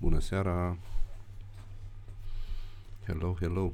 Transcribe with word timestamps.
Bună 0.00 0.18
seara! 0.18 0.76
Hello, 3.04 3.34
hello! 3.40 3.72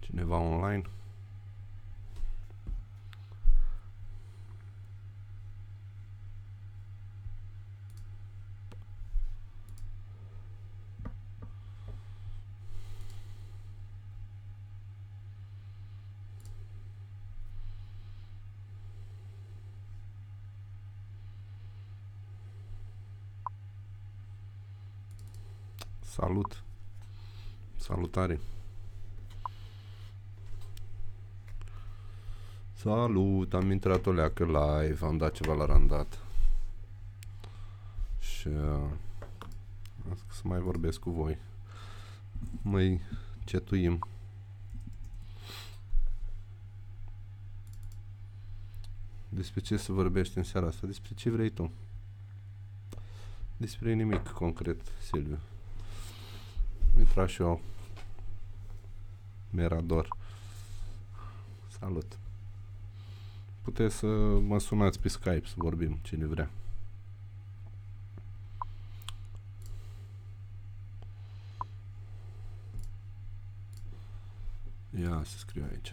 Cineva 0.00 0.36
online? 0.36 0.82
Salut! 26.32 26.62
Salutare! 27.76 28.40
Salut! 32.72 33.54
Am 33.54 33.70
intrat 33.70 34.06
o 34.06 34.12
leacă 34.12 34.44
live, 34.44 35.06
am 35.06 35.16
dat 35.16 35.32
ceva 35.32 35.54
la 35.54 35.64
randat. 35.64 36.18
Și 38.18 38.48
uh, 38.48 38.90
să 40.28 40.40
mai 40.44 40.58
vorbesc 40.58 40.98
cu 40.98 41.10
voi. 41.10 41.38
Mai 42.62 43.00
cetuim. 43.44 44.06
Despre 49.28 49.60
ce 49.60 49.76
să 49.76 49.92
vorbești 49.92 50.38
în 50.38 50.44
seara 50.44 50.66
asta? 50.66 50.86
Despre 50.86 51.14
ce 51.14 51.30
vrei 51.30 51.50
tu? 51.50 51.72
Despre 53.56 53.92
nimic 53.92 54.28
concret, 54.28 54.80
Silviu. 55.00 55.38
Intra 56.98 57.26
și 57.26 57.42
eu. 57.42 57.60
Merador. 59.50 60.08
Salut. 61.78 62.18
Puteți 63.62 63.96
să 63.96 64.06
mă 64.38 64.58
sunați 64.58 65.00
pe 65.00 65.08
Skype 65.08 65.42
să 65.46 65.54
vorbim, 65.56 65.98
cine 66.02 66.26
vrea. 66.26 66.50
Ia 75.00 75.22
să 75.24 75.38
scriu 75.38 75.64
aici. 75.70 75.92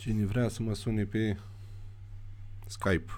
Cine 0.00 0.24
vrea 0.24 0.48
să 0.48 0.62
mă 0.62 0.74
sune 0.74 1.04
pe 1.04 1.38
Skype. 2.66 3.12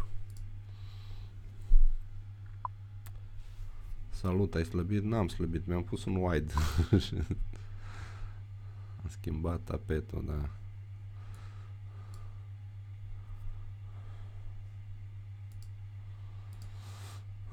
Salut, 4.10 4.54
ai 4.54 4.64
slăbit? 4.64 5.02
N-am 5.02 5.28
slăbit, 5.28 5.66
mi-am 5.66 5.84
pus 5.84 6.04
un 6.04 6.14
wide. 6.14 6.52
Am 9.02 9.08
schimbat 9.08 9.60
tapetul, 9.60 10.24
da. 10.26 10.48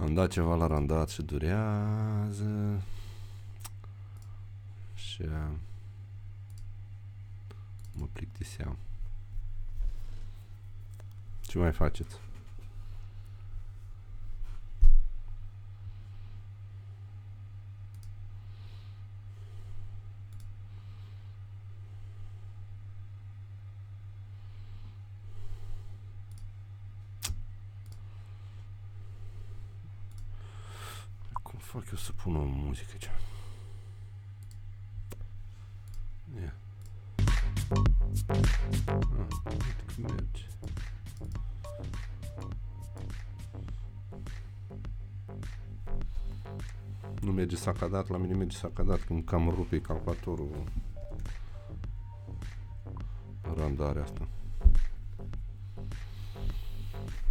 Am 0.04 0.14
dat 0.14 0.32
ceva 0.32 0.56
la 0.56 0.68
randat 0.68 1.10
și 1.10 1.22
durează. 1.22 2.82
Și 4.96 5.22
uh, 5.22 5.52
mă 7.94 8.08
plictiseam. 8.14 8.78
Ce 11.50 11.58
mai 11.58 11.72
faceți? 11.72 12.16
Cum 31.44 31.60
fac 31.60 31.92
eu 31.92 31.98
să 31.98 32.12
pun 32.12 32.36
o 32.36 32.44
muzică 32.44 32.90
aici? 32.92 33.10
Nu 47.60 47.66
merge 47.66 47.80
sacadat, 47.80 48.10
la 48.10 48.18
mine 48.18 48.34
merge 48.34 48.58
sacadat 48.58 49.00
când 49.00 49.26
cam 49.26 49.50
rupe 49.50 49.82
calculatorul 49.82 50.64
randarea 53.58 54.04
asta. 54.04 54.28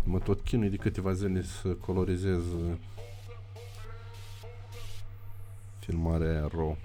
Mă 0.05 0.19
tot 0.19 0.41
chinui 0.41 0.71
de 0.71 0.77
câteva 0.77 1.13
zile 1.13 1.43
să 1.43 1.69
colorizez 1.69 2.43
filmarea 5.79 6.31
aia 6.31 6.49
RAW. 6.53 6.77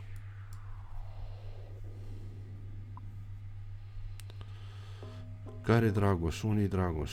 Care 5.61 5.89
Dragoș? 5.89 6.43
Unii 6.43 6.67
Dragoș? 6.67 7.11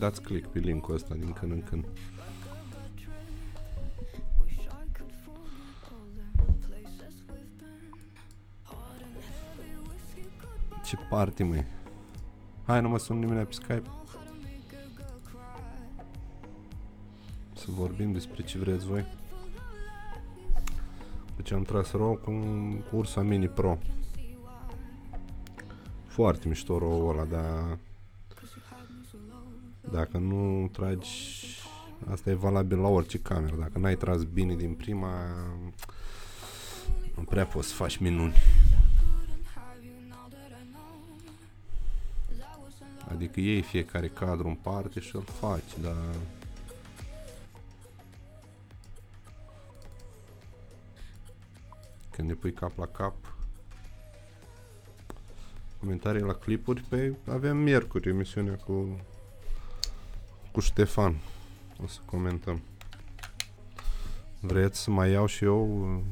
Dați 0.00 0.22
click 0.22 0.46
pe 0.48 0.58
linkul 0.58 0.94
ăsta 0.94 1.14
din 1.14 1.32
când 1.32 1.52
în 1.52 1.62
când. 1.62 1.84
Like 1.84 1.94
a 2.50 2.56
bad 2.70 2.90
trip. 2.94 3.12
Wish 4.42 4.64
I 4.64 4.84
could 4.96 5.14
forget 5.24 5.80
all 5.92 6.08
the 6.20 6.28
places 6.66 7.14
we've 7.28 7.54
been. 7.62 7.90
Hot 8.62 9.00
and 9.04 9.16
heavy 9.30 9.72
whiskey 9.88 10.26
goodbye. 10.40 10.82
Ce 10.84 10.96
party, 11.08 11.42
măi. 11.42 11.64
Hai, 12.66 12.80
nu 12.80 12.88
mă 12.88 12.98
sun 12.98 13.18
nimeni 13.18 13.46
pe 13.46 13.52
Skype. 13.52 13.80
Know 13.80 14.04
how 14.12 14.22
to 14.24 14.34
make 14.42 14.74
a 14.76 14.86
girl 14.96 15.18
cry. 15.28 16.04
Să 17.54 17.66
vorbim 17.68 18.12
despre 18.12 18.42
ce 18.42 18.58
vreți 18.58 18.86
voi. 18.86 19.06
Deci 21.36 21.52
am 21.52 21.62
tras 21.62 21.92
RAW 21.92 22.14
cu 22.16 22.30
un 22.30 22.82
Ursa 22.92 23.22
Mini 23.22 23.48
Pro. 23.48 23.78
Foarte 26.06 26.48
mișto 26.48 26.78
RAW 26.78 27.08
ăla, 27.08 27.24
dar 27.24 27.78
dacă 29.92 30.18
nu 30.18 30.68
tragi 30.72 31.08
asta 32.10 32.30
e 32.30 32.34
valabil 32.34 32.78
la 32.78 32.88
orice 32.88 33.18
cameră. 33.18 33.56
Dacă 33.56 33.78
n-ai 33.78 33.96
tras 33.96 34.22
bine 34.22 34.54
din 34.54 34.74
prima 34.74 35.12
nu 37.16 37.22
prea 37.22 37.46
poți 37.46 37.68
să 37.68 37.74
faci 37.74 37.96
minuni. 37.96 38.34
Adică 43.08 43.40
iei 43.40 43.62
fiecare 43.62 44.08
cadru 44.08 44.48
în 44.48 44.54
parte 44.54 45.00
și 45.00 45.16
îl 45.16 45.22
faci, 45.22 45.78
dar 45.82 46.14
când 52.10 52.28
ne 52.28 52.34
pui 52.34 52.52
cap 52.52 52.78
la 52.78 52.86
cap 52.86 53.14
comentarii 55.80 56.22
la 56.22 56.34
clipuri 56.34 56.80
pe 56.88 57.14
avem 57.28 57.56
miercuri 57.56 58.08
emisiunea 58.08 58.56
cu 58.56 59.00
cu 60.52 60.60
Ștefan. 60.60 61.16
O 61.82 61.86
să 61.86 61.98
comentăm. 62.04 62.62
Vreți 64.40 64.82
să 64.82 64.90
mai 64.90 65.10
iau 65.10 65.26
și 65.26 65.44
eu 65.44 65.94
uh, 65.96 66.02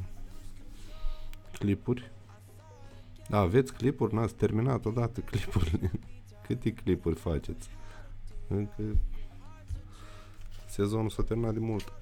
clipuri? 1.51 2.11
Da, 3.29 3.37
aveți 3.37 3.73
clipuri? 3.73 4.13
N-ați 4.13 4.35
terminat 4.35 4.85
odată 4.85 5.19
clipurile. 5.29 5.91
Câte 6.47 6.73
clipuri 6.73 7.15
faceți? 7.15 7.69
încă 8.49 8.83
sezonul 10.67 11.09
s-a 11.09 11.23
terminat 11.23 11.53
de 11.53 11.59
mult 11.59 11.93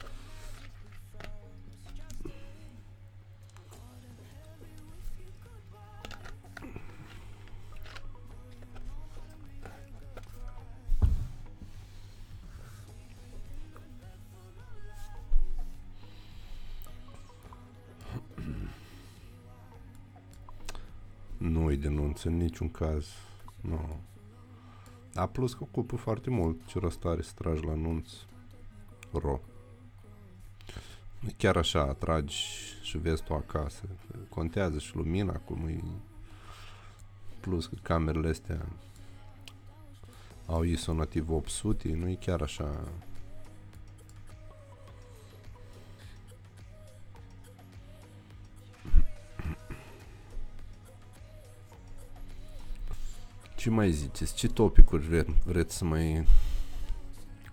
Nu-i 22.18 22.24
denunț 22.24 22.24
în 22.24 22.38
niciun 22.38 22.70
caz. 22.70 23.08
Nu. 23.62 24.00
A 25.16 25.28
plus 25.28 25.54
că 25.54 25.64
ocupă 25.64 25.96
foarte 25.96 26.30
mult 26.30 26.66
ce 26.66 26.80
rost 26.80 27.06
are 27.06 27.22
să 27.22 27.32
tragi 27.36 27.66
la 27.66 27.72
anunț 27.72 28.12
ro. 29.12 29.40
Nu 31.20 31.28
e 31.28 31.34
chiar 31.38 31.58
așa, 31.58 31.82
atragi 31.82 32.36
și 32.82 32.98
vezi 32.98 33.24
tu 33.24 33.34
acasă. 33.34 33.84
Contează 34.30 34.80
și 34.80 34.96
lumina, 34.96 35.34
cum 35.34 35.68
e 35.68 35.84
plus 37.40 37.66
că 37.66 37.76
camerele 37.82 38.30
astea 38.30 38.66
au 40.46 40.64
ISO 40.64 40.94
nativ 40.94 41.30
800, 41.30 41.94
nu 41.94 42.10
e 42.10 42.16
chiar 42.16 42.42
așa 42.42 42.84
Ce 53.68 53.74
mai 53.74 53.92
ziceți? 53.92 54.36
Ce 54.36 54.48
topicuri 54.48 55.08
vre- 55.08 55.34
vreți 55.46 55.78
să 55.78 55.86
mai 55.86 56.28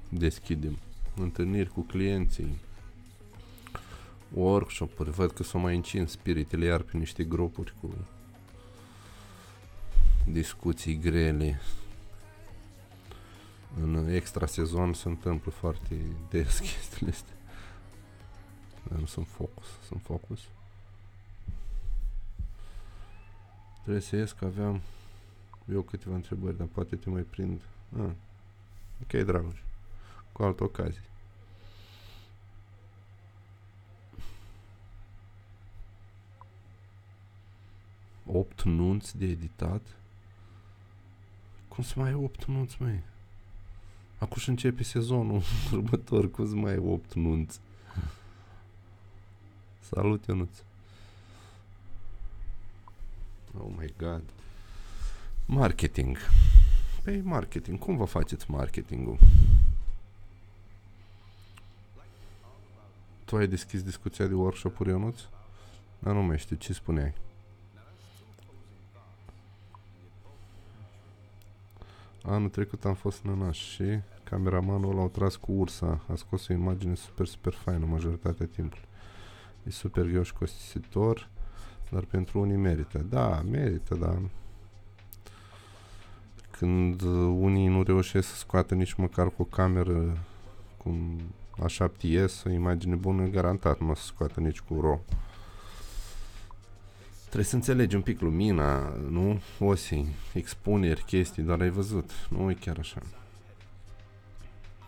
deschidem? 0.09 0.79
Întâlniri 1.17 1.69
cu 1.69 1.81
clienții, 1.81 2.59
workshop-uri, 4.33 5.11
văd 5.11 5.31
că 5.31 5.43
s-au 5.43 5.61
mai 5.61 5.75
încins 5.75 6.11
spiritele 6.11 6.65
iar 6.65 6.81
pe 6.81 6.97
niște 6.97 7.25
grupuri 7.25 7.75
cu 7.81 7.95
discuții 10.27 10.99
grele. 10.99 11.61
În 13.81 14.09
extra 14.09 14.47
sezon 14.47 14.93
se 14.93 15.09
întâmplă 15.09 15.51
foarte 15.51 15.95
des 16.31 16.59
chestiile 16.71 17.13
astea. 17.13 17.35
Dar 18.89 18.99
nu 18.99 19.07
sunt 19.07 19.27
focus, 19.27 19.67
sunt 19.87 20.03
focus. 20.03 20.41
Trebuie 23.83 24.03
să 24.03 24.17
ies 24.17 24.33
că 24.33 24.45
aveam 24.45 24.81
eu 25.73 25.83
câteva 25.83 26.15
întrebări, 26.15 26.57
dar 26.57 26.67
poate 26.67 26.97
te 26.97 27.11
mai 27.11 27.23
prind. 27.23 27.61
Ah. 27.99 28.11
Ok, 29.03 29.25
Dragoș. 29.25 29.59
Cu 30.33 30.43
altă 30.43 30.65
ocazie. 30.65 31.03
Opt 38.27 38.63
nunți 38.63 39.19
de 39.19 39.27
editat? 39.27 39.97
Cum 41.69 41.85
să 41.85 41.93
mai 41.97 42.09
ai 42.09 42.15
opt 42.15 42.45
nunți, 42.45 42.83
mai? 42.83 43.03
Acum 44.19 44.37
și 44.37 44.49
începe 44.49 44.83
sezonul 44.83 45.43
următor, 45.73 46.31
cum 46.31 46.49
să 46.49 46.55
mai 46.55 46.71
ai 46.71 46.79
opt 46.79 47.15
nunți? 47.15 47.61
Salut, 49.81 50.25
Ionuț! 50.27 50.59
Oh 53.59 53.73
my 53.79 53.95
god! 53.99 54.23
Marketing. 55.47 56.17
Păi 57.03 57.21
marketing. 57.21 57.79
Cum 57.79 57.97
vă 57.97 58.05
faceți 58.05 58.51
marketingul? 58.51 59.19
Tu 63.25 63.37
ai 63.37 63.47
deschis 63.47 63.83
discuția 63.83 64.27
de 64.27 64.35
workshop-uri, 64.35 64.89
Ionuț? 64.89 65.21
Dar 65.99 66.15
nu 66.15 66.23
mai 66.23 66.39
știu. 66.39 66.57
Ce 66.57 66.73
spuneai? 66.73 67.15
Anul 72.23 72.49
trecut 72.49 72.85
am 72.85 72.95
fost 72.95 73.23
nănaș 73.23 73.59
și 73.59 74.01
cameramanul 74.23 74.95
l-au 74.95 75.09
tras 75.09 75.37
cu 75.37 75.53
ursa. 75.53 76.01
A 76.11 76.15
scos 76.15 76.49
o 76.49 76.53
imagine 76.53 76.95
super, 76.95 77.27
super 77.27 77.53
faină 77.53 77.87
majoritatea 77.87 78.47
timpului. 78.47 78.85
E 79.67 79.71
super 79.71 80.05
greu 80.05 80.23
și 80.23 80.33
costisitor, 80.33 81.29
dar 81.91 82.05
pentru 82.05 82.41
unii 82.41 82.57
merită. 82.57 82.99
Da, 82.99 83.43
merită, 83.43 83.95
dar 83.95 84.19
când 86.59 87.03
unii 87.41 87.67
nu 87.67 87.83
reușesc 87.83 88.29
să 88.29 88.37
scoată 88.37 88.75
nici 88.75 88.95
măcar 88.95 89.27
cu 89.27 89.43
o 89.43 89.45
cameră 89.45 90.19
cum 90.77 91.21
a 91.59 91.67
7S, 91.67 92.43
o 92.47 92.51
imagine 92.51 92.95
bună, 92.95 93.27
garantat 93.27 93.81
nu 93.81 93.91
o 93.91 93.95
să 93.95 94.05
scoată 94.05 94.41
nici 94.41 94.61
cu 94.61 94.81
RAW. 94.81 95.05
Trebuie 97.25 97.45
să 97.45 97.55
înțelegi 97.55 97.95
un 97.95 98.03
pic 98.03 98.21
lumina, 98.21 98.89
nu? 99.09 99.41
Osi, 99.59 100.05
expuneri, 100.33 101.05
chestii, 101.05 101.43
doar 101.43 101.61
ai 101.61 101.71
văzut. 101.71 102.11
Nu 102.31 102.51
e 102.51 102.55
chiar 102.55 102.77
așa. 102.79 103.01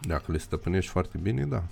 Dacă 0.00 0.32
le 0.32 0.38
stăpânești 0.38 0.90
foarte 0.90 1.18
bine, 1.18 1.44
da. 1.44 1.62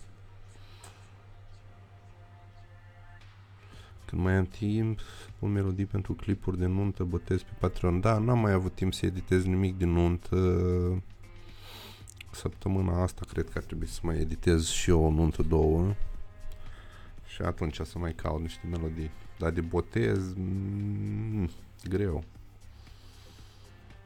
Când 4.15 4.27
mai 4.27 4.37
am 4.37 4.45
timp, 4.47 5.01
pun 5.39 5.53
melodii 5.53 5.87
pentru 5.87 6.13
clipuri 6.13 6.59
de 6.59 6.67
nuntă, 6.67 7.05
botez 7.05 7.43
pe 7.43 7.51
Patreon. 7.59 8.01
Da, 8.01 8.19
n-am 8.19 8.39
mai 8.39 8.53
avut 8.53 8.75
timp 8.75 8.95
să 8.95 9.07
editez 9.07 9.45
nimic 9.45 9.79
de 9.79 9.85
nuntă. 9.85 10.37
Săptămâna 12.33 13.03
asta 13.03 13.21
cred 13.29 13.45
că 13.49 13.53
ar 13.55 13.63
trebui 13.65 13.87
să 13.87 14.01
mai 14.03 14.19
editez 14.19 14.69
și 14.69 14.91
eu 14.91 15.05
o 15.05 15.11
nuntă 15.11 15.43
două. 15.43 15.95
Și 17.27 17.43
atunci 17.43 17.81
să 17.81 17.99
mai 17.99 18.13
caut 18.13 18.41
niște 18.41 18.67
melodii. 18.71 19.11
Dar 19.39 19.51
de 19.51 19.61
botez, 19.61 20.35
mm, 20.37 21.51
greu. 21.89 22.25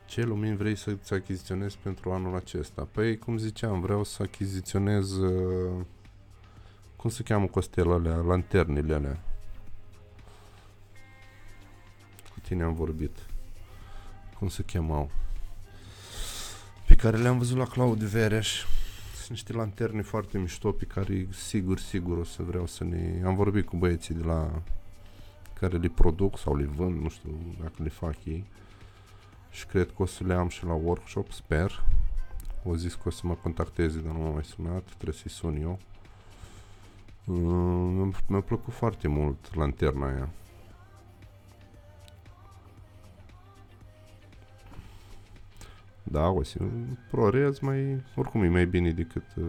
Ce 0.07 0.23
lumini 0.23 0.57
vrei 0.57 0.77
să-ți 0.77 1.15
achiziționezi 1.15 1.79
pentru 1.83 2.13
anul 2.13 2.35
acesta? 2.35 2.89
Păi, 2.93 3.19
cum 3.19 3.37
ziceam, 3.37 3.81
vreau 3.81 4.05
să 4.05 4.23
achiziționez... 4.23 5.17
Uh, 5.17 5.85
cum 6.97 7.11
se 7.11 7.23
cheamă 7.23 7.47
costelele 7.47 7.95
alea? 7.95 8.17
Lanternele 8.17 8.95
alea. 8.95 9.23
Tine 12.49 12.63
am 12.63 12.75
vorbit. 12.75 13.17
Cum 14.39 14.49
se 14.49 14.63
chemau? 14.63 15.11
Pe 16.87 16.95
care 16.95 17.17
le-am 17.17 17.39
văzut 17.39 17.57
la 17.57 17.65
Claudiu 17.65 18.07
Vereș. 18.07 18.65
Sunt 19.15 19.31
niște 19.31 19.53
lanterne 19.53 20.03
foarte 20.03 20.39
mișto 20.39 20.73
pe 20.73 20.85
care 20.85 21.29
sigur, 21.31 21.79
sigur 21.79 22.17
o 22.19 22.25
să 22.25 22.43
vreau 22.43 22.67
să 22.67 22.85
ne... 22.85 23.23
Am 23.25 23.35
vorbit 23.35 23.67
cu 23.67 23.77
băieții 23.77 24.15
de 24.15 24.25
la 24.25 24.63
care 25.61 25.77
le 25.77 25.89
produc 25.89 26.39
sau 26.39 26.57
le 26.57 26.65
vând, 26.65 27.01
nu 27.01 27.09
știu 27.09 27.31
dacă 27.61 27.83
le 27.83 27.89
fac 27.89 28.25
ei. 28.25 28.45
Și 29.51 29.67
cred 29.67 29.93
că 29.97 30.03
o 30.03 30.07
să 30.07 30.25
le 30.25 30.35
am 30.35 30.49
și 30.49 30.65
la 30.65 30.75
workshop, 30.75 31.33
sper. 31.33 31.85
O 32.65 32.77
zis 32.77 32.95
că 32.95 33.03
o 33.05 33.11
să 33.11 33.21
mă 33.25 33.35
contacteze, 33.35 34.01
dar 34.01 34.13
nu 34.13 34.19
m-a 34.19 34.31
mai 34.31 34.45
sunat, 34.45 34.83
trebuie 34.83 35.15
să-i 35.15 35.31
sun 35.31 35.57
eu. 35.57 35.79
Uh, 37.25 38.15
mi-a 38.27 38.41
plăcut 38.41 38.73
foarte 38.73 39.09
mult 39.09 39.55
lanterna 39.55 40.07
aia. 40.07 40.29
Da, 46.11 46.29
o 46.29 46.43
să 46.43 46.59
ProRes 47.11 47.59
mai, 47.59 48.03
oricum 48.15 48.43
e 48.43 48.49
mai 48.49 48.67
bine 48.67 48.91
decât 48.91 49.25
uh, 49.37 49.45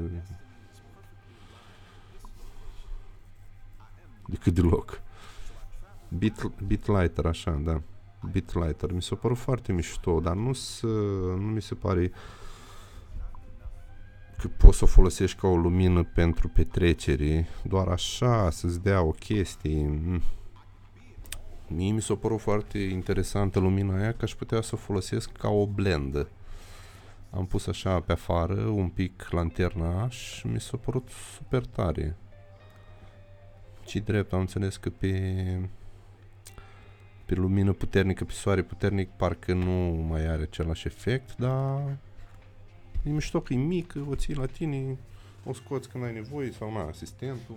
decât 4.25 4.54
deloc. 4.54 5.01
Bit, 6.18 6.51
Bitlighter, 6.68 7.25
așa, 7.25 7.51
da. 7.51 7.82
Bitlighter. 8.32 8.92
Mi 8.92 9.01
s-a 9.01 9.16
părut 9.16 9.38
foarte 9.38 9.72
mișto, 9.72 10.20
dar 10.20 10.36
nu, 10.36 10.51
nu 11.36 11.48
mi 11.48 11.62
se 11.62 11.75
pare 11.75 12.12
că 14.38 14.48
poți 14.48 14.78
să 14.78 14.84
o 14.84 14.88
folosești 14.88 15.39
ca 15.39 15.48
o 15.48 15.56
lumină 15.56 16.04
pentru 16.04 16.48
petrecere, 16.48 17.48
doar 17.63 17.88
așa, 17.88 18.50
să-ți 18.50 18.82
dea 18.82 19.01
o 19.01 19.12
chestie. 19.12 19.88
Mm. 19.88 20.22
Mie 21.68 21.92
mi 21.92 22.01
s-a 22.01 22.16
părut 22.16 22.39
foarte 22.39 22.80
interesantă 22.80 23.60
lumina 23.60 23.98
aia, 23.98 24.12
că 24.12 24.24
aș 24.24 24.36
putea 24.36 24.62
să 24.62 24.72
o 24.74 24.78
folosesc 24.78 25.32
ca 25.32 25.50
o 25.50 25.68
blendă. 25.68 26.28
Am 27.30 27.46
pus 27.46 27.68
așa 27.68 28.00
pe 28.00 28.12
afară 28.12 28.62
un 28.62 28.90
pic 28.90 29.28
lanterna 29.30 30.10
și 30.10 30.48
mi 30.48 30.60
s-a 30.60 30.78
părut 30.78 31.10
super 31.36 31.66
tare. 31.66 32.16
ci 33.86 33.96
drept, 33.96 34.34
am 34.34 34.40
înțeles 34.40 34.78
că 34.78 34.90
pe 34.90 35.70
pe 37.30 37.36
lumină 37.36 37.74
puternică, 37.74 38.24
pe 38.24 38.32
soare 38.32 38.62
puternic, 38.62 39.10
parcă 39.10 39.54
nu 39.54 40.06
mai 40.10 40.28
are 40.28 40.42
același 40.42 40.88
efect, 40.88 41.36
dar 41.36 41.98
e 43.04 43.10
mișto 43.10 43.42
că 43.42 43.54
e 43.54 43.58
mică, 43.58 44.06
o 44.10 44.16
ții 44.16 44.36
la 44.36 44.46
tine, 44.46 44.98
o 45.46 45.54
scoți 45.54 45.90
când 45.90 46.04
ai 46.04 46.14
nevoie 46.14 46.52
sau 46.52 46.74
na, 46.74 46.88
asistentul. 46.88 47.56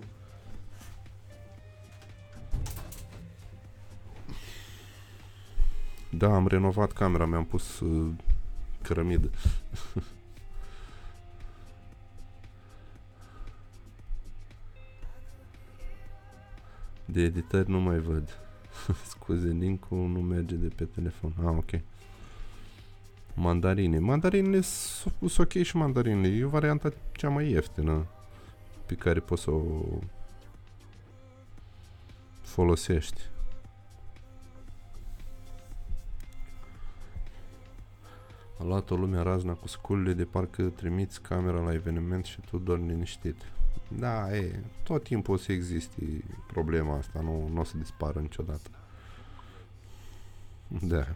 Da, 6.10 6.34
am 6.34 6.46
renovat 6.46 6.92
camera, 6.92 7.26
mi-am 7.26 7.44
pus 7.44 7.80
uh, 7.80 8.12
cărămidă. 8.82 9.30
De 17.04 17.20
editări 17.20 17.70
nu 17.70 17.80
mai 17.80 17.98
văd. 17.98 18.38
Scuze, 19.10 19.48
link 19.48 19.86
nu 19.88 20.20
merge 20.20 20.54
de 20.54 20.68
pe 20.68 20.84
telefon. 20.84 21.34
Ah, 21.38 21.54
ok. 21.56 21.80
Mandarine. 23.34 23.98
Mandarinele 23.98 24.60
sunt 24.60 25.38
ok 25.38 25.62
și 25.62 25.76
mandarinele. 25.76 26.36
E 26.36 26.44
varianta 26.44 26.92
cea 27.12 27.28
mai 27.28 27.50
ieftină 27.50 28.06
pe 28.86 28.94
care 28.94 29.20
poți 29.20 29.42
să 29.42 29.50
o 29.50 29.62
folosești. 32.42 33.20
A 38.62 38.64
luat 38.64 38.90
o 38.90 38.96
lumea 38.96 39.22
razna 39.22 39.52
cu 39.52 39.68
sculile 39.68 40.12
de 40.12 40.24
parcă 40.24 40.62
trimiți 40.62 41.20
camera 41.20 41.60
la 41.60 41.72
eveniment 41.72 42.24
și 42.24 42.40
tu 42.40 42.58
doar 42.58 42.78
liniștit. 42.78 43.36
Da, 43.88 44.36
e, 44.36 44.62
tot 44.82 45.02
timpul 45.02 45.34
o 45.34 45.36
să 45.36 45.52
existe 45.52 46.24
problema 46.46 46.96
asta, 46.96 47.20
nu, 47.20 47.48
nu 47.52 47.60
o 47.60 47.64
să 47.64 47.76
dispară 47.76 48.20
niciodată. 48.20 48.70
Da. 50.68 51.06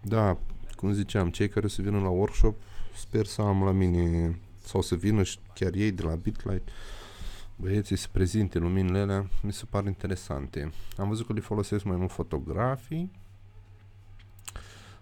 Da, 0.00 0.38
cum 0.76 0.92
ziceam, 0.92 1.30
cei 1.30 1.48
care 1.48 1.66
o 1.66 1.68
să 1.68 1.82
vină 1.82 2.00
la 2.00 2.08
workshop, 2.08 2.56
sper 2.94 3.26
să 3.26 3.42
am 3.42 3.62
la 3.64 3.72
mine, 3.72 4.38
sau 4.64 4.80
să 4.80 4.94
vină 4.94 5.22
și 5.22 5.38
chiar 5.54 5.74
ei 5.74 5.92
de 5.92 6.02
la 6.02 6.14
Bitlight, 6.14 6.68
băieții 7.56 7.96
să 7.96 8.08
prezinte 8.12 8.58
luminile 8.58 8.98
alea, 8.98 9.28
mi 9.42 9.52
se 9.52 9.64
par 9.70 9.86
interesante. 9.86 10.72
Am 10.96 11.08
văzut 11.08 11.26
că 11.26 11.32
le 11.32 11.40
folosesc 11.40 11.84
mai 11.84 11.96
mult 11.96 12.10
fotografii, 12.10 13.10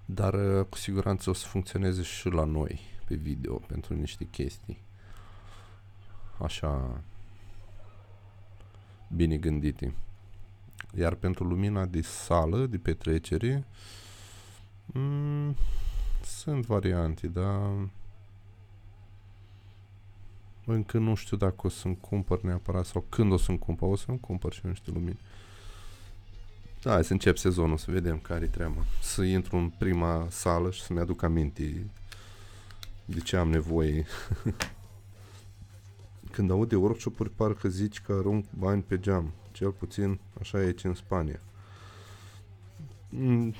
dar 0.04 0.34
uh, 0.34 0.64
cu 0.64 0.76
siguranță 0.76 1.30
o 1.30 1.32
să 1.32 1.46
funcționeze 1.46 2.02
și 2.02 2.28
la 2.28 2.44
noi 2.44 2.80
pe 3.04 3.14
video 3.14 3.54
pentru 3.54 3.94
niște 3.94 4.24
chestii 4.24 4.82
așa 6.38 7.00
bine 9.08 9.36
gândite. 9.36 9.94
Iar 10.94 11.14
pentru 11.14 11.44
lumina 11.44 11.84
de 11.84 12.00
sală, 12.00 12.66
de 12.66 12.78
petrecere, 12.78 13.64
mm, 14.86 15.56
sunt 16.22 16.66
variante, 16.66 17.26
dar 17.26 17.88
încă 20.66 20.98
nu 20.98 21.14
știu 21.14 21.36
dacă 21.36 21.56
o 21.62 21.68
să-mi 21.68 21.98
cumpăr 22.00 22.40
neapărat 22.40 22.86
sau 22.86 23.04
când 23.08 23.32
o 23.32 23.36
să-mi 23.36 23.58
cumpăr, 23.58 23.88
o 23.88 23.96
să-mi 23.96 24.20
cumpăr 24.20 24.52
și 24.52 24.66
niște 24.66 24.90
lumini. 24.90 25.18
Da, 26.82 26.92
hai 26.92 27.04
să 27.04 27.12
încep 27.12 27.36
sezonul, 27.36 27.76
să 27.76 27.90
vedem 27.90 28.18
care-i 28.18 28.48
treaba. 28.48 28.84
Să 29.02 29.22
intru 29.22 29.56
în 29.56 29.68
prima 29.68 30.26
sală 30.30 30.70
și 30.70 30.82
să-mi 30.82 30.98
aduc 30.98 31.22
aminte 31.22 31.86
de 33.04 33.20
ce 33.20 33.36
am 33.36 33.50
nevoie. 33.50 34.06
Când 36.32 36.50
aud 36.50 36.68
de 36.68 36.76
workshop-uri, 36.76 37.30
parcă 37.30 37.68
zici 37.68 38.00
că 38.00 38.12
arunc 38.12 38.44
bani 38.58 38.82
pe 38.82 38.98
geam. 38.98 39.32
Cel 39.52 39.70
puțin 39.70 40.20
așa 40.40 40.58
e 40.58 40.64
aici 40.64 40.84
în 40.84 40.94
Spania. 40.94 41.40
Mm, 43.08 43.54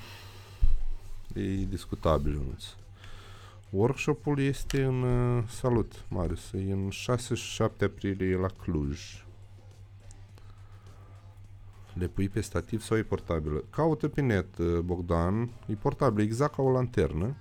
e 1.33 1.65
discutabil, 1.69 2.33
Ionuț. 2.33 2.63
Workshopul 3.75 4.39
este 4.39 4.83
în 4.83 5.01
uh, 5.01 5.43
Salut, 5.47 6.05
Marius, 6.07 6.51
e 6.51 6.71
în 6.71 6.89
6-7 6.89 7.57
aprilie 7.81 8.35
la 8.35 8.47
Cluj. 8.47 9.25
Le 11.93 12.07
pui 12.07 12.29
pe 12.29 12.41
stativ 12.41 12.81
sau 12.81 12.97
e 12.97 13.03
portabilă? 13.03 13.63
Caută 13.69 14.07
pe 14.07 14.21
net, 14.21 14.57
uh, 14.57 14.79
Bogdan. 14.79 15.49
E 15.67 15.73
portabil 15.73 16.23
exact 16.23 16.55
ca 16.55 16.61
o 16.61 16.71
lanternă. 16.71 17.35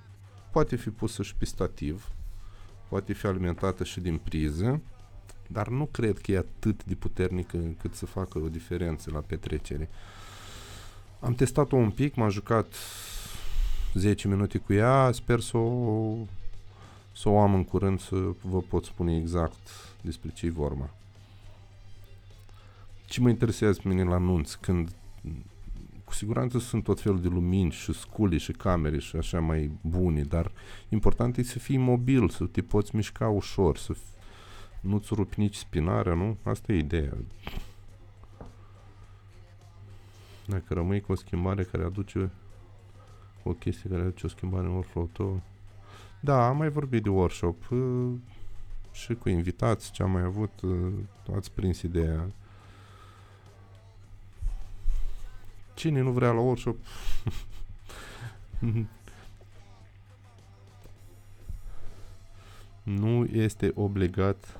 Poate 0.52 0.76
fi 0.76 0.90
pusă 0.90 1.22
și 1.22 1.34
pe 1.34 1.44
stativ. 1.44 2.08
Poate 2.88 3.12
fi 3.12 3.26
alimentată 3.26 3.84
și 3.84 4.00
din 4.00 4.18
priză. 4.18 4.80
Dar 5.48 5.68
nu 5.68 5.86
cred 5.86 6.18
că 6.18 6.32
e 6.32 6.36
atât 6.36 6.84
de 6.84 6.94
puternică 6.94 7.56
încât 7.56 7.94
să 7.94 8.06
facă 8.06 8.38
o 8.38 8.48
diferență 8.48 9.10
la 9.12 9.20
petrecere. 9.20 9.88
Am 11.20 11.34
testat-o 11.34 11.76
un 11.76 11.90
pic, 11.90 12.14
m-am 12.14 12.30
jucat 12.30 12.74
10 13.94 14.28
minute 14.28 14.58
cu 14.58 14.72
ea, 14.72 15.10
sper 15.12 15.40
să 15.40 15.56
o, 15.56 16.16
să 17.12 17.28
o 17.28 17.40
am 17.40 17.54
în 17.54 17.64
curând 17.64 18.00
să 18.00 18.16
vă 18.42 18.60
pot 18.60 18.84
spune 18.84 19.16
exact 19.16 19.68
despre 20.00 20.30
ce 20.34 20.46
e 20.46 20.50
vorba. 20.50 20.90
Ce 23.06 23.20
mă 23.20 23.28
interesează 23.28 23.80
pe 23.82 23.88
mine 23.88 24.02
la 24.02 24.14
anunț, 24.14 24.54
când 24.54 24.92
cu 26.04 26.12
siguranță 26.12 26.58
sunt 26.58 26.84
tot 26.84 27.00
felul 27.00 27.20
de 27.20 27.28
lumini 27.28 27.70
și 27.70 27.92
sculi 27.92 28.38
și 28.38 28.52
camere 28.52 28.98
și 28.98 29.16
așa 29.16 29.40
mai 29.40 29.70
bune, 29.80 30.22
dar 30.22 30.52
important 30.88 31.36
e 31.36 31.42
să 31.42 31.58
fii 31.58 31.76
mobil, 31.76 32.28
să 32.28 32.44
te 32.44 32.62
poți 32.62 32.96
mișca 32.96 33.28
ușor, 33.28 33.76
să 33.76 33.96
nu-ți 34.80 35.14
rupi 35.14 35.40
nici 35.40 35.54
spinarea, 35.54 36.14
nu? 36.14 36.36
Asta 36.42 36.72
e 36.72 36.76
ideea. 36.76 37.16
Dacă 40.46 40.74
rămâi 40.74 41.00
cu 41.00 41.12
o 41.12 41.14
schimbare 41.14 41.62
care 41.62 41.84
aduce 41.84 42.30
o 43.44 43.52
chestie 43.52 43.90
care 43.90 44.02
aduce 44.02 44.26
o 44.26 44.28
schimbare 44.28 44.66
în 44.66 44.72
workflow 44.72 45.08
tău. 45.12 45.40
Da, 46.20 46.46
am 46.46 46.56
mai 46.56 46.68
vorbit 46.68 47.02
de 47.02 47.08
workshop 47.08 47.70
uh, 47.70 48.12
și 48.92 49.14
cu 49.14 49.28
invitați 49.28 49.92
ce 49.92 50.02
am 50.02 50.10
mai 50.10 50.22
avut, 50.22 50.60
uh, 50.62 50.92
ați 51.36 51.52
prins 51.52 51.82
ideea. 51.82 52.26
Cine 55.74 56.00
nu 56.00 56.10
vrea 56.10 56.30
la 56.30 56.40
workshop? 56.40 56.76
nu 62.82 63.24
este 63.24 63.72
obligat 63.74 64.58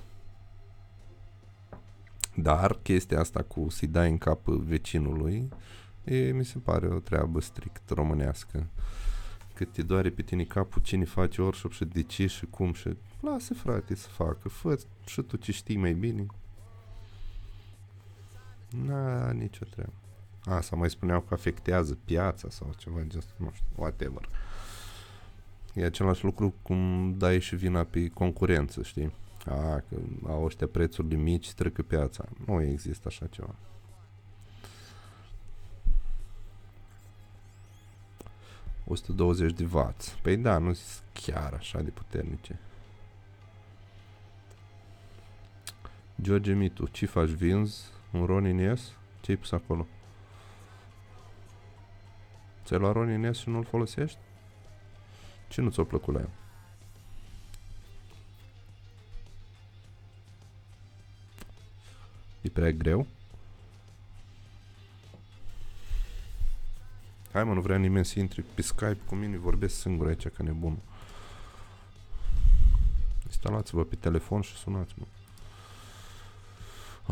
dar 2.35 2.79
chestia 2.83 3.21
asta 3.21 3.43
cu 3.43 3.69
să-i 3.69 3.89
dai 3.89 4.11
în 4.11 4.19
cap 4.19 4.47
vecinului 4.47 5.49
e, 6.05 6.33
mi 6.33 6.45
se 6.45 6.59
pare 6.59 6.89
o 6.89 6.99
treabă 6.99 7.41
strict 7.41 7.91
românească. 7.91 8.67
Cât 9.55 9.73
te 9.73 9.83
doare 9.83 10.11
pe 10.11 10.23
tine 10.23 10.45
capul 10.45 10.83
cine 10.83 11.05
face 11.05 11.41
workshop 11.43 11.73
și 11.73 11.85
de 11.85 12.03
ce 12.03 12.27
și 12.27 12.47
cum 12.47 12.73
și 12.73 12.97
lasă 13.21 13.55
frate 13.55 13.95
să 13.95 14.09
facă, 14.09 14.49
fă 14.49 14.81
și 15.07 15.23
tu 15.23 15.37
ce 15.37 15.53
știi 15.53 15.77
mai 15.77 15.93
bine. 15.93 16.27
Na, 18.87 19.31
nicio 19.31 19.65
treabă. 19.71 19.93
A, 20.45 20.61
sau 20.61 20.79
mai 20.79 20.91
spuneau 20.91 21.21
că 21.21 21.35
afectează 21.35 21.99
piața 22.05 22.49
sau 22.51 22.75
ceva 22.77 23.01
de 23.01 23.19
asta, 23.19 23.33
nu 23.37 23.51
știu, 23.55 23.67
whatever. 23.75 24.29
E 25.75 25.85
același 25.85 26.25
lucru 26.25 26.55
cum 26.63 27.13
dai 27.19 27.41
și 27.41 27.57
vina 27.57 27.85
pe 27.85 28.09
concurență, 28.09 28.83
știi? 28.83 29.13
A, 29.47 29.83
că 29.89 29.97
au 30.27 30.45
ăștia 30.45 30.67
prețuri 30.67 31.15
mici, 31.15 31.53
trec 31.53 31.83
piața. 31.83 32.25
Nu 32.47 32.63
există 32.63 33.09
așa 33.09 33.27
ceva. 33.27 33.55
...120 38.85 39.53
de 39.55 39.65
W. 39.73 39.95
Păi 40.23 40.37
da, 40.37 40.59
nu 40.59 40.73
sunt 40.73 41.03
chiar 41.13 41.53
așa 41.53 41.81
de 41.81 41.91
puternice. 41.91 42.59
George 46.23 46.53
Mitu, 46.53 46.87
ce 46.87 47.07
faci? 47.07 47.29
Vinzi 47.29 47.83
un 48.13 48.25
Ronin 48.25 48.77
S? 48.77 48.93
Ce-ai 49.21 49.37
pus 49.37 49.53
acolo? 49.53 49.87
Ți-ai 52.65 52.79
luat 52.79 52.93
Ronin 52.93 53.33
S 53.33 53.39
și 53.39 53.49
nu-l 53.49 53.65
folosești? 53.65 54.19
Ce 55.49 55.61
nu 55.61 55.71
ți-a 55.71 55.85
plăcut 55.85 56.15
la 56.15 56.21
el? 56.21 56.31
E 62.41 62.49
prea 62.49 62.71
greu? 62.71 63.07
Hai 67.35 67.45
mă, 67.45 67.55
nu 67.55 67.61
vrea 67.61 67.77
nimeni 67.77 68.05
să 68.05 68.19
intri 68.19 68.45
pe 68.55 68.63
Skype 68.63 68.99
cu 69.07 69.15
mine, 69.15 69.37
vorbesc 69.37 69.81
singur 69.81 70.07
aici 70.07 70.29
ca 70.29 70.43
nebun. 70.43 70.79
Instalați-vă 73.27 73.85
pe 73.85 73.95
telefon 73.95 74.41
și 74.41 74.55
sunați-mă. 74.55 75.05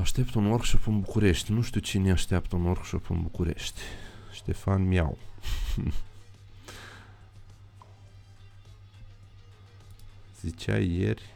Aștept 0.01 0.35
un 0.35 0.45
workshop 0.45 0.87
în 0.87 1.01
București. 1.01 1.53
Nu 1.53 1.63
știu 1.63 1.81
cine 1.81 2.11
așteaptă 2.11 2.57
un 2.57 2.65
workshop 2.65 3.11
în 3.11 3.23
București. 3.23 3.81
Ștefan 4.33 4.83
Miau. 4.83 5.19
Zicea 10.41 10.79
ieri 10.79 11.35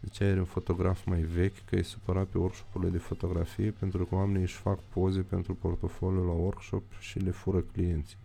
Zicea 0.00 0.24
ieri 0.24 0.38
un 0.38 0.44
fotograf 0.44 1.04
mai 1.04 1.20
vechi 1.20 1.64
că 1.64 1.76
e 1.76 1.82
supărat 1.82 2.26
pe 2.26 2.38
workshopurile 2.38 2.90
de 2.90 2.98
fotografie 2.98 3.70
pentru 3.70 4.04
că 4.04 4.14
oamenii 4.14 4.42
își 4.42 4.56
fac 4.56 4.78
poze 4.78 5.20
pentru 5.20 5.54
portofoliu 5.54 6.26
la 6.26 6.32
workshop 6.32 6.82
și 6.98 7.18
le 7.18 7.30
fură 7.30 7.60
clienții. 7.60 8.16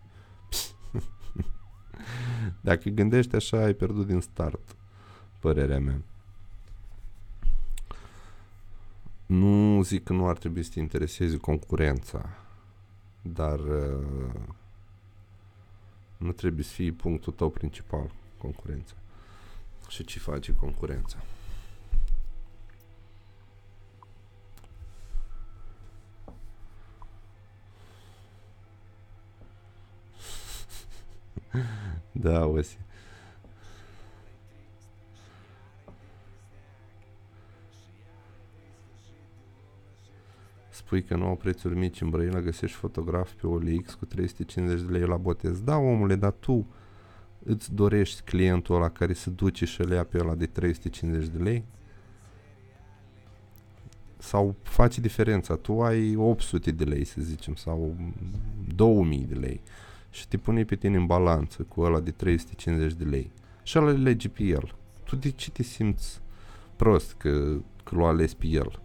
Dacă 2.62 2.90
gândești 2.90 3.36
așa, 3.36 3.64
ai 3.64 3.74
pierdut 3.74 4.08
din 4.08 4.20
start, 4.20 4.76
părerea 5.40 5.80
mea. 5.80 6.02
Nu 9.26 9.82
zic 9.84 10.04
că 10.04 10.14
nu 10.14 10.28
ar 10.28 10.38
trebui 10.38 10.64
să 10.64 10.70
te 10.74 10.80
intereseze 10.80 11.38
concurența, 11.38 12.30
dar 13.22 13.60
uh, 13.60 14.34
nu 16.18 16.32
trebuie 16.32 16.64
să 16.64 16.72
fie 16.72 16.92
punctul 16.92 17.34
tău 17.34 17.50
principal, 17.50 18.12
concurența. 18.38 18.94
Și 19.88 20.04
ce 20.04 20.20
face 20.20 20.56
concurența? 20.56 21.18
da, 32.12 32.46
Osi. 32.46 32.78
spui 40.94 41.04
că 41.04 41.16
nu 41.16 41.26
au 41.26 41.36
prețuri 41.36 41.76
mici 41.76 42.02
în 42.02 42.10
Brăila, 42.10 42.42
găsești 42.42 42.78
fotograf 42.78 43.32
pe 43.32 43.48
OLX 43.48 43.94
cu 43.94 44.06
350 44.06 44.82
de 44.82 44.92
lei 44.92 45.08
la 45.08 45.18
botez. 45.18 45.62
Da, 45.62 45.78
omule, 45.78 46.16
dar 46.16 46.32
tu 46.32 46.68
îți 47.44 47.74
dorești 47.74 48.22
clientul 48.22 48.76
ăla 48.76 48.90
care 48.90 49.14
se 49.14 49.30
duce 49.30 49.66
și 49.66 49.82
îl 49.82 49.92
ia 49.92 50.04
pe 50.04 50.20
ăla 50.20 50.36
de 50.36 50.46
350 50.46 51.28
de 51.28 51.38
lei? 51.38 51.66
Sau 54.18 54.56
faci 54.62 55.00
diferența. 55.00 55.56
Tu 55.56 55.82
ai 55.82 56.16
800 56.16 56.72
de 56.72 56.84
lei, 56.84 57.04
să 57.04 57.22
zicem, 57.22 57.56
sau 57.56 57.96
2000 58.76 59.26
de 59.26 59.36
lei 59.36 59.62
și 60.14 60.28
te 60.28 60.38
pune 60.38 60.64
pe 60.64 60.76
tine 60.76 60.98
în 60.98 61.06
balanță 61.06 61.64
cu 61.64 61.82
ăla 61.82 62.00
de 62.00 62.12
350 62.12 62.94
de 62.94 63.04
lei 63.04 63.32
și 63.64 63.78
ăla 63.78 63.92
legi 63.92 64.30
pe 64.30 64.44
el. 64.44 64.76
Tu 65.04 65.16
de 65.16 65.30
ce 65.30 65.52
te 65.52 65.64
simți 65.64 66.22
prost 66.76 67.14
că, 67.18 67.58
că 67.84 67.96
l-a 67.96 68.08
ales 68.08 68.34
pe 68.34 68.48
el? 68.48 68.80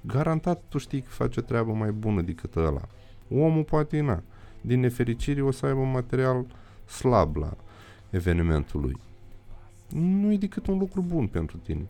Garantat 0.00 0.62
tu 0.68 0.78
știi 0.78 1.00
că 1.00 1.10
face 1.10 1.40
o 1.40 1.42
treabă 1.42 1.72
mai 1.72 1.90
bună 1.90 2.22
decât 2.22 2.56
ăla. 2.56 2.88
Omul 3.30 3.64
poate 3.64 4.00
na. 4.00 4.22
Din 4.60 4.80
nefericire 4.80 5.42
o 5.42 5.50
să 5.50 5.66
aibă 5.66 5.78
un 5.78 5.90
material 5.90 6.46
slab 6.86 7.36
la 7.36 7.56
evenimentul 8.10 8.80
lui. 8.80 8.96
Nu 9.88 10.32
e 10.32 10.36
decât 10.36 10.66
un 10.66 10.78
lucru 10.78 11.00
bun 11.02 11.26
pentru 11.26 11.56
tine. 11.56 11.86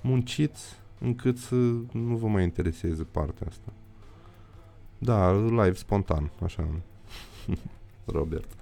Munciți 0.00 0.76
încât 0.98 1.38
să 1.38 1.54
nu 1.92 2.16
vă 2.16 2.26
mai 2.26 2.42
intereseze 2.42 3.04
partea 3.04 3.46
asta. 3.48 3.72
Da, 4.98 5.32
live 5.32 5.74
spontan, 5.74 6.30
așa. 6.42 6.68
Robert. 8.04 8.56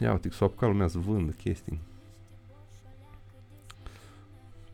Ia 0.00 0.12
uite, 0.12 0.30
s-o 0.30 0.44
apucat 0.44 0.68
lumea 0.68 0.88
să 0.88 0.98
vândă 0.98 1.32
chestii. 1.32 1.80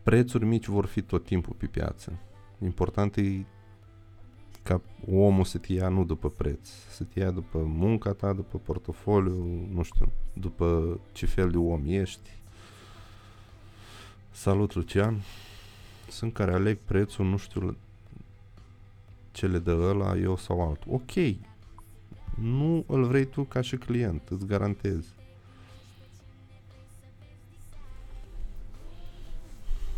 Prețuri 0.03 0.45
mici 0.45 0.67
vor 0.67 0.87
fi 0.87 1.03
tot 1.03 1.25
timpul 1.25 1.55
pe 1.59 1.67
piață. 1.67 2.19
Important 2.59 3.17
e 3.17 3.45
ca 4.63 4.81
omul 5.13 5.45
să 5.45 5.59
te 5.59 5.73
ia 5.73 5.89
nu 5.89 6.05
după 6.05 6.31
preț, 6.31 6.69
să 6.69 7.05
te 7.05 7.21
ia 7.21 7.31
după 7.31 7.59
munca 7.59 8.13
ta, 8.13 8.33
după 8.33 8.59
portofoliu, 8.59 9.67
nu 9.73 9.83
știu, 9.83 10.13
după 10.33 11.01
ce 11.13 11.27
fel 11.27 11.51
de 11.51 11.57
om 11.57 11.83
ești. 11.87 12.40
Salut, 14.33 14.75
Lucian! 14.75 15.23
Sunt 16.09 16.33
care 16.33 16.53
aleg 16.53 16.79
prețul, 16.85 17.27
nu 17.27 17.37
știu 17.37 17.77
ce 19.33 19.47
le 19.47 19.59
dă 19.59 19.73
ăla, 19.73 20.17
eu 20.17 20.37
sau 20.37 20.69
altul. 20.69 20.93
Ok, 20.93 21.37
nu 22.41 22.85
îl 22.87 23.05
vrei 23.05 23.25
tu 23.25 23.43
ca 23.43 23.61
și 23.61 23.77
client, 23.77 24.23
îți 24.29 24.47
garantez. 24.47 25.05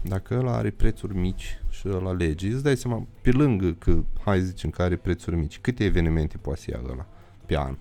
Dacă 0.03 0.35
ăla 0.35 0.57
are 0.57 0.71
prețuri 0.71 1.17
mici 1.17 1.59
și 1.71 1.87
îl 1.87 2.07
alegi, 2.07 2.47
îți 2.47 2.63
dai 2.63 2.77
seama, 2.77 3.07
pe 3.21 3.31
lângă 3.31 3.73
că, 3.73 4.03
hai 4.25 4.43
zicem 4.43 4.71
că 4.71 4.83
are 4.83 4.97
prețuri 4.97 5.37
mici, 5.37 5.59
câte 5.59 5.85
evenimente 5.85 6.37
poate 6.37 6.61
să 6.61 6.71
ia 6.71 6.81
ăla 6.91 7.07
pe 7.47 7.59
an? 7.59 7.77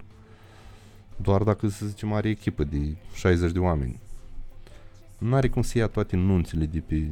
Doar 1.15 1.43
dacă, 1.43 1.67
să 1.67 1.85
zicem, 1.85 2.13
are 2.13 2.29
echipă 2.29 2.63
de 2.63 2.95
60 3.13 3.51
de 3.51 3.59
oameni. 3.59 3.99
Nu 5.21 5.35
are 5.35 5.49
cum 5.49 5.61
să 5.61 5.77
ia 5.77 5.87
toate 5.87 6.15
nunțile 6.15 6.65
de 6.65 6.79
pe 6.79 7.09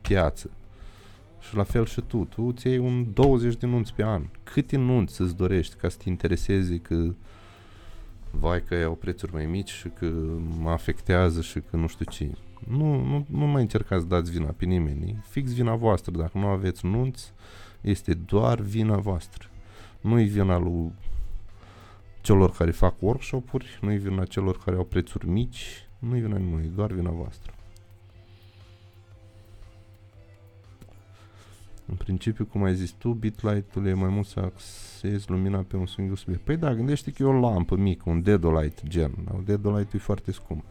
piață. 0.00 0.50
Și 1.40 1.56
la 1.56 1.62
fel 1.62 1.86
și 1.86 2.00
tu. 2.00 2.24
Tu 2.24 2.52
ți 2.52 2.66
iei 2.66 2.78
un 2.78 3.12
20 3.12 3.56
de 3.56 3.66
nunți 3.66 3.94
pe 3.94 4.02
an. 4.02 4.26
Câte 4.42 4.76
nunți 4.76 5.20
îți 5.20 5.36
dorești 5.36 5.74
ca 5.74 5.88
să 5.88 5.96
te 6.02 6.08
intereseze 6.08 6.78
că 6.78 7.14
vai 8.30 8.62
că 8.62 8.74
au 8.74 8.94
prețuri 8.94 9.32
mai 9.32 9.46
mici 9.46 9.70
și 9.70 9.88
că 9.88 10.12
mă 10.58 10.70
afectează 10.70 11.40
și 11.40 11.60
că 11.70 11.76
nu 11.76 11.86
știu 11.86 12.04
ce. 12.04 12.30
Nu, 12.68 13.04
nu, 13.04 13.26
nu 13.30 13.46
mai 13.46 13.62
încercați 13.62 14.02
să 14.02 14.08
dați 14.08 14.30
vina 14.30 14.54
pe 14.56 14.64
nimeni. 14.64 15.10
E 15.10 15.22
fix 15.28 15.52
vina 15.52 15.74
voastră. 15.74 16.12
Dacă 16.16 16.38
nu 16.38 16.46
aveți 16.46 16.86
nunți, 16.86 17.32
este 17.80 18.14
doar 18.14 18.60
vina 18.60 18.96
voastră. 18.96 19.48
Nu 20.00 20.20
e 20.20 20.24
vina 20.24 20.58
lui 20.58 20.92
celor 22.20 22.50
care 22.50 22.70
fac 22.70 22.94
workshop-uri, 23.02 23.78
nu 23.80 23.92
e 23.92 23.96
vina 23.96 24.24
celor 24.24 24.58
care 24.58 24.76
au 24.76 24.84
prețuri 24.84 25.28
mici, 25.28 25.88
nu 26.00 26.16
e 26.16 26.20
vina 26.20 26.36
nimănui, 26.36 26.64
e 26.64 26.74
doar 26.74 26.92
vina 26.92 27.10
voastră. 27.10 27.54
În 31.86 31.96
principiu, 31.96 32.44
cum 32.44 32.62
ai 32.62 32.74
zis 32.74 32.90
tu, 32.90 33.12
bitlight-ul 33.12 33.86
e 33.86 33.92
mai 33.92 34.08
mult 34.08 34.26
să 34.26 34.40
axezi 34.40 35.30
lumina 35.30 35.58
pe 35.58 35.76
un 35.76 35.86
singur 35.86 36.16
subiect. 36.16 36.42
Păi 36.42 36.56
da, 36.56 36.74
gândește 36.74 37.10
că 37.10 37.22
e 37.22 37.26
o 37.26 37.32
lampă 37.32 37.76
mică, 37.76 38.02
un 38.06 38.22
deadlight 38.22 38.82
gen. 38.86 39.12
Un 39.34 39.44
deadlight 39.44 39.92
e 39.92 39.98
foarte 39.98 40.32
scump. 40.32 40.64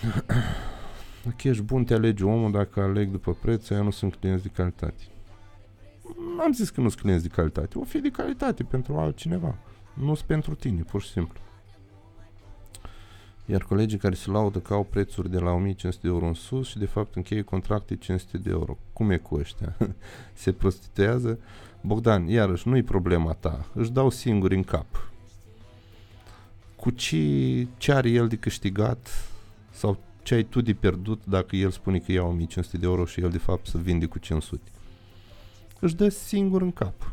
Dacă 1.24 1.48
ești 1.48 1.62
bun, 1.62 1.84
te 1.84 1.94
alegi 1.94 2.22
omul, 2.22 2.50
dacă 2.50 2.80
aleg 2.80 3.10
după 3.10 3.32
preț, 3.32 3.70
aia 3.70 3.82
nu 3.82 3.90
sunt 3.90 4.14
clienți 4.14 4.42
de 4.42 4.48
calitate. 4.48 5.02
N-am 6.36 6.52
zis 6.52 6.70
că 6.70 6.80
nu 6.80 6.88
sunt 6.88 7.02
clienți 7.02 7.28
de 7.28 7.34
calitate. 7.34 7.78
O 7.78 7.84
fi 7.84 7.98
de 7.98 8.10
calitate 8.10 8.62
pentru 8.62 8.96
altcineva. 8.96 9.58
Nu 9.94 10.14
sunt 10.14 10.26
pentru 10.26 10.54
tine, 10.54 10.82
pur 10.82 11.02
și 11.02 11.10
simplu. 11.10 11.40
Iar 13.46 13.62
colegii 13.62 13.98
care 13.98 14.14
se 14.14 14.30
laudă 14.30 14.58
că 14.58 14.74
au 14.74 14.84
prețuri 14.90 15.30
de 15.30 15.38
la 15.38 15.50
1500 15.50 16.06
de 16.06 16.12
euro 16.12 16.26
în 16.26 16.34
sus 16.34 16.68
și 16.68 16.78
de 16.78 16.86
fapt 16.86 17.14
încheie 17.14 17.42
contracte 17.42 17.96
500 17.96 18.38
de 18.38 18.50
euro. 18.50 18.78
Cum 18.92 19.10
e 19.10 19.16
cu 19.16 19.34
ăștia? 19.34 19.76
se 20.32 20.52
prostituează? 20.52 21.38
Bogdan, 21.80 22.26
iarăși, 22.26 22.68
nu-i 22.68 22.82
problema 22.82 23.32
ta. 23.32 23.66
Își 23.72 23.90
dau 23.90 24.10
singuri 24.10 24.54
în 24.54 24.62
cap. 24.62 25.10
Cu 26.76 26.90
ce, 26.90 27.66
ce 27.76 27.92
are 27.92 28.08
el 28.08 28.28
de 28.28 28.36
câștigat 28.36 29.08
sau 29.70 29.98
ce 30.22 30.34
ai 30.34 30.42
tu 30.42 30.60
de 30.60 30.72
pierdut 30.72 31.22
dacă 31.24 31.56
el 31.56 31.70
spune 31.70 31.98
că 31.98 32.12
ia 32.12 32.24
1500 32.24 32.76
de 32.76 32.86
euro 32.86 33.04
și 33.04 33.20
el 33.20 33.30
de 33.30 33.38
fapt 33.38 33.66
să 33.66 33.78
vinde 33.78 34.06
cu 34.06 34.18
500? 34.18 34.70
Își 35.80 35.94
dă 35.94 36.08
singur 36.08 36.62
în 36.62 36.72
cap. 36.72 37.12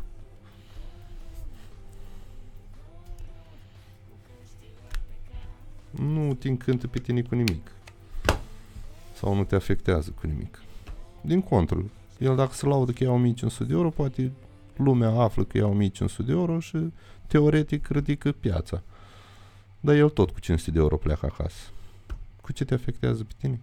Nu 5.98 6.34
te 6.34 6.48
încântă 6.48 6.86
pe 6.86 6.98
tine 6.98 7.22
cu 7.22 7.34
nimic. 7.34 7.70
Sau 9.14 9.34
nu 9.34 9.44
te 9.44 9.54
afectează 9.54 10.10
cu 10.20 10.26
nimic. 10.26 10.62
Din 11.20 11.40
contră, 11.40 11.84
el 12.18 12.36
dacă 12.36 12.52
se 12.52 12.66
laudă 12.66 12.92
că 12.92 13.04
ia 13.04 13.10
1500 13.10 13.64
de 13.64 13.72
euro, 13.72 13.90
poate 13.90 14.32
lumea 14.76 15.10
află 15.10 15.44
că 15.44 15.56
ia 15.56 15.66
1500 15.66 16.22
de 16.22 16.32
euro 16.32 16.60
și 16.60 16.92
teoretic 17.26 17.88
ridică 17.88 18.32
piața. 18.32 18.82
Dar 19.80 19.94
el 19.94 20.08
tot 20.08 20.30
cu 20.30 20.40
500 20.40 20.70
de 20.70 20.78
euro 20.78 20.96
pleacă 20.96 21.26
acasă. 21.26 21.70
Cu 22.40 22.52
ce 22.52 22.64
te 22.64 22.74
afectează 22.74 23.24
pe 23.24 23.32
tine? 23.38 23.60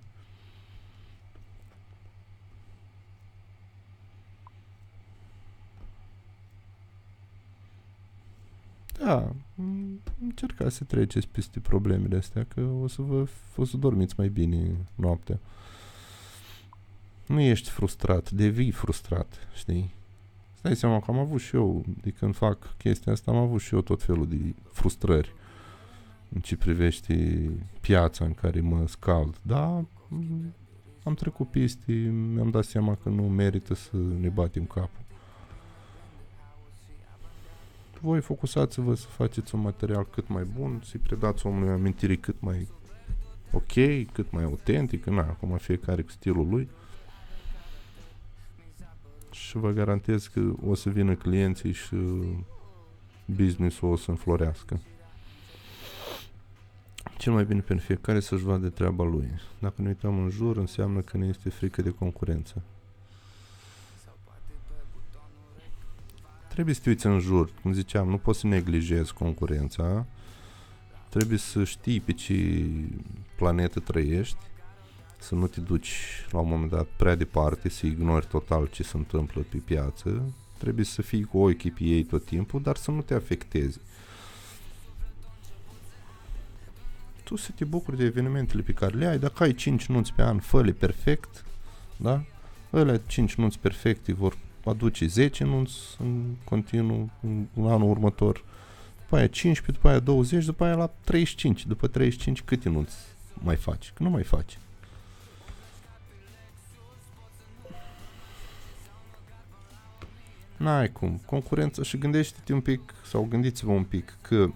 Da, 8.99 9.35
încercați 10.21 10.75
să 10.75 10.83
treceți 10.83 11.27
peste 11.27 11.59
problemele 11.59 12.17
astea, 12.17 12.45
că 12.53 12.61
o 12.61 12.87
să 12.87 13.01
vă 13.01 13.27
o 13.55 13.63
să 13.63 13.77
dormiți 13.77 14.13
mai 14.17 14.27
bine 14.27 14.75
noaptea. 14.95 15.39
Nu 17.25 17.39
ești 17.39 17.69
frustrat, 17.69 18.31
devii 18.31 18.71
frustrat, 18.71 19.47
știi? 19.55 19.93
Stai 20.53 20.75
seama 20.75 20.99
că 20.99 21.11
am 21.11 21.17
avut 21.17 21.41
și 21.41 21.55
eu, 21.55 21.85
de 22.01 22.09
când 22.09 22.35
fac 22.35 22.77
chestia 22.77 23.11
asta, 23.11 23.31
am 23.31 23.37
avut 23.37 23.61
și 23.61 23.73
eu 23.73 23.81
tot 23.81 24.03
felul 24.03 24.27
de 24.27 24.55
frustrări 24.71 25.33
în 26.33 26.41
ce 26.41 26.57
privește 26.57 27.41
piața 27.81 28.25
în 28.25 28.33
care 28.33 28.61
mă 28.61 28.87
scald. 28.87 29.37
Da, 29.41 29.85
am 31.03 31.13
trecut 31.13 31.49
piste, 31.49 31.93
mi-am 32.33 32.49
dat 32.49 32.63
seama 32.63 32.95
că 32.95 33.09
nu 33.09 33.23
merită 33.23 33.73
să 33.73 33.97
ne 34.19 34.29
batem 34.29 34.65
capul 34.65 35.03
voi 38.01 38.21
focusați-vă 38.21 38.95
să 38.95 39.07
faceți 39.07 39.55
un 39.55 39.61
material 39.61 40.05
cât 40.05 40.27
mai 40.27 40.43
bun, 40.43 40.81
să-i 40.83 40.99
predați 40.99 41.45
omului 41.45 41.69
amintiri 41.69 42.17
cât 42.17 42.41
mai 42.41 42.67
ok, 43.51 43.73
cât 44.11 44.31
mai 44.31 44.43
autentic, 44.43 45.05
na, 45.05 45.21
acum 45.21 45.57
fiecare 45.57 46.01
cu 46.01 46.09
stilul 46.09 46.49
lui. 46.49 46.69
Și 49.31 49.57
vă 49.57 49.71
garantez 49.71 50.27
că 50.27 50.51
o 50.65 50.75
să 50.75 50.89
vină 50.89 51.15
clienții 51.15 51.71
și 51.71 51.95
business-ul 53.25 53.91
o 53.91 53.95
să 53.95 54.09
înflorească. 54.09 54.79
Cel 57.17 57.33
mai 57.33 57.45
bine 57.45 57.59
pentru 57.59 57.85
fiecare 57.85 58.19
să-și 58.19 58.43
vadă 58.43 58.69
treaba 58.69 59.03
lui. 59.03 59.29
Dacă 59.59 59.81
ne 59.81 59.87
uităm 59.87 60.19
în 60.19 60.29
jur, 60.29 60.57
înseamnă 60.57 61.01
că 61.01 61.17
ne 61.17 61.27
este 61.27 61.49
frică 61.49 61.81
de 61.81 61.89
concurență. 61.89 62.63
Trebuie 66.49 66.75
să 66.75 66.81
te 66.83 66.89
uiți 66.89 67.05
în 67.05 67.19
jur. 67.19 67.49
Cum 67.61 67.73
ziceam, 67.73 68.09
nu 68.09 68.17
poți 68.17 68.39
să 68.39 68.47
neglijezi 68.47 69.13
concurența. 69.13 70.05
Trebuie 71.09 71.37
să 71.37 71.63
știi 71.63 71.99
pe 71.99 72.13
ce 72.13 72.65
planetă 73.35 73.79
trăiești, 73.79 74.37
să 75.19 75.35
nu 75.35 75.47
te 75.47 75.61
duci 75.61 75.95
la 76.31 76.39
un 76.39 76.49
moment 76.49 76.71
dat 76.71 76.87
prea 76.97 77.15
departe, 77.15 77.69
să 77.69 77.85
ignori 77.85 78.27
total 78.27 78.67
ce 78.67 78.83
se 78.83 78.97
întâmplă 78.97 79.45
pe 79.49 79.57
piață. 79.57 80.33
Trebuie 80.57 80.85
să 80.85 81.01
fii 81.01 81.23
cu 81.23 81.37
ochii 81.37 81.71
pe 81.71 81.83
ei 81.83 82.03
tot 82.03 82.25
timpul, 82.25 82.61
dar 82.61 82.75
să 82.75 82.91
nu 82.91 83.01
te 83.01 83.13
afectezi. 83.13 83.79
tu 87.29 87.35
să 87.35 87.51
te 87.55 87.65
bucuri 87.65 87.97
de 87.97 88.03
evenimentele 88.03 88.61
pe 88.61 88.71
care 88.71 88.97
le 88.97 89.05
ai, 89.05 89.19
dacă 89.19 89.43
ai 89.43 89.53
5 89.53 89.85
nunți 89.85 90.13
pe 90.13 90.21
an, 90.21 90.39
fă 90.39 90.61
perfect, 90.61 91.45
da? 91.97 92.23
Ălea 92.73 92.97
5 92.97 93.35
nunți 93.35 93.59
perfecte 93.59 94.13
vor 94.13 94.37
aduce 94.65 95.05
10 95.05 95.43
nunți 95.43 95.77
în 95.99 96.35
continuu 96.43 97.09
în 97.53 97.67
anul 97.67 97.89
următor, 97.89 98.43
după 99.01 99.15
aia 99.15 99.27
15, 99.27 99.71
după 99.71 99.87
aia 99.89 99.99
20, 99.99 100.45
după 100.45 100.63
aia 100.63 100.75
la 100.75 100.91
35, 101.03 101.65
după 101.65 101.87
35 101.87 102.41
câte 102.41 102.69
nunți 102.69 102.95
mai 103.33 103.55
faci? 103.55 103.91
Că 103.95 104.03
nu 104.03 104.09
mai 104.09 104.23
faci. 104.23 104.57
N-ai 110.57 110.91
cum. 110.91 111.21
Concurența 111.25 111.83
și 111.83 111.97
gândește-te 111.97 112.53
un 112.53 112.61
pic, 112.61 112.93
sau 113.05 113.27
gândiți-vă 113.29 113.71
un 113.71 113.83
pic, 113.83 114.17
că 114.21 114.49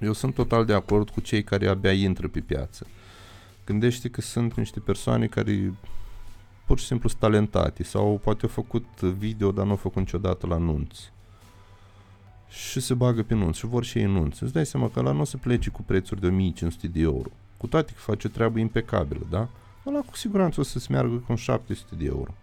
eu 0.00 0.12
sunt 0.12 0.34
total 0.34 0.64
de 0.64 0.72
acord 0.72 1.10
cu 1.10 1.20
cei 1.20 1.44
care 1.44 1.68
abia 1.68 1.92
intră 1.92 2.28
pe 2.28 2.40
piață. 2.40 2.86
Gândește 3.64 4.08
că 4.08 4.20
sunt 4.20 4.54
niște 4.54 4.80
persoane 4.80 5.26
care 5.26 5.72
pur 6.66 6.78
și 6.78 6.84
simplu 6.84 7.08
sunt 7.08 7.20
talentate 7.20 7.82
sau 7.82 8.20
poate 8.22 8.40
au 8.42 8.48
făcut 8.48 9.00
video, 9.00 9.52
dar 9.52 9.64
nu 9.64 9.70
au 9.70 9.76
făcut 9.76 9.98
niciodată 9.98 10.46
la 10.46 10.56
nunți. 10.56 11.12
Și 12.48 12.80
se 12.80 12.94
bagă 12.94 13.22
pe 13.22 13.34
nunți 13.34 13.58
și 13.58 13.66
vor 13.66 13.84
și 13.84 13.98
ei 13.98 14.04
nunți. 14.04 14.42
Îți 14.42 14.52
dai 14.52 14.66
seama 14.66 14.88
că 14.88 15.00
la 15.00 15.12
nu 15.12 15.20
o 15.20 15.24
să 15.24 15.36
plece 15.36 15.70
cu 15.70 15.82
prețuri 15.82 16.20
de 16.20 16.26
1500 16.26 16.86
de 16.86 17.00
euro. 17.00 17.28
Cu 17.56 17.66
toate 17.66 17.92
că 17.92 17.98
face 17.98 18.26
o 18.26 18.30
treabă 18.30 18.58
impecabilă, 18.58 19.26
da? 19.30 19.48
Ăla 19.86 20.00
cu 20.00 20.16
siguranță 20.16 20.60
o 20.60 20.62
să-ți 20.62 20.90
meargă 20.90 21.14
cu 21.14 21.34
700 21.34 21.94
de 21.94 22.04
euro 22.04 22.34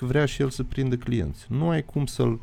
că 0.00 0.06
vrea 0.06 0.24
și 0.24 0.42
el 0.42 0.50
să 0.50 0.62
prindă 0.62 0.96
clienți. 0.96 1.46
Nu 1.48 1.68
ai 1.68 1.84
cum 1.84 2.06
să-l 2.06 2.40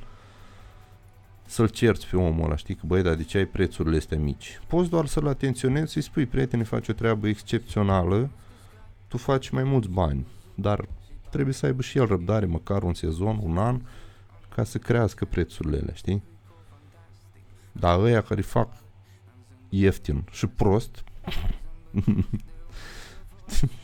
să-l 1.45 1.67
cerți 1.67 2.07
pe 2.07 2.17
omul 2.17 2.45
ăla, 2.45 2.55
știi, 2.55 2.75
că 2.75 2.85
băi, 2.85 3.01
dar 3.01 3.15
de 3.15 3.23
ce 3.23 3.37
ai 3.37 3.45
prețurile 3.45 3.97
astea 3.97 4.17
mici? 4.17 4.59
Poți 4.67 4.89
doar 4.89 5.05
să-l 5.05 5.27
atenționezi, 5.27 5.91
să-i 5.91 6.01
spui, 6.01 6.25
prietene, 6.25 6.63
faci 6.63 6.87
o 6.87 6.93
treabă 6.93 7.27
excepțională, 7.27 8.29
tu 9.07 9.17
faci 9.17 9.49
mai 9.49 9.63
mulți 9.63 9.89
bani, 9.89 10.25
dar 10.55 10.87
trebuie 11.29 11.53
să 11.53 11.65
aibă 11.65 11.81
și 11.81 11.97
el 11.97 12.05
răbdare, 12.05 12.45
măcar 12.45 12.83
un 12.83 12.93
sezon, 12.93 13.39
un 13.41 13.57
an, 13.57 13.81
ca 14.55 14.63
să 14.63 14.77
crească 14.77 15.25
prețurile 15.25 15.77
alea, 15.77 15.93
știi? 15.93 16.23
Dar 17.71 17.99
ăia 17.99 18.21
care 18.21 18.41
fac 18.41 18.73
ieftin 19.69 20.23
și 20.31 20.47
prost, 20.47 21.03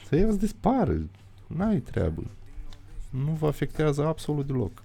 să 0.08 0.16
iau 0.16 0.32
dispare, 0.32 1.10
n-ai 1.48 1.80
treabă 1.80 2.24
nu 3.14 3.32
vă 3.32 3.48
afectează 3.48 4.06
absolut 4.06 4.48
deloc. 4.48 4.84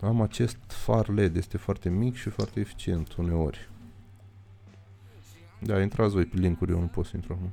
Am 0.00 0.20
acest 0.20 0.58
far 0.66 1.08
LED, 1.08 1.36
este 1.36 1.56
foarte 1.56 1.88
mic 1.88 2.16
și 2.16 2.28
foarte 2.28 2.60
eficient 2.60 3.12
uneori. 3.14 3.68
Da, 5.58 5.80
intrați 5.80 6.12
voi 6.12 6.24
pe 6.24 6.36
linkuri, 6.36 6.70
eu 6.70 6.80
nu 6.80 6.86
pot 6.86 7.06
să 7.06 7.12
intru 7.14 7.32
acum. 7.32 7.52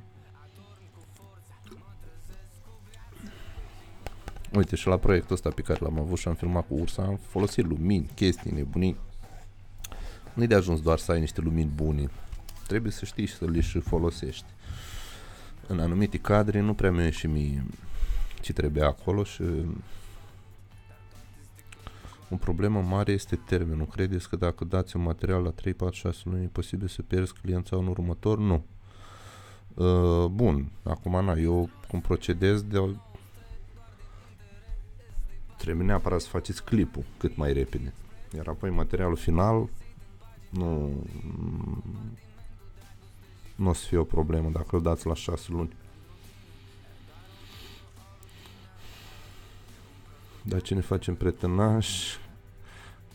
Uite, 4.52 4.76
și 4.76 4.86
la 4.86 4.96
proiectul 4.96 5.34
ăsta 5.34 5.50
pe 5.50 5.62
care 5.62 5.78
l-am 5.82 5.98
avut 5.98 6.18
și 6.18 6.28
am 6.28 6.34
filmat 6.34 6.66
cu 6.66 6.74
Ursa, 6.74 7.02
am 7.02 7.18
folosit 7.28 7.66
lumini, 7.66 8.10
chestii 8.14 8.50
nebunii. 8.50 8.96
Nu-i 10.34 10.46
de 10.46 10.54
ajuns 10.54 10.80
doar 10.80 10.98
să 10.98 11.12
ai 11.12 11.20
niște 11.20 11.40
lumini 11.40 11.70
bune. 11.74 12.10
Trebuie 12.66 12.92
să 12.92 13.04
știi 13.04 13.26
și 13.26 13.34
să 13.34 13.44
le 13.44 13.60
și 13.60 13.80
folosești. 13.80 14.46
În 15.66 15.80
anumite 15.80 16.18
cadre 16.18 16.60
nu 16.60 16.74
prea 16.74 16.90
mi 16.90 17.10
și 17.10 17.26
mie 17.26 17.64
ce 18.40 18.52
trebuie 18.52 18.84
acolo 18.84 19.24
și 19.24 19.42
o 22.30 22.36
problemă 22.36 22.80
mare 22.80 23.12
este 23.12 23.36
termenul. 23.36 23.86
Credeți 23.86 24.28
că 24.28 24.36
dacă 24.36 24.64
dați 24.64 24.96
un 24.96 25.02
material 25.02 25.42
la 25.42 25.50
3, 25.50 25.74
4, 25.74 25.94
6 25.94 26.22
luni 26.24 26.44
e 26.44 26.48
posibil 26.52 26.88
să 26.88 27.02
pierzi 27.02 27.32
cliența 27.32 27.76
în 27.76 27.86
următor? 27.86 28.38
Nu. 28.38 28.64
Uh, 29.74 30.24
bun, 30.30 30.70
acum 30.82 31.24
na, 31.24 31.32
eu 31.32 31.68
cum 31.88 32.00
procedez 32.00 32.62
de 32.62 32.78
trebuie 35.68 35.88
neapărat 35.88 36.20
să 36.20 36.28
faceți 36.28 36.64
clipul 36.64 37.04
cât 37.18 37.36
mai 37.36 37.52
repede. 37.52 37.92
Iar 38.36 38.46
apoi 38.46 38.70
materialul 38.70 39.16
final 39.16 39.68
nu 40.50 40.92
nu 43.54 43.68
o 43.68 43.72
să 43.72 43.86
fie 43.86 43.98
o 43.98 44.04
problemă 44.04 44.50
dacă 44.50 44.76
îl 44.76 44.82
dați 44.82 45.06
la 45.06 45.14
6 45.14 45.52
luni. 45.52 45.76
Dar 50.42 50.60
ce 50.60 50.74
ne 50.74 50.80
facem 50.80 51.14
prietenași 51.14 52.18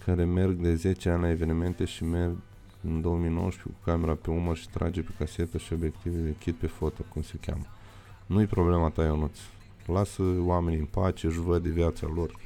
care 0.05 0.23
merg 0.23 0.55
de 0.55 0.75
10 0.75 1.09
ani 1.09 1.21
la 1.21 1.29
evenimente 1.29 1.85
și 1.85 2.03
merg 2.03 2.35
în 2.81 3.01
2019 3.01 3.61
cu 3.61 3.89
camera 3.89 4.15
pe 4.15 4.29
umăr 4.29 4.57
și 4.57 4.69
trage 4.69 5.01
pe 5.01 5.11
casetă 5.17 5.57
și 5.57 5.73
obiective 5.73 6.17
de 6.17 6.35
kit 6.39 6.55
pe 6.55 6.67
foto, 6.67 7.03
cum 7.09 7.21
se 7.21 7.37
cheamă. 7.41 7.65
Nu-i 8.25 8.45
problema 8.45 8.89
ta, 8.89 9.03
Ionuț. 9.03 9.39
Lasă 9.85 10.23
oamenii 10.39 10.79
în 10.79 10.85
pace, 10.85 11.27
își 11.27 11.39
văd 11.39 11.63
de 11.63 11.69
viața 11.69 12.07
lor. 12.15 12.39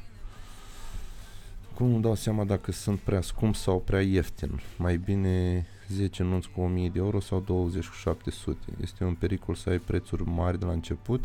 Cum 1.74 1.94
îmi 1.94 2.02
dau 2.02 2.16
seama 2.16 2.44
dacă 2.44 2.72
sunt 2.72 3.00
prea 3.00 3.22
scump 3.22 3.56
sau 3.56 3.80
prea 3.80 4.02
ieftin? 4.02 4.62
Mai 4.78 4.98
bine 4.98 5.66
10 5.88 6.24
nunți 6.24 6.50
cu 6.50 6.62
1000 6.62 6.90
de 6.90 7.00
euro 7.00 7.20
sau 7.20 7.40
20 7.40 7.88
cu 7.88 7.94
700? 7.94 8.60
Este 8.82 9.04
un 9.04 9.14
pericol 9.14 9.56
să 9.56 9.70
ai 9.70 9.78
prețuri 9.78 10.24
mari 10.24 10.60
de 10.60 10.66
la 10.66 10.72
început? 10.72 11.24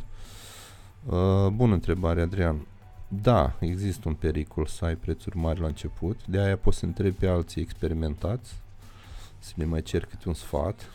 Uh, 1.06 1.48
bună 1.48 1.72
întrebare, 1.74 2.20
Adrian. 2.20 2.66
Da, 3.08 3.56
există 3.60 4.08
un 4.08 4.14
pericol 4.14 4.66
să 4.66 4.84
ai 4.84 4.96
prețuri 4.96 5.36
mari 5.36 5.60
la 5.60 5.66
început, 5.66 6.26
de 6.26 6.38
aia 6.38 6.56
poți 6.56 6.78
să 6.78 6.84
întrebi 6.84 7.16
pe 7.16 7.26
alții 7.26 7.62
experimentați, 7.62 8.54
să 9.38 9.52
le 9.54 9.64
mai 9.64 9.82
cer 9.82 10.04
câte 10.04 10.28
un 10.28 10.34
sfat, 10.34 10.90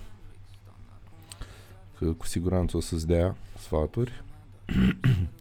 că 1.98 2.12
cu 2.12 2.26
siguranță 2.26 2.78
o 2.78 2.80
să-ți 2.80 3.08
dea 3.08 3.36
sfaturi. 3.58 4.24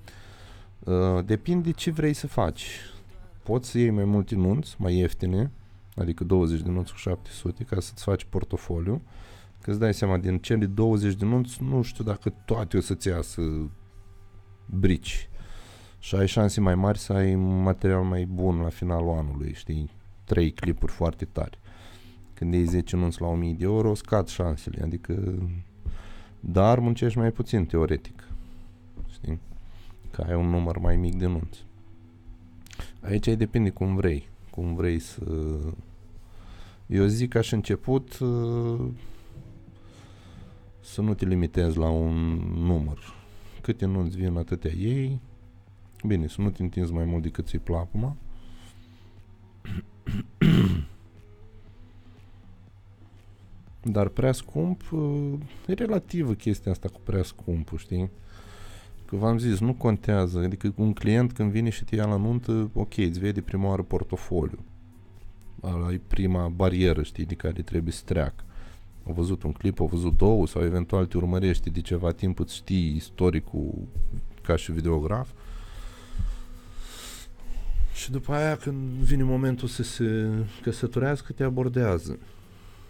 Uh, 0.86 1.24
depinde 1.24 1.70
ce 1.70 1.90
vrei 1.90 2.12
să 2.12 2.26
faci. 2.26 2.66
Poți 3.42 3.70
să 3.70 3.78
iei 3.78 3.90
mai 3.90 4.04
multe 4.04 4.34
nunți, 4.34 4.76
mai 4.78 4.96
ieftine, 4.96 5.50
adică 5.94 6.24
20 6.24 6.60
de 6.60 6.70
nunți 6.70 6.92
cu 6.92 6.98
700, 6.98 7.64
ca 7.64 7.80
să-ți 7.80 8.02
faci 8.02 8.24
portofoliu, 8.24 9.02
că 9.60 9.70
îți 9.70 9.78
dai 9.78 9.94
seama, 9.94 10.18
din 10.18 10.38
cele 10.38 10.66
20 10.66 11.14
de 11.14 11.24
nunți, 11.24 11.62
nu 11.62 11.82
știu 11.82 12.04
dacă 12.04 12.34
toate 12.44 12.76
o 12.76 12.80
să-ți 12.80 13.08
iasă 13.08 13.70
brici 14.66 15.28
și 15.98 16.14
ai 16.14 16.26
șanse 16.26 16.60
mai 16.60 16.74
mari 16.74 16.98
să 16.98 17.12
ai 17.12 17.34
material 17.34 18.02
mai 18.02 18.24
bun 18.24 18.60
la 18.60 18.68
finalul 18.68 19.18
anului, 19.18 19.52
știi? 19.54 19.90
Trei 20.24 20.50
clipuri 20.50 20.92
foarte 20.92 21.24
tari. 21.24 21.58
Când 22.34 22.54
iei 22.54 22.64
10 22.64 22.96
nunți 22.96 23.20
la 23.20 23.26
1000 23.26 23.52
de 23.52 23.64
euro, 23.64 23.94
scad 23.94 24.28
șansele, 24.28 24.82
adică 24.82 25.38
dar 26.40 26.78
muncești 26.78 27.18
mai 27.18 27.30
puțin 27.30 27.64
teoretic. 27.64 28.25
Știi? 29.16 29.40
Că 30.10 30.22
ai 30.22 30.34
un 30.34 30.48
număr 30.48 30.78
mai 30.78 30.96
mic 30.96 31.14
de 31.14 31.26
nunți. 31.26 31.64
Aici 33.00 33.26
depinde 33.26 33.70
cum 33.70 33.94
vrei. 33.94 34.28
Cum 34.50 34.74
vrei 34.74 34.98
să... 34.98 35.24
Eu 36.86 37.06
zic 37.06 37.30
ca 37.30 37.40
și 37.40 37.54
început 37.54 38.12
să 40.80 41.00
nu 41.00 41.14
te 41.14 41.24
limitezi 41.24 41.78
la 41.78 41.88
un 41.88 42.14
număr. 42.54 43.14
Câte 43.60 43.86
nunți 43.86 44.16
vin, 44.16 44.36
atâtea 44.36 44.70
ei, 44.70 45.20
Bine, 46.06 46.26
să 46.26 46.40
nu 46.40 46.50
te 46.50 46.62
întinzi 46.62 46.92
mai 46.92 47.04
mult 47.04 47.22
decât 47.22 47.46
ți-i 47.46 47.58
plac 47.58 47.80
acum. 47.80 48.16
Dar 53.82 54.08
prea 54.08 54.32
scump, 54.32 54.82
e 55.66 55.72
relativă 55.72 56.34
chestia 56.34 56.72
asta 56.72 56.88
cu 56.88 57.00
prea 57.04 57.22
scump, 57.22 57.72
știi? 57.76 58.10
Că 59.06 59.16
v-am 59.16 59.38
zis, 59.38 59.60
nu 59.60 59.74
contează. 59.74 60.38
Adică 60.38 60.72
un 60.76 60.92
client 60.92 61.32
când 61.32 61.50
vine 61.50 61.68
și 61.70 61.84
te 61.84 61.96
ia 61.96 62.06
la 62.06 62.16
nuntă, 62.16 62.70
ok, 62.72 62.96
îți 62.96 63.18
vede 63.18 63.40
prima 63.40 63.68
oară 63.68 63.82
portofoliu. 63.82 64.58
Ala 65.60 65.92
e 65.92 66.00
prima 66.06 66.48
barieră, 66.48 67.02
știi, 67.02 67.24
de 67.24 67.34
care 67.34 67.62
trebuie 67.62 67.92
să 67.92 68.02
treacă. 68.04 68.44
Au 69.06 69.12
văzut 69.12 69.42
un 69.42 69.52
clip, 69.52 69.80
au 69.80 69.86
văzut 69.86 70.16
două 70.16 70.46
sau 70.46 70.64
eventual 70.64 71.06
te 71.06 71.16
urmărește 71.16 71.70
de 71.70 71.80
ceva 71.80 72.12
timp, 72.12 72.38
îți 72.38 72.54
știi 72.54 72.94
istoricul 72.96 73.74
ca 74.42 74.56
și 74.56 74.72
videograf. 74.72 75.28
Și 77.94 78.10
după 78.10 78.32
aia, 78.32 78.56
când 78.56 78.76
vine 78.90 79.22
momentul 79.22 79.68
să 79.68 79.82
se 79.82 80.28
căsătorească, 80.62 81.32
te 81.32 81.44
abordează. 81.44 82.18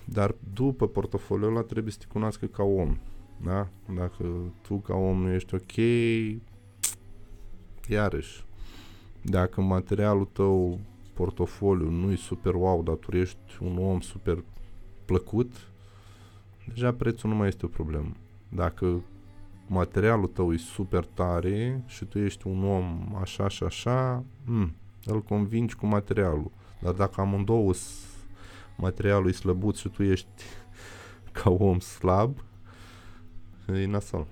Dar 0.05 0.35
după 0.55 0.89
portofoliul 0.89 1.51
ăla 1.51 1.61
trebuie 1.61 1.93
să 1.93 1.99
te 1.99 2.07
cunoască 2.09 2.47
ca 2.47 2.63
om. 2.63 2.97
Da? 3.45 3.69
Dacă 3.95 4.25
tu 4.63 4.77
ca 4.77 4.95
om 4.95 5.23
nu 5.23 5.33
ești 5.33 5.55
ok, 5.55 5.77
iarăși, 7.89 8.45
dacă 9.23 9.61
materialul 9.61 10.29
tău, 10.33 10.81
portofoliu, 11.15 11.91
nu 11.91 12.13
e 12.13 12.17
super 12.17 12.55
wow, 12.55 12.83
dar 12.83 12.95
tu 12.95 13.17
ești 13.17 13.39
un 13.61 13.79
om 13.79 14.01
super 14.01 14.45
plăcut, 15.05 15.53
deja 16.69 16.93
prețul 16.93 17.31
nu 17.31 17.37
mai 17.37 17.49
este 17.49 17.65
o 17.67 17.69
problemă. 17.69 18.13
Dacă 18.49 19.03
materialul 19.67 20.27
tău 20.27 20.53
e 20.53 20.57
super 20.57 21.05
tare 21.05 21.85
și 21.87 22.05
tu 22.05 22.19
ești 22.19 22.47
un 22.47 22.65
om 22.65 23.17
așa 23.21 23.49
și 23.49 23.63
așa, 23.63 24.25
hmm, 24.45 24.75
îl 25.05 25.23
convingi 25.23 25.75
cu 25.75 25.87
materialul. 25.87 26.51
Dar 26.81 26.93
dacă 26.93 27.21
amândouă 27.21 27.73
materialul 28.77 29.29
e 29.29 29.33
slăbuț 29.33 29.79
și 29.79 29.89
tu 29.89 30.03
ești 30.03 30.43
ca 31.43 31.51
om 31.51 31.79
slab, 31.79 32.45
e 33.75 33.87
nasol. 33.87 34.27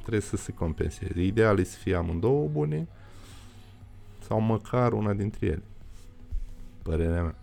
Trebuie 0.00 0.20
să 0.20 0.36
se 0.36 0.52
compenseze. 0.52 1.22
Ideal 1.22 1.58
e 1.58 1.64
să 1.64 1.76
fie 1.78 1.94
amândouă 1.94 2.48
bune 2.48 2.88
sau 4.26 4.40
măcar 4.40 4.92
una 4.92 5.12
dintre 5.12 5.46
ele. 5.46 5.62
Părerea 6.82 7.22
mea. 7.22 7.34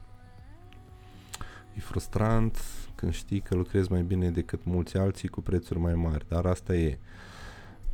E 1.75 1.79
frustrant 1.79 2.61
când 2.95 3.13
știi 3.13 3.39
că 3.39 3.55
lucrezi 3.55 3.91
mai 3.91 4.01
bine 4.01 4.29
decât 4.29 4.59
mulți 4.63 4.97
alții 4.97 5.27
cu 5.27 5.41
prețuri 5.41 5.79
mai 5.79 5.93
mari, 5.93 6.25
dar 6.27 6.45
asta 6.45 6.75
e. 6.75 6.97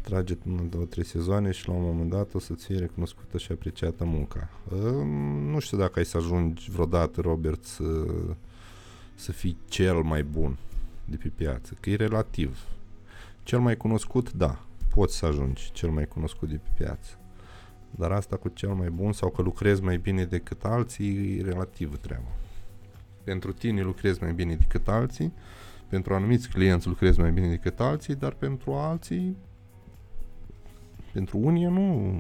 Trage 0.02 0.36
până 0.36 0.62
două, 0.62 0.86
trei 0.86 1.06
sezoane 1.06 1.52
și 1.52 1.68
la 1.68 1.74
un 1.74 1.84
moment 1.84 2.10
dat 2.10 2.34
o 2.34 2.40
să-ți 2.40 2.66
fie 2.66 2.78
recunoscută 2.78 3.38
și 3.38 3.52
apreciată 3.52 4.06
munca. 4.06 4.50
Uh, 4.72 4.80
nu 5.52 5.60
știu 5.60 5.78
dacă 5.78 6.00
ai 6.00 6.06
să 6.06 6.18
ajungi 6.18 6.72
vreodată, 6.72 7.22
Robert, 7.22 7.64
să, 7.64 8.06
să 9.16 9.32
fii 9.32 9.58
cel 9.68 10.02
mai 10.02 10.24
bun 10.24 10.58
de 11.06 11.16
pe 11.16 11.28
piață, 11.28 11.78
că 11.80 11.90
e 11.90 11.96
relativ. 11.96 12.58
Cel 13.44 13.60
mai 13.60 13.78
cunoscut, 13.78 14.32
da, 14.32 14.66
poți 14.90 15.18
să 15.18 15.26
ajungi 15.26 15.72
cel 15.72 15.90
mai 15.90 16.06
cunoscut 16.06 16.50
de 16.50 16.56
pe 16.56 16.70
piață. 16.78 17.18
Dar 17.90 18.12
asta 18.12 18.36
cu 18.36 18.50
cel 18.50 18.70
mai 18.70 18.90
bun 18.90 19.14
sau 19.14 19.30
că 19.30 19.42
lucrezi 19.42 19.82
mai 19.82 19.98
bine 19.98 20.26
decât 20.26 20.64
alții 20.64 21.38
e 21.38 21.42
relativă 21.42 21.96
treaba. 21.96 22.32
Pentru 23.24 23.52
tine 23.52 23.82
lucrezi 23.82 24.24
mai 24.24 24.34
bine 24.34 24.56
decât 24.56 24.88
alții, 24.88 25.34
pentru 25.88 26.14
anumiți 26.14 26.50
clienți 26.50 26.88
lucrezi 26.88 27.20
mai 27.20 27.32
bine 27.32 27.50
decât 27.50 27.80
alții, 27.80 28.16
dar 28.16 28.34
pentru 28.34 28.74
alții, 28.74 29.38
pentru 31.12 31.38
unii 31.38 31.66
nu, 31.66 32.12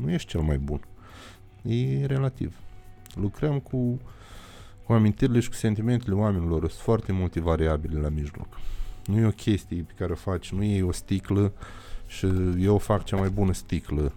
nu 0.00 0.10
ești 0.10 0.28
cel 0.28 0.40
mai 0.40 0.58
bun. 0.58 0.80
E 1.62 2.06
relativ. 2.06 2.56
Lucrăm 3.14 3.58
cu, 3.58 4.00
cu 4.84 4.92
amintirile 4.92 5.40
și 5.40 5.48
cu 5.48 5.54
sentimentele 5.54 6.14
oamenilor. 6.14 6.60
Sunt 6.60 6.72
foarte 6.72 7.12
multe 7.12 7.40
variabile 7.40 8.00
la 8.00 8.08
mijloc. 8.08 8.46
Nu 9.08 9.18
e 9.18 9.26
o 9.26 9.30
chestie 9.30 9.82
pe 9.82 9.92
care 9.96 10.12
o 10.12 10.14
faci, 10.14 10.52
nu 10.52 10.62
e 10.62 10.82
o 10.82 10.92
sticlă 10.92 11.52
și 12.06 12.26
eu 12.58 12.78
fac 12.78 13.04
cea 13.04 13.16
mai 13.16 13.28
bună 13.28 13.52
sticlă 13.52 14.12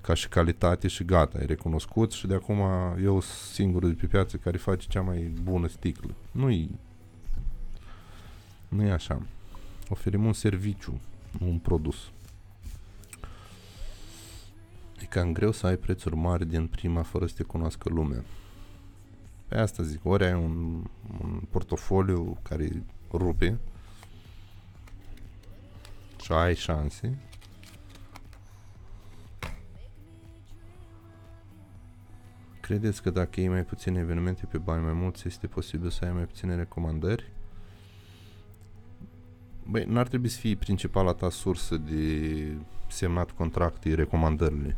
ca 0.00 0.14
și 0.14 0.28
calitate 0.28 0.88
și 0.88 1.04
gata, 1.04 1.38
e 1.38 1.44
recunoscut 1.44 2.12
și 2.12 2.26
de 2.26 2.34
acum 2.34 2.60
eu 3.02 3.20
sunt 3.20 3.52
singurul 3.52 3.88
de 3.88 3.94
pe 4.00 4.06
piață 4.06 4.36
care 4.36 4.56
face 4.56 4.86
cea 4.88 5.00
mai 5.00 5.32
bună 5.42 5.68
sticlă. 5.68 6.14
nu 6.30 6.50
e 6.50 6.68
nu 8.68 8.82
e 8.82 8.90
așa. 8.90 9.22
Oferim 9.88 10.24
un 10.24 10.32
serviciu, 10.32 11.00
nu 11.38 11.48
un 11.48 11.58
produs. 11.58 11.96
E 15.00 15.04
cam 15.04 15.32
greu 15.32 15.52
să 15.52 15.66
ai 15.66 15.76
prețuri 15.76 16.16
mari 16.16 16.46
din 16.46 16.66
prima 16.66 17.02
fără 17.02 17.26
să 17.26 17.34
te 17.36 17.42
cunoască 17.42 17.88
lumea. 17.88 18.24
Pe 19.48 19.58
asta 19.58 19.82
zic, 19.82 20.04
ori 20.04 20.24
ai 20.24 20.34
un, 20.34 20.84
un 21.22 21.42
portofoliu 21.50 22.38
care 22.42 22.82
rupe 23.12 23.58
și 26.24 26.32
ai 26.32 26.54
șanse, 26.54 27.18
Credeți 32.60 33.02
că 33.02 33.10
dacă 33.10 33.40
iei 33.40 33.48
mai 33.48 33.64
puține 33.64 34.00
evenimente 34.00 34.46
pe 34.46 34.58
bani 34.58 34.84
mai 34.84 34.92
mulți, 34.92 35.26
este 35.26 35.46
posibil 35.46 35.90
să 35.90 36.04
ai 36.04 36.12
mai 36.12 36.24
puține 36.24 36.56
recomandări? 36.56 37.32
Băi, 39.70 39.84
n-ar 39.84 40.08
trebui 40.08 40.28
să 40.28 40.38
fie 40.38 40.56
principala 40.56 41.12
ta 41.12 41.30
sursă 41.30 41.76
de 41.76 42.56
semnat 42.88 43.30
contracte 43.30 43.94
recomandările. 43.94 44.76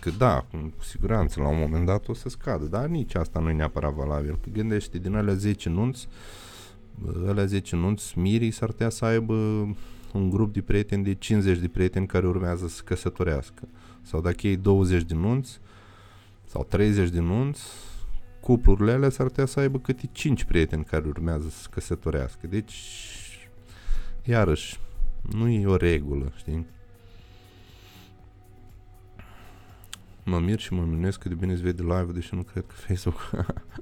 Că 0.00 0.10
da, 0.10 0.44
cu 0.50 0.84
siguranță, 0.84 1.40
la 1.40 1.48
un 1.48 1.58
moment 1.58 1.86
dat 1.86 2.08
o 2.08 2.14
să 2.14 2.28
scadă, 2.28 2.64
dar 2.64 2.86
nici 2.86 3.14
asta 3.14 3.40
nu 3.40 3.50
e 3.50 3.52
neapărat 3.52 3.92
valabil. 3.92 4.38
Că 4.42 4.48
gândește, 4.52 4.98
din 4.98 5.14
alea 5.14 5.34
10 5.34 5.68
nunți, 5.68 6.08
alea 7.26 7.44
10 7.44 7.76
nunți, 7.76 8.18
mirii 8.18 8.50
s-ar 8.50 8.68
putea 8.68 8.88
să 8.88 9.04
aibă 9.04 9.68
un 10.12 10.30
grup 10.30 10.52
de 10.52 10.60
prieteni 10.60 11.04
de 11.04 11.14
50 11.14 11.58
de 11.58 11.68
prieteni 11.68 12.06
care 12.06 12.26
urmează 12.26 12.68
să 12.68 12.82
căsătorească. 12.84 13.68
Sau 14.02 14.20
dacă 14.20 14.46
ei 14.46 14.56
20 14.56 15.02
de 15.02 15.14
nunți, 15.14 15.60
sau 16.44 16.64
30 16.64 17.08
de 17.08 17.20
nunți, 17.20 17.62
cuplurile 18.40 18.92
alea 18.92 19.10
s-ar 19.10 19.26
putea 19.26 19.44
să 19.44 19.60
aibă 19.60 19.78
câte 19.78 20.08
5 20.12 20.44
prieteni 20.44 20.84
care 20.84 21.06
urmează 21.06 21.48
să 21.48 21.60
se 21.60 21.68
căsătorească. 21.70 22.46
Deci, 22.46 22.74
iarăși, 24.24 24.78
nu 25.22 25.48
e 25.48 25.66
o 25.66 25.76
regulă, 25.76 26.32
știi? 26.36 26.66
Mă 30.24 30.38
mir 30.38 30.58
și 30.58 30.72
mă 30.72 30.82
minunesc 30.82 31.18
că 31.18 31.28
de 31.28 31.34
bine 31.34 31.54
se 31.54 31.62
vede 31.62 31.82
live, 31.82 32.12
deși 32.12 32.34
nu 32.34 32.42
cred 32.42 32.64
că 32.66 32.74
Facebook... 32.74 33.30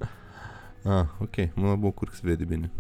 ah, 0.84 1.06
ok, 1.18 1.54
mă 1.54 1.76
bucur 1.76 2.08
că 2.08 2.14
se 2.14 2.20
vede 2.24 2.44
bine. 2.44 2.70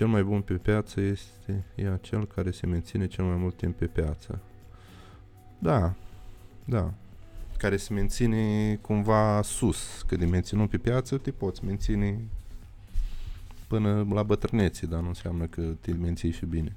Cel 0.00 0.08
mai 0.08 0.22
bun 0.22 0.42
pe 0.42 0.54
piață 0.54 1.00
este 1.00 1.64
e 1.74 1.88
acel 1.88 2.26
care 2.26 2.50
se 2.50 2.66
menține 2.66 3.06
cel 3.06 3.24
mai 3.24 3.36
mult 3.36 3.56
timp 3.56 3.76
pe 3.76 3.86
piață. 3.86 4.40
Da, 5.58 5.94
da, 6.64 6.92
care 7.56 7.76
se 7.76 7.92
menține 7.92 8.74
cumva 8.76 9.42
sus, 9.42 10.04
că 10.06 10.16
de 10.16 10.24
menținut 10.24 10.70
pe 10.70 10.78
piață 10.78 11.18
te 11.18 11.30
poți 11.30 11.64
menține 11.64 12.20
până 13.66 14.06
la 14.10 14.22
bătrânețe, 14.22 14.86
dar 14.86 15.00
nu 15.00 15.08
înseamnă 15.08 15.46
că 15.46 15.62
te 15.80 15.92
menții 15.92 16.30
și 16.30 16.46
bine. 16.46 16.76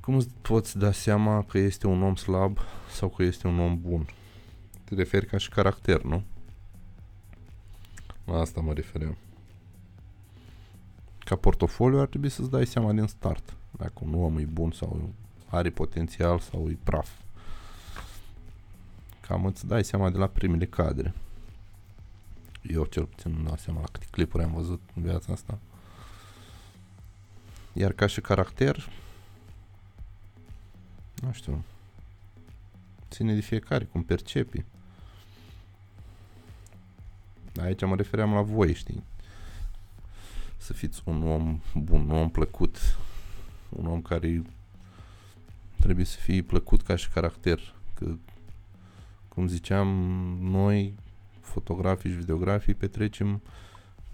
Cum 0.00 0.14
îți 0.14 0.28
poți 0.42 0.78
da 0.78 0.92
seama 0.92 1.42
că 1.42 1.58
este 1.58 1.86
un 1.86 2.02
om 2.02 2.14
slab 2.14 2.58
sau 2.90 3.08
că 3.08 3.22
este 3.22 3.46
un 3.46 3.58
om 3.58 3.80
bun? 3.80 4.06
Te 4.84 4.94
referi 4.94 5.26
ca 5.26 5.36
și 5.36 5.48
caracter, 5.48 6.02
nu? 6.02 6.24
La 8.24 8.38
asta 8.38 8.60
mă 8.60 8.72
refeream. 8.72 9.16
Ca 11.26 11.36
portofoliu 11.36 12.00
ar 12.00 12.06
trebui 12.06 12.28
să-ți 12.28 12.50
dai 12.50 12.66
seama 12.66 12.92
din 12.92 13.06
start 13.06 13.56
dacă 13.70 13.92
un 13.98 14.14
om 14.14 14.38
e 14.38 14.44
bun 14.44 14.72
sau 14.72 15.10
are 15.48 15.70
potențial 15.70 16.38
sau 16.38 16.68
e 16.70 16.78
praf. 16.82 17.10
Cam 19.20 19.44
îți 19.44 19.66
dai 19.66 19.84
seama 19.84 20.10
de 20.10 20.18
la 20.18 20.26
primele 20.26 20.66
cadre. 20.66 21.14
Eu 22.62 22.84
cel 22.84 23.04
puțin 23.04 23.30
nu 23.30 23.42
dau 23.42 23.56
seama 23.56 23.80
la 23.80 23.86
câte 23.92 24.06
clipuri 24.10 24.42
am 24.42 24.52
văzut 24.52 24.80
în 24.94 25.02
viața 25.02 25.32
asta. 25.32 25.58
Iar 27.72 27.92
ca 27.92 28.06
și 28.06 28.20
caracter, 28.20 28.88
nu 31.22 31.32
știu, 31.32 31.64
ține 33.10 33.34
de 33.34 33.40
fiecare, 33.40 33.84
cum 33.84 34.02
percepi. 34.02 34.64
Aici 37.60 37.84
mă 37.84 37.96
refeream 37.96 38.34
la 38.34 38.42
voi, 38.42 38.74
știi? 38.74 39.02
Să 40.66 40.72
fiți 40.72 41.02
un 41.04 41.22
om 41.26 41.60
bun, 41.74 42.00
un 42.00 42.10
om 42.10 42.30
plăcut, 42.30 42.98
un 43.68 43.86
om 43.86 44.02
care 44.02 44.42
trebuie 45.78 46.04
să 46.04 46.18
fie 46.18 46.42
plăcut 46.42 46.82
ca 46.82 46.96
și 46.96 47.08
caracter, 47.08 47.74
că 47.94 48.14
cum 49.28 49.46
ziceam, 49.46 49.88
noi, 50.40 50.94
fotografii 51.40 52.10
și 52.10 52.16
videografii, 52.16 52.74
petrecem 52.74 53.42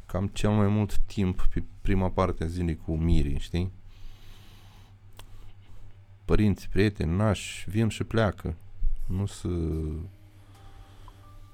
cam 0.06 0.26
cel 0.26 0.50
mai 0.50 0.66
mult 0.66 0.96
timp 0.96 1.46
pe 1.54 1.62
prima 1.80 2.08
parte 2.08 2.44
a 2.44 2.46
zilei 2.46 2.76
cu 2.76 2.96
mirii, 2.96 3.38
știi? 3.38 3.70
Părinți, 6.24 6.68
prieteni, 6.68 7.16
nași, 7.16 7.70
vin 7.70 7.88
și 7.88 8.04
pleacă. 8.04 8.54
Nu 9.06 9.26
să... 9.26 9.48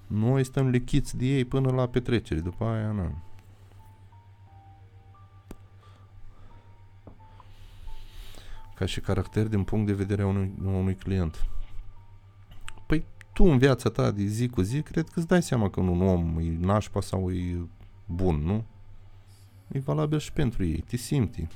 Noi 0.06 0.44
stăm 0.44 0.68
lichiți 0.68 1.16
de 1.16 1.24
ei 1.26 1.44
până 1.44 1.70
la 1.70 1.88
petrecere, 1.88 2.40
după 2.40 2.64
aia, 2.64 2.90
nu. 2.90 3.26
Ca 8.78 8.86
și 8.86 9.00
caracter 9.00 9.46
din 9.46 9.64
punct 9.64 9.86
de 9.86 9.92
vedere 9.92 10.22
a 10.22 10.26
unui, 10.26 10.52
unui 10.64 10.94
client 10.94 11.48
tu 13.38 13.44
în 13.44 13.58
viața 13.58 13.90
ta 13.90 14.10
de 14.10 14.24
zi 14.24 14.48
cu 14.48 14.60
zi, 14.60 14.82
cred 14.82 15.08
că 15.08 15.18
îți 15.18 15.28
dai 15.28 15.42
seama 15.42 15.70
că 15.70 15.80
un 15.80 16.02
om 16.02 16.38
e 16.38 16.56
nașpa 16.60 17.00
sau 17.00 17.30
e 17.30 17.68
bun, 18.06 18.36
nu? 18.36 18.64
E 19.68 19.78
valabil 19.78 20.18
și 20.18 20.32
pentru 20.32 20.64
ei, 20.64 20.84
te 20.86 20.96
simți. 20.96 21.46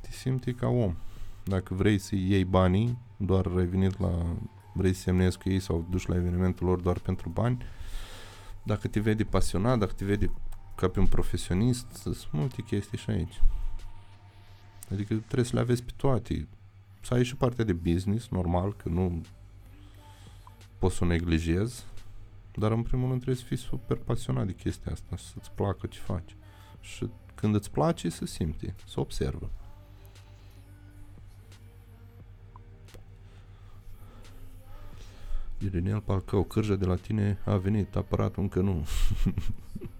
Te 0.00 0.10
simți 0.10 0.50
ca 0.50 0.66
om. 0.66 0.96
Dacă 1.44 1.74
vrei 1.74 1.98
să 1.98 2.14
iei 2.14 2.44
banii, 2.44 2.98
doar 3.16 3.46
ai 3.56 3.66
venit 3.66 3.98
la... 3.98 4.36
vrei 4.72 4.92
să 4.92 5.00
semnezi 5.00 5.38
cu 5.38 5.48
ei 5.48 5.60
sau 5.60 5.86
duci 5.90 6.06
la 6.06 6.14
evenimentul 6.14 6.66
lor 6.66 6.80
doar 6.80 6.98
pentru 6.98 7.28
bani, 7.28 7.58
dacă 8.62 8.88
te 8.88 9.00
vede 9.00 9.24
pasionat, 9.24 9.78
dacă 9.78 9.92
te 9.92 10.04
vede 10.04 10.30
ca 10.76 10.88
pe 10.88 11.00
un 11.00 11.06
profesionist, 11.06 11.86
sunt 11.92 12.28
multe 12.30 12.62
chestii 12.62 12.98
și 12.98 13.10
aici. 13.10 13.42
Adică 14.90 15.14
trebuie 15.14 15.44
să 15.44 15.54
le 15.54 15.60
aveți 15.60 15.82
pe 15.82 15.92
toate. 15.96 16.48
Să 17.02 17.14
ai 17.14 17.24
și 17.24 17.36
partea 17.36 17.64
de 17.64 17.72
business, 17.72 18.28
normal, 18.28 18.74
că 18.74 18.88
nu 18.88 19.22
poți 20.78 20.96
să 20.96 21.04
o 21.04 21.06
neglijezi, 21.06 21.84
dar 22.54 22.70
în 22.70 22.82
primul 22.82 23.08
rând 23.08 23.20
trebuie 23.22 23.42
să 23.42 23.48
fii 23.48 23.56
super 23.56 23.96
pasionat 23.96 24.46
de 24.46 24.52
chestia 24.52 24.92
asta, 24.92 25.16
să-ți 25.16 25.50
placă 25.50 25.86
ce 25.86 26.00
faci. 26.00 26.36
Și 26.80 27.08
când 27.34 27.54
îți 27.54 27.70
place, 27.70 28.08
să 28.08 28.24
simți, 28.24 28.74
să 28.86 29.00
observă. 29.00 29.50
Irinel 35.58 36.00
Palcău, 36.00 36.42
cârja 36.44 36.74
de 36.74 36.84
la 36.84 36.96
tine 36.96 37.38
a 37.44 37.56
venit, 37.56 37.96
aparatul 37.96 38.42
încă 38.42 38.60
nu. 38.60 38.86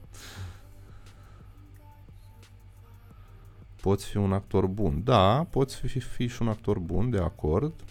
poți 3.87 4.07
fi 4.07 4.16
un 4.16 4.33
actor 4.33 4.66
bun. 4.66 5.05
Da, 5.05 5.44
poți 5.51 5.77
fi, 5.77 6.01
fi 6.01 6.27
și 6.27 6.42
un 6.42 6.49
actor 6.49 6.79
bun, 6.79 7.11
de 7.11 7.18
acord. 7.18 7.85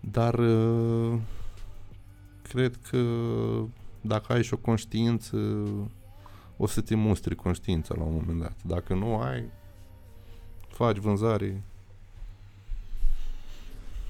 Dar 0.00 0.34
uh, 0.34 1.18
cred 2.42 2.78
că 2.90 2.98
dacă 4.00 4.32
ai 4.32 4.42
și 4.42 4.54
o 4.54 4.56
conștiință, 4.56 5.36
o 6.56 6.66
să 6.66 6.80
te 6.80 6.94
mustri 6.94 7.34
conștiința 7.34 7.94
la 7.98 8.02
un 8.02 8.14
moment 8.14 8.40
dat. 8.40 8.56
Dacă 8.64 8.94
nu 8.94 9.18
ai, 9.18 9.50
faci 10.68 10.96
vânzare 10.96 11.62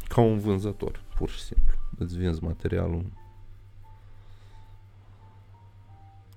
ca 0.09 0.20
un 0.20 0.38
vânzător, 0.38 1.01
pur 1.14 1.31
și 1.31 1.40
simplu. 1.40 1.75
Îți 1.99 2.16
vinzi 2.18 2.44
materialul. 2.44 3.05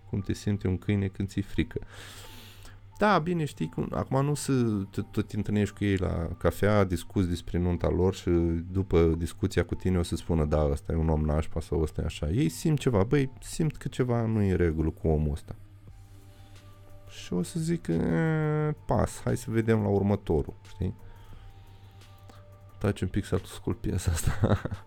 Cum 0.09 0.21
te 0.21 0.33
simte 0.33 0.67
un 0.67 0.77
câine 0.77 1.07
când 1.07 1.29
ți-e 1.29 1.41
frică. 1.41 1.79
Da, 2.99 3.19
bine, 3.19 3.45
știi 3.45 3.69
cum, 3.69 3.87
acum 3.91 4.25
nu 4.25 4.33
să 4.33 4.51
te, 4.91 5.01
tot 5.01 5.27
te 5.27 5.35
întâlnești 5.35 5.77
cu 5.77 5.83
ei 5.83 5.97
la 5.97 6.27
cafea, 6.37 6.83
discuți 6.83 7.27
despre 7.27 7.57
nunta 7.57 7.89
lor 7.89 8.15
și 8.15 8.29
după 8.71 9.13
discuția 9.17 9.65
cu 9.65 9.75
tine 9.75 9.97
o 9.97 10.03
să 10.03 10.15
spună, 10.15 10.45
da, 10.45 10.65
ăsta 10.65 10.91
e 10.91 10.95
un 10.95 11.09
om 11.09 11.21
nașpa 11.21 11.59
sau 11.59 11.81
ăsta 11.81 12.01
e 12.01 12.05
așa. 12.05 12.29
Ei 12.29 12.49
simt 12.49 12.79
ceva, 12.79 13.03
băi, 13.03 13.31
simt 13.39 13.77
că 13.77 13.87
ceva 13.87 14.25
nu 14.25 14.41
e 14.41 14.51
în 14.51 14.57
regulă 14.57 14.89
cu 14.89 15.07
omul 15.07 15.31
ăsta. 15.31 15.55
Și 17.09 17.33
o 17.33 17.43
să 17.43 17.59
zic, 17.59 17.87
e, 17.87 18.75
pas, 18.85 19.21
hai 19.23 19.37
să 19.37 19.51
vedem 19.51 19.81
la 19.81 19.87
următorul, 19.87 20.53
știi? 20.67 20.95
Taci 22.79 23.01
un 23.01 23.07
pic 23.07 23.25
să 23.25 23.39
ascult 23.43 23.77
piesa 23.77 24.11
asta. 24.11 24.61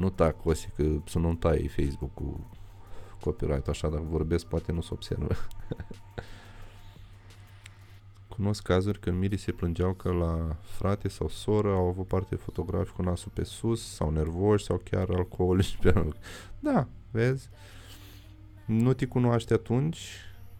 nu 0.00 0.10
tac, 0.10 0.44
Osi, 0.44 0.68
că 0.76 0.84
să 1.04 1.18
nu 1.18 1.34
tai 1.34 1.70
Facebook-ul 1.76 2.56
copyright 3.28 3.68
așa, 3.68 3.88
dar 3.88 4.00
vorbesc, 4.00 4.46
poate 4.46 4.72
nu 4.72 4.80
se 4.80 4.88
observă. 4.92 5.34
Cunosc 8.36 8.62
cazuri 8.62 8.98
când 8.98 9.18
mirii 9.18 9.38
se 9.38 9.52
plângeau 9.52 9.92
că 9.92 10.12
la 10.12 10.56
frate 10.60 11.08
sau 11.08 11.28
soră 11.28 11.68
au 11.68 11.88
avut 11.88 12.06
parte 12.06 12.34
fotografi 12.34 12.92
cu 12.92 13.02
nasul 13.02 13.30
pe 13.34 13.44
sus 13.44 13.94
sau 13.94 14.10
nervoși 14.10 14.64
sau 14.64 14.80
chiar 14.90 15.08
alcoolici 15.10 15.76
pe 15.76 15.90
loc. 15.90 16.16
Da, 16.58 16.88
vezi? 17.10 17.48
Nu 18.64 18.92
te 18.92 19.06
cunoaște 19.06 19.54
atunci, 19.54 20.08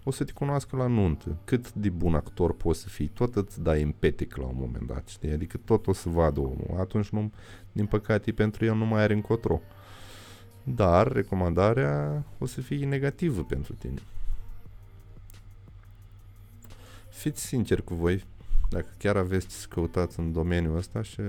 o 0.04 0.11
să 0.11 0.24
te 0.24 0.33
cunoască 0.33 0.76
la 0.76 0.87
nuntă. 0.87 1.37
Cât 1.44 1.72
de 1.72 1.90
bun 1.90 2.14
actor 2.14 2.54
poți 2.54 2.81
să 2.81 2.88
fii, 2.88 3.09
tot 3.09 3.37
îți 3.37 3.62
dai 3.62 3.81
empetic 3.81 4.37
la 4.37 4.44
un 4.44 4.57
moment 4.59 4.87
dat, 4.87 5.09
știi? 5.09 5.31
Adică 5.31 5.57
tot 5.64 5.87
o 5.87 5.92
să 5.92 6.09
vadă 6.09 6.40
omul. 6.40 6.76
Atunci, 6.78 7.09
nu, 7.09 7.33
din 7.72 7.87
păcate, 7.87 8.33
pentru 8.33 8.64
el 8.64 8.74
nu 8.74 8.87
mai 8.87 9.02
are 9.02 9.14
încotro. 9.14 9.61
Dar 10.74 11.12
recomandarea 11.12 12.24
o 12.38 12.46
să 12.46 12.61
fie 12.61 12.87
negativă 12.87 13.42
pentru 13.42 13.74
tine. 13.74 14.02
Fiți 17.09 17.46
sinceri 17.46 17.85
cu 17.85 17.94
voi, 17.94 18.24
dacă 18.70 18.88
chiar 18.98 19.16
aveți 19.16 19.46
ce 19.46 19.54
să 19.54 19.66
căutați 19.68 20.18
în 20.18 20.33
domeniul 20.33 20.76
ăsta 20.76 21.02
și 21.02 21.20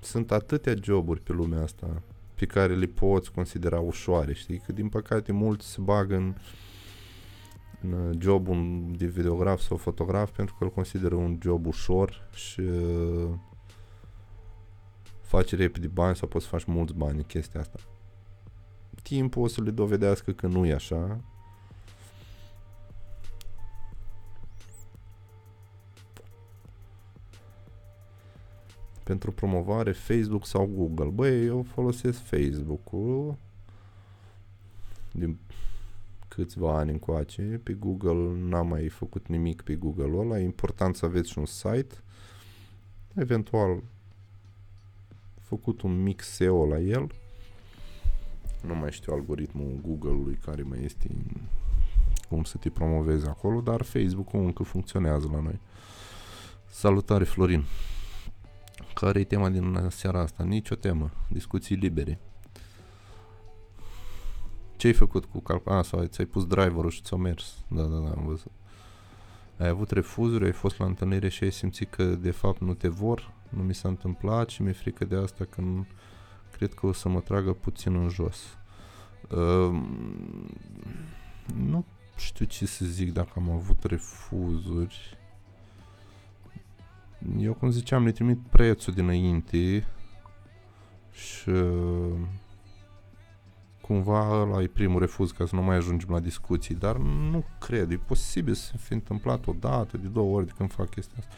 sunt 0.00 0.32
atâtea 0.32 0.74
joburi 0.82 1.20
pe 1.20 1.32
lumea 1.32 1.62
asta 1.62 2.02
pe 2.34 2.46
care 2.46 2.74
le 2.74 2.86
poți 2.86 3.32
considera 3.32 3.80
ușoare, 3.80 4.32
știi? 4.32 4.58
Că 4.58 4.72
din 4.72 4.88
păcate 4.88 5.32
mulți 5.32 5.66
se 5.66 5.80
bagă 5.80 6.14
în, 6.14 6.34
în 7.82 8.18
jobul 8.20 8.84
de 8.96 9.06
videograf 9.06 9.60
sau 9.60 9.76
fotograf 9.76 10.30
pentru 10.30 10.54
că 10.58 10.64
îl 10.64 10.70
consideră 10.70 11.14
un 11.14 11.38
job 11.42 11.66
ușor 11.66 12.28
și 12.34 12.62
faci 15.32 15.54
repede 15.54 15.86
bani 15.86 16.16
sau 16.16 16.28
poți 16.28 16.44
să 16.44 16.50
faci 16.50 16.64
mulți 16.64 16.94
bani 16.94 17.16
în 17.16 17.22
chestia 17.22 17.60
asta. 17.60 17.78
Timpul 19.02 19.42
o 19.42 19.46
să 19.46 19.62
le 19.62 19.70
dovedească 19.70 20.32
că 20.32 20.46
nu 20.46 20.66
e 20.66 20.72
așa. 20.72 21.20
Pentru 29.04 29.32
promovare 29.32 29.92
Facebook 29.92 30.46
sau 30.46 30.66
Google. 30.66 31.10
Băi, 31.10 31.46
eu 31.46 31.62
folosesc 31.62 32.18
Facebook-ul 32.18 33.36
din 35.12 35.38
câțiva 36.28 36.76
ani 36.76 36.90
încoace. 36.90 37.60
Pe 37.62 37.72
Google 37.72 38.48
n-am 38.48 38.68
mai 38.68 38.88
făcut 38.88 39.26
nimic 39.26 39.62
pe 39.62 39.74
Google-ul 39.74 40.20
ăla. 40.20 40.38
E 40.38 40.44
important 40.44 40.96
să 40.96 41.04
aveți 41.04 41.30
și 41.30 41.38
un 41.38 41.46
site. 41.46 41.94
Eventual 43.14 43.82
făcut 45.56 45.80
un 45.82 46.02
mic 46.02 46.22
SEO 46.22 46.66
la 46.66 46.78
el. 46.78 47.12
Nu 48.66 48.74
mai 48.74 48.92
știu 48.92 49.12
algoritmul 49.12 49.80
Google-ului 49.86 50.38
care 50.44 50.62
mai 50.62 50.78
este 50.84 51.10
cum 52.28 52.44
să 52.44 52.56
te 52.56 52.70
promovezi 52.70 53.26
acolo, 53.26 53.60
dar 53.60 53.82
Facebook-ul 53.82 54.44
încă 54.44 54.62
funcționează 54.62 55.28
la 55.32 55.40
noi. 55.40 55.60
Salutare 56.70 57.24
Florin! 57.24 57.64
Care 58.94 59.20
e 59.20 59.24
tema 59.24 59.48
din 59.48 59.86
seara 59.90 60.20
asta? 60.20 60.44
Nici 60.44 60.70
o 60.70 60.74
temă. 60.74 61.10
Discuții 61.28 61.76
libere. 61.76 62.18
Ce 64.76 64.86
ai 64.86 64.92
făcut 64.92 65.24
cu 65.24 65.40
calcul? 65.40 65.72
Ah, 65.72 65.84
sau 65.84 66.04
ți-ai 66.04 66.26
pus 66.26 66.46
driverul 66.46 66.90
și 66.90 67.02
ți-a 67.02 67.16
mers. 67.16 67.64
Da, 67.68 67.82
da, 67.82 67.96
da, 67.96 68.10
am 68.10 68.22
văzut. 68.26 68.52
Ai 69.58 69.68
avut 69.68 69.90
refuzuri, 69.90 70.44
ai 70.44 70.52
fost 70.52 70.78
la 70.78 70.84
întâlnire 70.84 71.28
și 71.28 71.44
ai 71.44 71.52
simțit 71.52 71.90
că 71.90 72.04
de 72.04 72.30
fapt 72.30 72.60
nu 72.60 72.74
te 72.74 72.88
vor? 72.88 73.40
Nu 73.56 73.62
mi 73.62 73.74
s-a 73.74 73.88
întâmplat 73.88 74.48
și 74.48 74.62
mi-e 74.62 74.72
frică 74.72 75.04
de 75.04 75.16
asta 75.16 75.44
că 75.44 75.60
nu, 75.60 75.86
cred 76.52 76.74
că 76.74 76.86
o 76.86 76.92
să 76.92 77.08
mă 77.08 77.20
tragă 77.20 77.52
puțin 77.52 77.94
în 77.94 78.08
jos. 78.08 78.58
Uh, 79.30 79.82
nu 81.54 81.84
știu 82.16 82.44
ce 82.44 82.66
să 82.66 82.84
zic 82.84 83.12
dacă 83.12 83.32
am 83.36 83.50
avut 83.50 83.84
refuzuri. 83.84 85.18
Eu, 87.38 87.54
cum 87.54 87.70
ziceam, 87.70 88.04
le 88.04 88.12
trimit 88.12 88.38
prețul 88.50 88.92
dinainte 88.92 89.86
și 91.10 91.48
uh, 91.48 92.18
cumva 93.80 94.40
ăla 94.40 94.62
e 94.62 94.66
primul 94.66 95.00
refuz 95.00 95.30
ca 95.30 95.46
să 95.46 95.54
nu 95.54 95.62
mai 95.62 95.76
ajungem 95.76 96.08
la 96.10 96.20
discuții, 96.20 96.74
dar 96.74 96.96
nu 96.96 97.44
cred, 97.60 97.90
e 97.90 97.96
posibil 97.96 98.54
să 98.54 98.76
fi 98.76 98.92
întâmplat 98.92 99.46
o 99.46 99.54
dată, 99.58 99.96
de 99.96 100.08
două 100.08 100.36
ori 100.36 100.46
de 100.46 100.52
când 100.56 100.72
fac 100.72 100.90
chestia 100.90 101.16
asta. 101.18 101.34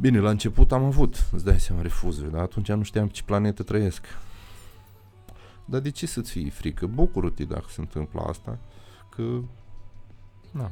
Bine, 0.00 0.18
la 0.18 0.30
început 0.30 0.72
am 0.72 0.84
avut, 0.84 1.28
îți 1.32 1.44
dai 1.44 1.60
seama, 1.60 1.82
refuzuri, 1.82 2.30
dar 2.30 2.40
atunci 2.40 2.68
nu 2.68 2.82
știam 2.82 3.06
pe 3.06 3.12
ce 3.12 3.22
planetă 3.22 3.62
trăiesc. 3.62 4.04
Dar 5.64 5.80
de 5.80 5.90
ce 5.90 6.06
să-ți 6.06 6.30
fie 6.30 6.50
frică? 6.50 6.86
Bucură-te 6.86 7.44
dacă 7.44 7.64
se 7.68 7.80
întâmplă 7.80 8.20
asta, 8.20 8.58
că, 9.08 9.40
na, 10.50 10.70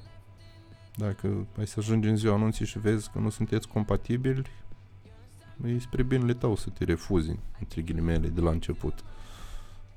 dacă 0.97 1.47
ai 1.59 1.67
să 1.67 1.75
ajungi 1.79 2.09
în 2.09 2.17
ziua 2.17 2.35
anunții 2.35 2.67
și 2.67 2.79
vezi 2.79 3.11
că 3.11 3.19
nu 3.19 3.31
sunteți 3.31 3.69
compatibili, 3.69 4.51
e 5.65 5.79
spre 5.79 6.03
binele 6.03 6.35
tău 6.35 6.57
să 6.57 6.71
te 6.71 6.85
refuzi, 6.85 7.39
între 7.59 7.83
ghilimele, 7.83 8.29
de 8.29 8.41
la 8.41 8.51
început. 8.51 9.05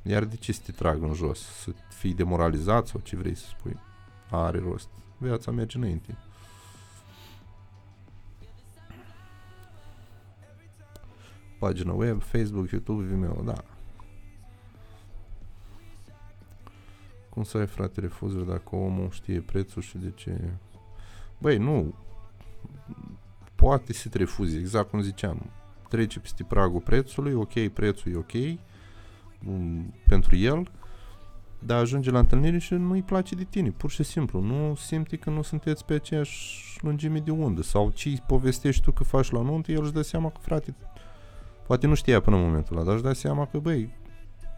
Iar 0.01 0.23
de 0.23 0.35
ce 0.35 0.51
să 0.51 0.61
te 0.65 0.71
trag 0.71 1.03
în 1.03 1.13
jos? 1.13 1.39
Să 1.39 1.73
fii 1.89 2.13
demoralizat 2.13 2.87
sau 2.87 2.99
ce 3.03 3.15
vrei 3.15 3.35
să 3.35 3.45
spui? 3.47 3.77
Are 4.29 4.59
rost. 4.59 4.89
Viața 5.17 5.51
merge 5.51 5.77
înainte. 5.77 6.17
Pagina 11.61 11.93
web, 11.93 12.21
Facebook, 12.21 12.69
YouTube, 12.69 13.03
Vimeo, 13.03 13.41
da. 13.45 13.63
Cum 17.29 17.43
să 17.43 17.57
ai, 17.57 17.67
frate, 17.67 17.99
refuzuri 17.99 18.47
dacă 18.47 18.75
omul 18.75 19.09
știe 19.11 19.39
prețul 19.39 19.81
și 19.81 19.97
de 19.97 20.11
ce... 20.15 20.39
Băi, 21.37 21.57
nu. 21.57 21.93
Poate 23.55 23.93
să 23.93 24.09
te 24.09 24.17
refuzi, 24.17 24.57
exact 24.57 24.89
cum 24.89 25.01
ziceam. 25.01 25.49
Trece 25.89 26.19
peste 26.19 26.43
pragul 26.43 26.81
prețului, 26.81 27.33
ok, 27.33 27.67
prețul 27.67 28.11
e 28.11 28.15
ok 28.15 28.59
um, 29.45 29.93
pentru 30.07 30.35
el, 30.35 30.71
dar 31.59 31.79
ajunge 31.79 32.11
la 32.11 32.19
întâlnire 32.19 32.57
și 32.57 32.73
nu-i 32.73 33.03
place 33.03 33.35
de 33.35 33.43
tine, 33.43 33.69
pur 33.69 33.89
și 33.89 34.03
simplu. 34.03 34.39
Nu 34.39 34.75
simte 34.75 35.15
că 35.15 35.29
nu 35.29 35.41
sunteți 35.41 35.85
pe 35.85 35.93
aceeași 35.93 36.77
lungime 36.81 37.19
de 37.19 37.31
undă. 37.31 37.61
Sau 37.61 37.89
ce 37.89 38.09
îi 38.09 38.23
povestești 38.27 38.83
tu 38.83 38.91
că 38.91 39.03
faci 39.03 39.31
la 39.31 39.41
nuntă, 39.41 39.71
el 39.71 39.83
își 39.83 39.91
dă 39.91 40.01
seama 40.01 40.29
că, 40.29 40.39
frate, 40.41 40.75
Poate 41.71 41.87
nu 41.87 41.93
știa 41.93 42.21
până 42.21 42.35
în 42.35 42.41
momentul 42.41 42.75
ăla, 42.75 42.85
dar 42.85 42.93
își 42.93 43.03
dai 43.03 43.15
seama 43.15 43.45
că, 43.45 43.59
băi, 43.59 43.93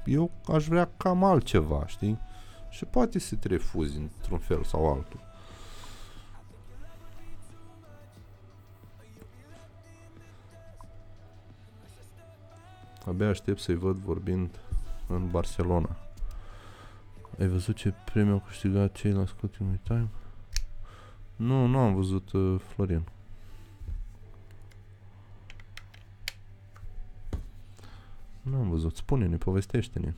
eu 0.05 0.31
aș 0.47 0.67
vrea 0.67 0.91
cam 0.97 1.23
altceva, 1.23 1.87
știi? 1.87 2.19
Și 2.69 2.85
poate 2.85 3.19
să 3.19 3.35
te 3.35 3.47
refuzi 3.47 3.97
într-un 3.97 4.37
fel 4.37 4.63
sau 4.63 4.93
altul. 4.93 5.19
Abia 13.05 13.29
aștept 13.29 13.59
să-i 13.59 13.75
văd 13.75 13.95
vorbind 13.95 14.59
în 15.07 15.29
Barcelona. 15.29 15.95
Ai 17.39 17.47
văzut 17.47 17.75
ce 17.75 17.93
premiu 18.05 18.33
au 18.33 18.43
câștigat 18.47 18.91
cei 18.91 19.11
la 19.11 19.23
Ultimate 19.41 19.79
Time? 19.83 20.09
Nu, 21.35 21.65
nu 21.65 21.77
am 21.77 21.95
văzut 21.95 22.31
uh, 22.31 22.59
Florin. 22.59 23.03
Nu 28.53 28.59
am 28.59 28.69
văzut. 28.69 28.95
Spune-ne, 28.95 29.37
povestește-ne. 29.37 30.13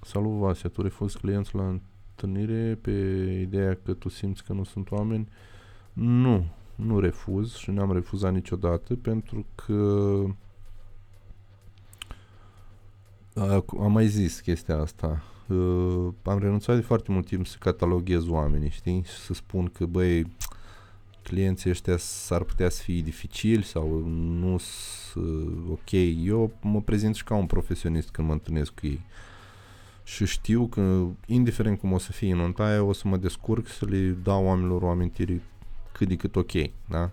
Salut, 0.00 0.38
Vasea. 0.38 0.70
Tu 0.70 0.82
refuzi 0.82 1.18
clienți 1.18 1.54
la 1.54 1.68
întâlnire 1.68 2.74
pe 2.74 2.90
ideea 3.40 3.78
că 3.84 3.92
tu 3.92 4.08
simți 4.08 4.44
că 4.44 4.52
nu 4.52 4.64
sunt 4.64 4.90
oameni? 4.90 5.28
Nu, 5.92 6.46
nu 6.74 7.00
refuz 7.00 7.54
și 7.54 7.70
n-am 7.70 7.92
refuzat 7.92 8.32
niciodată 8.32 8.94
pentru 8.94 9.46
că 9.54 10.24
am 13.80 13.92
mai 13.92 14.06
zis 14.06 14.40
chestia 14.40 14.78
asta. 14.78 15.22
Uh, 15.48 16.08
am 16.22 16.38
renunțat 16.38 16.76
de 16.76 16.82
foarte 16.82 17.12
mult 17.12 17.26
timp 17.26 17.46
să 17.46 17.56
cataloghez 17.60 18.26
oamenii, 18.26 18.70
știi? 18.70 19.02
Și 19.02 19.12
să 19.12 19.34
spun 19.34 19.66
că, 19.66 19.86
băi, 19.86 20.26
clienții 21.24 21.70
ăștia 21.70 21.96
s-ar 21.96 22.42
putea 22.42 22.68
să 22.68 22.82
fie 22.82 23.00
dificili 23.00 23.64
sau 23.64 24.04
nu 24.06 24.58
sunt 24.58 25.70
ok. 25.70 25.90
Eu 26.24 26.52
mă 26.60 26.80
prezint 26.80 27.14
și 27.14 27.24
ca 27.24 27.34
un 27.34 27.46
profesionist 27.46 28.10
când 28.10 28.26
mă 28.26 28.32
întâlnesc 28.32 28.72
cu 28.74 28.86
ei. 28.86 29.00
Și 30.04 30.26
știu 30.26 30.66
că, 30.66 31.06
indiferent 31.26 31.78
cum 31.78 31.92
o 31.92 31.98
să 31.98 32.12
fie 32.12 32.32
în 32.32 32.40
ontaia, 32.40 32.82
o 32.82 32.92
să 32.92 33.08
mă 33.08 33.16
descurc 33.16 33.68
să 33.68 33.84
le 33.84 34.16
dau 34.22 34.44
oamenilor 34.44 34.82
o 34.82 34.88
amintire 34.88 35.42
cât 35.92 36.08
de 36.08 36.16
cât 36.16 36.36
ok, 36.36 36.52
da? 36.88 37.10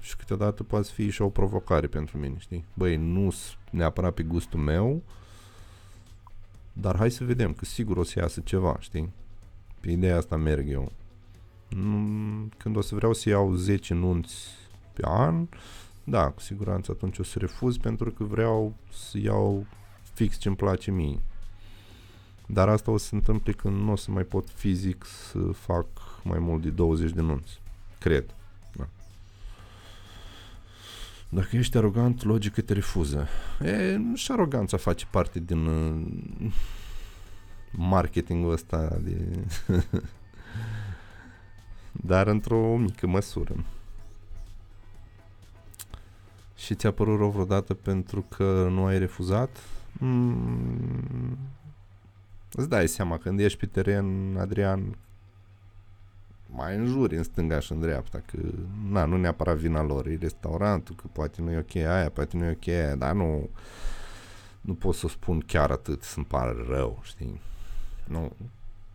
Și 0.00 0.16
câteodată 0.16 0.62
poate 0.62 0.88
fi 0.92 1.10
și 1.10 1.22
o 1.22 1.28
provocare 1.28 1.86
pentru 1.86 2.18
mine, 2.18 2.34
știi? 2.38 2.64
Băi, 2.74 2.96
nu 2.96 3.34
neapărat 3.70 4.14
pe 4.14 4.22
gustul 4.22 4.60
meu, 4.60 5.02
dar 6.72 6.96
hai 6.96 7.10
să 7.10 7.24
vedem, 7.24 7.52
că 7.52 7.64
sigur 7.64 7.96
o 7.96 8.02
să 8.02 8.18
iasă 8.18 8.40
ceva, 8.40 8.76
știi? 8.80 9.12
Pe 9.80 9.90
ideea 9.90 10.16
asta 10.16 10.36
merg 10.36 10.70
eu. 10.70 10.92
Când 12.56 12.76
o 12.76 12.80
să 12.80 12.94
vreau 12.94 13.12
să 13.12 13.28
iau 13.28 13.54
10 13.54 13.94
nunți 13.94 14.34
pe 14.92 15.02
an, 15.04 15.46
da, 16.04 16.30
cu 16.30 16.40
siguranță 16.40 16.92
atunci 16.92 17.18
o 17.18 17.22
să 17.22 17.38
refuz 17.38 17.76
pentru 17.76 18.10
că 18.10 18.24
vreau 18.24 18.74
să 18.92 19.18
iau 19.18 19.66
fix 20.14 20.38
ce-mi 20.38 20.56
place 20.56 20.90
mie. 20.90 21.20
Dar 22.46 22.68
asta 22.68 22.90
o 22.90 22.96
să 22.96 23.06
se 23.06 23.14
întâmple 23.14 23.52
când 23.52 23.76
nu 23.76 23.92
o 23.92 23.96
să 23.96 24.10
mai 24.10 24.22
pot 24.22 24.50
fizic 24.50 25.04
să 25.04 25.38
fac 25.38 25.86
mai 26.22 26.38
mult 26.38 26.62
de 26.62 26.70
20 26.70 27.10
de 27.10 27.20
nunți. 27.20 27.60
Cred. 27.98 28.34
Da. 28.76 28.88
Dacă 31.28 31.56
ești 31.56 31.76
arogant, 31.76 32.22
logică 32.22 32.60
te 32.60 32.72
refuză. 32.72 33.28
E, 33.60 33.98
și 34.14 34.32
aroganța 34.32 34.76
face 34.76 35.06
parte 35.10 35.40
din 35.40 35.66
uh, 35.66 36.02
marketingul 37.70 38.52
ăsta 38.52 38.98
de... 39.02 39.44
Dar 42.02 42.26
într-o 42.26 42.76
mică 42.76 43.06
măsură. 43.06 43.54
Și 46.56 46.74
ți-a 46.74 46.92
părut 46.92 47.18
rău 47.18 47.30
vreodată 47.30 47.74
pentru 47.74 48.24
că 48.36 48.68
nu 48.70 48.84
ai 48.84 48.98
refuzat? 48.98 49.58
Mm, 49.98 51.38
îți 52.52 52.68
dai 52.68 52.88
seama, 52.88 53.18
când 53.18 53.40
ești 53.40 53.58
pe 53.58 53.66
teren, 53.66 54.36
Adrian, 54.36 54.96
mai 56.46 56.76
în 56.76 56.86
jur, 56.86 57.12
în 57.12 57.22
stânga 57.22 57.60
și 57.60 57.72
în 57.72 57.80
dreapta, 57.80 58.22
că 58.26 58.38
na, 58.90 59.04
nu 59.04 59.16
neapărat 59.16 59.56
vina 59.56 59.82
lor, 59.82 60.06
e 60.06 60.18
restaurantul, 60.20 60.94
că 60.94 61.04
poate 61.12 61.42
nu 61.42 61.50
e 61.50 61.58
ok 61.58 61.74
aia, 61.76 62.08
poate 62.08 62.36
nu 62.36 62.44
e 62.44 62.50
ok 62.50 62.68
aia, 62.68 62.96
dar 62.96 63.14
nu, 63.14 63.48
nu 64.60 64.74
pot 64.74 64.94
să 64.94 65.08
spun 65.08 65.40
chiar 65.40 65.70
atât 65.70 66.02
să-mi 66.02 66.26
pare 66.26 66.54
rău, 66.68 67.00
știi? 67.02 67.40
Nu, 68.04 68.32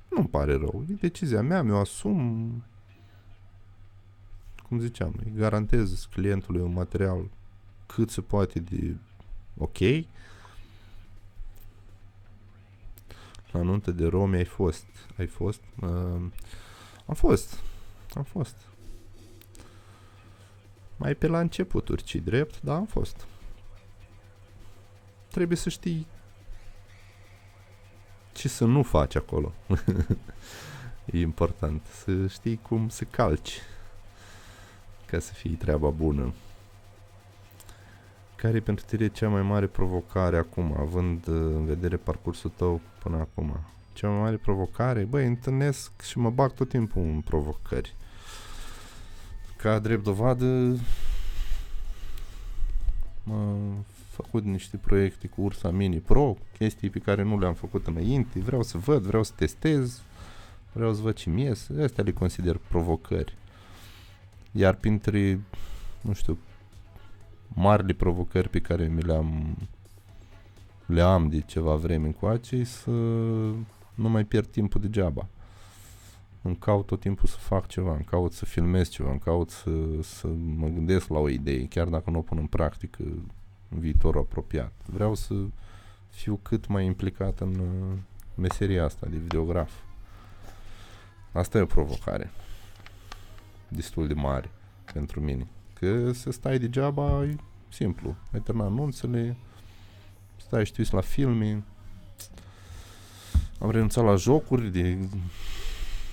nu-mi 0.10 0.28
pare 0.28 0.52
rău, 0.52 0.84
e 0.89 0.93
decizia 0.93 1.41
mea, 1.41 1.64
mi-o 1.64 1.78
asum, 1.78 2.52
cum 4.70 4.80
ziceam, 4.80 5.13
îi 5.26 5.32
garantez 5.36 6.07
clientului 6.11 6.61
un 6.61 6.74
material 6.74 7.30
cât 7.86 8.09
se 8.09 8.22
poate 8.22 8.59
de 8.59 8.95
ok. 9.57 9.78
La 13.51 13.61
nuntă 13.61 13.91
de 13.91 14.05
Rome 14.05 14.38
ai 14.38 14.45
fost, 14.45 14.86
ai 15.17 15.28
fost, 15.28 15.61
uh, 15.82 16.22
am 17.05 17.13
fost. 17.13 17.59
Am 18.15 18.24
fost. 18.24 18.55
Mai 20.97 21.15
pe 21.15 21.28
la 21.28 21.39
începuturi, 21.39 22.03
ci 22.03 22.15
drept, 22.15 22.61
dar 22.61 22.76
am 22.76 22.86
fost. 22.86 23.26
Trebuie 25.28 25.57
să 25.57 25.70
știi 25.70 26.07
ce 28.34 28.47
să 28.47 28.65
nu 28.65 28.84
faci 28.84 29.15
acolo. 29.15 29.53
e 31.13 31.20
important. 31.20 31.86
Să 31.86 32.28
știi 32.28 32.57
cum 32.57 32.89
să 32.89 33.03
calci 33.03 33.59
ca 35.12 35.20
să 35.20 35.34
fie 35.34 35.55
treaba 35.55 35.89
bună. 35.89 36.34
Care 38.36 38.57
e 38.57 38.60
pentru 38.60 38.86
tine 38.86 39.07
cea 39.07 39.30
mai 39.30 39.41
mare 39.41 39.68
provocare 39.68 40.38
acum, 40.38 40.76
având 40.80 41.28
în 41.28 41.66
vedere 41.66 41.95
parcursul 41.95 42.51
tău 42.55 42.82
până 43.03 43.18
acum? 43.18 43.60
cea 43.99 44.10
mai 44.10 44.20
mare 44.20 44.36
provocare, 44.36 45.03
băi, 45.03 45.26
întâlnesc 45.26 46.01
și 46.01 46.18
mă 46.18 46.30
bag 46.30 46.53
tot 46.53 46.70
timpul 46.70 47.01
în 47.01 47.22
provocări. 47.22 47.95
Ca 49.57 49.80
drept 49.80 50.03
dovadă, 50.03 50.78
am 53.32 53.86
făcut 54.10 54.43
niște 54.43 54.78
proiecte 54.78 55.28
cu 55.28 55.41
Ursa 55.41 55.70
Mini 55.70 55.97
Pro, 55.97 56.38
chestii 56.57 56.89
pe 56.89 56.99
care 56.99 57.24
nu 57.24 57.39
le-am 57.39 57.53
făcut 57.53 57.88
înainte, 57.88 58.39
vreau 58.39 58.64
să 58.64 58.78
văd, 58.78 59.01
vreau 59.01 59.24
să 59.24 59.32
testez, 59.36 60.01
vreau 60.72 60.93
să 60.93 61.01
văd 61.01 61.16
ce 61.16 61.30
mi 61.30 61.41
ies, 61.41 61.70
astea 61.84 62.03
le 62.03 62.12
consider 62.12 62.60
provocări. 62.68 63.38
Iar 64.52 64.76
printre, 64.76 65.39
nu 66.02 66.14
știu, 66.14 66.38
marile 67.47 67.93
provocări 67.93 68.50
pe 68.50 68.60
care 68.60 68.88
mi 68.88 69.02
le-am 69.02 69.58
le 70.86 71.02
am 71.02 71.30
de 71.30 71.39
ceva 71.39 71.76
vreme 71.76 72.06
încoace 72.06 72.64
să 72.64 72.89
nu 73.93 74.10
mai 74.10 74.24
pierd 74.24 74.47
timpul 74.47 74.82
degeaba. 74.82 75.28
Îmi 76.41 76.56
caut 76.56 76.86
tot 76.86 77.00
timpul 77.00 77.28
să 77.28 77.38
fac 77.38 77.68
ceva, 77.68 77.93
îmi 77.93 78.04
caut 78.04 78.34
să 78.34 78.45
filmez 78.45 78.89
ceva, 78.89 79.10
îmi 79.10 79.20
caut 79.20 79.50
să, 79.50 79.72
să 80.02 80.28
mă 80.56 80.68
gândesc 80.68 81.08
la 81.08 81.18
o 81.20 81.30
idee, 81.30 81.68
chiar 81.68 81.88
dacă 81.88 82.10
nu 82.10 82.18
o 82.18 82.22
pun 82.22 82.38
în 82.38 82.45
practică 82.45 83.04
în 83.70 83.80
viitorul 83.80 84.22
apropiat. 84.22 84.74
Vreau 84.86 85.16
să 85.16 85.34
fiu 86.10 86.39
cât 86.41 86.68
mai 86.68 86.86
implicat 86.86 87.39
în 87.39 87.54
uh, 87.60 87.97
meseria 88.36 88.84
asta 88.84 89.08
de 89.10 89.18
videograf. 89.18 89.72
Asta 91.32 91.58
e 91.58 91.62
o 91.62 91.66
provocare 91.66 92.32
destul 93.70 94.07
de 94.07 94.13
mare 94.13 94.51
pentru 94.93 95.20
mine. 95.20 95.47
Că 95.74 96.11
să 96.11 96.32
stai 96.32 96.59
degeaba 96.59 97.24
e 97.24 97.36
simplu. 97.70 98.15
Ai 98.34 98.39
terminat 98.39 98.70
anunțele, 98.70 99.38
stai 100.38 100.65
și 100.65 100.93
la 100.93 101.01
filme, 101.01 101.63
am 103.59 103.72
renunțat 103.72 104.03
la 104.03 104.15
jocuri, 104.15 104.72
de... 104.72 104.97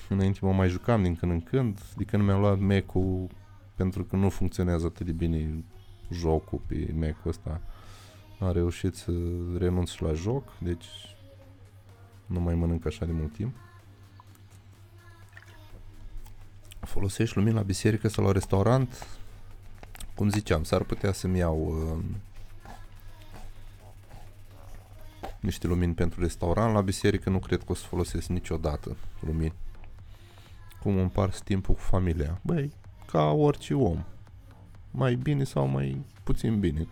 înainte 0.08 0.38
mă 0.42 0.52
mai 0.52 0.68
jucam 0.68 1.02
din 1.02 1.16
când 1.16 1.32
în 1.32 1.40
când, 1.40 1.80
de 1.96 2.04
când 2.04 2.22
mi-am 2.22 2.40
luat 2.40 2.58
mac 2.58 2.92
pentru 3.74 4.04
că 4.04 4.16
nu 4.16 4.28
funcționează 4.28 4.86
atât 4.86 5.06
de 5.06 5.12
bine 5.12 5.64
jocul 6.10 6.60
pe 6.66 6.94
mac 6.94 7.26
ăsta. 7.26 7.60
Am 8.40 8.52
reușit 8.52 8.94
să 8.94 9.12
renunț 9.58 9.90
și 9.90 10.02
la 10.02 10.12
joc, 10.12 10.58
deci 10.58 10.86
nu 12.26 12.40
mai 12.40 12.54
mănânc 12.54 12.86
așa 12.86 13.04
de 13.04 13.12
mult 13.12 13.32
timp. 13.32 13.56
Folosești 16.86 17.36
lumini 17.36 17.54
la 17.54 17.62
biserică 17.62 18.08
sau 18.08 18.24
la 18.24 18.32
restaurant? 18.32 19.06
Cum 20.14 20.28
ziceam, 20.28 20.64
s-ar 20.64 20.82
putea 20.82 21.12
să-mi 21.12 21.38
iau 21.38 21.58
uh, 21.58 22.04
niște 25.40 25.66
lumini 25.66 25.94
pentru 25.94 26.20
restaurant. 26.20 26.74
La 26.74 26.80
biserică 26.80 27.30
nu 27.30 27.38
cred 27.38 27.58
că 27.58 27.72
o 27.72 27.74
să 27.74 27.86
folosesc 27.86 28.28
niciodată 28.28 28.96
lumini. 29.20 29.54
Cum 30.82 30.98
împart 30.98 31.40
timpul 31.40 31.74
cu 31.74 31.80
familia? 31.80 32.40
Băi, 32.42 32.72
ca 33.06 33.22
orice 33.22 33.74
om. 33.74 34.04
Mai 34.90 35.14
bine 35.14 35.44
sau 35.44 35.66
mai 35.66 36.04
puțin 36.22 36.60
bine. 36.60 36.86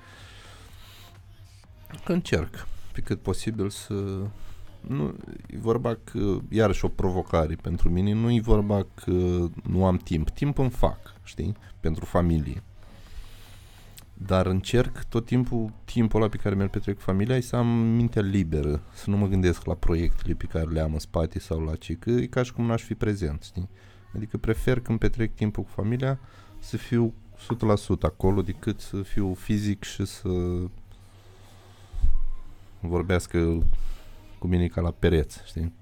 Încerc 2.05 2.67
pe 2.93 3.01
cât 3.01 3.21
posibil 3.21 3.71
să... 3.71 3.95
Nu, 4.89 5.15
e 5.47 5.59
vorba 5.59 5.99
că, 6.05 6.39
iarăși 6.49 6.85
o 6.85 6.89
provocare 6.89 7.55
pentru 7.55 7.91
mine, 7.91 8.13
nu 8.13 8.33
e 8.33 8.41
vorba 8.41 8.87
că 8.95 9.47
nu 9.63 9.87
am 9.87 9.97
timp. 9.97 10.31
Timp 10.31 10.59
îmi 10.59 10.71
fac, 10.71 11.15
știi? 11.23 11.57
Pentru 11.81 12.05
familie. 12.05 12.63
Dar 14.15 14.47
încerc 14.47 15.05
tot 15.05 15.27
timpul, 15.27 15.73
timpul 15.85 16.21
ăla 16.21 16.31
pe 16.31 16.37
care 16.37 16.55
mi-l 16.55 16.69
petrec 16.69 16.95
cu 16.95 17.01
familia, 17.01 17.41
să 17.41 17.57
am 17.57 17.67
mintea 17.77 18.23
liberă, 18.23 18.83
să 18.93 19.11
nu 19.11 19.17
mă 19.17 19.27
gândesc 19.27 19.65
la 19.65 19.75
proiectele 19.75 20.35
pe 20.35 20.45
care 20.45 20.71
le 20.71 20.81
am 20.81 20.93
în 20.93 20.99
spate 20.99 21.39
sau 21.39 21.61
la 21.61 21.75
ce, 21.75 21.95
că 21.95 22.11
e 22.11 22.27
ca 22.27 22.43
și 22.43 22.53
cum 22.53 22.67
n-aș 22.67 22.83
fi 22.83 22.95
prezent, 22.95 23.43
știi? 23.43 23.69
Adică 24.15 24.37
prefer 24.37 24.81
când 24.81 24.99
petrec 24.99 25.35
timpul 25.35 25.63
cu 25.63 25.71
familia 25.71 26.19
să 26.59 26.77
fiu 26.77 27.15
100% 27.37 28.01
acolo 28.01 28.43
decât 28.43 28.81
să 28.81 29.03
fiu 29.03 29.35
fizic 29.35 29.83
și 29.83 30.05
să 30.05 30.29
vorbească 32.81 33.63
cu 34.45 34.51
mine 34.51 34.67
ca 34.67 34.81
la 34.81 34.91
pereți, 34.91 35.43
știi? 35.45 35.73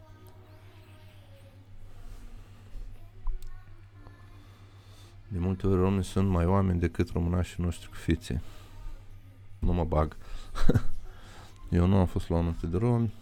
De 5.28 5.38
multe 5.38 5.66
ori 5.66 5.80
românii 5.80 6.04
sunt 6.04 6.28
mai 6.28 6.46
oameni 6.46 6.78
decât 6.78 7.10
românașii 7.10 7.62
noștri 7.62 7.88
cu 7.88 7.94
fițe. 7.94 8.42
Nu 9.58 9.72
mă 9.72 9.84
bag. 9.84 10.16
Eu 11.70 11.86
nu 11.86 11.96
am 11.96 12.06
fost 12.06 12.28
la 12.28 12.36
unul 12.36 12.54
de 12.60 12.76
romi. 12.76 13.14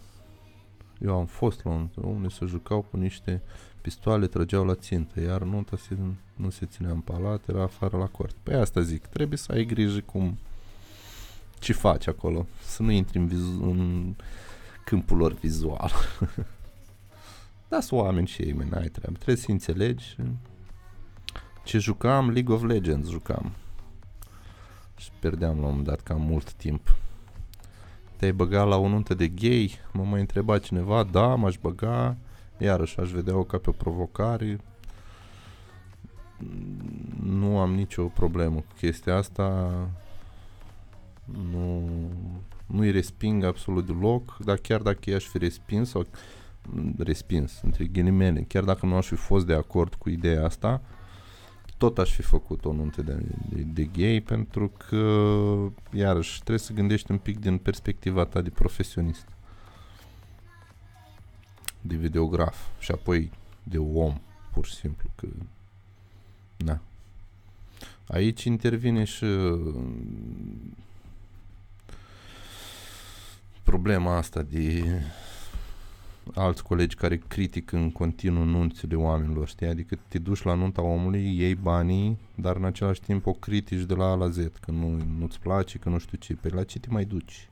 Eu 0.99 1.18
am 1.18 1.26
fost 1.26 1.64
la 1.64 1.70
unul 1.70 1.91
unde 1.95 2.28
se 2.28 2.45
jucau 2.45 2.82
cu 2.91 2.97
niște 2.97 3.43
pistoale, 3.80 4.26
trăgeau 4.26 4.64
la 4.64 4.74
țintă, 4.74 5.20
iar 5.20 5.43
nunta 5.43 5.76
se, 5.76 5.97
nu 6.34 6.51
se 6.51 6.66
ținea 6.66 6.91
în 6.91 7.01
palat, 7.01 7.49
era 7.49 7.62
afară 7.62 7.97
la 7.97 8.07
cort. 8.07 8.36
Păi 8.43 8.55
asta 8.55 8.80
zic, 8.80 9.07
trebuie 9.07 9.38
să 9.38 9.53
ai 9.53 9.64
grijă 9.64 10.01
cum 10.01 10.38
ce 11.59 11.72
faci 11.72 12.07
acolo, 12.07 12.47
să 12.62 12.82
nu 12.82 12.91
intri 12.91 13.18
în, 13.18 13.26
vizu- 13.26 13.62
în 13.62 14.14
câmpul 14.91 15.16
lor 15.16 15.32
vizual. 15.32 15.93
da, 17.68 17.80
sunt 17.80 18.01
oameni 18.01 18.26
și 18.26 18.43
ei, 18.43 18.53
n-ai 18.53 18.88
treabă. 18.88 19.16
Trebuie 19.16 19.36
să 19.36 19.51
înțelegi. 19.51 20.16
Ce 21.64 21.78
jucam? 21.78 22.30
League 22.30 22.55
of 22.55 22.62
Legends 22.62 23.09
jucam. 23.09 23.53
Și 24.97 25.11
pierdeam 25.18 25.61
la 25.61 25.64
un 25.64 25.68
moment 25.68 25.86
dat 25.86 26.01
cam 26.01 26.20
mult 26.20 26.53
timp. 26.53 26.97
Te-ai 28.16 28.32
băgat 28.32 28.68
la 28.68 28.76
o 28.76 28.88
nuntă 28.88 29.14
de 29.14 29.28
gay? 29.28 29.78
Mă 29.93 30.03
mai 30.03 30.20
întreba 30.20 30.59
cineva, 30.59 31.03
da, 31.03 31.34
m-aș 31.34 31.57
băga. 31.61 32.16
Iarăși 32.59 33.01
aș 33.01 33.11
vedea-o 33.11 33.43
ca 33.43 33.59
pe 33.59 33.70
o 33.70 33.72
provocare. 33.72 34.61
Nu 37.22 37.59
am 37.59 37.74
nicio 37.74 38.05
problemă 38.05 38.55
cu 38.55 38.72
chestia 38.78 39.16
asta. 39.16 39.72
Nu, 41.24 41.88
nu-i 42.72 42.90
resping 42.90 43.44
absolut 43.44 43.86
deloc, 43.86 44.36
dar 44.44 44.56
chiar 44.56 44.80
dacă 44.80 45.10
i-aș 45.10 45.24
fi 45.24 45.38
respins 45.38 45.88
sau 45.88 46.06
respins, 46.98 47.60
între 47.62 47.84
ghilimele, 47.84 48.40
chiar 48.40 48.64
dacă 48.64 48.86
nu 48.86 48.94
aș 48.94 49.06
fi 49.06 49.14
fost 49.14 49.46
de 49.46 49.54
acord 49.54 49.94
cu 49.94 50.10
ideea 50.10 50.44
asta, 50.44 50.82
tot 51.76 51.98
aș 51.98 52.14
fi 52.14 52.22
făcut 52.22 52.64
o 52.64 52.72
nuntă 52.72 53.02
de, 53.02 53.22
de, 53.48 53.62
de 53.62 53.84
gay 53.84 54.20
pentru 54.20 54.68
că, 54.68 55.36
iarăși, 55.92 56.34
trebuie 56.34 56.58
să 56.58 56.72
gândești 56.72 57.10
un 57.10 57.18
pic 57.18 57.38
din 57.38 57.58
perspectiva 57.58 58.24
ta 58.24 58.40
de 58.40 58.50
profesionist, 58.50 59.26
de 61.80 61.96
videograf 61.96 62.66
și 62.78 62.90
apoi 62.90 63.30
de 63.62 63.78
om, 63.78 64.20
pur 64.52 64.66
și 64.66 64.74
simplu, 64.74 65.10
că, 65.14 65.26
na. 66.56 66.80
Aici 68.06 68.44
intervine 68.44 69.04
și 69.04 69.24
problema 73.70 74.16
asta 74.16 74.42
de 74.42 74.84
alți 76.34 76.62
colegi 76.62 76.96
care 76.96 77.16
critică 77.16 77.76
în 77.76 77.92
continuu 77.92 78.44
nunțile 78.44 78.94
oamenilor, 78.94 79.48
știi? 79.48 79.66
Adică 79.66 79.98
te 80.08 80.18
duci 80.18 80.42
la 80.42 80.54
nunta 80.54 80.82
omului, 80.82 81.38
iei 81.38 81.54
banii, 81.54 82.18
dar 82.34 82.56
în 82.56 82.64
același 82.64 83.00
timp 83.00 83.26
o 83.26 83.32
critici 83.32 83.86
de 83.86 83.94
la 83.94 84.04
A 84.04 84.14
la 84.14 84.28
Z, 84.28 84.36
că 84.60 84.70
nu, 84.70 85.02
nu-ți 85.18 85.40
place, 85.40 85.78
că 85.78 85.88
nu 85.88 85.98
știu 85.98 86.18
ce. 86.18 86.34
Păi 86.34 86.50
la 86.50 86.64
ce 86.64 86.78
te 86.78 86.88
mai 86.90 87.04
duci? 87.04 87.48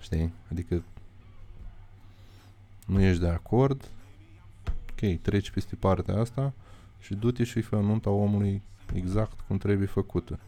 Știi? 0.00 0.32
Adică 0.50 0.82
nu 2.86 3.00
ești 3.00 3.20
de 3.20 3.28
acord, 3.28 3.90
ok, 4.90 5.20
treci 5.20 5.50
peste 5.50 5.76
partea 5.76 6.20
asta 6.20 6.52
și 7.00 7.14
du-te 7.14 7.44
și 7.44 7.60
fă 7.60 7.76
nunta 7.76 8.10
omului 8.10 8.62
exact 8.94 9.40
cum 9.40 9.58
trebuie 9.58 9.86
făcută. 9.86 10.38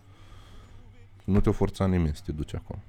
Nu 1.25 1.41
te-o 1.41 1.53
forța 1.53 1.87
nimeni 1.87 2.15
să 2.15 2.23
te 2.25 2.33
duci 2.33 2.55
acolo. 2.55 2.83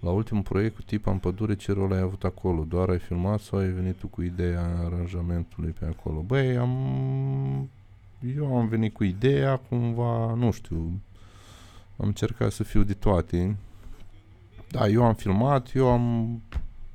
La 0.00 0.10
ultimul 0.10 0.42
proiect 0.42 0.74
cu 0.74 0.82
tipa 0.82 1.10
în 1.10 1.18
pădure, 1.18 1.56
ce 1.56 1.72
rol 1.72 1.92
ai 1.92 2.00
avut 2.00 2.24
acolo? 2.24 2.64
Doar 2.64 2.88
ai 2.88 2.98
filmat 2.98 3.40
sau 3.40 3.58
ai 3.58 3.68
venit 3.68 3.96
tu 3.96 4.06
cu 4.06 4.22
ideea 4.22 4.62
aranjamentului 4.84 5.70
pe 5.70 5.84
acolo? 5.84 6.20
Băi, 6.20 6.56
am... 6.56 7.70
Eu 8.36 8.56
am 8.56 8.68
venit 8.68 8.92
cu 8.92 9.04
ideea, 9.04 9.56
cumva, 9.56 10.34
nu 10.34 10.50
știu, 10.50 11.00
am 11.96 12.06
încercat 12.06 12.52
să 12.52 12.62
fiu 12.62 12.82
de 12.82 12.94
toate. 12.94 13.56
Da, 14.70 14.88
eu 14.88 15.04
am 15.04 15.14
filmat, 15.14 15.74
eu 15.74 15.88
am 15.88 16.42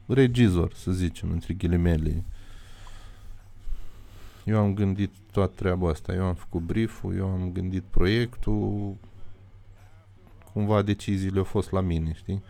regizor, 0.08 0.74
să 0.74 0.91
zicem, 0.91 1.32
între 1.32 1.54
ghilimele. 1.54 2.24
Eu 4.45 4.60
am 4.60 4.74
gândit 4.74 5.12
toată 5.32 5.54
treaba 5.56 5.89
asta, 5.89 6.14
eu 6.14 6.26
am 6.26 6.34
făcut 6.34 6.62
brieful, 6.62 7.16
eu 7.16 7.28
am 7.28 7.52
gândit 7.52 7.84
proiectul, 7.84 8.95
cumva 10.54 10.82
deciziile 10.82 11.38
au 11.38 11.43
fost 11.43 11.72
la 11.72 11.82
mine, 11.82 12.14
știi? 12.14 12.43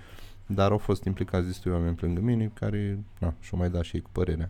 Dar 0.54 0.72
au 0.72 0.78
fost 0.78 1.04
implicați 1.04 1.46
destui 1.46 1.72
oameni 1.72 1.98
lângă 2.00 2.22
mine 2.22 2.52
care 2.54 3.04
na, 3.20 3.34
și-au 3.40 3.60
mai 3.60 3.70
dat 3.70 3.84
și 3.84 3.96
ei 3.96 4.02
cu 4.02 4.10
părerea. 4.12 4.50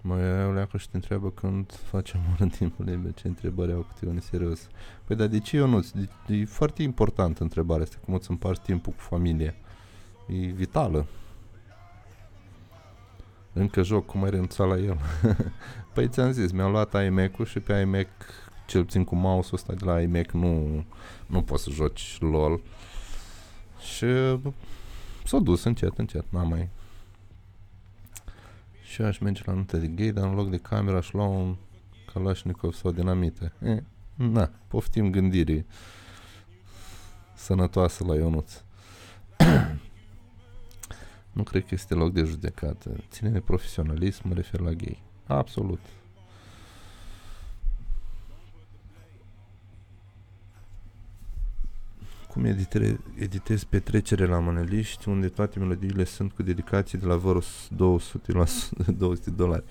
Mă 0.00 0.18
iau 0.18 0.52
leacă 0.52 0.76
și 0.76 0.88
te 0.88 0.96
întreabă 0.96 1.30
când 1.30 1.72
facem 1.72 2.20
în 2.38 2.48
timpul 2.48 2.84
liber, 2.84 3.12
ce 3.14 3.26
întrebări 3.26 3.72
au 3.72 3.86
câte 3.94 4.06
unii 4.06 4.22
serios. 4.22 4.68
Păi 5.04 5.16
dar 5.16 5.26
de 5.26 5.38
ce 5.38 5.56
eu 5.56 5.66
nu? 5.66 5.84
E, 6.28 6.34
e 6.34 6.44
foarte 6.44 6.82
important 6.82 7.38
întrebarea 7.38 7.82
asta, 7.82 7.96
cum 8.04 8.14
îți 8.14 8.30
împarți 8.30 8.62
timpul 8.62 8.92
cu 8.92 9.00
familie. 9.00 9.54
E 10.26 10.34
vitală. 10.36 11.06
Încă 13.52 13.82
joc 13.82 14.06
cum 14.06 14.22
ai 14.22 14.30
renunțat 14.30 14.68
la 14.68 14.76
el. 14.76 14.98
păi 15.94 16.08
ți-am 16.08 16.30
zis, 16.30 16.52
mi-am 16.52 16.70
luat 16.70 17.04
iMac-ul 17.04 17.44
și 17.44 17.60
pe 17.60 17.72
iMac, 17.72 18.08
cel 18.66 18.84
puțin 18.84 19.04
cu 19.04 19.14
mouse-ul 19.14 19.54
ăsta 19.54 19.72
de 19.72 19.84
la 19.84 20.00
iMac, 20.00 20.30
nu, 20.30 20.84
nu 21.26 21.42
poți 21.42 21.62
să 21.62 21.70
joci 21.70 22.16
LOL. 22.20 22.60
Și 23.94 24.06
s-a 25.24 25.38
dus 25.38 25.64
încet, 25.64 25.98
încet, 25.98 26.24
n-am 26.28 26.48
mai... 26.48 26.68
Și 28.82 29.02
aș 29.02 29.18
merge 29.18 29.42
la 29.44 29.52
nuntă 29.52 29.76
de 29.76 29.86
gay, 29.86 30.10
dar 30.10 30.28
în 30.28 30.34
loc 30.34 30.50
de 30.50 30.56
camera 30.56 30.96
aș 30.96 31.12
lua 31.12 31.26
un 31.26 31.56
Kalashnikov 32.12 32.72
sau 32.72 32.90
dinamită. 32.90 33.52
E, 33.62 33.82
na, 34.14 34.50
poftim 34.68 35.10
gândire 35.10 35.66
sănătoasă 37.34 38.04
la 38.04 38.14
Ionuț. 38.14 38.62
nu 41.32 41.42
cred 41.42 41.62
că 41.62 41.74
este 41.74 41.94
loc 41.94 42.12
de 42.12 42.22
judecată. 42.22 43.04
Ține 43.10 43.30
de 43.30 43.40
profesionalism, 43.40 44.28
mă 44.28 44.34
refer 44.34 44.60
la 44.60 44.70
gay. 44.72 45.02
Absolut. 45.26 45.80
Cum 52.36 52.44
editere, 52.44 53.00
editez 53.14 53.64
petrecere 53.64 54.26
la 54.26 54.38
maneliști, 54.38 55.08
unde 55.08 55.28
toate 55.28 55.58
melodiile 55.58 56.04
sunt 56.04 56.32
cu 56.32 56.42
dedicații 56.42 56.98
de 56.98 57.06
la 57.06 57.16
vreo 57.16 57.40
200 57.68 58.32
la 58.32 58.44
200 58.96 59.30
dolari. 59.42 59.64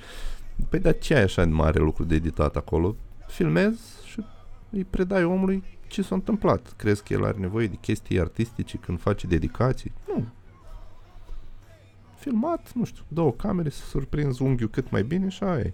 Păi 0.70 0.80
dar 0.80 0.98
ce 0.98 1.16
ai 1.16 1.22
așa 1.22 1.46
de 1.46 1.52
mare 1.52 1.80
lucru 1.80 2.04
de 2.04 2.16
editat 2.16 2.56
acolo? 2.56 2.96
Filmez 3.28 4.02
și 4.06 4.26
îi 4.70 4.84
predai 4.84 5.24
omului 5.24 5.64
ce 5.88 6.02
s-a 6.02 6.16
întâmplat. 6.16 6.74
Crezi 6.78 7.04
că 7.04 7.14
el 7.14 7.26
are 7.26 7.38
nevoie 7.38 7.68
de 7.68 7.76
chestii 7.76 8.20
artistice 8.20 8.78
când 8.78 9.00
face 9.00 9.28
dedicații? 9.28 9.92
Nu. 10.08 10.26
Filmat, 12.18 12.74
nu 12.74 12.84
știu, 12.84 13.04
două 13.08 13.32
camere 13.32 13.70
să 13.70 13.86
surprinzi 13.86 14.42
unghiul 14.42 14.70
cât 14.70 14.90
mai 14.90 15.04
bine 15.04 15.30
și 15.30 15.44
aia 15.44 15.74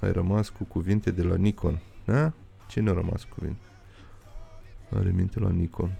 Ai 0.00 0.12
rămas 0.12 0.48
cu 0.48 0.64
cuvinte 0.64 1.10
de 1.10 1.22
la 1.22 1.36
Nikon. 1.36 1.78
Da? 2.04 2.32
Cine 2.68 2.90
a 2.90 2.92
rămas 2.92 3.24
cu 3.24 3.34
cuvinte? 3.38 3.62
Are 4.94 5.10
minte 5.10 5.40
la 5.40 5.50
Nikon. 5.50 5.96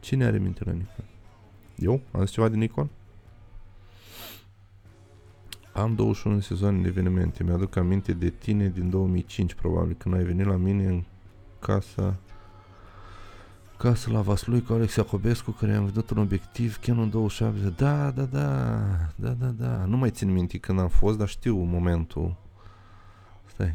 Cine 0.00 0.24
are 0.24 0.38
minte 0.38 0.64
la 0.64 0.72
Nikon? 0.72 1.04
Eu? 1.76 2.00
Am 2.12 2.20
zis 2.20 2.30
ceva 2.30 2.48
de 2.48 2.56
Nikon? 2.56 2.88
Am 5.72 5.94
21 5.94 6.40
sezoane 6.40 6.80
de 6.80 6.88
evenimente. 6.88 7.44
Mi-aduc 7.44 7.76
aminte 7.76 8.12
de 8.12 8.30
tine 8.30 8.68
din 8.68 8.90
2005, 8.90 9.54
probabil, 9.54 9.94
când 9.98 10.14
ai 10.14 10.24
venit 10.24 10.46
la 10.46 10.56
mine 10.56 10.86
în 10.86 11.04
casa 11.58 12.18
casă 13.78 14.10
la 14.10 14.20
Vaslui 14.20 14.62
cu 14.62 14.72
Alex 14.72 14.94
Iacobescu, 14.94 15.50
care 15.50 15.74
am 15.74 15.84
văzut 15.84 16.10
un 16.10 16.18
obiectiv 16.18 16.76
Canon 16.76 17.10
27. 17.10 17.68
Da, 17.76 18.10
da, 18.10 18.24
da, 18.24 18.88
da, 19.14 19.28
da, 19.28 19.46
da. 19.46 19.84
Nu 19.84 19.96
mai 19.96 20.10
țin 20.10 20.32
minte 20.32 20.58
când 20.58 20.78
am 20.78 20.88
fost, 20.88 21.18
dar 21.18 21.28
știu 21.28 21.56
momentul. 21.56 22.36
Stai. 23.46 23.74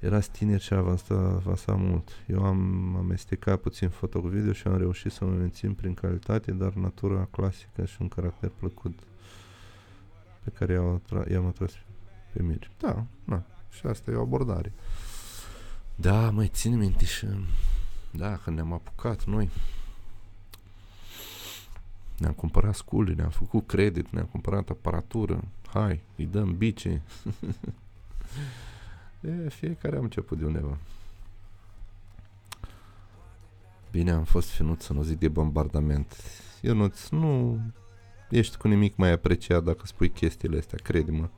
Erați 0.00 0.30
tineri 0.30 0.62
și 0.62 0.74
avansat, 0.74 1.34
avansat 1.34 1.78
mult. 1.78 2.10
Eu 2.26 2.44
am 2.44 2.96
amestecat 2.96 3.60
puțin 3.60 3.88
foto 3.88 4.20
cu 4.20 4.26
video 4.26 4.52
și 4.52 4.66
am 4.66 4.76
reușit 4.76 5.12
să 5.12 5.24
mă 5.24 5.30
mențin 5.30 5.74
prin 5.74 5.94
calitate, 5.94 6.52
dar 6.52 6.72
natura 6.72 7.28
clasică 7.30 7.84
și 7.84 7.96
un 8.00 8.08
caracter 8.08 8.50
plăcut 8.58 8.98
pe 10.44 10.50
care 10.50 10.72
i-am, 10.72 11.02
i-am 11.30 11.46
atras 11.46 11.72
pe 12.32 12.42
miri. 12.42 12.70
Da, 12.78 13.04
na, 13.24 13.42
și 13.70 13.86
asta 13.86 14.10
e 14.10 14.14
o 14.14 14.20
abordare. 14.20 14.72
Da, 15.94 16.30
mai 16.30 16.48
țin 16.48 16.76
minte 16.76 17.04
și... 17.04 17.26
Da, 18.10 18.36
când 18.36 18.56
ne-am 18.56 18.72
apucat 18.72 19.24
noi, 19.24 19.50
ne-am 22.18 22.32
cumpărat 22.32 22.74
scule, 22.74 23.12
ne-am 23.12 23.30
făcut 23.30 23.66
credit, 23.66 24.10
ne-am 24.10 24.26
cumpărat 24.26 24.68
aparatură. 24.68 25.44
Hai, 25.72 26.00
îi 26.16 26.26
dăm 26.26 26.56
bice. 26.56 27.02
E, 29.20 29.48
fiecare 29.48 29.96
am 29.96 30.02
început 30.02 30.38
de 30.38 30.44
undeva. 30.44 30.78
Bine, 33.90 34.10
am 34.10 34.24
fost 34.24 34.48
finut 34.48 34.80
să 34.80 34.92
nu 34.92 35.02
zic 35.02 35.18
de 35.18 35.28
bombardament. 35.28 36.16
Eu 36.60 36.74
nu, 36.74 36.92
nu, 37.10 37.60
ești 38.30 38.56
cu 38.56 38.68
nimic 38.68 38.96
mai 38.96 39.10
apreciat 39.10 39.64
dacă 39.64 39.86
spui 39.86 40.10
chestiile 40.10 40.58
astea, 40.58 40.78
crede-mă. 40.82 41.28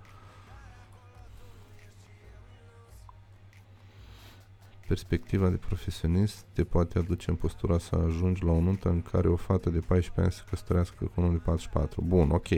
Perspectiva 4.87 5.49
de 5.49 5.57
profesionist 5.57 6.45
te 6.53 6.65
poate 6.65 6.99
aduce 6.99 7.31
în 7.31 7.37
postura 7.37 7.79
să 7.79 7.97
ajungi 7.97 8.45
la 8.45 8.53
o 8.53 8.61
nuntă 8.61 8.89
în 8.89 9.03
care 9.03 9.29
o 9.29 9.37
fată 9.37 9.71
de 9.71 9.79
14 9.79 10.21
ani 10.21 10.33
se 10.33 10.43
căsătorească 10.51 11.05
cu 11.05 11.21
unul 11.21 11.33
de 11.33 11.39
44. 11.39 12.03
Bun, 12.03 12.31
ok, 12.31 12.49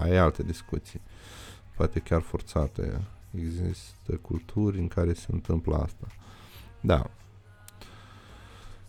ai 0.00 0.16
alte 0.16 0.42
discuții. 0.42 1.00
Poate 1.76 2.00
chiar 2.00 2.20
forțate. 2.20 3.00
Există 3.36 4.16
culturi 4.16 4.78
în 4.78 4.88
care 4.88 5.12
se 5.12 5.26
întâmplă 5.30 5.76
asta. 5.76 6.06
Da. 6.80 7.10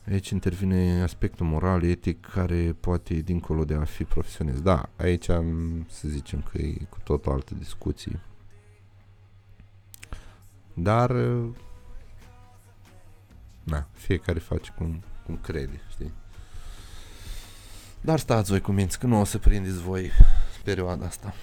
Aici 0.08 0.30
intervine 0.30 1.02
aspectul 1.02 1.46
moral, 1.46 1.84
etic, 1.84 2.26
care 2.26 2.76
poate 2.80 3.14
e 3.14 3.22
dincolo 3.22 3.66
de 3.66 3.74
a 3.74 3.84
fi 3.84 4.04
profesionist. 4.04 4.62
Da, 4.62 4.90
aici 4.96 5.30
am, 5.30 5.86
să 5.90 6.08
zicem 6.08 6.42
că 6.52 6.58
e 6.58 6.78
cu 6.90 6.98
tot 7.04 7.26
alte 7.26 7.56
discuții. 7.58 8.20
Dar 10.74 11.12
na, 13.64 13.88
fiecare 13.92 14.40
face 14.40 14.74
cum, 14.78 15.04
cum 15.26 15.38
crede, 15.38 15.82
știi? 15.90 16.12
Dar 18.02 18.20
stați 18.20 18.50
voi 18.50 18.62
cu 18.62 18.72
minți, 18.72 19.00
că 19.00 19.08
nu 19.08 19.20
o 19.20 19.24
să 19.24 19.38
prindeți 19.38 19.82
voi 19.82 20.12
perioada 20.64 21.06
asta. 21.06 21.34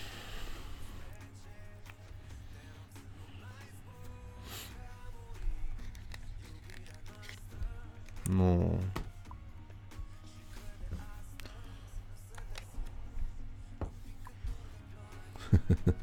Nu... 8.33 8.79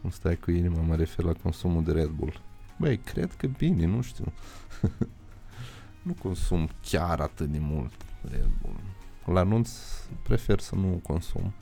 Cum 0.00 0.10
stai 0.10 0.36
cu 0.36 0.50
inima, 0.50 0.80
mă 0.80 0.96
refer 0.96 1.24
la 1.24 1.32
consumul 1.32 1.84
de 1.84 1.92
Red 1.92 2.08
Bull. 2.08 2.40
Băi, 2.78 2.98
cred 2.98 3.34
că 3.34 3.46
bine, 3.46 3.86
nu 3.86 4.00
știu. 4.00 4.32
nu 6.06 6.14
consum 6.14 6.68
chiar 6.80 7.20
atât 7.20 7.48
de 7.48 7.58
mult 7.58 7.92
Red 8.30 8.50
Bull. 8.62 8.80
La 9.24 9.40
anunț 9.40 9.70
prefer 10.22 10.60
să 10.60 10.74
nu 10.74 11.00
consum. 11.02 11.52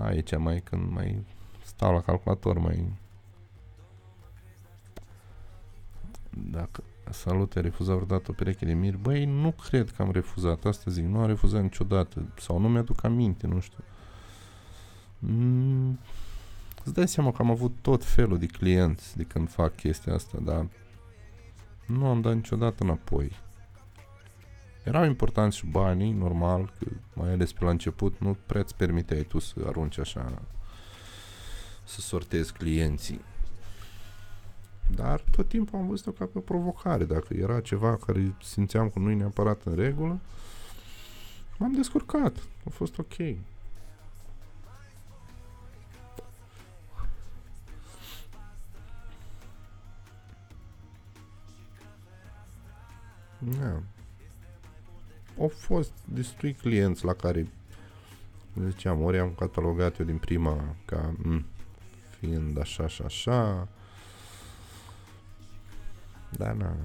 Aici 0.00 0.36
mai 0.36 0.60
când 0.60 0.90
mai 0.90 1.24
stau 1.64 1.92
la 1.92 2.00
calculator, 2.00 2.58
mai... 2.58 2.92
Dacă 6.34 6.82
salut, 7.10 7.56
ai 7.56 7.62
refuzat 7.62 7.94
vreodată 7.94 8.30
o 8.30 8.34
pereche 8.34 8.64
de 8.64 8.72
miri? 8.72 8.96
Băi, 8.96 9.24
nu 9.24 9.50
cred 9.50 9.90
că 9.90 10.02
am 10.02 10.10
refuzat, 10.10 10.64
asta 10.64 10.90
zic, 10.90 11.04
nu 11.04 11.18
am 11.18 11.26
refuzat 11.26 11.62
niciodată, 11.62 12.32
sau 12.38 12.58
nu 12.58 12.68
mi-aduc 12.68 13.04
aminte, 13.04 13.46
nu 13.46 13.60
știu. 13.60 13.84
Mm, 15.18 15.98
Îți 16.84 16.94
dai 16.94 17.08
seama 17.08 17.32
că 17.32 17.42
am 17.42 17.50
avut 17.50 17.72
tot 17.80 18.04
felul 18.04 18.38
de 18.38 18.46
clienți 18.46 19.16
de 19.16 19.22
când 19.22 19.50
fac 19.50 19.76
chestia 19.76 20.14
asta, 20.14 20.38
dar 20.42 20.66
nu 21.86 22.06
am 22.06 22.20
dat 22.20 22.34
niciodată 22.34 22.82
înapoi. 22.82 23.32
Erau 24.84 25.04
importanți 25.04 25.56
și 25.56 25.66
banii, 25.66 26.12
normal, 26.12 26.72
că 26.78 26.86
mai 27.14 27.30
ales 27.30 27.52
pe 27.52 27.64
la 27.64 27.70
început 27.70 28.18
nu 28.18 28.36
prea 28.46 28.60
îți 28.60 28.76
permiteai 28.76 29.22
tu 29.22 29.38
să 29.38 29.54
arunci 29.66 29.98
așa, 29.98 30.42
să 31.84 32.00
sortezi 32.00 32.52
clienții. 32.52 33.20
Dar 34.94 35.24
tot 35.30 35.48
timpul 35.48 35.78
am 35.78 35.86
văzut-o 35.86 36.10
ca 36.10 36.24
pe 36.24 36.38
o 36.38 36.40
provocare. 36.40 37.04
Dacă 37.04 37.34
era 37.34 37.60
ceva 37.60 37.96
care 37.96 38.34
simțeam 38.42 38.88
că 38.88 38.98
nu 38.98 39.10
e 39.10 39.14
neapărat 39.14 39.62
în 39.64 39.74
regulă, 39.74 40.20
m-am 41.58 41.72
descurcat. 41.72 42.36
A 42.66 42.70
fost 42.70 42.98
ok. 42.98 43.16
Da. 53.38 53.82
Au 55.38 55.48
fost 55.48 55.92
destui 56.04 56.52
clienți 56.52 57.04
la 57.04 57.12
care 57.12 57.50
ziceam, 58.68 59.02
ori 59.02 59.18
am 59.18 59.34
catalogat 59.38 59.98
eu 59.98 60.06
din 60.06 60.18
prima 60.18 60.74
ca 60.84 61.14
m, 61.22 61.44
fiind 62.18 62.58
așa 62.58 62.86
și 62.86 63.02
așa. 63.02 63.68
Da, 66.36 66.52
na. 66.52 66.76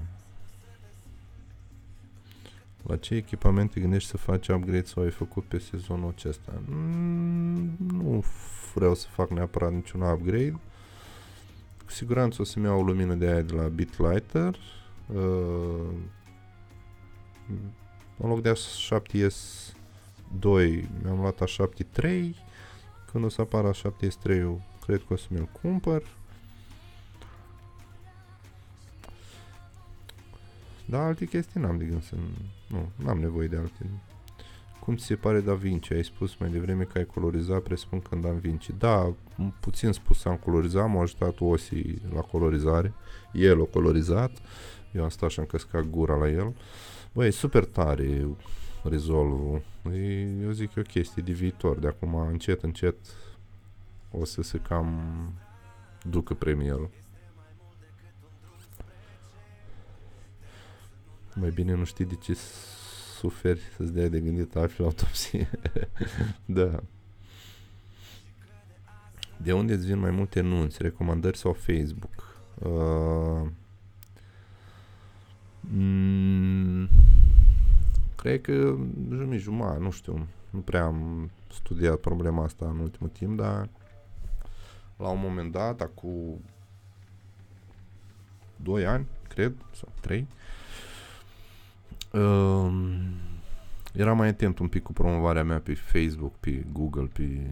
La 2.82 2.96
ce 2.96 3.14
echipamente 3.14 3.80
gândești 3.80 4.08
să 4.08 4.16
faci 4.16 4.48
upgrade 4.48 4.84
sau 4.84 5.02
ai 5.02 5.10
făcut 5.10 5.44
pe 5.44 5.58
sezonul 5.58 6.08
acesta? 6.16 6.52
Mm, 6.68 7.76
nu 7.78 8.24
vreau 8.74 8.94
să 8.94 9.06
fac 9.10 9.30
neapărat 9.30 9.72
niciun 9.72 10.00
upgrade. 10.00 10.60
Cu 11.84 11.90
siguranță 11.90 12.42
o 12.42 12.44
să-mi 12.44 12.64
iau 12.64 12.78
o 12.78 12.82
lumină 12.82 13.14
de 13.14 13.26
aia 13.26 13.42
de 13.42 13.52
la 13.52 13.68
BitLighter. 13.68 14.56
Uh, 15.06 15.94
în 18.18 18.28
loc 18.28 18.42
de 18.42 18.52
A7S 18.52 19.36
2 20.38 20.88
mi-am 21.02 21.20
luat 21.20 21.42
A7 21.44 21.86
3 21.90 22.36
când 23.12 23.24
o 23.24 23.28
să 23.28 23.40
apară 23.40 23.70
A7S 23.70 24.14
3 24.22 24.38
eu 24.38 24.62
cred 24.86 25.02
că 25.06 25.12
o 25.12 25.16
să 25.16 25.26
mi-l 25.30 25.48
cumpăr 25.62 26.02
dar 30.88 31.00
alte 31.00 31.24
chestii 31.24 31.60
n-am 31.60 31.78
de 31.78 31.84
gând 31.84 32.02
să 32.02 32.14
nu, 32.66 32.88
n-am 32.96 33.18
nevoie 33.18 33.48
de 33.48 33.56
alte 33.56 33.86
cum 34.80 34.96
ți 34.96 35.04
se 35.04 35.14
pare 35.14 35.40
Da 35.40 35.54
Vinci? 35.54 35.90
Ai 35.90 36.04
spus 36.04 36.36
mai 36.36 36.50
devreme 36.50 36.82
că 36.84 36.98
ai 36.98 37.06
colorizat, 37.06 37.62
presupun 37.62 38.00
când 38.00 38.22
Da 38.22 38.30
Vinci. 38.30 38.70
Da, 38.78 39.14
puțin 39.60 39.92
spus 39.92 40.24
am 40.24 40.36
colorizat, 40.36 40.88
m-a 40.88 41.00
ajutat 41.00 41.40
Osi 41.40 41.82
la 42.14 42.20
colorizare. 42.20 42.92
El 43.32 43.60
a 43.60 43.64
colorizat, 43.64 44.30
eu 44.92 45.02
am 45.02 45.08
stat 45.08 45.30
și 45.30 45.40
am 45.40 45.46
căscat 45.46 45.82
gura 45.82 46.16
la 46.16 46.28
el. 46.28 46.46
Uh, 46.46 46.54
Băi, 47.12 47.26
e 47.26 47.30
super 47.30 47.64
tare 47.64 48.28
rezolvul. 48.82 49.62
E, 49.92 50.22
eu 50.42 50.50
zic 50.50 50.74
e 50.74 50.80
o 50.80 50.82
chestie 50.82 51.22
de 51.22 51.32
viitor. 51.32 51.78
De 51.78 51.86
acum, 51.86 52.14
încet, 52.14 52.62
încet, 52.62 52.96
o 54.10 54.24
să 54.24 54.42
se 54.42 54.58
cam 54.58 55.02
ducă 56.02 56.34
premierul. 56.34 56.90
Mai 61.40 61.50
bine 61.50 61.74
nu 61.74 61.84
știi 61.84 62.04
de 62.04 62.14
ce 62.14 62.36
suferi 63.18 63.60
să-ți 63.76 63.92
dea 63.92 64.08
de 64.08 64.20
gândit 64.20 64.56
afli 64.56 64.84
autopsie. 64.84 65.50
da. 66.44 66.82
De 69.36 69.52
unde 69.52 69.72
îți 69.72 69.86
vin 69.86 69.98
mai 69.98 70.10
multe 70.10 70.40
nunți, 70.40 70.82
recomandări 70.82 71.36
sau 71.36 71.52
Facebook? 71.52 72.36
Uh, 72.58 73.50
Mm, 75.72 76.88
cred 78.16 78.40
că 78.40 78.76
jumătate 79.08 79.38
jumătate, 79.38 79.78
nu 79.82 79.90
știu. 79.90 80.26
Nu 80.50 80.58
prea 80.60 80.84
am 80.84 81.30
studiat 81.52 81.96
problema 81.96 82.44
asta 82.44 82.68
în 82.68 82.78
ultimul 82.78 83.08
timp, 83.08 83.36
dar 83.36 83.68
la 84.96 85.08
un 85.08 85.20
moment 85.20 85.52
dat, 85.52 85.80
acum 85.80 86.40
2 88.56 88.86
ani, 88.86 89.06
cred, 89.28 89.52
sau 89.74 89.88
3, 90.00 90.26
uh, 92.18 92.64
um, 92.64 92.90
eram 93.92 94.16
mai 94.16 94.28
atent 94.28 94.58
un 94.58 94.68
pic 94.68 94.82
cu 94.82 94.92
promovarea 94.92 95.44
mea 95.44 95.58
pe 95.58 95.74
Facebook, 95.74 96.34
pe 96.40 96.64
Google, 96.72 97.08
pe... 97.12 97.50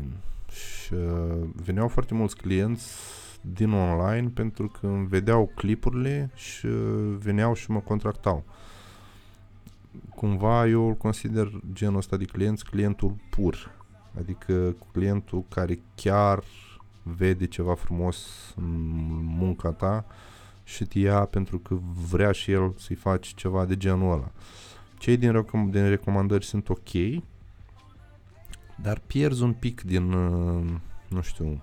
și 0.50 0.92
uh, 0.92 1.48
veneau 1.64 1.88
foarte 1.88 2.14
mulți 2.14 2.36
clienți 2.36 2.94
din 3.40 3.72
online 3.72 4.28
pentru 4.28 4.68
că 4.68 4.86
îmi 4.86 5.06
vedeau 5.06 5.50
clipurile 5.54 6.30
și 6.34 6.66
veneau 7.18 7.54
și 7.54 7.70
mă 7.70 7.80
contractau. 7.80 8.44
Cumva 10.14 10.66
eu 10.66 10.88
îl 10.88 10.94
consider 10.94 11.50
genul 11.72 11.96
ăsta 11.96 12.16
de 12.16 12.24
clienți 12.24 12.64
clientul 12.64 13.14
pur. 13.30 13.70
Adică 14.18 14.76
clientul 14.92 15.44
care 15.48 15.78
chiar 15.94 16.42
vede 17.02 17.46
ceva 17.46 17.74
frumos 17.74 18.26
în 18.56 18.64
munca 19.24 19.70
ta 19.70 20.04
și 20.66 20.84
te 20.84 20.98
ia 20.98 21.20
pentru 21.20 21.58
că 21.58 21.78
vrea 22.10 22.32
și 22.32 22.50
el 22.50 22.74
să-i 22.78 22.96
faci 22.96 23.34
ceva 23.34 23.64
de 23.64 23.76
genul 23.76 24.12
ăla. 24.12 24.30
Cei 24.98 25.16
din, 25.16 25.32
recom- 25.32 25.70
din 25.70 25.88
recomandări 25.88 26.44
sunt 26.44 26.68
ok, 26.68 27.22
dar 28.82 28.98
pierzi 29.06 29.42
un 29.42 29.52
pic 29.52 29.80
din, 29.80 30.12
uh, 30.12 30.64
nu 31.08 31.20
știu, 31.20 31.62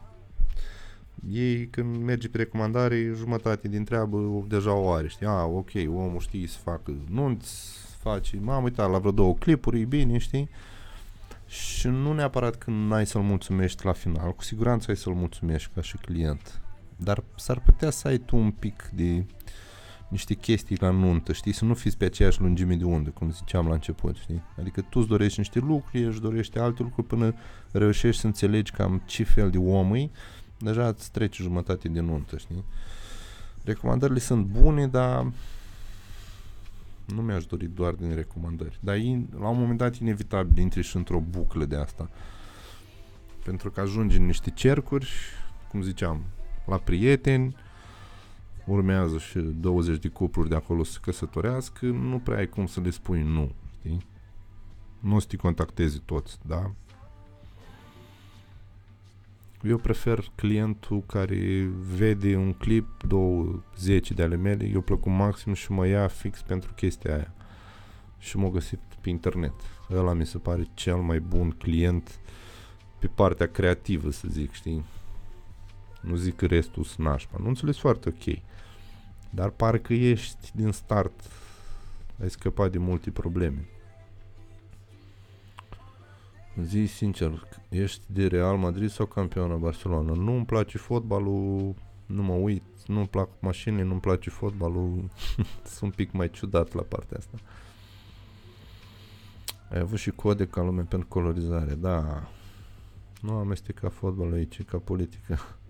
ei 1.30 1.68
când 1.68 2.04
merge 2.04 2.30
pe 2.30 2.38
recomandare, 2.38 3.12
jumătate 3.16 3.68
din 3.68 3.84
treabă 3.84 4.46
deja 4.48 4.74
o 4.74 4.92
are, 4.92 5.08
știi? 5.08 5.26
Ah, 5.26 5.46
ok, 5.46 5.70
omul 5.88 6.20
știe 6.20 6.48
să 6.48 6.58
facă 6.64 6.94
nunți, 7.10 7.78
face, 8.00 8.38
m-am 8.42 8.64
uitat 8.64 8.92
la 8.92 8.98
vreo 8.98 9.12
două 9.12 9.34
clipuri, 9.34 9.82
e 9.82 9.86
bine, 9.86 10.18
știi? 10.18 10.50
Și 11.48 11.88
nu 11.88 12.14
neapărat 12.14 12.56
că 12.56 12.72
n-ai 12.72 13.06
să-l 13.06 13.22
mulțumești 13.22 13.86
la 13.86 13.92
final, 13.92 14.34
cu 14.34 14.44
siguranță 14.44 14.86
ai 14.90 14.98
să-l 14.98 15.14
mulțumești 15.14 15.70
ca 15.74 15.82
și 15.82 15.98
client. 15.98 16.63
Dar 16.98 17.24
s-ar 17.36 17.60
putea 17.60 17.90
să 17.90 18.08
ai 18.08 18.18
tu 18.18 18.38
un 18.38 18.52
pic 18.52 18.90
de 18.94 19.26
niște 20.14 20.34
chestii 20.34 20.78
la 20.80 20.90
nuntă, 20.90 21.34
știi, 21.34 21.52
să 21.52 21.66
nu 21.66 21.74
fiți 21.74 21.98
pe 21.98 22.06
aceeași 22.06 22.42
lungime 22.42 22.76
de 22.76 22.84
undă, 22.84 23.10
cum 23.10 23.32
ziceam 23.32 23.68
la 23.68 23.74
început, 23.74 24.16
știi? 24.16 24.42
Adică 24.60 24.82
tu 24.82 25.00
îți 25.00 25.08
dorești 25.08 25.40
niște 25.40 25.60
lucruri, 25.60 26.04
ești 26.04 26.22
dorește 26.22 26.60
alte 26.60 26.84
lucruri 26.84 27.08
până 27.08 27.34
reușești 27.72 28.22
să 28.22 28.28
înțelegi 28.28 28.72
cam 28.72 29.02
ce 29.06 29.24
fel 29.24 29.50
de 29.50 29.58
om 29.58 29.94
e, 29.94 30.10
deja 30.58 30.88
îți 30.88 31.12
trece 31.12 31.44
jumătate 31.44 31.88
de 31.88 32.00
nuntă, 32.00 32.38
știi? 32.38 32.64
Recomandările 33.64 34.20
sunt 34.20 34.46
bune, 34.46 34.88
dar 34.88 35.32
nu 37.06 37.22
mi-aș 37.22 37.46
dori 37.46 37.66
doar 37.66 37.94
din 37.94 38.16
recomandări. 38.16 38.78
Dar 38.80 38.96
e, 38.96 39.26
la 39.40 39.48
un 39.48 39.60
moment 39.60 39.78
dat 39.78 39.96
inevitabil 39.96 40.58
intri 40.58 40.82
și 40.82 40.96
într-o 40.96 41.20
buclă 41.20 41.66
de 41.66 41.76
asta. 41.76 42.10
Pentru 43.44 43.72
că 43.72 43.82
ajungi 43.82 44.18
în 44.18 44.26
niște 44.26 44.50
cercuri, 44.50 45.10
cum 45.70 45.82
ziceam, 45.82 46.24
la 46.66 46.78
prieteni, 46.78 47.56
urmează 48.66 49.18
și 49.18 49.40
20 49.40 49.98
de 49.98 50.08
cupluri 50.08 50.50
de 50.50 50.56
acolo 50.56 50.84
să 50.84 50.92
se 50.92 51.00
căsătorească, 51.02 51.86
nu 51.86 52.20
prea 52.20 52.38
ai 52.38 52.48
cum 52.48 52.66
să 52.66 52.80
le 52.80 52.90
spui 52.90 53.22
nu, 53.22 53.52
știi? 53.80 54.06
Nu 55.00 55.16
o 55.16 55.20
să 55.20 55.28
te 55.28 55.36
contactezi 55.36 56.02
toți, 56.06 56.40
da? 56.46 56.72
Eu 59.64 59.78
prefer 59.78 60.32
clientul 60.36 61.04
care 61.06 61.70
vede 61.96 62.36
un 62.36 62.54
clip, 62.54 63.04
două, 63.08 63.64
zece 63.78 64.14
de 64.14 64.24
ale 64.24 64.36
mele, 64.36 64.66
eu 64.66 64.82
plăcut 64.82 65.12
maxim 65.12 65.54
și 65.54 65.72
mă 65.72 65.88
ia 65.88 66.08
fix 66.08 66.42
pentru 66.42 66.74
chestia 66.74 67.14
aia. 67.14 67.34
Și 68.20 68.38
m-a 68.38 68.50
găsit 68.50 68.80
pe 69.02 69.10
internet. 69.10 69.54
Ăla 69.92 70.14
mi 70.14 70.26
se 70.26 70.38
pare 70.38 70.68
cel 70.74 70.96
mai 70.96 71.20
bun 71.20 71.50
client 71.50 72.20
pe 73.00 73.08
partea 73.08 73.48
creativă, 73.48 74.12
să 74.12 74.28
zic, 74.30 74.52
știi? 74.52 74.84
Nu 76.04 76.16
zic 76.16 76.36
că 76.36 76.46
restul 76.46 76.84
sunt 76.84 77.08
nașpa. 77.08 77.38
Nu 77.40 77.48
înțeles 77.48 77.78
foarte 77.78 78.10
ok. 78.10 78.40
Dar 79.30 79.50
parcă 79.50 79.94
ești 79.94 80.52
din 80.54 80.72
start. 80.72 81.14
Ai 82.22 82.30
scăpat 82.30 82.72
de 82.72 82.78
multe 82.78 83.12
probleme. 83.12 83.68
Zi 86.62 86.86
sincer, 86.86 87.48
ești 87.70 88.02
de 88.06 88.28
Real 88.28 88.58
Madrid 88.58 88.90
sau 88.90 89.06
campioana 89.06 89.56
Barcelona? 89.56 90.14
Nu 90.14 90.36
îmi 90.36 90.46
place 90.46 90.78
fotbalul, 90.78 91.76
nu 92.06 92.24
mă 92.24 92.34
uit, 92.34 92.64
nu-mi 92.88 93.08
plac 93.08 93.30
mașinile, 93.40 93.84
nu-mi 93.84 94.00
place 94.00 94.30
fotbalul. 94.30 95.10
Sunt 95.76 95.82
un 95.82 95.90
pic 95.90 96.12
mai 96.12 96.30
ciudat 96.30 96.74
la 96.74 96.82
partea 96.82 97.18
asta. 97.18 97.38
Ai 99.70 99.80
avut 99.80 99.98
și 99.98 100.12
code 100.12 100.48
ca 100.48 100.62
lume 100.62 100.82
pentru 100.82 101.08
colorizare, 101.08 101.74
da. 101.74 102.28
Nu 103.22 103.34
amesteca 103.34 103.90
fotbalul 103.90 104.34
aici, 104.34 104.64
ca 104.64 104.78
politică. 104.78 105.40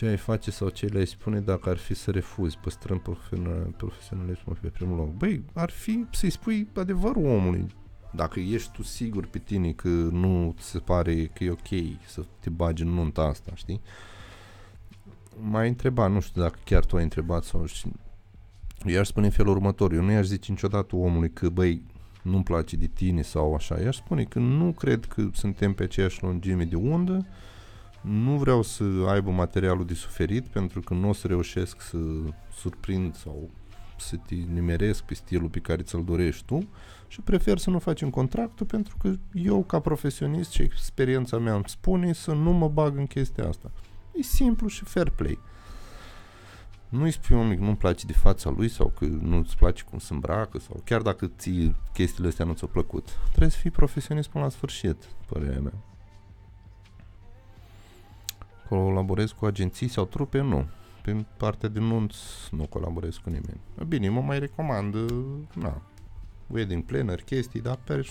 Ce 0.00 0.06
ai 0.06 0.16
face 0.16 0.50
sau 0.50 0.68
ce 0.68 0.86
le-ai 0.86 1.06
spune 1.06 1.40
dacă 1.40 1.70
ar 1.70 1.76
fi 1.76 1.94
să 1.94 2.10
refuzi, 2.10 2.58
păstrând 2.58 3.00
profesionalismul 3.76 4.58
pe 4.60 4.68
primul 4.68 4.96
loc? 4.96 5.12
Băi, 5.12 5.44
ar 5.52 5.70
fi 5.70 6.04
să-i 6.12 6.30
spui 6.30 6.68
adevărul 6.74 7.24
omului. 7.24 7.66
Dacă 8.12 8.40
ești 8.40 8.70
tu 8.72 8.82
sigur 8.82 9.26
pe 9.26 9.38
tine 9.38 9.72
că 9.72 9.88
nu 9.88 10.54
ți 10.58 10.68
se 10.68 10.78
pare 10.78 11.24
că 11.24 11.44
e 11.44 11.50
ok 11.50 11.98
să 12.06 12.24
te 12.38 12.50
bagi 12.50 12.82
în 12.82 12.88
nunta 12.88 13.22
asta, 13.22 13.52
știi? 13.54 13.80
M-ai 15.40 15.68
întrebat, 15.68 16.10
nu 16.10 16.20
știu 16.20 16.42
dacă 16.42 16.58
chiar 16.64 16.84
tu 16.84 16.96
ai 16.96 17.02
întrebat 17.02 17.44
sau 17.44 17.66
știi. 17.66 17.92
Eu 18.84 19.00
aș 19.00 19.06
spune 19.06 19.26
în 19.26 19.32
felul 19.32 19.52
următor, 19.52 19.92
eu 19.92 20.02
nu 20.02 20.10
i-aș 20.10 20.26
zice 20.26 20.50
niciodată 20.50 20.96
omului 20.96 21.30
că, 21.30 21.48
băi, 21.48 21.82
nu-mi 22.22 22.44
place 22.44 22.76
de 22.76 22.86
tine 22.86 23.22
sau 23.22 23.54
așa. 23.54 23.80
I-aș 23.80 23.96
spune 23.96 24.24
că 24.24 24.38
nu 24.38 24.72
cred 24.72 25.04
că 25.04 25.28
suntem 25.32 25.72
pe 25.72 25.82
aceeași 25.82 26.22
lungime 26.22 26.64
de 26.64 26.76
undă, 26.76 27.26
nu 28.00 28.36
vreau 28.36 28.62
să 28.62 28.84
aibă 29.08 29.30
materialul 29.30 29.86
de 29.86 29.94
suferit 29.94 30.46
pentru 30.46 30.80
că 30.80 30.94
nu 30.94 31.08
o 31.08 31.12
să 31.12 31.26
reușesc 31.26 31.80
să 31.80 31.98
surprind 32.52 33.14
sau 33.14 33.50
să 33.98 34.16
te 34.16 34.34
nimeresc 34.34 35.02
pe 35.02 35.14
stilul 35.14 35.48
pe 35.48 35.58
care 35.58 35.82
ți-l 35.82 36.04
dorești 36.04 36.44
tu 36.44 36.68
și 37.08 37.20
prefer 37.20 37.58
să 37.58 37.70
nu 37.70 37.78
facem 37.78 38.10
contractul 38.10 38.66
pentru 38.66 38.96
că 38.96 39.12
eu 39.32 39.64
ca 39.64 39.80
profesionist 39.80 40.50
și 40.50 40.62
experiența 40.62 41.38
mea 41.38 41.54
îmi 41.54 41.64
spune 41.66 42.12
să 42.12 42.32
nu 42.32 42.52
mă 42.52 42.68
bag 42.68 42.96
în 42.96 43.06
chestia 43.06 43.48
asta. 43.48 43.70
E 44.14 44.22
simplu 44.22 44.68
și 44.68 44.84
fair 44.84 45.10
play. 45.10 45.38
Nu-i 46.88 47.10
spui 47.10 47.36
omului 47.36 47.56
că 47.56 47.62
nu-mi 47.62 47.76
place 47.76 48.06
de 48.06 48.12
fața 48.12 48.50
lui 48.50 48.68
sau 48.68 48.92
că 48.98 49.04
nu-ți 49.04 49.56
place 49.56 49.82
cum 49.82 49.98
se 49.98 50.12
îmbracă 50.12 50.58
sau 50.58 50.80
chiar 50.84 51.02
dacă 51.02 51.30
ți 51.38 51.72
chestiile 51.92 52.28
astea 52.28 52.44
nu 52.44 52.52
ți-au 52.52 52.68
plăcut. 52.68 53.08
Trebuie 53.28 53.50
să 53.50 53.58
fii 53.58 53.70
profesionist 53.70 54.28
până 54.28 54.44
la 54.44 54.50
sfârșit, 54.50 54.96
părerea 55.26 55.60
mea. 55.60 55.89
Colaborez 58.70 59.30
cu 59.30 59.44
agenții 59.44 59.88
sau 59.88 60.04
trupe? 60.04 60.40
Nu. 60.40 60.66
Pe 61.02 61.24
partea 61.36 61.68
de 61.68 61.78
nunț 61.78 62.16
nu 62.50 62.66
colaborez 62.66 63.16
cu 63.16 63.30
nimeni. 63.30 63.60
Bine, 63.88 64.08
mă 64.08 64.20
mai 64.20 64.38
recomand, 64.38 64.94
na, 65.54 65.82
wedding 66.46 66.84
planner, 66.84 67.22
chestii, 67.22 67.60
dar 67.60 67.78
pe 67.84 68.06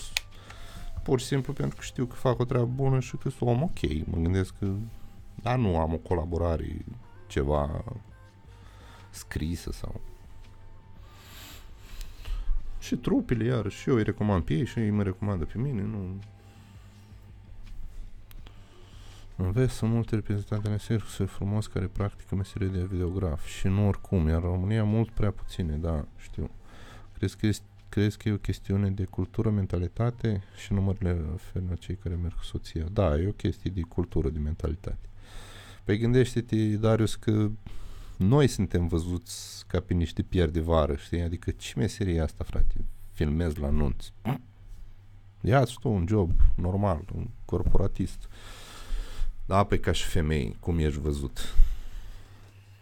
pur 1.02 1.20
și 1.20 1.26
simplu 1.26 1.52
pentru 1.52 1.76
că 1.76 1.82
știu 1.82 2.04
că 2.06 2.14
fac 2.14 2.38
o 2.38 2.44
treabă 2.44 2.70
bună 2.74 3.00
și 3.00 3.16
că 3.16 3.28
sunt 3.28 3.50
om 3.50 3.62
ok. 3.62 3.80
Mă 4.04 4.16
gândesc 4.22 4.54
că, 4.58 4.72
dar 5.42 5.58
nu 5.58 5.78
am 5.78 5.92
o 5.92 5.96
colaborare 5.96 6.84
ceva 7.26 7.84
scrisă 9.10 9.72
sau 9.72 10.00
și 12.78 12.96
trupele, 12.96 13.44
iar 13.44 13.70
și 13.70 13.88
eu 13.88 13.94
îi 13.94 14.02
recomand 14.02 14.42
pe 14.42 14.54
ei 14.54 14.66
și 14.66 14.78
ei 14.78 14.90
mă 14.90 15.02
recomandă 15.02 15.44
pe 15.44 15.58
mine, 15.58 15.82
nu... 15.82 16.18
În 19.42 19.50
vest 19.50 19.74
sunt 19.74 19.92
multe 19.92 20.14
reprezentante 20.14 20.68
în 20.68 20.76
circuse 20.76 21.24
frumos 21.24 21.66
care 21.66 21.86
practică 21.86 22.34
meserie 22.34 22.66
de 22.66 22.84
videograf 22.84 23.46
și 23.46 23.66
nu 23.66 23.86
oricum, 23.86 24.28
iar 24.28 24.42
în 24.42 24.48
România 24.50 24.84
mult 24.84 25.10
prea 25.10 25.30
puține, 25.30 25.76
da, 25.76 26.04
știu. 26.16 26.50
Crezi 27.18 27.36
că, 27.36 27.46
este, 27.46 27.64
crezi 27.88 28.16
că 28.16 28.28
e 28.28 28.32
o 28.32 28.36
chestiune 28.36 28.90
de 28.90 29.04
cultură, 29.04 29.50
mentalitate 29.50 30.42
și 30.56 30.72
numărele 30.72 31.24
oferă 31.34 31.64
cei 31.78 31.94
care 31.94 32.14
merg 32.14 32.34
cu 32.34 32.44
soția? 32.44 32.84
Da, 32.92 33.16
e 33.16 33.28
o 33.28 33.32
chestie 33.32 33.70
de 33.74 33.80
cultură, 33.80 34.28
de 34.28 34.38
mentalitate. 34.38 35.08
Păi 35.84 35.98
gândește-te, 35.98 36.56
Darius, 36.56 37.14
că 37.14 37.50
noi 38.16 38.46
suntem 38.46 38.86
văzuți 38.86 39.66
ca 39.66 39.80
pe 39.80 39.94
niște 39.94 40.22
pieri 40.22 40.52
de 40.52 40.60
vară, 40.60 40.94
știi? 40.94 41.22
Adică 41.22 41.50
ce 41.50 41.72
meserie 41.76 42.14
e 42.14 42.22
asta, 42.22 42.44
frate? 42.44 42.74
Filmez 43.12 43.54
la 43.54 43.70
nunț. 43.70 44.06
Ia-ți 45.40 45.78
tu 45.80 45.88
un 45.88 46.06
job 46.08 46.32
normal, 46.54 47.04
un 47.14 47.26
corporatist. 47.44 48.28
Da, 49.50 49.64
pe 49.64 49.80
ca 49.80 49.92
și 49.92 50.04
femei, 50.04 50.56
cum 50.60 50.78
ești 50.78 51.00
văzut. 51.00 51.54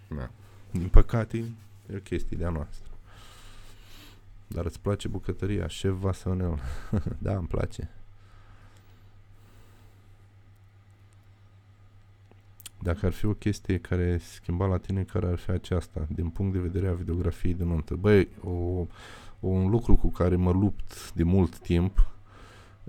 Da. 0.08 0.30
Din 0.70 0.88
păcate, 0.88 1.36
e 1.90 1.96
o 1.96 1.98
chestie 1.98 2.36
de-a 2.36 2.50
noastră. 2.50 2.90
Dar 4.46 4.64
îți 4.64 4.80
place 4.80 5.08
bucătăria, 5.08 5.66
șef 5.66 5.92
Vasionel. 5.92 6.58
da, 7.18 7.36
îmi 7.36 7.46
place. 7.46 7.90
Dacă 12.82 13.06
ar 13.06 13.12
fi 13.12 13.26
o 13.26 13.34
chestie 13.34 13.78
care 13.78 14.18
schimba 14.18 14.66
la 14.66 14.78
tine, 14.78 15.02
care 15.02 15.26
ar 15.26 15.38
fi 15.38 15.50
aceasta, 15.50 16.06
din 16.08 16.28
punct 16.28 16.52
de 16.52 16.58
vedere 16.58 16.88
a 16.88 16.92
videografiei 16.92 17.54
de 17.54 17.64
nuntă? 17.64 17.94
Băi, 17.94 18.28
o, 18.42 18.86
un 19.40 19.70
lucru 19.70 19.96
cu 19.96 20.08
care 20.08 20.36
mă 20.36 20.52
lupt 20.52 21.12
de 21.12 21.22
mult 21.22 21.58
timp 21.58 22.06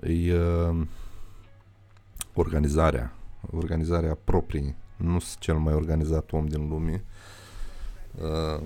e 0.00 0.38
uh, 0.38 0.86
organizarea. 2.34 3.14
Organizarea 3.50 4.18
proprie. 4.24 4.76
Nu 4.96 5.18
sunt 5.18 5.38
cel 5.38 5.58
mai 5.58 5.74
organizat 5.74 6.32
om 6.32 6.46
din 6.46 6.68
lume. 6.68 7.04
Uh, 8.14 8.62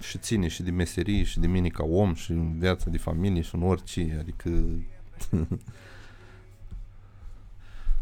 și 0.00 0.18
ține 0.18 0.48
și 0.48 0.62
de 0.62 0.70
meserie 0.70 1.22
și 1.22 1.40
de 1.40 1.46
mine 1.46 1.68
ca 1.68 1.84
om 1.84 2.14
și 2.14 2.30
în 2.30 2.58
viața 2.58 2.90
de 2.90 2.98
familie 2.98 3.42
și 3.42 3.54
în 3.54 3.62
orice. 3.62 4.16
Adică 4.20 4.50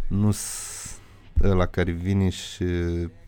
nu 0.09 0.33
ăla 1.43 1.67
care 1.67 1.91
vine 1.91 2.29
și 2.29 2.65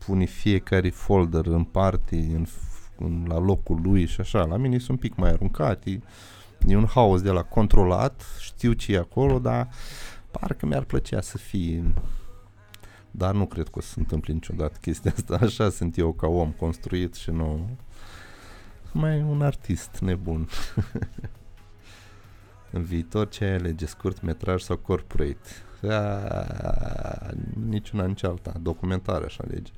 pune 0.06 0.24
fiecare 0.24 0.90
folder 0.90 1.46
în 1.46 1.64
parte, 1.64 2.16
în, 2.16 2.46
în, 2.98 3.24
la 3.28 3.38
locul 3.38 3.80
lui 3.82 4.06
și 4.06 4.20
așa. 4.20 4.44
La 4.44 4.56
mine 4.56 4.78
sunt 4.78 4.90
un 4.90 4.96
pic 4.96 5.16
mai 5.16 5.30
aruncate, 5.30 6.02
e 6.66 6.76
un 6.76 6.86
haos 6.86 7.22
de 7.22 7.30
la 7.30 7.42
controlat, 7.42 8.22
știu 8.40 8.72
ce 8.72 8.92
e 8.92 8.98
acolo, 8.98 9.38
dar 9.38 9.68
parcă 10.40 10.66
mi-ar 10.66 10.84
plăcea 10.84 11.20
să 11.20 11.38
fie 11.38 11.94
dar 13.16 13.34
nu 13.34 13.46
cred 13.46 13.68
că 13.68 13.78
o 13.78 13.80
să 13.80 13.88
se 13.88 13.98
întâmple 13.98 14.32
niciodată 14.32 14.78
chestia 14.80 15.12
asta. 15.16 15.34
Așa 15.46 15.70
sunt 15.70 15.98
eu 15.98 16.12
ca 16.12 16.26
om 16.26 16.50
construit 16.50 17.14
și 17.14 17.30
nu... 17.30 17.76
Mai 18.92 19.22
un 19.22 19.42
artist 19.42 19.98
nebun. 19.98 20.48
În 22.72 22.82
viitor 22.82 23.28
ce 23.28 23.44
ai 23.44 23.54
alege, 23.54 23.86
scurt 23.86 24.22
metraj 24.22 24.62
sau 24.62 24.76
corporate? 24.76 25.48
A, 25.82 27.30
niciuna, 27.68 28.06
nici 28.06 28.22
alta. 28.22 28.52
Documentare 28.60 29.24
așa 29.24 29.44
lege. 29.48 29.72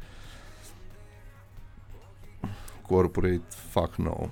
Corporate, 2.83 3.45
fuck 3.49 3.97
no. 3.97 4.29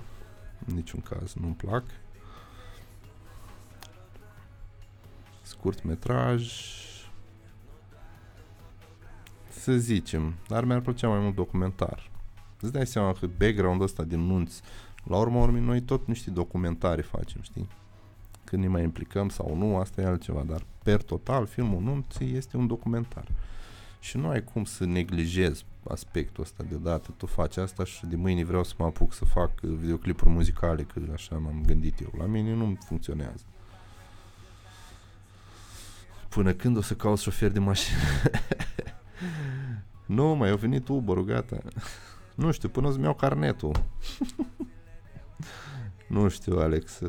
În 0.67 0.75
niciun 0.75 1.01
caz, 1.01 1.33
nu-mi 1.33 1.55
plac. 1.55 1.83
Scurt 5.65 5.83
metraj. 5.83 6.51
Să 9.49 9.77
zicem, 9.77 10.33
dar 10.47 10.65
mi-ar 10.65 10.79
plăcea 10.79 11.07
mai 11.07 11.19
mult 11.19 11.35
documentar. 11.35 12.09
Îți 12.59 12.71
dai 12.71 12.87
seama 12.87 13.13
că 13.13 13.27
background-ul 13.37 13.85
ăsta 13.85 14.03
din 14.03 14.19
nunți, 14.19 14.61
la 15.03 15.17
urmă 15.17 15.39
urmei, 15.39 15.61
noi 15.61 15.81
tot 15.81 16.07
niște 16.07 16.31
documentare 16.31 17.01
facem, 17.01 17.41
știi? 17.41 17.67
Când 18.43 18.61
ne 18.61 18.67
mai 18.67 18.83
implicăm 18.83 19.29
sau 19.29 19.55
nu, 19.55 19.77
asta 19.77 20.01
e 20.01 20.05
altceva, 20.05 20.43
dar 20.43 20.65
per 20.83 21.01
total, 21.01 21.45
filmul 21.45 21.81
nunții 21.81 22.35
este 22.35 22.57
un 22.57 22.67
documentar. 22.67 23.27
Și 23.99 24.17
nu 24.17 24.27
ai 24.27 24.43
cum 24.43 24.63
să 24.63 24.85
neglijezi 24.85 25.65
aspectul 25.89 26.43
ăsta 26.43 26.63
deodată. 26.69 27.13
Tu 27.17 27.25
faci 27.25 27.57
asta 27.57 27.83
și 27.83 28.05
de 28.05 28.15
mâine 28.15 28.43
vreau 28.43 28.63
să 28.63 28.73
mă 28.77 28.85
apuc 28.85 29.13
să 29.13 29.25
fac 29.25 29.59
videoclipuri 29.59 30.29
muzicale, 30.29 30.83
că 30.83 31.01
așa 31.13 31.37
m-am 31.37 31.61
gândit 31.65 31.99
eu. 31.99 32.13
La 32.17 32.25
mine 32.25 32.53
nu 32.53 32.77
funcționează. 32.85 33.43
Până 36.35 36.53
când 36.53 36.77
o 36.77 36.81
să 36.81 36.93
caut 36.93 37.19
șofer 37.19 37.51
de 37.51 37.59
mașină? 37.59 37.99
nu, 40.17 40.35
mai 40.35 40.49
au 40.49 40.57
venit 40.57 40.87
uber 40.87 41.17
gata. 41.17 41.57
nu 42.35 42.51
știu, 42.51 42.69
până 42.69 42.87
o 42.87 42.91
să-mi 42.91 43.03
iau 43.03 43.13
carnetul. 43.13 43.85
nu 46.07 46.27
știu, 46.29 46.59
Alex. 46.59 46.99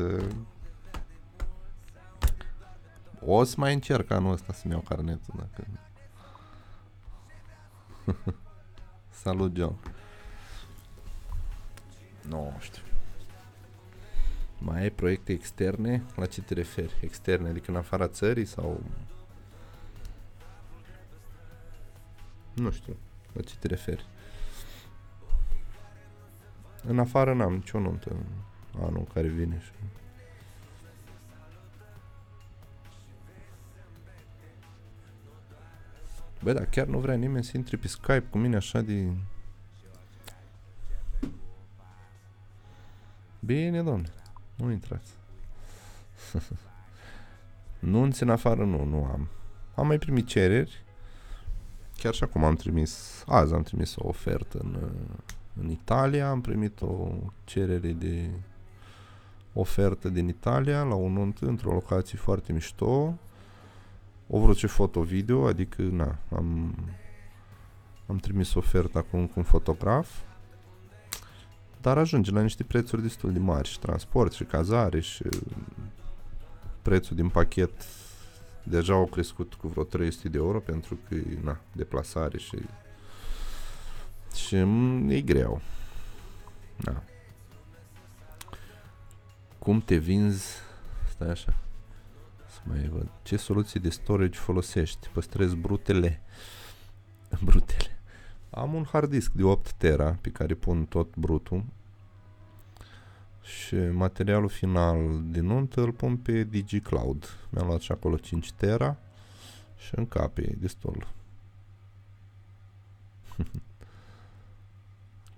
O 3.20 3.44
să 3.44 3.54
mai 3.58 3.72
încerc 3.72 4.10
anul 4.10 4.32
ăsta 4.32 4.52
să-mi 4.52 4.72
iau 4.72 4.82
carnetul, 4.88 5.34
dacă... 5.36 5.66
Salut, 9.22 9.56
John. 9.56 9.76
Nu 12.28 12.56
știu. 12.60 12.82
Mai 14.58 14.80
ai 14.80 14.90
proiecte 14.90 15.32
externe? 15.32 16.02
La 16.16 16.26
ce 16.26 16.42
te 16.42 16.54
referi? 16.54 16.96
Externe, 17.00 17.48
adică 17.48 17.70
în 17.70 17.76
afara 17.76 18.08
țării 18.08 18.44
sau... 18.44 18.80
Nu 22.56 22.70
știu. 22.70 22.96
La 23.32 23.40
ce 23.40 23.54
te 23.56 23.66
referi? 23.66 24.06
În 26.82 26.98
afară 26.98 27.34
n-am 27.34 27.52
nicio 27.52 27.78
nuntă 27.78 28.10
în 28.10 28.82
anul 28.82 29.06
care 29.14 29.28
vine 29.28 29.60
și... 29.64 29.70
Bă, 36.42 36.52
dar 36.52 36.64
chiar 36.64 36.86
nu 36.86 36.98
vrea 36.98 37.14
nimeni 37.14 37.44
să 37.44 37.56
intre 37.56 37.76
pe 37.76 37.88
Skype 37.88 38.26
cu 38.30 38.38
mine 38.38 38.56
așa 38.56 38.80
de... 38.80 39.10
Bine, 43.40 43.82
domne, 43.82 44.12
nu 44.54 44.70
intrați. 44.70 45.12
nu 47.78 48.10
în 48.20 48.30
afară, 48.30 48.64
nu, 48.64 48.84
nu 48.84 49.04
am. 49.04 49.28
Am 49.74 49.86
mai 49.86 49.98
primit 49.98 50.26
cereri. 50.26 50.85
Chiar 51.96 52.14
și 52.14 52.22
acum 52.22 52.44
am 52.44 52.54
trimis, 52.54 53.24
azi 53.26 53.54
am 53.54 53.62
trimis 53.62 53.94
o 53.96 54.08
ofertă 54.08 54.58
în, 54.62 54.76
în 55.60 55.70
Italia, 55.70 56.30
am 56.30 56.40
primit 56.40 56.80
o 56.80 57.08
cerere 57.44 57.92
de 57.92 58.30
ofertă 59.52 60.08
din 60.08 60.28
Italia 60.28 60.82
la 60.82 60.94
un 60.94 61.12
nunt 61.12 61.38
într-o 61.38 61.72
locație 61.72 62.18
foarte 62.18 62.52
mișto. 62.52 63.18
O 64.28 64.40
vrut 64.40 64.56
ce 64.56 64.66
foto-video, 64.66 65.46
adică 65.46 65.82
na, 65.82 66.18
am, 66.32 66.74
am 68.06 68.16
trimis 68.16 68.54
oferta 68.54 69.00
cu, 69.02 69.16
cu 69.16 69.32
un 69.34 69.42
fotograf, 69.42 70.20
dar 71.80 71.98
ajunge 71.98 72.30
la 72.30 72.42
niște 72.42 72.64
prețuri 72.64 73.02
destul 73.02 73.32
de 73.32 73.38
mari 73.38 73.68
și 73.68 73.78
transport 73.78 74.32
și 74.32 74.44
cazare 74.44 75.00
și 75.00 75.22
prețul 76.82 77.16
din 77.16 77.28
pachet 77.28 77.72
deja 78.68 78.94
au 78.94 79.06
crescut 79.06 79.54
cu 79.54 79.68
vreo 79.68 79.84
300 79.84 80.28
de 80.28 80.38
euro 80.38 80.60
pentru 80.60 80.98
că, 81.08 81.16
na, 81.42 81.60
deplasare 81.72 82.38
și 82.38 82.58
și 84.34 84.56
e 85.08 85.20
greu. 85.20 85.60
Da. 86.76 87.02
Cum 89.58 89.80
te 89.80 89.96
vinzi? 89.96 90.46
Stai 91.08 91.30
așa 91.30 91.54
mai 92.68 92.88
văd. 92.92 93.08
Ce 93.22 93.36
soluții 93.36 93.80
de 93.80 93.88
storage 93.88 94.38
folosești? 94.38 95.08
Păstrez 95.08 95.54
brutele. 95.54 96.22
brutele. 97.44 97.98
Am 98.50 98.74
un 98.74 98.84
hard 98.84 99.10
disk 99.10 99.32
de 99.32 99.42
8 99.42 99.72
tera 99.72 100.18
pe 100.20 100.30
care 100.30 100.54
pun 100.54 100.84
tot 100.84 101.16
brutul 101.16 101.64
și 103.46 103.74
materialul 103.74 104.48
final 104.48 105.22
din 105.30 105.44
nuntă 105.44 105.80
îl 105.80 105.92
pun 105.92 106.16
pe 106.16 106.44
DigiCloud. 106.44 107.26
Mi-am 107.50 107.66
luat 107.66 107.80
și 107.80 107.92
acolo 107.92 108.16
5 108.16 108.52
tera 108.52 108.96
și 109.76 109.98
încape 109.98 110.56
destul. 110.58 111.08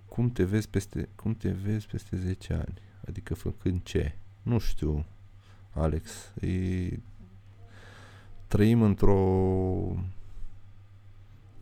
cum 0.09 0.31
te 0.31 0.45
vezi 0.45 0.69
peste 0.69 1.09
cum 1.17 1.35
te 1.35 1.51
vezi 1.51 1.87
peste 1.87 2.17
10 2.17 2.53
ani? 2.53 2.83
Adică 3.09 3.35
făcând 3.35 3.83
ce? 3.83 4.15
Nu 4.43 4.59
știu, 4.59 5.07
Alex. 5.71 6.33
E 6.41 6.99
trăim 8.47 8.83
într-o 8.83 9.19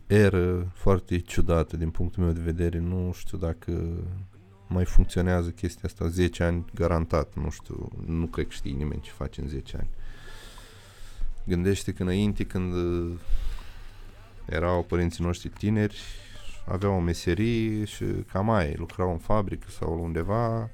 eră 0.07 0.71
foarte 0.73 1.19
ciudată 1.19 1.77
din 1.77 1.89
punctul 1.89 2.23
meu 2.23 2.33
de 2.33 2.41
vedere. 2.41 2.79
Nu 2.79 3.11
știu 3.11 3.37
dacă 3.37 4.03
mai 4.67 4.85
funcționează 4.85 5.49
chestia 5.49 5.81
asta 5.85 6.07
10 6.07 6.43
ani 6.43 6.65
garantat. 6.75 7.33
Nu 7.33 7.49
știu, 7.49 7.91
nu 8.05 8.25
cred 8.25 8.45
că 8.45 8.51
știe 8.51 8.71
nimeni 8.71 9.01
ce 9.01 9.11
face 9.11 9.41
în 9.41 9.47
10 9.47 9.77
ani. 9.77 9.89
Gândește 11.43 11.93
că 11.93 12.03
înainte 12.03 12.43
când 12.43 12.73
erau 14.45 14.83
părinții 14.83 15.23
noștri 15.23 15.49
tineri, 15.49 16.01
aveau 16.65 16.93
o 16.93 16.99
meserie 16.99 17.83
și 17.85 18.05
cam 18.05 18.49
aia, 18.49 18.73
lucrau 18.75 19.11
în 19.11 19.17
fabrică 19.17 19.67
sau 19.69 20.03
undeva, 20.03 20.69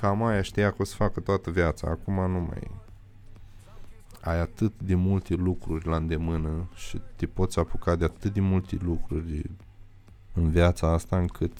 cam 0.00 0.24
aia 0.24 0.42
știa 0.42 0.70
că 0.70 0.76
o 0.78 0.84
să 0.84 0.94
facă 0.94 1.20
toată 1.20 1.50
viața. 1.50 1.90
Acum 1.90 2.14
nu 2.14 2.38
mai 2.38 2.70
ai 4.20 4.40
atât 4.40 4.72
de 4.78 4.94
multe 4.94 5.34
lucruri 5.34 5.86
la 5.86 5.96
îndemână 5.96 6.68
și 6.74 7.00
te 7.16 7.26
poți 7.26 7.58
apuca 7.58 7.96
de 7.96 8.04
atât 8.04 8.32
de 8.32 8.40
multe 8.40 8.78
lucruri 8.82 9.50
în 10.34 10.50
viața 10.50 10.92
asta 10.92 11.18
încât 11.18 11.58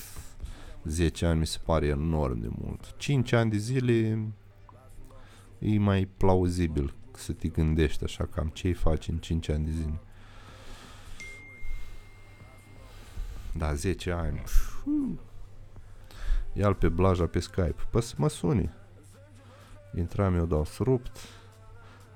10 0.84 1.26
ani 1.26 1.38
mi 1.38 1.46
se 1.46 1.58
pare 1.64 1.86
enorm 1.86 2.40
de 2.40 2.48
mult. 2.50 2.94
5 2.96 3.32
ani 3.32 3.50
de 3.50 3.56
zile 3.56 4.28
e 5.58 5.78
mai 5.78 6.08
plauzibil 6.16 6.94
să 7.12 7.32
te 7.32 7.48
gândești 7.48 8.04
așa 8.04 8.26
cam 8.26 8.48
ce 8.48 8.72
faci 8.72 9.08
în 9.08 9.16
5 9.16 9.48
ani 9.48 9.64
de 9.64 9.70
zile. 9.70 10.00
Da, 13.56 13.74
10 13.74 14.10
ani. 14.10 14.42
Ia-l 16.52 16.74
pe 16.74 16.88
blaja 16.88 17.26
pe 17.26 17.40
Skype. 17.40 17.76
Păi 17.90 18.02
mă 18.16 18.28
suni. 18.28 18.70
Intram 19.96 20.34
eu, 20.34 20.46
dau 20.46 20.66
rupt 20.78 21.18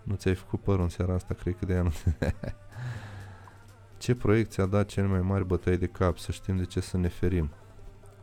nu 0.05 0.15
ți-ai 0.15 0.35
făcut 0.35 0.61
părul 0.61 0.83
în 0.83 0.89
seara 0.89 1.15
asta, 1.15 1.35
cred 1.35 1.57
că 1.59 1.67
de 1.67 1.75
anul. 1.75 1.93
Ce 3.99 4.15
proiect 4.15 4.51
ți-a 4.51 4.67
dat 4.67 4.87
cel 4.87 5.09
mai 5.09 5.21
mari 5.21 5.45
bătăi 5.45 5.77
de 5.77 5.87
cap, 5.87 6.19
să 6.19 6.33
știm 6.33 6.57
de 6.57 6.65
ce 6.65 6.81
să 6.81 6.97
ne 6.97 7.09
ferim? 7.09 7.51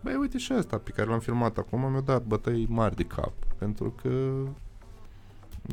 Băi, 0.04 0.16
uite 0.16 0.38
și 0.38 0.52
asta 0.52 0.78
pe 0.78 0.92
care 0.92 1.10
l-am 1.10 1.20
filmat 1.20 1.58
acum 1.58 1.92
mi-a 1.92 2.02
dat 2.02 2.24
bătăi 2.24 2.66
mari 2.70 2.96
de 2.96 3.04
cap, 3.04 3.34
pentru 3.58 3.92
că 4.02 4.44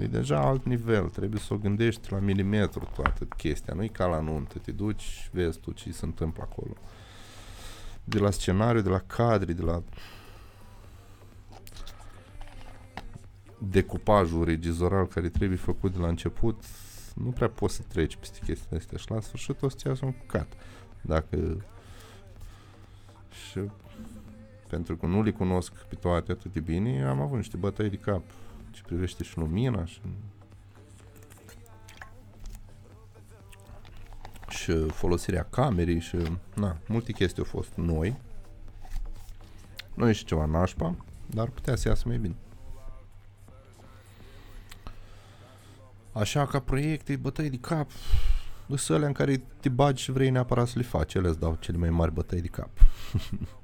e 0.03 0.07
deja 0.07 0.41
alt 0.41 0.65
nivel, 0.65 1.09
trebuie 1.09 1.41
să 1.41 1.55
o 1.55 1.57
gândești 1.57 2.13
la 2.13 2.19
milimetru 2.19 2.89
toată 2.95 3.25
chestia, 3.25 3.75
nu 3.75 3.83
e 3.83 3.89
ca 3.89 4.07
la 4.07 4.21
nuntă, 4.21 4.59
te 4.59 4.73
duci, 4.73 5.31
vezi 5.33 5.59
tu 5.59 5.73
ce 5.73 5.93
se 5.93 6.05
întâmplă 6.05 6.43
acolo. 6.51 6.73
De 8.05 8.19
la 8.19 8.31
scenariu, 8.31 8.81
de 8.81 8.89
la 8.89 8.99
cadri, 8.99 9.55
de 9.55 9.63
la 9.63 9.83
decupajul 13.59 14.45
regizoral 14.45 15.07
care 15.07 15.29
trebuie 15.29 15.59
făcut 15.59 15.93
de 15.93 15.99
la 15.99 16.09
început, 16.09 16.63
nu 17.15 17.31
prea 17.31 17.49
poți 17.49 17.75
să 17.75 17.83
treci 17.89 18.17
peste 18.17 18.39
chestiile 18.45 18.77
astea 18.77 18.99
și 18.99 19.11
la 19.11 19.21
sfârșit 19.21 19.63
o 19.63 19.69
să-ți 19.69 19.87
iasă 19.87 20.05
un 20.05 20.15
cat. 20.27 20.53
Dacă... 21.01 21.65
Și 23.31 23.61
pentru 24.69 24.97
că 24.97 25.07
nu 25.07 25.23
le 25.23 25.31
cunosc 25.31 25.73
pe 25.73 25.95
toate 25.95 26.33
atât 26.33 26.53
de 26.53 26.61
bine, 26.61 27.05
am 27.05 27.21
avut 27.21 27.37
niște 27.37 27.57
bătăi 27.57 27.91
de 27.91 27.97
cap 27.97 28.23
ce 28.71 28.83
privește 28.87 29.25
și 29.25 29.39
lumina 29.39 29.85
și 29.85 30.01
și 34.49 34.73
folosirea 34.89 35.47
camerei 35.51 36.01
și 36.01 36.17
na, 36.55 36.77
multe 36.87 37.13
chestii 37.13 37.43
au 37.43 37.49
fost 37.49 37.73
noi. 37.75 38.17
Nu 39.95 40.09
e 40.09 40.13
și 40.13 40.25
ceva 40.25 40.45
nașpa, 40.45 40.95
dar 41.27 41.49
putea 41.49 41.77
să 41.77 41.89
iasă 41.89 42.03
mai 42.07 42.19
bine. 42.19 42.37
Așa 46.13 46.47
ca 46.47 46.61
proiecte, 46.61 47.17
bătăi 47.17 47.51
de 47.51 47.59
cap, 47.59 47.91
sunt 48.77 48.97
alea 48.97 49.09
în 49.09 49.15
care 49.15 49.43
te 49.61 49.69
bagi 49.69 50.03
și 50.03 50.13
vrei 50.13 50.31
neapărat 50.31 50.67
să 50.67 50.79
le 50.79 50.85
faci, 50.85 51.15
ele 51.15 51.29
îți 51.29 51.39
dau 51.39 51.57
cele 51.61 51.77
mai 51.77 51.91
mari 51.91 52.13
bătăi 52.13 52.41
de 52.41 52.49
cap. 52.49 52.71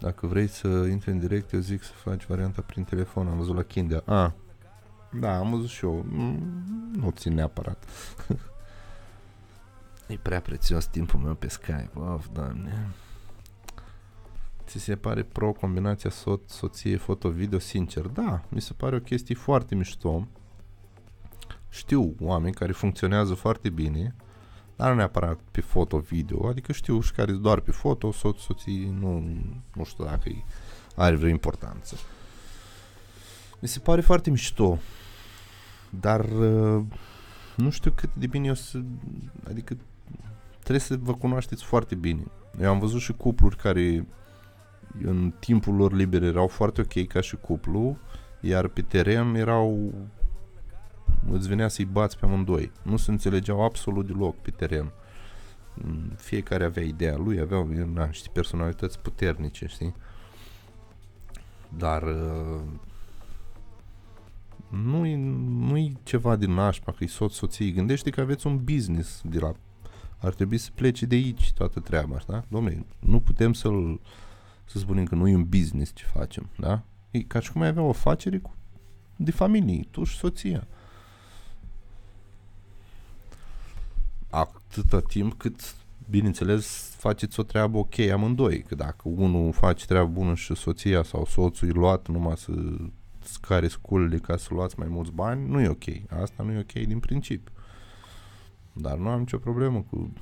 Dacă 0.00 0.26
vrei 0.26 0.46
să 0.46 0.68
intri 0.68 1.10
în 1.10 1.18
direct, 1.18 1.52
eu 1.52 1.60
zic 1.60 1.82
să 1.82 1.92
faci 1.92 2.26
varianta 2.26 2.62
prin 2.62 2.84
telefon. 2.84 3.28
Am 3.28 3.36
văzut 3.36 3.54
la 3.54 3.62
Kindle. 3.62 4.02
A, 4.04 4.34
da, 5.12 5.38
am 5.38 5.50
văzut 5.50 5.68
și 5.68 5.84
eu. 5.84 6.04
Mm, 6.08 6.64
nu 6.92 7.10
țin 7.10 7.34
neapărat. 7.34 7.84
E 10.06 10.18
prea 10.22 10.40
prețios 10.40 10.86
timpul 10.86 11.20
meu 11.20 11.34
pe 11.34 11.48
Skype. 11.48 11.90
Of, 11.94 12.26
doamne. 12.32 12.88
Ți 14.66 14.78
se 14.78 14.96
pare 14.96 15.22
pro 15.22 15.52
combinația 15.52 16.10
so- 16.10 16.46
soție 16.46 16.96
foto-video? 16.96 17.58
Sincer, 17.58 18.06
da. 18.06 18.42
Mi 18.48 18.60
se 18.60 18.72
pare 18.72 18.96
o 18.96 19.00
chestie 19.00 19.34
foarte 19.34 19.74
mișto. 19.74 20.26
Știu 21.68 22.14
oameni 22.20 22.54
care 22.54 22.72
funcționează 22.72 23.34
foarte 23.34 23.68
bine, 23.68 24.14
dar 24.80 24.88
nu 24.90 24.94
neapărat 24.94 25.38
pe 25.50 25.60
foto-video. 25.60 26.46
Adică 26.48 26.72
știu 26.72 27.00
și 27.00 27.12
care 27.12 27.32
doar 27.32 27.60
pe 27.60 27.70
foto, 27.70 28.12
soț, 28.12 28.38
soții, 28.38 28.94
nu, 29.00 29.18
nu 29.74 29.84
știu 29.84 30.04
dacă 30.04 30.44
are 30.96 31.16
vreo 31.16 31.28
importanță. 31.28 31.96
Mi 33.58 33.68
se 33.68 33.78
pare 33.78 34.00
foarte 34.00 34.30
mișto, 34.30 34.78
dar 35.90 36.20
uh, 36.24 36.82
nu 37.56 37.70
știu 37.70 37.90
cât 37.90 38.14
de 38.14 38.26
bine 38.26 38.50
o 38.50 38.54
să... 38.54 38.80
Adică 39.48 39.76
trebuie 40.58 40.80
să 40.80 40.96
vă 41.00 41.14
cunoașteți 41.14 41.64
foarte 41.64 41.94
bine. 41.94 42.22
Eu 42.60 42.70
am 42.70 42.78
văzut 42.78 43.00
și 43.00 43.12
cupluri 43.12 43.56
care 43.56 44.06
în 45.04 45.32
timpul 45.38 45.74
lor 45.74 45.92
liber 45.92 46.22
erau 46.22 46.46
foarte 46.46 46.80
ok 46.80 47.06
ca 47.06 47.20
și 47.20 47.36
cuplu, 47.36 47.98
iar 48.40 48.68
pe 48.68 48.82
teren 48.82 49.34
erau 49.34 49.94
îți 51.30 51.48
venea 51.48 51.68
să-i 51.68 51.84
bați 51.84 52.18
pe 52.18 52.24
amândoi. 52.24 52.72
Nu 52.82 52.96
se 52.96 53.10
înțelegeau 53.10 53.64
absolut 53.64 54.06
deloc 54.06 54.36
pe 54.36 54.50
teren. 54.50 54.92
Fiecare 56.16 56.64
avea 56.64 56.82
ideea 56.82 57.16
lui, 57.16 57.40
aveau 57.40 57.68
na, 57.94 58.04
niște 58.04 58.28
personalități 58.32 58.98
puternice, 58.98 59.66
știi? 59.66 59.94
Dar 61.76 62.02
uh, 62.02 62.60
nu-i, 64.68 65.14
nu-i 65.68 65.98
ceva 66.02 66.36
din 66.36 66.52
nașpa, 66.52 66.92
că-i 66.92 67.06
soț, 67.06 67.32
soții. 67.32 67.72
Gândește 67.72 68.10
că 68.10 68.20
aveți 68.20 68.46
un 68.46 68.64
business 68.64 69.20
de 69.24 69.38
la... 69.38 69.52
Ar 70.18 70.34
trebui 70.34 70.58
să 70.58 70.70
plece 70.74 71.06
de 71.06 71.14
aici 71.14 71.52
toată 71.52 71.80
treaba 71.80 72.16
asta, 72.16 72.44
Domnule, 72.48 72.86
nu 72.98 73.20
putem 73.20 73.52
să-l 73.52 74.00
să 74.70 74.78
spunem 74.78 75.04
că 75.04 75.14
nu 75.14 75.28
e 75.28 75.34
un 75.34 75.48
business 75.48 75.94
ce 75.94 76.04
facem, 76.04 76.50
da? 76.58 76.82
E 77.10 77.20
ca 77.20 77.40
și 77.40 77.52
cum 77.52 77.60
ai 77.60 77.68
avea 77.68 77.82
o 77.82 77.88
afacere 77.88 78.38
cu, 78.38 78.54
de 79.16 79.30
familie, 79.30 79.86
tu 79.90 80.04
și 80.04 80.16
soția. 80.16 80.66
Atâta 84.30 85.00
timp 85.00 85.34
cât, 85.38 85.74
bineînțeles, 86.10 86.94
faceți 86.98 87.40
o 87.40 87.42
treabă 87.42 87.78
ok 87.78 87.98
amândoi, 87.98 88.62
că 88.62 88.74
dacă 88.74 89.00
unul 89.02 89.52
face 89.52 89.86
treabă 89.86 90.10
bună 90.10 90.34
și 90.34 90.54
soția 90.54 91.02
sau 91.02 91.24
soțul 91.24 91.68
e 91.68 91.72
luat 91.72 92.08
numai 92.08 92.36
să 92.36 92.52
scare 93.22 93.68
sculele 93.68 94.18
ca 94.18 94.36
să 94.36 94.54
luați 94.54 94.78
mai 94.78 94.88
mulți 94.88 95.12
bani, 95.12 95.48
nu 95.48 95.60
e 95.60 95.68
ok. 95.68 96.20
Asta 96.22 96.42
nu 96.42 96.52
e 96.52 96.58
ok 96.58 96.72
din 96.72 96.98
principiu. 96.98 97.54
Dar 98.72 98.96
nu 98.96 99.08
am 99.08 99.18
nicio 99.18 99.38
problemă 99.38 99.84
cu 99.90 100.12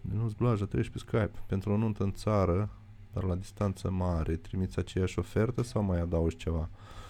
Nu-ți 0.00 0.36
blaja, 0.36 0.64
treci 0.64 0.88
pe 0.88 0.98
Skype. 0.98 1.32
Pentru 1.46 1.72
o 1.72 1.76
nuntă 1.76 2.02
în 2.02 2.12
țară, 2.12 2.70
dar 3.12 3.22
la 3.22 3.34
distanță 3.34 3.90
mare, 3.90 4.36
trimiți 4.36 4.78
aceeași 4.78 5.18
ofertă 5.18 5.62
sau 5.62 5.82
mai 5.82 6.00
adaugi 6.00 6.36
ceva? 6.36 6.68
Uh, 6.72 7.03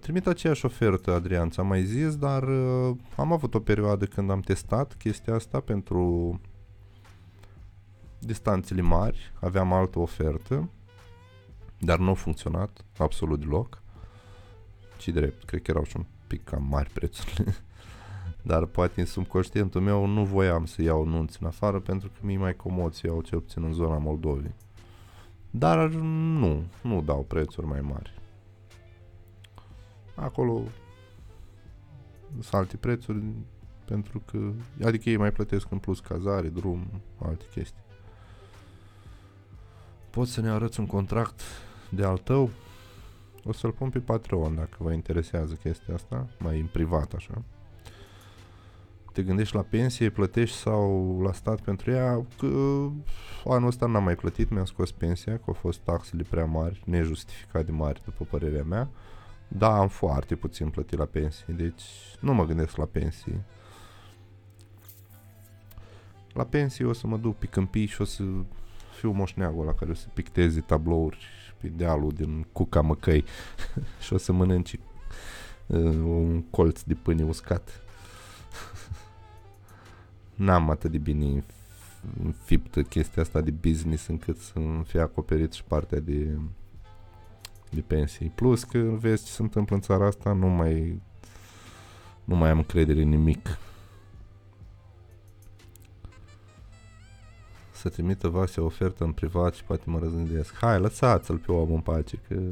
trimit 0.00 0.26
aceeași 0.26 0.64
ofertă, 0.64 1.12
Adrian, 1.12 1.50
ți-am 1.50 1.66
mai 1.66 1.84
zis, 1.84 2.16
dar 2.16 2.42
uh, 2.42 2.96
am 3.16 3.32
avut 3.32 3.54
o 3.54 3.60
perioadă 3.60 4.04
când 4.04 4.30
am 4.30 4.40
testat 4.40 4.94
chestia 4.94 5.34
asta 5.34 5.60
pentru 5.60 6.40
distanțele 8.18 8.80
mari, 8.80 9.32
aveam 9.40 9.72
altă 9.72 9.98
ofertă, 9.98 10.68
dar 11.78 11.98
nu 11.98 12.10
a 12.10 12.14
funcționat 12.14 12.84
absolut 12.98 13.40
deloc. 13.40 13.82
Ci 14.96 15.08
drept, 15.08 15.44
cred 15.44 15.62
că 15.62 15.70
erau 15.70 15.84
și 15.84 15.96
un 15.96 16.04
pic 16.26 16.44
cam 16.44 16.66
mari 16.68 16.90
prețurile. 16.90 17.54
dar 18.42 18.64
poate 18.64 19.00
în 19.00 19.06
subconștientul 19.06 19.80
meu 19.80 20.06
nu 20.06 20.24
voiam 20.24 20.64
să 20.64 20.82
iau 20.82 21.04
nunți 21.04 21.38
în 21.40 21.46
afară 21.46 21.80
pentru 21.80 22.08
că 22.08 22.18
mi-e 22.20 22.38
mai 22.38 22.56
comod 22.56 22.94
să 22.94 23.06
iau 23.06 23.20
cel 23.20 23.40
puțin 23.40 23.62
în 23.62 23.72
zona 23.72 23.98
Moldovei. 23.98 24.54
Dar 25.50 25.88
nu, 25.88 26.62
nu 26.82 27.02
dau 27.02 27.22
prețuri 27.22 27.66
mai 27.66 27.80
mari. 27.80 28.17
Acolo 30.20 30.62
sunt 32.32 32.54
alte 32.54 32.76
prețuri 32.76 33.22
pentru 33.84 34.22
că, 34.26 34.52
adică 34.84 35.10
ei 35.10 35.16
mai 35.16 35.32
plătesc 35.32 35.70
în 35.70 35.78
plus 35.78 36.00
cazare, 36.00 36.48
drum, 36.48 36.86
alte 37.18 37.44
chestii. 37.50 37.82
Poți 40.10 40.32
să 40.32 40.40
ne 40.40 40.50
arăți 40.50 40.80
un 40.80 40.86
contract 40.86 41.40
de 41.90 42.04
al 42.04 42.18
tău? 42.18 42.50
O 43.44 43.52
să-l 43.52 43.72
pun 43.72 43.90
pe 43.90 43.98
Patreon 43.98 44.54
dacă 44.54 44.76
vă 44.78 44.92
interesează 44.92 45.54
chestia 45.54 45.94
asta, 45.94 46.28
mai 46.38 46.60
în 46.60 46.66
privat 46.66 47.12
așa 47.12 47.42
te 49.18 49.24
gândești 49.24 49.54
la 49.54 49.62
pensie, 49.62 50.10
plătești 50.10 50.56
sau 50.56 51.18
la 51.22 51.32
stat 51.32 51.60
pentru 51.60 51.90
ea, 51.90 52.26
că 52.38 52.46
anul 53.44 53.68
ăsta 53.68 53.86
n-am 53.86 54.02
mai 54.02 54.14
plătit, 54.14 54.50
mi-am 54.50 54.64
scos 54.64 54.92
pensia, 54.92 55.36
că 55.36 55.42
au 55.46 55.52
fost 55.52 55.78
taxele 55.78 56.24
prea 56.30 56.44
mari, 56.44 56.82
nejustificat 56.84 57.64
de 57.64 57.72
mari, 57.72 58.02
după 58.04 58.26
părerea 58.30 58.64
mea. 58.64 58.88
Da, 59.48 59.78
am 59.78 59.88
foarte 59.88 60.36
puțin 60.36 60.68
plătit 60.68 60.98
la 60.98 61.04
pensie, 61.04 61.54
deci 61.54 61.82
nu 62.20 62.34
mă 62.34 62.44
gândesc 62.44 62.76
la 62.76 62.84
pensii. 62.84 63.40
La 66.32 66.44
pensie 66.44 66.84
o 66.84 66.92
să 66.92 67.06
mă 67.06 67.16
duc 67.16 67.36
pe 67.36 67.46
câmpii 67.46 67.86
și 67.86 68.00
o 68.00 68.04
să 68.04 68.22
fiu 68.98 69.10
moșneagul 69.10 69.64
la 69.64 69.74
care 69.74 69.90
o 69.90 69.94
să 69.94 70.06
picteze 70.14 70.60
tablouri 70.60 71.26
pe 71.60 71.68
dealul 71.68 72.12
din 72.12 72.46
Cuca 72.52 72.80
Măcăi 72.80 73.24
și 74.04 74.12
o 74.12 74.16
să 74.16 74.32
mănânci 74.32 74.78
uh, 75.66 75.78
un 76.04 76.42
colț 76.42 76.82
de 76.82 76.94
pâine 76.94 77.24
uscat 77.24 77.80
n-am 80.34 80.70
atât 80.70 80.90
de 80.90 80.98
bine 80.98 81.44
înfiptă 82.24 82.82
chestia 82.82 83.22
asta 83.22 83.40
de 83.40 83.50
business 83.50 84.06
încât 84.06 84.38
să 84.38 84.60
fie 84.84 85.00
acoperit 85.00 85.52
și 85.52 85.64
partea 85.64 86.00
de, 86.00 86.38
de 87.70 87.80
pensii. 87.80 88.28
Plus 88.28 88.64
că 88.64 88.78
vezi 88.78 89.24
ce 89.24 89.30
se 89.30 89.42
întâmplă 89.42 89.74
în 89.74 89.82
țara 89.82 90.06
asta, 90.06 90.32
nu 90.32 90.46
mai, 90.46 91.02
nu 92.24 92.36
mai 92.36 92.50
am 92.50 92.56
încredere 92.56 93.02
în 93.02 93.08
nimic. 93.08 93.58
Să 97.70 97.88
trimită 97.88 98.28
Vasea 98.28 98.62
ofertă 98.62 99.04
în 99.04 99.12
privat 99.12 99.54
și 99.54 99.64
poate 99.64 99.82
mă 99.86 99.98
răzândesc. 99.98 100.54
Hai, 100.54 100.78
lăsați-l 100.78 101.38
pe 101.38 101.52
om 101.52 101.72
în 101.72 101.80
pace, 101.80 102.16
că... 102.28 102.34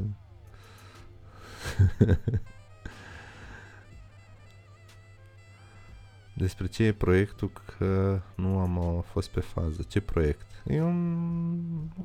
Despre 6.37 6.67
ce 6.67 6.83
e 6.83 6.93
proiectul 6.93 7.51
că 7.77 8.21
nu 8.35 8.59
am 8.59 8.77
uh, 8.77 9.03
fost 9.03 9.29
pe 9.29 9.39
fază. 9.39 9.81
Ce 9.87 10.01
proiect? 10.01 10.45
E 10.65 10.81
un... 10.81 11.17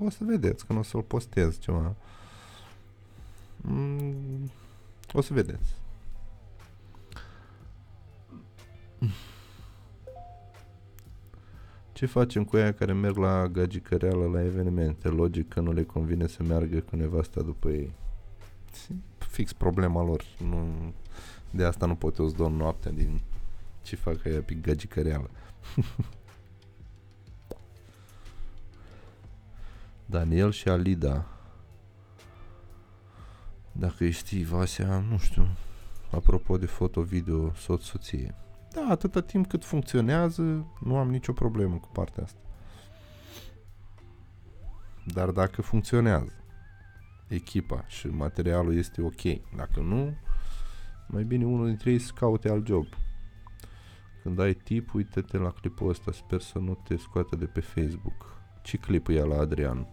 O 0.04 0.10
să 0.10 0.18
vedeți 0.24 0.66
când 0.66 0.78
o 0.78 0.82
să-l 0.82 1.02
postez 1.02 1.58
ceva. 1.58 1.94
Mm, 3.62 4.50
o 5.12 5.20
să 5.20 5.34
vedeți. 5.34 5.74
Ce 11.92 12.06
facem 12.06 12.44
cu 12.44 12.56
aia 12.56 12.72
care 12.72 12.92
merg 12.92 13.16
la 13.16 13.46
gagicăreală 13.46 14.24
la 14.26 14.44
evenimente? 14.44 15.08
Logic 15.08 15.48
că 15.48 15.60
nu 15.60 15.72
le 15.72 15.82
convine 15.82 16.26
să 16.26 16.42
meargă 16.42 16.80
cu 16.80 16.96
nevasta 16.96 17.42
după 17.42 17.68
ei. 17.68 17.92
Fix 19.18 19.52
problema 19.52 20.04
lor. 20.04 20.24
Nu, 20.48 20.92
de 21.50 21.64
asta 21.64 21.86
nu 21.86 21.94
pot 21.94 22.16
eu 22.16 22.28
să 22.28 22.36
dorm 22.36 22.54
noaptea 22.54 22.90
din 22.90 23.20
ce 23.82 23.96
fac 23.96 24.26
aia 24.26 24.40
pe 24.40 24.54
gagicăreală? 24.54 25.30
Daniel 30.06 30.50
și 30.50 30.68
Alida. 30.68 31.26
Dacă 33.72 34.08
știi, 34.08 34.44
Vasea, 34.44 34.98
nu 34.98 35.18
știu, 35.18 35.46
apropo 36.10 36.56
de 36.56 36.66
foto-video, 36.66 37.52
soț-soție. 37.54 38.34
Da, 38.72 38.86
atâta 38.90 39.20
timp 39.20 39.46
cât 39.46 39.64
funcționează, 39.64 40.66
nu 40.80 40.96
am 40.96 41.10
nicio 41.10 41.32
problemă 41.32 41.76
cu 41.76 41.88
partea 41.92 42.22
asta. 42.22 42.40
Dar 45.06 45.30
dacă 45.30 45.62
funcționează 45.62 46.32
echipa 47.28 47.84
și 47.86 48.06
materialul 48.06 48.76
este 48.76 49.02
ok, 49.02 49.54
dacă 49.56 49.80
nu, 49.80 50.14
mai 51.06 51.24
bine 51.24 51.44
unul 51.44 51.66
dintre 51.66 51.90
ei 51.90 51.98
să 51.98 52.12
caute 52.14 52.48
alt 52.48 52.66
job. 52.66 52.86
Când 54.22 54.38
ai 54.38 54.54
tip, 54.54 54.94
uite-te 54.94 55.36
la 55.36 55.50
clipul 55.50 55.88
ăsta, 55.88 56.12
sper 56.12 56.40
să 56.40 56.58
nu 56.58 56.74
te 56.74 56.96
scoată 56.96 57.36
de 57.36 57.44
pe 57.46 57.60
Facebook. 57.60 58.40
Ce 58.62 58.76
clip 58.76 59.08
e 59.08 59.24
la 59.24 59.38
Adrian? 59.38 59.86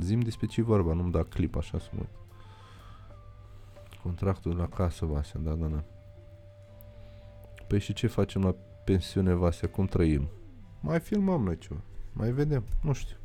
Zim 0.00 0.20
despre 0.20 0.46
ce 0.46 0.62
vorba, 0.62 0.92
nu-mi 0.92 1.12
da 1.12 1.22
clip 1.22 1.56
așa 1.56 1.78
să 1.78 1.88
mă 1.92 2.02
Contractul 4.02 4.54
de 4.54 4.60
la 4.60 4.68
casă, 4.68 5.04
Vasea, 5.04 5.40
da, 5.40 5.52
da, 5.52 5.66
da. 5.66 5.84
Păi 7.66 7.80
și 7.80 7.92
ce 7.92 8.06
facem 8.06 8.42
la 8.42 8.54
pensiune, 8.84 9.32
Vasea? 9.32 9.68
Cum 9.68 9.86
trăim? 9.86 10.28
Mai 10.80 11.00
filmăm 11.00 11.42
noi 11.42 11.58
ceva. 11.58 11.80
Mai 12.12 12.30
vedem. 12.30 12.64
Nu 12.80 12.92
știu. 12.92 13.16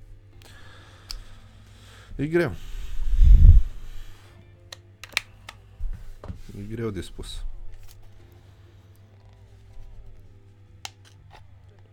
E 2.15 2.27
greu. 2.27 2.51
E 6.57 6.61
greu 6.69 6.89
de 6.89 7.01
spus. 7.01 7.45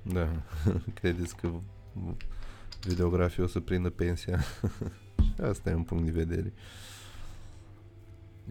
Da, 0.02 0.28
credeți 1.00 1.36
că 1.36 1.50
videografii 2.84 3.42
o 3.42 3.46
să 3.46 3.60
prindă 3.60 3.90
pensia? 3.90 4.40
Și 5.24 5.40
asta 5.42 5.70
e 5.70 5.74
un 5.74 5.82
punct 5.82 6.04
de 6.04 6.10
vedere. 6.10 6.52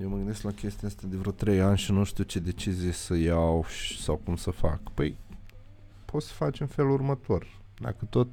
Eu 0.02 0.10
mă 0.10 0.16
gândesc 0.16 0.42
la 0.42 0.52
chestia 0.52 0.88
asta 0.88 1.08
de 1.08 1.18
vreo 1.18 1.32
3 1.32 1.62
ani 1.62 1.78
și 1.78 1.92
nu 1.92 2.04
știu 2.04 2.24
ce 2.24 2.40
decizie 2.40 2.92
să 2.92 3.16
iau 3.16 3.66
și- 3.66 4.02
sau 4.02 4.16
cum 4.16 4.36
să 4.36 4.52
fac. 4.52 4.80
Păi, 4.94 5.18
poți 6.06 6.28
să 6.28 6.34
faci 6.34 6.60
în 6.60 6.68
felul 6.68 6.92
următor. 6.92 7.48
Dacă 7.80 8.06
tot 8.06 8.28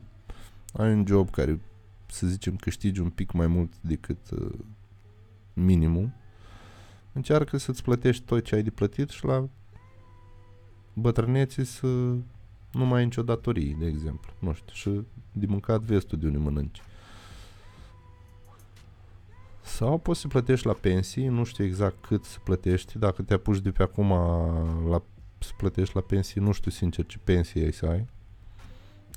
ai 0.73 0.93
un 0.93 1.07
job 1.07 1.31
care, 1.31 1.61
să 2.07 2.27
zicem, 2.27 2.57
câștigi 2.57 3.01
un 3.01 3.11
pic 3.11 3.33
mai 3.33 3.47
mult 3.47 3.73
decât 3.81 4.31
uh, 4.31 4.59
minimum, 5.53 6.13
încearcă 7.13 7.57
să-ți 7.57 7.83
plătești 7.83 8.25
tot 8.25 8.45
ce 8.45 8.55
ai 8.55 8.63
de 8.63 8.71
plătit 8.71 9.09
și 9.09 9.25
la 9.25 9.49
bătrânețe 10.93 11.65
să 11.65 12.15
nu 12.73 12.85
mai 12.85 12.99
ai 12.99 13.05
nicio 13.05 13.23
datorie, 13.23 13.77
de 13.79 13.87
exemplu. 13.87 14.33
Nu 14.39 14.53
știu, 14.53 14.73
și 14.73 15.03
de 15.33 15.47
mâncat 15.47 15.81
vezi 15.81 16.07
tu 16.07 16.17
de 16.17 16.27
unde 16.27 16.39
mănânci. 16.39 16.83
Sau 19.63 19.99
poți 19.99 20.21
să 20.21 20.29
plătești 20.29 20.67
la 20.67 20.73
pensii, 20.73 21.27
nu 21.27 21.45
știu 21.45 21.65
exact 21.65 22.05
cât 22.05 22.25
să 22.25 22.39
plătești, 22.45 22.99
dacă 22.99 23.23
te 23.23 23.35
apuci 23.35 23.59
de 23.59 23.71
pe 23.71 23.83
acum 23.83 24.09
la, 24.89 25.03
să 25.39 25.51
plătești 25.57 25.95
la 25.95 26.01
pensii, 26.01 26.41
nu 26.41 26.53
știu 26.53 26.71
sincer 26.71 27.07
ce 27.07 27.19
pensie 27.25 27.65
ai 27.65 27.73
să 27.73 27.87
ai. 27.87 28.07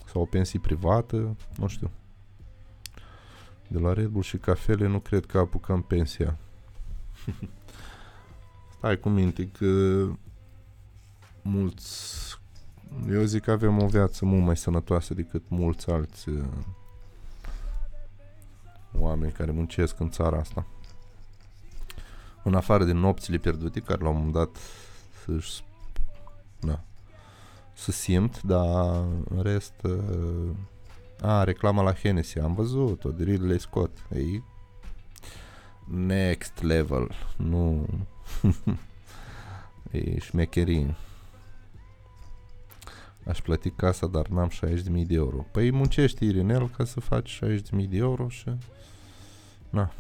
Sau 0.06 0.22
o 0.22 0.26
pensie 0.26 0.60
privată, 0.60 1.36
nu 1.58 1.68
știu. 1.68 1.92
De 3.68 3.80
la 3.80 3.94
Red 3.94 4.08
Bull 4.08 4.24
și 4.24 4.38
cafele 4.38 4.88
nu 4.88 5.00
cred 5.00 5.26
că 5.26 5.38
apucăm 5.38 5.82
pensia. 5.82 6.38
Stai 8.78 9.00
cu 9.00 9.10
minte 9.10 9.48
că 9.48 10.06
mulți 11.42 12.42
eu 13.12 13.24
zic 13.24 13.44
că 13.44 13.52
avem 13.52 13.82
o 13.82 13.88
viață 13.88 14.26
mult 14.26 14.44
mai 14.44 14.58
sănătoasă 14.58 15.14
decât 15.14 15.44
mulți 15.48 15.90
alți 15.90 16.30
uh, 16.30 16.44
oameni 19.00 19.32
care 19.32 19.52
muncesc 19.52 20.00
în 20.00 20.10
țara 20.10 20.38
asta. 20.38 20.66
În 22.44 22.56
afară 22.56 22.84
de 22.84 22.92
nopțile 22.92 23.38
pierdute, 23.38 23.80
care 23.80 24.02
la 24.04 24.10
un 24.10 24.16
moment 24.16 24.34
dat 24.34 24.58
să-și, 25.26 25.64
da, 26.60 26.84
să 27.74 27.92
simt, 27.92 28.42
dar 28.42 29.04
în 29.30 29.42
rest... 29.42 29.74
Uh, 29.84 30.50
a, 31.22 31.44
reclama 31.44 31.82
la 31.84 31.94
Hennessy, 31.94 32.40
am 32.40 32.54
văzut-o, 32.54 33.12
de 33.12 33.24
Ridley 33.24 33.60
Scott. 33.60 33.98
E 34.16 34.42
next 35.88 36.62
level, 36.62 37.12
nu... 37.38 37.86
e 39.92 40.20
șmecherie. 40.20 40.96
Aș 43.28 43.42
plăti 43.42 43.70
casa, 43.70 44.08
dar 44.08 44.28
n-am 44.28 44.50
60.000 44.50 44.84
de 45.06 45.14
euro. 45.14 45.46
Păi 45.52 45.72
muncești, 45.72 46.26
Irinel, 46.26 46.70
ca 46.70 46.86
să 46.86 47.00
faci 47.00 47.42
60.000 47.46 47.90
de 47.90 47.98
euro 47.98 48.30
și... 48.30 48.50
Na. 49.70 49.92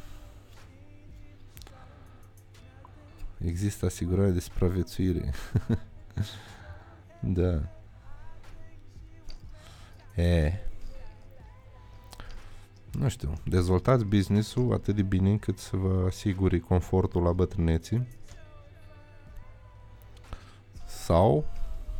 Există 3.37 3.85
asigurare 3.85 4.29
de 4.29 4.39
supraviețuire. 4.39 5.33
da. 7.19 7.61
E. 10.15 10.53
Nu 12.91 13.09
știu, 13.09 13.33
dezvoltați 13.45 14.05
business-ul 14.05 14.73
atât 14.73 14.95
de 14.95 15.01
bine 15.01 15.29
încât 15.29 15.57
să 15.57 15.75
vă 15.75 16.03
asiguri 16.07 16.59
confortul 16.59 17.23
la 17.23 17.31
bătrâneții 17.31 18.07
sau 20.85 21.45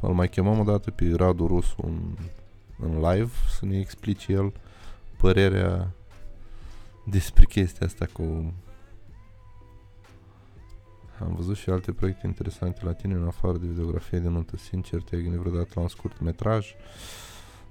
îl 0.08 0.14
mai 0.14 0.30
chemăm 0.30 0.60
o 0.60 0.64
dată 0.64 0.92
pe 0.92 1.14
Radu 1.16 1.48
Rusu 1.48 1.76
în, 1.84 2.00
în 2.80 3.12
live 3.12 3.32
să 3.60 3.66
ne 3.66 3.80
explice 3.80 4.32
el 4.32 4.54
părerea 5.18 5.92
despre 7.06 7.46
chestia 7.46 7.86
asta 7.86 8.06
cu 8.14 8.54
am 11.20 11.34
văzut 11.36 11.56
și 11.56 11.70
alte 11.70 11.92
proiecte 11.92 12.28
interesante 12.28 12.86
la 12.86 12.94
tine 12.94 13.14
în 13.14 13.28
afară 13.28 13.58
de 13.58 13.68
videografie 13.68 14.20
de 14.20 14.28
nuntă. 14.28 14.58
Sincer, 14.58 15.02
te-ai 15.02 15.22
gândit 15.22 15.40
vreodată 15.40 15.70
la 15.76 15.82
un 15.82 15.88
scurt 15.88 16.20
metraj? 16.20 16.76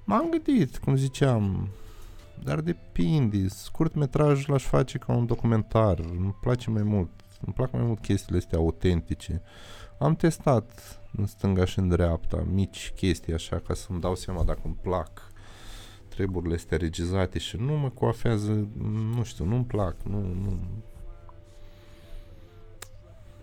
M-am 0.03 0.29
gândit, 0.29 0.77
cum 0.77 0.95
ziceam, 0.95 1.69
dar 2.43 2.61
depinde. 2.61 3.47
Scurt 3.47 3.95
metraj 3.95 4.45
l-aș 4.45 4.63
face 4.63 4.97
ca 4.97 5.13
un 5.13 5.25
documentar. 5.25 5.99
Îmi 5.99 6.35
place 6.41 6.69
mai 6.69 6.83
mult. 6.83 7.09
Îmi 7.45 7.53
plac 7.53 7.71
mai 7.71 7.81
mult 7.81 7.99
chestiile 7.99 8.37
astea 8.37 8.57
autentice. 8.57 9.41
Am 10.03 10.15
testat 10.15 10.99
în 11.17 11.25
stânga 11.25 11.65
și 11.65 11.79
în 11.79 11.87
dreapta, 11.87 12.43
mici 12.51 12.91
chestii 12.95 13.33
așa, 13.33 13.59
ca 13.59 13.73
să-mi 13.73 13.99
dau 13.99 14.15
seama 14.15 14.43
dacă 14.43 14.61
îmi 14.63 14.77
plac 14.81 15.31
treburile 16.07 16.55
astea 16.55 16.77
regizate 16.77 17.39
și 17.39 17.57
nu 17.57 17.73
mă 17.73 17.89
coafează, 17.89 18.69
nu 19.15 19.23
știu, 19.23 19.45
nu-mi 19.45 19.65
plac, 19.65 20.01
nu, 20.01 20.19
nu. 20.19 20.59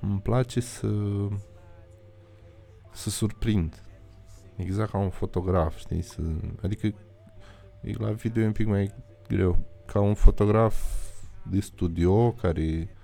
Îmi 0.00 0.20
place 0.20 0.60
să 0.60 0.88
să 2.92 3.10
surprind. 3.10 3.82
Exact 4.56 4.90
ca 4.90 4.98
un 4.98 5.10
fotograf, 5.10 5.78
știi? 5.78 6.02
Să, 6.02 6.22
adică 6.62 6.86
e 7.82 7.92
la 7.98 8.10
video 8.10 8.42
e 8.42 8.46
un 8.46 8.52
pic 8.52 8.66
mai 8.66 8.94
greu. 9.28 9.58
Ca 9.86 10.00
un 10.00 10.14
fotograf 10.14 10.84
de 11.50 11.60
studio 11.60 12.32
care 12.32 12.62
se, 12.62 12.99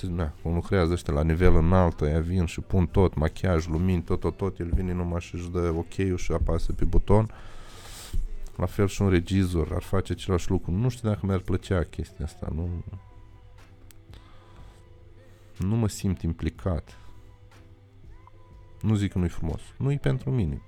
na, 0.00 0.32
cum 0.42 0.54
lucrează 0.54 0.92
ăștia 0.92 1.14
la 1.14 1.22
nivel 1.22 1.56
înalt, 1.56 2.00
ăia 2.00 2.20
vin 2.20 2.44
și 2.44 2.60
pun 2.60 2.86
tot, 2.86 3.14
machiaj, 3.14 3.66
lumini, 3.66 4.02
tot, 4.02 4.20
tot, 4.20 4.36
tot, 4.36 4.58
el 4.58 4.70
vine 4.74 4.92
numai 4.92 5.20
și 5.20 5.34
își 5.34 5.50
dă 5.50 5.74
ok-ul 5.76 6.16
și 6.16 6.32
apasă 6.32 6.72
pe 6.72 6.84
buton. 6.84 7.30
La 8.56 8.66
fel 8.66 8.86
și 8.86 9.02
un 9.02 9.08
regizor 9.08 9.72
ar 9.72 9.82
face 9.82 10.12
același 10.12 10.50
lucru. 10.50 10.70
Nu 10.70 10.88
știu 10.88 11.08
dacă 11.08 11.26
mi-ar 11.26 11.38
plăcea 11.38 11.82
chestia 11.82 12.24
asta, 12.24 12.48
nu... 12.54 12.68
Nu 15.58 15.76
mă 15.76 15.88
simt 15.88 16.22
implicat. 16.22 16.98
Nu 18.80 18.94
zic 18.94 19.12
că 19.12 19.18
nu-i 19.18 19.28
frumos. 19.28 19.60
Nu-i 19.76 19.98
pentru 19.98 20.30
mine. 20.30 20.62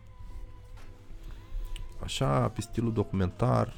Așa, 2.02 2.48
pe 2.48 2.60
stilul 2.60 2.93
documentar, 2.93 3.74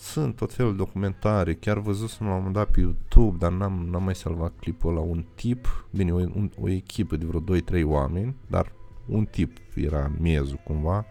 sunt 0.00 0.36
tot 0.36 0.52
felul 0.52 0.70
de 0.70 0.76
documentare, 0.76 1.54
chiar 1.54 1.78
văzusem 1.78 2.26
la 2.26 2.32
un 2.32 2.38
moment 2.38 2.54
dat 2.54 2.70
pe 2.70 2.80
YouTube, 2.80 3.36
dar 3.38 3.52
n-am, 3.52 3.86
n-am 3.90 4.02
mai 4.02 4.14
salvat 4.14 4.52
clipul 4.60 4.92
la 4.92 5.00
un 5.00 5.24
tip, 5.34 5.86
bine, 5.90 6.12
o, 6.12 6.16
un, 6.16 6.50
o 6.60 6.68
echipă 6.68 7.16
de 7.16 7.24
vreo 7.24 7.58
2-3 7.80 7.84
oameni, 7.84 8.34
dar 8.46 8.72
un 9.06 9.24
tip 9.24 9.56
era 9.74 10.10
miezul 10.18 10.60
cumva, 10.64 11.06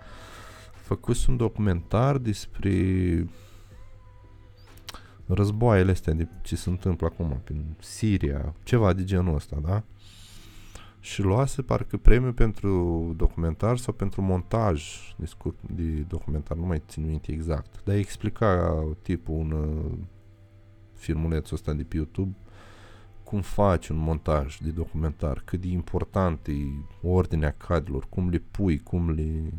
făcuse 0.72 1.32
un 1.32 1.38
documentar 1.38 2.18
despre 2.18 2.74
războaiele 5.26 5.92
astea 5.92 6.14
de 6.14 6.28
ce 6.42 6.56
se 6.56 6.70
întâmplă 6.70 7.08
acum 7.08 7.42
prin 7.44 7.64
Siria, 7.80 8.54
ceva 8.64 8.94
de 8.94 9.04
genul 9.04 9.36
ăsta, 9.36 9.58
da? 9.62 9.84
Și 11.00 11.22
luase 11.22 11.62
parcă 11.62 11.98
premiu 11.98 12.34
pentru 12.34 13.14
documentar 13.18 13.78
sau 13.78 13.94
pentru 13.94 14.22
montaj 14.22 14.84
de, 15.18 15.26
scurt, 15.26 15.58
de 15.62 15.84
documentar, 15.84 16.58
nu 16.58 16.66
mai 16.66 16.84
țin 16.88 17.06
minte 17.06 17.32
exact. 17.32 17.84
Dar 17.84 17.96
explica 17.96 18.84
tipul 19.02 19.36
un 19.36 19.52
uh, 19.52 19.98
filmulețul 20.94 21.56
ăsta 21.56 21.74
de 21.74 21.84
pe 21.84 21.96
YouTube 21.96 22.36
cum 23.30 23.42
faci 23.42 23.88
un 23.88 23.98
montaj 23.98 24.58
de 24.58 24.70
documentar, 24.70 25.42
cât 25.46 25.62
de 25.62 25.68
important 25.68 26.48
e 26.48 26.54
ordinea 27.02 27.52
cadrelor, 27.58 28.06
cum 28.10 28.30
le 28.30 28.38
pui, 28.38 28.80
cum 28.80 29.10
le... 29.10 29.54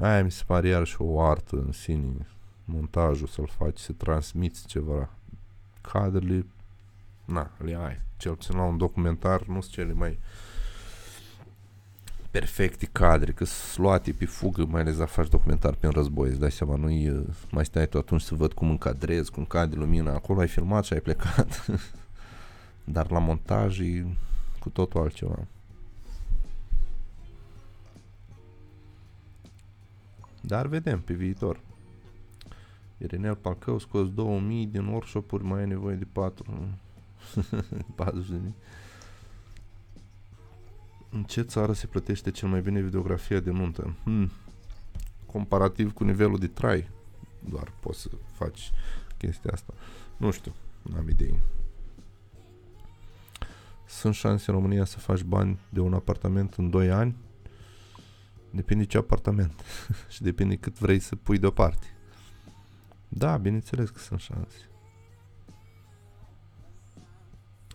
Aia 0.00 0.24
mi 0.24 0.30
se 0.30 0.42
pare 0.46 0.68
iarăși 0.68 0.96
o 0.98 1.22
artă 1.22 1.56
în 1.56 1.72
sine, 1.72 2.26
montajul 2.64 3.26
să-l 3.26 3.46
faci, 3.46 3.78
să 3.78 3.92
transmiți 3.92 4.66
ceva. 4.66 5.10
Cadrele, 5.80 6.46
na, 7.30 7.50
le 7.58 7.74
ai. 7.74 8.00
Cel 8.16 8.34
puțin 8.34 8.56
la 8.56 8.62
un 8.62 8.76
documentar 8.76 9.42
nu 9.42 9.60
sunt 9.60 9.72
cele 9.72 9.92
mai 9.92 10.18
perfecte 12.30 12.88
cadre, 12.92 13.32
că 13.32 13.44
sunt 13.44 13.84
luate 13.84 14.12
pe 14.12 14.24
fugă, 14.24 14.64
mai 14.64 14.80
ales 14.80 14.96
dacă 14.96 15.10
faci 15.10 15.28
documentar 15.28 15.74
pe 15.74 15.86
un 15.86 15.92
război, 15.92 16.28
îți 16.28 16.38
dai 16.38 16.50
seama, 16.50 16.76
nu 16.76 17.26
mai 17.50 17.64
stai 17.64 17.88
tu 17.88 17.98
atunci 17.98 18.20
să 18.20 18.34
văd 18.34 18.52
cum 18.52 18.70
încadrezi, 18.70 19.30
cum 19.30 19.44
cade 19.44 19.76
lumina, 19.76 20.14
acolo 20.14 20.40
ai 20.40 20.48
filmat 20.48 20.84
și 20.84 20.92
ai 20.92 21.00
plecat. 21.00 21.66
Dar 22.84 23.10
la 23.10 23.18
montaj 23.18 23.80
e 23.80 24.06
cu 24.58 24.68
totul 24.68 25.00
altceva. 25.00 25.46
Dar 30.40 30.66
vedem 30.66 31.00
pe 31.00 31.14
viitor. 31.14 31.60
Irenel 32.98 33.34
Pancău 33.34 33.78
scos 33.78 34.12
2000 34.14 34.66
din 34.66 34.86
workshop-uri, 34.86 35.44
mai 35.44 35.60
ai 35.60 35.66
nevoie 35.66 35.96
de 35.96 36.06
4. 36.12 36.44
40 37.94 38.28
de 38.28 38.36
mii. 38.42 38.54
În 41.10 41.24
ce 41.24 41.42
țară 41.42 41.72
se 41.72 41.86
plătește 41.86 42.30
cel 42.30 42.48
mai 42.48 42.60
bine 42.60 42.80
videografia 42.80 43.40
de 43.40 43.50
nuntă? 43.50 43.96
Hmm. 44.02 44.30
Comparativ 45.26 45.92
cu 45.92 46.04
nivelul 46.04 46.38
de 46.38 46.46
trai, 46.46 46.90
doar 47.48 47.72
poți 47.80 48.00
să 48.00 48.08
faci 48.32 48.70
chestia 49.18 49.50
asta. 49.52 49.74
Nu 50.16 50.30
știu, 50.30 50.54
n-am 50.82 51.08
idei. 51.08 51.40
sunt 53.86 54.14
șanse 54.14 54.50
în 54.50 54.56
România 54.56 54.84
să 54.84 54.98
faci 54.98 55.22
bani 55.22 55.58
de 55.68 55.80
un 55.80 55.94
apartament 55.94 56.54
în 56.54 56.70
2 56.70 56.90
ani? 56.90 57.16
Depinde 58.50 58.84
ce 58.84 58.96
apartament 58.96 59.64
și 60.08 60.22
depinde 60.22 60.56
cât 60.56 60.78
vrei 60.78 60.98
să 60.98 61.16
pui 61.16 61.38
deoparte. 61.38 61.86
Da, 63.08 63.36
bineînțeles 63.36 63.90
că 63.90 63.98
sunt 63.98 64.20
șanse. 64.20 64.69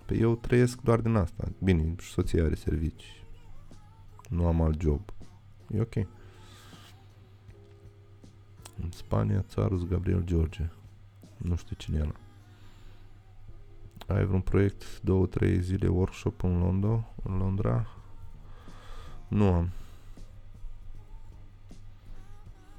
Pe 0.06 0.18
eu 0.18 0.36
trăiesc 0.36 0.82
doar 0.82 1.00
din 1.00 1.16
asta. 1.16 1.48
Bine, 1.64 1.96
și 2.00 2.12
soția 2.12 2.44
are 2.44 2.56
servicii. 2.56 3.24
Nu 4.30 4.48
am 4.48 4.62
alt 4.62 4.82
job. 4.82 5.02
E 5.70 5.82
ok. 5.82 5.96
În 8.82 8.92
Spania, 8.92 9.42
țarus 9.42 9.88
Gabriel 9.88 10.24
George. 10.24 10.70
Nu 11.38 11.56
știu 11.56 11.76
cine 11.76 11.98
e 11.98 12.02
ăla. 12.02 12.16
Ai 14.08 14.26
vreun 14.26 14.42
proiect, 14.42 15.02
două, 15.02 15.26
trei 15.26 15.62
zile 15.62 15.88
workshop 15.88 16.44
în 16.44 16.60
Londra? 16.60 17.08
În 17.24 17.38
Londra? 17.38 17.88
Nu 19.28 19.54
am. 19.54 19.70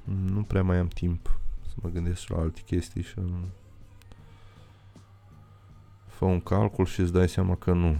Nu 0.03 0.43
prea 0.43 0.63
mai 0.63 0.77
am 0.77 0.87
timp 0.87 1.39
să 1.67 1.73
mă 1.75 1.89
gândesc 1.89 2.19
și 2.19 2.31
la 2.31 2.37
alte 2.37 2.61
chestii 2.65 3.01
și 3.01 3.19
fă 6.17 6.25
un 6.25 6.41
calcul 6.41 6.85
și 6.85 6.99
îți 6.99 7.11
dai 7.11 7.29
seama 7.29 7.55
că 7.55 7.73
nu. 7.73 7.97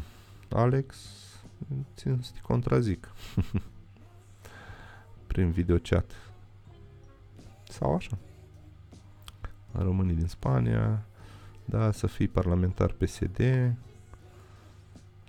Alex, 0.49 0.98
țin 1.95 2.19
să 2.22 2.31
te 2.34 2.39
contrazic. 2.41 3.11
Prin 5.27 5.52
videochat. 5.52 6.11
Sau 7.69 7.95
așa. 7.95 8.18
Românii 9.72 10.15
din 10.15 10.27
Spania, 10.27 11.06
da, 11.65 11.91
să 11.91 12.07
fii 12.07 12.27
parlamentar 12.27 12.91
PSD, 12.91 13.41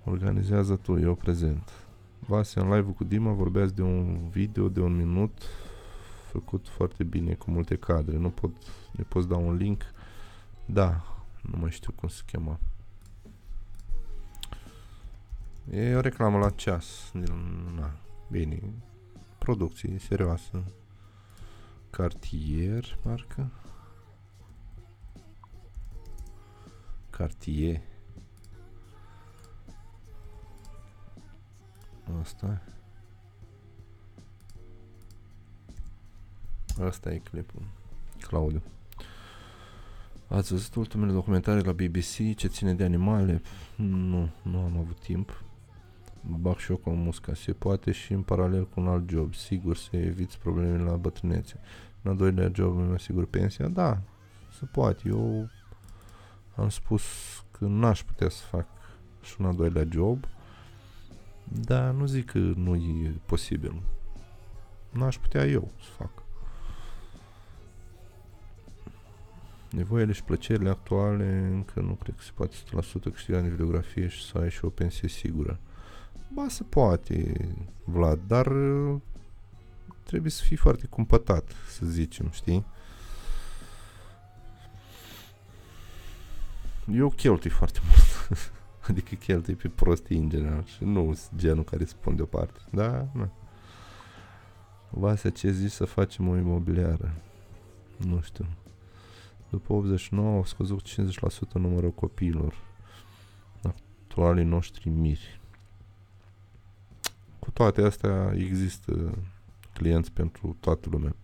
organizează 0.05 0.75
tu, 0.75 0.99
eu 0.99 1.15
prezent. 1.15 1.71
Vase 2.19 2.59
în 2.59 2.73
live 2.73 2.91
cu 2.91 3.03
Dima 3.03 3.31
vorbeați 3.31 3.75
de 3.75 3.81
un 3.81 4.29
video 4.29 4.69
de 4.69 4.79
un 4.79 4.95
minut 4.95 5.41
făcut 6.31 6.67
foarte 6.67 7.03
bine, 7.03 7.33
cu 7.33 7.51
multe 7.51 7.75
cadre. 7.75 8.17
Nu 8.17 8.29
pot, 8.29 8.51
ne 8.91 9.03
poți 9.03 9.27
da 9.27 9.35
un 9.35 9.55
link? 9.55 9.83
Da, 10.65 11.03
nu 11.41 11.57
mai 11.59 11.71
știu 11.71 11.91
cum 11.95 12.09
se 12.09 12.21
cheamă. 12.31 12.59
E 15.71 15.95
o 15.95 15.99
reclamă 15.99 16.37
la 16.37 16.49
ceas. 16.49 17.11
Na, 17.75 17.91
bine. 18.31 18.59
Producție 19.37 19.99
serioasă. 19.99 20.63
Cartier, 21.89 22.97
parcă. 23.01 23.51
Cartier. 27.09 27.81
Asta. 32.21 32.61
Asta 36.81 37.13
e 37.13 37.17
clipul. 37.17 37.61
Claudiu. 38.19 38.61
Ați 40.27 40.51
văzut 40.51 40.75
ultimele 40.75 41.11
documentare 41.11 41.59
la 41.59 41.71
BBC 41.71 42.35
ce 42.35 42.47
ține 42.47 42.73
de 42.73 42.83
animale? 42.83 43.41
Nu, 43.75 44.29
nu 44.41 44.59
am 44.59 44.77
avut 44.77 44.99
timp. 44.99 45.43
Bag 46.21 46.57
și 46.57 46.71
eu 46.71 46.77
cu 46.77 46.89
musca. 46.89 47.33
Se 47.33 47.53
poate 47.53 47.91
și 47.91 48.13
în 48.13 48.21
paralel 48.21 48.67
cu 48.67 48.79
un 48.79 48.87
alt 48.87 49.09
job. 49.09 49.33
Sigur, 49.33 49.75
să 49.75 49.95
eviți 49.95 50.39
problemele 50.39 50.83
la 50.83 50.95
bătrânețe. 50.95 51.59
În 52.01 52.11
al 52.11 52.17
doilea 52.17 52.51
job 52.53 52.77
îmi 52.77 52.93
asigur 52.93 53.25
pensia? 53.25 53.67
Da, 53.67 54.01
se 54.59 54.65
poate. 54.65 55.01
Eu 55.05 55.49
am 56.55 56.69
spus 56.69 57.03
că 57.51 57.65
n-aș 57.65 58.03
putea 58.03 58.29
să 58.29 58.43
fac 58.43 58.67
și 59.21 59.35
un 59.39 59.45
al 59.45 59.55
doilea 59.55 59.87
job, 59.91 60.25
dar 61.43 61.91
nu 61.91 62.05
zic 62.05 62.31
că 62.31 62.37
nu 62.37 62.75
e 62.75 63.21
posibil. 63.25 63.81
N-aș 64.89 65.17
putea 65.17 65.45
eu 65.45 65.71
să 65.81 65.89
fac. 65.97 66.11
Nevoile 69.71 70.11
și 70.11 70.23
plăcerile 70.23 70.69
actuale 70.69 71.49
încă 71.51 71.79
nu 71.79 71.93
cred 71.93 72.15
că 72.15 72.21
se 72.21 72.31
poate 72.35 72.55
100% 73.09 73.11
câștiga 73.11 73.37
în 73.37 73.49
videografie 73.49 74.07
și 74.07 74.23
să 74.23 74.37
ai 74.37 74.49
și 74.49 74.65
o 74.65 74.69
pensie 74.69 75.07
sigură. 75.07 75.59
Ba, 76.33 76.47
se 76.47 76.63
poate, 76.63 77.33
Vlad, 77.83 78.19
dar 78.27 78.47
uh, 78.47 79.01
trebuie 80.03 80.31
să 80.31 80.43
fii 80.43 80.55
foarte 80.55 80.87
cumpătat, 80.87 81.51
să 81.69 81.85
zicem, 81.85 82.29
știi? 82.29 82.65
Eu 86.91 87.09
cheltui 87.09 87.49
foarte 87.49 87.79
mult. 87.87 88.51
adică 88.87 89.15
cheltui 89.15 89.55
pe 89.55 89.67
prostii 89.67 90.17
în 90.17 90.29
general 90.29 90.63
și 90.63 90.83
nu 90.83 91.13
sunt 91.13 91.39
genul 91.39 91.63
care 91.63 91.85
spun 91.85 92.15
deoparte. 92.15 92.59
Da, 92.71 93.07
nu. 93.13 93.31
Vasea, 94.89 95.29
ce 95.29 95.51
zici 95.51 95.71
să 95.71 95.85
facem 95.85 96.27
o 96.27 96.37
imobiliară? 96.37 97.13
Nu 97.97 98.21
știu. 98.21 98.45
După 99.49 99.73
89 99.73 100.35
au 100.35 100.45
scăzut 100.45 100.87
50% 101.49 101.51
numărul 101.53 101.91
copiilor. 101.91 102.55
Actualii 103.63 104.43
noștri 104.43 104.89
miri. 104.89 105.38
Cu 107.49 107.55
toate 107.55 107.81
astea 107.81 108.33
există 108.35 109.17
clienți 109.73 110.11
pentru 110.11 110.57
toată 110.59 110.89
lumea. 110.91 111.15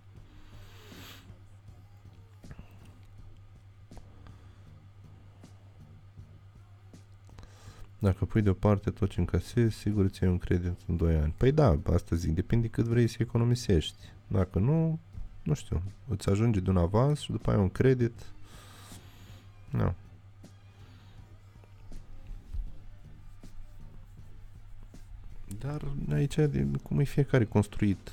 Dacă 8.00 8.26
pui 8.26 8.42
deoparte 8.42 8.90
tot 8.90 9.10
ce 9.10 9.20
încasezi, 9.20 9.76
sigur 9.78 10.04
îți 10.04 10.24
iei 10.24 10.32
un 10.32 10.38
credit 10.38 10.80
în 10.88 10.98
2 10.98 11.16
ani. 11.16 11.34
Păi 11.38 11.52
da, 11.52 11.80
asta 11.94 12.16
zic, 12.16 12.34
depinde 12.34 12.68
cât 12.68 12.86
vrei 12.86 13.08
să 13.08 13.18
economisești. 13.20 14.04
Dacă 14.28 14.60
nu, 14.60 15.00
nu 15.44 15.54
știu, 15.54 15.82
îți 16.08 16.30
ajunge 16.30 16.60
de 16.60 16.70
un 16.70 16.78
avans 16.78 17.20
și 17.20 17.32
după 17.32 17.50
aia 17.50 17.60
un 17.60 17.70
credit. 17.70 18.14
Nu. 19.70 19.94
Dar 26.08 26.18
aici, 26.18 26.36
de, 26.36 26.68
cum 26.84 27.00
e 27.00 27.04
fiecare 27.04 27.46
construit. 27.46 28.12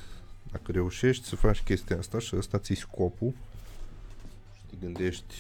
Dacă 0.51 0.73
reușești 0.73 1.27
să 1.27 1.37
faci 1.37 1.63
chestia 1.63 1.99
asta 1.99 2.19
și 2.19 2.37
ăsta 2.37 2.59
ți 2.59 2.75
scopul 2.75 3.33
și 4.57 4.63
te 4.71 4.77
gândești 4.81 5.35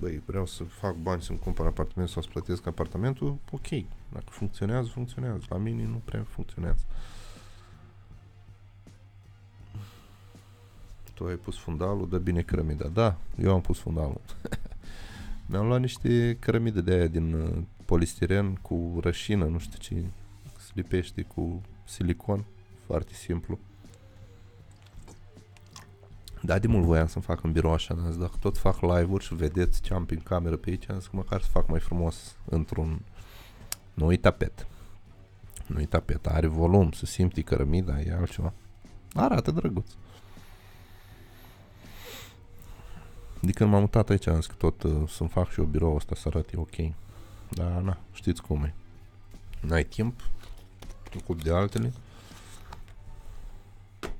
băi, 0.00 0.22
vreau 0.26 0.46
să 0.46 0.64
fac 0.64 0.94
bani 0.96 1.22
să-mi 1.22 1.38
cumpăr 1.38 1.66
apartament 1.66 2.10
sau 2.10 2.22
să 2.22 2.28
plătesc 2.32 2.66
apartamentul, 2.66 3.38
ok. 3.50 3.68
Dacă 4.12 4.26
funcționează, 4.28 4.88
funcționează. 4.88 5.44
La 5.48 5.56
mine 5.56 5.84
nu 5.84 6.00
prea 6.04 6.26
funcționează. 6.28 6.82
Tu 11.14 11.24
ai 11.24 11.34
pus 11.34 11.58
fundalul, 11.58 12.08
dă 12.08 12.18
bine 12.18 12.42
cărămida. 12.42 12.88
Da, 12.88 13.16
eu 13.42 13.52
am 13.52 13.60
pus 13.60 13.78
fundalul. 13.78 14.20
Mi-am 15.50 15.66
luat 15.66 15.80
niște 15.80 16.36
cărămide 16.40 16.80
de 16.80 16.92
aia 16.92 17.06
din 17.06 17.32
uh, 17.32 17.62
polistiren 17.84 18.54
cu 18.54 18.98
rășină, 19.00 19.44
nu 19.44 19.58
știu 19.58 19.78
ce, 19.78 20.04
se 20.78 20.84
lipește 20.84 21.22
cu 21.22 21.60
silicon, 21.84 22.44
foarte 22.86 23.12
simplu. 23.14 23.58
Da, 26.42 26.58
de 26.58 26.66
mult 26.66 26.84
voiam 26.84 27.06
să-mi 27.06 27.24
fac 27.24 27.42
în 27.42 27.52
birou 27.52 27.72
așa, 27.72 27.94
dar 27.94 28.12
dacă 28.12 28.36
tot 28.40 28.58
fac 28.58 28.80
live-uri 28.80 29.24
și 29.24 29.34
vedeți 29.34 29.82
ce 29.82 29.94
am 29.94 30.04
prin 30.04 30.20
cameră 30.20 30.56
pe 30.56 30.70
aici, 30.70 30.90
am 30.90 30.98
zis 30.98 31.06
că 31.06 31.16
măcar 31.16 31.40
să 31.40 31.48
fac 31.50 31.68
mai 31.68 31.80
frumos 31.80 32.36
într-un... 32.44 33.00
Nu-i 33.94 34.16
tapet. 34.16 34.66
Nu-i 35.66 35.86
tapet, 35.86 36.26
are 36.26 36.46
volum, 36.46 36.90
să 36.90 37.06
simți 37.06 37.40
cărămida, 37.40 38.00
e 38.00 38.12
altceva. 38.12 38.52
Arată 39.14 39.50
drăguț. 39.50 39.90
De 43.40 43.52
când 43.52 43.70
m-am 43.70 43.80
mutat 43.80 44.10
aici, 44.10 44.26
am 44.26 44.34
zis 44.34 44.46
că 44.46 44.54
tot 44.54 44.82
uh, 44.82 45.08
să-mi 45.08 45.28
fac 45.28 45.50
și 45.50 45.60
eu 45.60 45.66
birou 45.66 45.94
ăsta 45.94 46.14
să 46.14 46.28
arate 46.28 46.56
ok. 46.56 46.76
Dar, 47.48 47.80
na, 47.80 47.98
știți 48.12 48.42
cum 48.42 48.62
e. 48.62 48.74
N-ai 49.60 49.84
timp, 49.84 50.20
ocup 51.16 51.42
de 51.42 51.52
altele. 51.52 51.92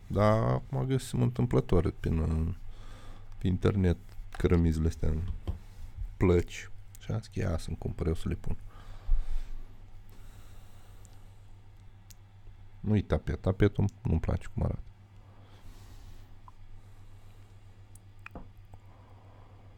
Dar 0.07 0.63
mă 0.69 0.83
găsim 0.83 1.23
întâmplător 1.23 1.95
prin, 2.01 2.57
pe 3.39 3.47
internet 3.47 3.97
cărămizile 4.31 4.89
astea 4.89 5.09
în 5.09 5.21
plăci. 6.17 6.71
Și 6.99 7.11
am 7.11 7.19
zis 7.19 7.27
că 7.27 7.39
ia 7.39 7.59
să-mi 7.59 7.77
cumpăr 7.79 8.07
eu 8.07 8.15
să 8.15 8.29
le 8.29 8.35
pun. 8.35 8.57
Nu-i 12.81 13.03
tapet. 13.03 13.41
Tapetul 13.41 13.85
nu-mi 14.03 14.21
place 14.21 14.47
cum 14.55 14.63
arată. 14.63 14.83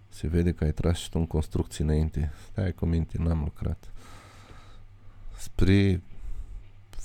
Se 0.08 0.26
vede 0.26 0.52
că 0.52 0.64
ai 0.64 0.72
tras 0.72 0.98
și 0.98 1.10
tu 1.10 1.18
în 1.18 1.26
construcții 1.26 1.84
înainte. 1.84 2.32
Stai 2.50 2.72
cu 2.72 2.86
minte, 2.86 3.18
n-am 3.18 3.40
lucrat. 3.40 3.92
Spre 5.36 6.02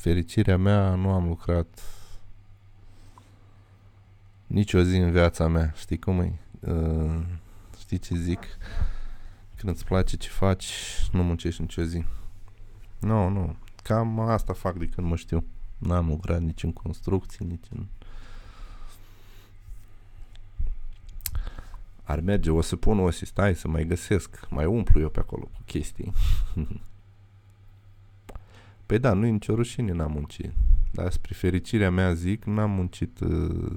fericirea 0.05 0.57
mea 0.57 0.95
nu 0.95 1.09
am 1.09 1.27
lucrat 1.27 1.67
nici 4.47 4.73
o 4.73 4.81
zi 4.81 4.97
în 4.97 5.11
viața 5.11 5.47
mea. 5.47 5.73
Știi 5.75 5.99
cum 5.99 6.19
e? 6.19 6.39
Uh, 6.59 7.21
știi 7.79 7.97
ce 7.97 8.15
zic? 8.15 8.39
Când 9.55 9.75
îți 9.75 9.85
place 9.85 10.17
ce 10.17 10.29
faci, 10.29 10.73
nu 11.11 11.23
muncești 11.23 11.61
nicio 11.61 11.83
zi. 11.83 12.03
Nu, 12.99 13.29
nu. 13.29 13.55
Cam 13.83 14.19
asta 14.19 14.53
fac 14.53 14.77
de 14.77 14.85
când 14.85 15.07
mă 15.07 15.15
știu. 15.15 15.43
N-am 15.77 16.07
lucrat 16.07 16.41
nici 16.41 16.63
în 16.63 16.73
construcții, 16.73 17.45
nici 17.45 17.65
în... 17.69 17.85
Ar 22.03 22.19
merge, 22.19 22.51
o 22.51 22.61
să 22.61 22.75
pun 22.75 22.99
o 22.99 23.09
să 23.09 23.25
stai 23.25 23.55
să 23.55 23.67
mai 23.67 23.85
găsesc, 23.85 24.47
mai 24.49 24.65
umplu 24.65 24.99
eu 24.99 25.09
pe 25.09 25.19
acolo 25.19 25.43
cu 25.43 25.61
chestii. 25.65 26.13
păi 28.85 28.99
da, 28.99 29.13
nu 29.13 29.25
e 29.25 29.29
nicio 29.29 29.55
rușine, 29.55 29.91
n-am 29.91 30.11
muncit. 30.11 30.51
Dar 30.91 31.11
spre 31.11 31.33
fericirea 31.33 31.91
mea 31.91 32.13
zic, 32.13 32.43
n-am 32.43 32.71
muncit, 32.71 33.19
uh, 33.19 33.75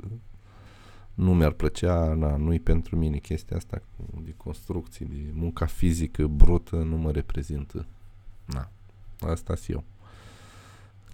nu 1.14 1.34
mi-ar 1.34 1.52
plăcea, 1.52 2.14
na, 2.14 2.36
nu-i 2.36 2.60
pentru 2.60 2.96
mine 2.96 3.16
chestia 3.16 3.56
asta 3.56 3.82
de 4.24 4.34
construcții, 4.36 5.06
de 5.06 5.30
munca 5.32 5.66
fizică 5.66 6.26
brută, 6.26 6.76
nu 6.76 6.96
mă 6.96 7.10
reprezintă. 7.10 7.86
Na, 8.44 8.70
asta 9.20 9.54
sunt 9.54 9.76
eu. 9.76 9.84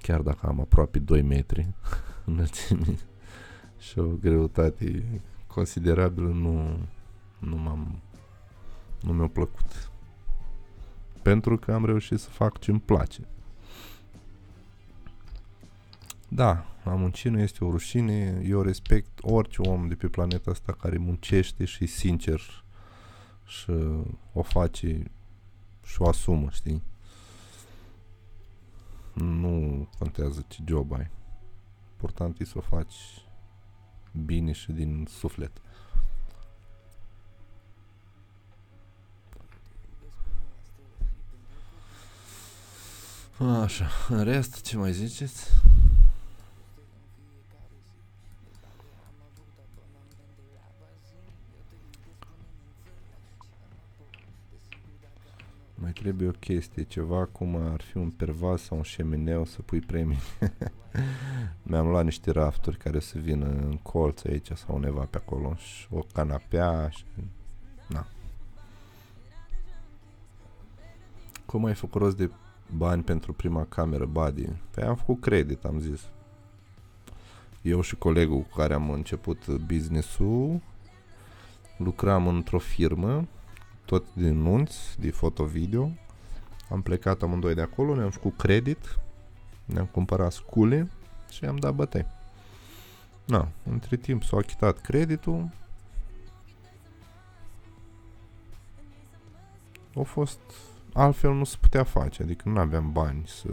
Chiar 0.03 0.21
dacă 0.21 0.47
am 0.47 0.61
aproape 0.61 0.99
2 0.99 1.23
metri 1.23 1.69
înălțime 2.25 2.99
și 3.89 3.99
o 3.99 4.07
greutate 4.07 5.05
considerabilă, 5.47 6.29
nu, 6.29 6.79
nu 7.39 7.57
m-am 7.57 8.01
nu 9.05 9.13
mi-a 9.13 9.27
plăcut. 9.27 9.91
Pentru 11.23 11.57
că 11.57 11.73
am 11.73 11.85
reușit 11.85 12.19
să 12.19 12.29
fac 12.31 12.59
ce 12.59 12.71
îmi 12.71 12.81
place. 12.81 13.29
Da, 16.35 16.67
a 16.85 16.91
munci 16.91 17.29
nu 17.29 17.39
este 17.39 17.65
o 17.65 17.71
rușine. 17.71 18.43
Eu 18.45 18.63
respect 18.63 19.19
orice 19.23 19.61
om 19.63 19.89
de 19.89 19.95
pe 19.95 20.09
planeta 20.09 20.51
asta 20.51 20.73
care 20.73 20.99
muncește 20.99 21.65
și 21.65 21.87
sincer 21.87 22.65
și 23.45 23.71
o 24.33 24.43
face 24.43 25.11
și 25.85 26.03
o 26.03 26.09
asumă, 26.09 26.49
știi? 26.51 26.83
Nu 29.13 29.89
contează 29.99 30.45
ce 30.49 30.63
job 30.67 30.93
ai. 30.93 31.11
Important 31.93 32.41
e 32.41 32.45
să 32.45 32.55
o 32.57 32.61
faci 32.61 32.95
bine 34.25 34.53
și 34.53 34.73
din 34.73 35.07
suflet. 35.11 35.53
Așa, 43.63 43.89
în 44.09 44.25
rest, 44.25 44.63
ce 44.63 44.77
mai 44.77 44.93
ziceți? 44.93 45.51
Trebuie 55.95 56.29
o 56.29 56.31
chestie, 56.31 56.83
ceva 56.83 57.25
cum 57.25 57.57
ar 57.57 57.81
fi 57.81 57.97
un 57.97 58.11
pervaz 58.11 58.61
sau 58.61 58.77
un 58.77 58.83
șemineu 58.83 59.45
să 59.45 59.63
pui 59.63 59.81
premii. 59.81 60.19
Mi-am 61.63 61.89
luat 61.89 62.05
niște 62.05 62.31
rafturi 62.31 62.77
care 62.77 63.01
să 63.01 63.19
vină 63.19 63.47
în 63.47 63.79
colț 63.83 64.25
aici 64.25 64.51
sau 64.55 64.75
undeva 64.75 65.05
pe 65.11 65.17
acolo 65.17 65.55
și 65.55 65.87
o 65.91 66.01
canapea 66.13 66.89
și... 66.89 67.05
Na. 67.89 68.07
Cum 71.47 71.65
ai 71.65 71.75
făcut 71.75 72.01
rost 72.01 72.17
de 72.17 72.31
bani 72.77 73.03
pentru 73.03 73.33
prima 73.33 73.65
cameră, 73.65 74.07
Buddy? 74.07 74.49
Păi 74.71 74.85
am 74.85 74.97
făcut 74.97 75.21
credit, 75.21 75.65
am 75.65 75.79
zis. 75.79 76.09
Eu 77.63 77.81
și 77.81 77.97
colegul 77.97 78.41
cu 78.41 78.57
care 78.57 78.75
am 78.75 78.91
început 78.91 79.57
business-ul 79.57 80.61
lucram 81.77 82.27
într-o 82.29 82.59
firmă 82.59 83.27
tot 83.85 84.05
din 84.13 84.43
nunți, 84.43 85.01
de 85.01 85.11
foto-video. 85.11 85.91
Am 86.71 86.83
plecat 86.83 87.23
amândoi 87.23 87.55
de 87.55 87.61
acolo, 87.61 87.95
ne-am 87.95 88.11
făcut 88.11 88.37
credit, 88.37 88.99
ne-am 89.65 89.87
cumpărat 89.87 90.33
scule 90.33 90.91
și 91.31 91.45
am 91.45 91.57
dat 91.57 91.75
bătăi. 91.75 92.07
Na, 93.25 93.49
între 93.71 93.97
timp 93.97 94.23
s-a 94.23 94.37
achitat 94.37 94.81
creditul. 94.81 95.49
A 99.95 100.03
fost 100.03 100.41
altfel 100.93 101.33
nu 101.33 101.45
se 101.45 101.57
putea 101.61 101.85
face, 101.85 102.23
adică 102.23 102.49
nu 102.49 102.59
aveam 102.59 102.93
bani 102.93 103.23
să 103.27 103.49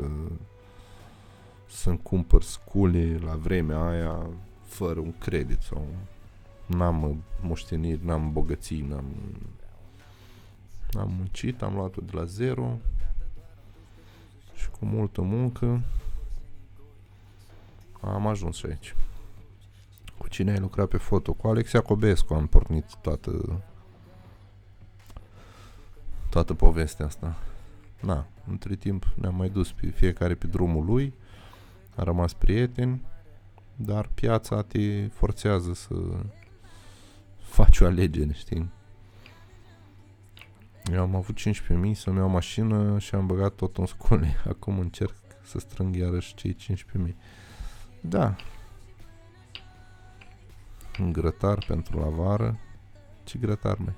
să-mi 1.68 2.02
cumpăr 2.02 2.44
scule 2.44 3.20
la 3.24 3.36
vremea 3.36 3.88
aia 3.88 4.30
fără 4.64 5.00
un 5.00 5.14
credit 5.18 5.62
sau 5.62 5.86
n-am 6.66 7.24
moșteniri, 7.42 8.06
n-am 8.06 8.32
bogății, 8.32 8.82
n-am 8.82 9.06
am 11.00 11.14
muncit, 11.18 11.62
am 11.62 11.74
luat-o 11.74 12.02
de 12.02 12.12
la 12.14 12.26
zero 12.26 12.78
și 14.56 14.70
cu 14.70 14.86
multă 14.86 15.22
muncă 15.22 15.82
am 18.02 18.28
ajuns 18.28 18.56
și 18.56 18.66
aici. 18.66 18.96
Cu 20.18 20.28
cine 20.28 20.52
ai 20.52 20.60
lucrat 20.60 20.88
pe 20.88 20.98
foto? 20.98 21.34
Cu 21.34 21.48
Alex 21.48 21.72
Iacobescu 21.72 22.34
am 22.34 22.48
pornit 22.48 22.96
toată 22.96 23.62
toată 26.30 26.54
povestea 26.54 27.06
asta. 27.06 27.38
Na, 28.00 28.28
între 28.48 28.76
timp 28.76 29.06
ne-am 29.16 29.36
mai 29.36 29.50
dus 29.50 29.72
pe 29.72 29.88
fiecare 29.88 30.36
pe 30.36 30.48
drumul 30.48 30.86
lui, 30.86 31.14
a 31.96 32.04
rămas 32.04 32.34
prieteni, 32.34 33.02
dar 33.76 34.10
piața 34.14 34.62
te 34.62 35.08
forțează 35.08 35.74
să 35.74 35.96
faci 37.38 37.80
o 37.80 37.86
alegere, 37.86 38.34
știi? 38.34 38.70
Eu 40.92 41.02
am 41.02 41.16
avut 41.16 41.40
15.000 41.40 41.44
să-mi 41.94 42.18
iau 42.18 42.30
mașină 42.30 43.00
și 43.00 43.16
am 43.16 43.26
băgat 43.26 43.54
tot 43.54 43.78
în 43.78 43.86
scule. 43.86 44.36
Acum 44.50 44.80
încerc 44.80 45.16
să 45.44 45.60
strâng 45.60 45.96
iarăși 45.96 46.34
cei 46.34 46.56
15.000. 46.56 47.14
Da. 48.02 48.36
Un 51.00 51.12
grătar 51.12 51.66
pentru 51.68 52.00
la 52.00 52.08
vară. 52.08 52.60
Ce 53.24 53.38
grătar, 53.40 53.78
mai? 53.78 53.94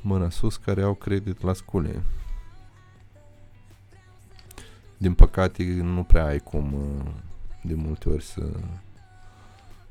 Mâna 0.00 0.30
sus 0.30 0.56
care 0.56 0.82
au 0.82 0.94
credit 0.94 1.42
la 1.42 1.52
scule. 1.52 2.02
Din 4.96 5.14
păcate 5.14 5.62
nu 5.64 6.02
prea 6.02 6.24
ai 6.24 6.38
cum 6.38 6.72
uh, 6.72 7.12
de 7.62 7.74
multe 7.74 8.08
ori 8.08 8.24
să 8.24 8.50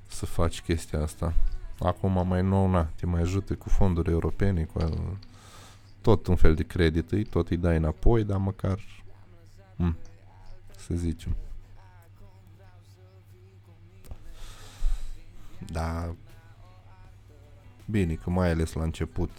să 0.08 0.26
faci 0.26 0.62
chestia 0.62 1.02
asta. 1.02 1.34
Acum 1.84 2.28
mai 2.28 2.42
nou, 2.42 2.70
na, 2.70 2.84
te 2.84 3.06
mai 3.06 3.22
ajută 3.22 3.56
cu 3.56 3.70
fonduri 3.70 4.12
europene, 4.12 4.64
cu 4.64 4.90
tot 6.02 6.28
un 6.28 6.36
fel 6.36 6.56
de 6.56 6.64
credit, 6.64 7.12
îi, 7.12 7.24
tot 7.24 7.50
îi 7.50 7.58
dai 7.58 7.78
înapoi, 7.78 8.24
dar 8.24 8.38
măcar, 8.38 8.80
m- 9.84 9.96
să 10.78 10.94
zicem. 10.94 11.36
Da, 15.72 16.16
bine, 17.86 18.14
că 18.14 18.30
mai 18.30 18.50
ales 18.50 18.74
la 18.74 18.84
început 18.84 19.30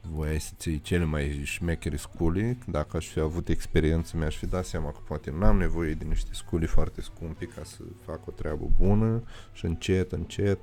voiai 0.00 0.40
să 0.40 0.52
ții 0.56 0.80
cele 0.80 1.04
mai 1.04 1.42
șmecheri 1.44 1.98
sculi. 1.98 2.58
Dacă 2.66 2.96
aș 2.96 3.06
fi 3.06 3.20
avut 3.20 3.48
experiență, 3.48 4.16
mi-aș 4.16 4.36
fi 4.36 4.46
dat 4.46 4.64
seama 4.64 4.92
că 4.92 4.98
poate 5.06 5.30
n-am 5.30 5.56
nevoie 5.56 5.94
de 5.94 6.04
niște 6.04 6.30
sculi 6.32 6.66
foarte 6.66 7.00
scumpi 7.00 7.46
ca 7.46 7.64
să 7.64 7.82
fac 8.04 8.26
o 8.26 8.30
treabă 8.30 8.64
bună 8.78 9.22
și 9.52 9.64
încet, 9.64 10.12
încet 10.12 10.58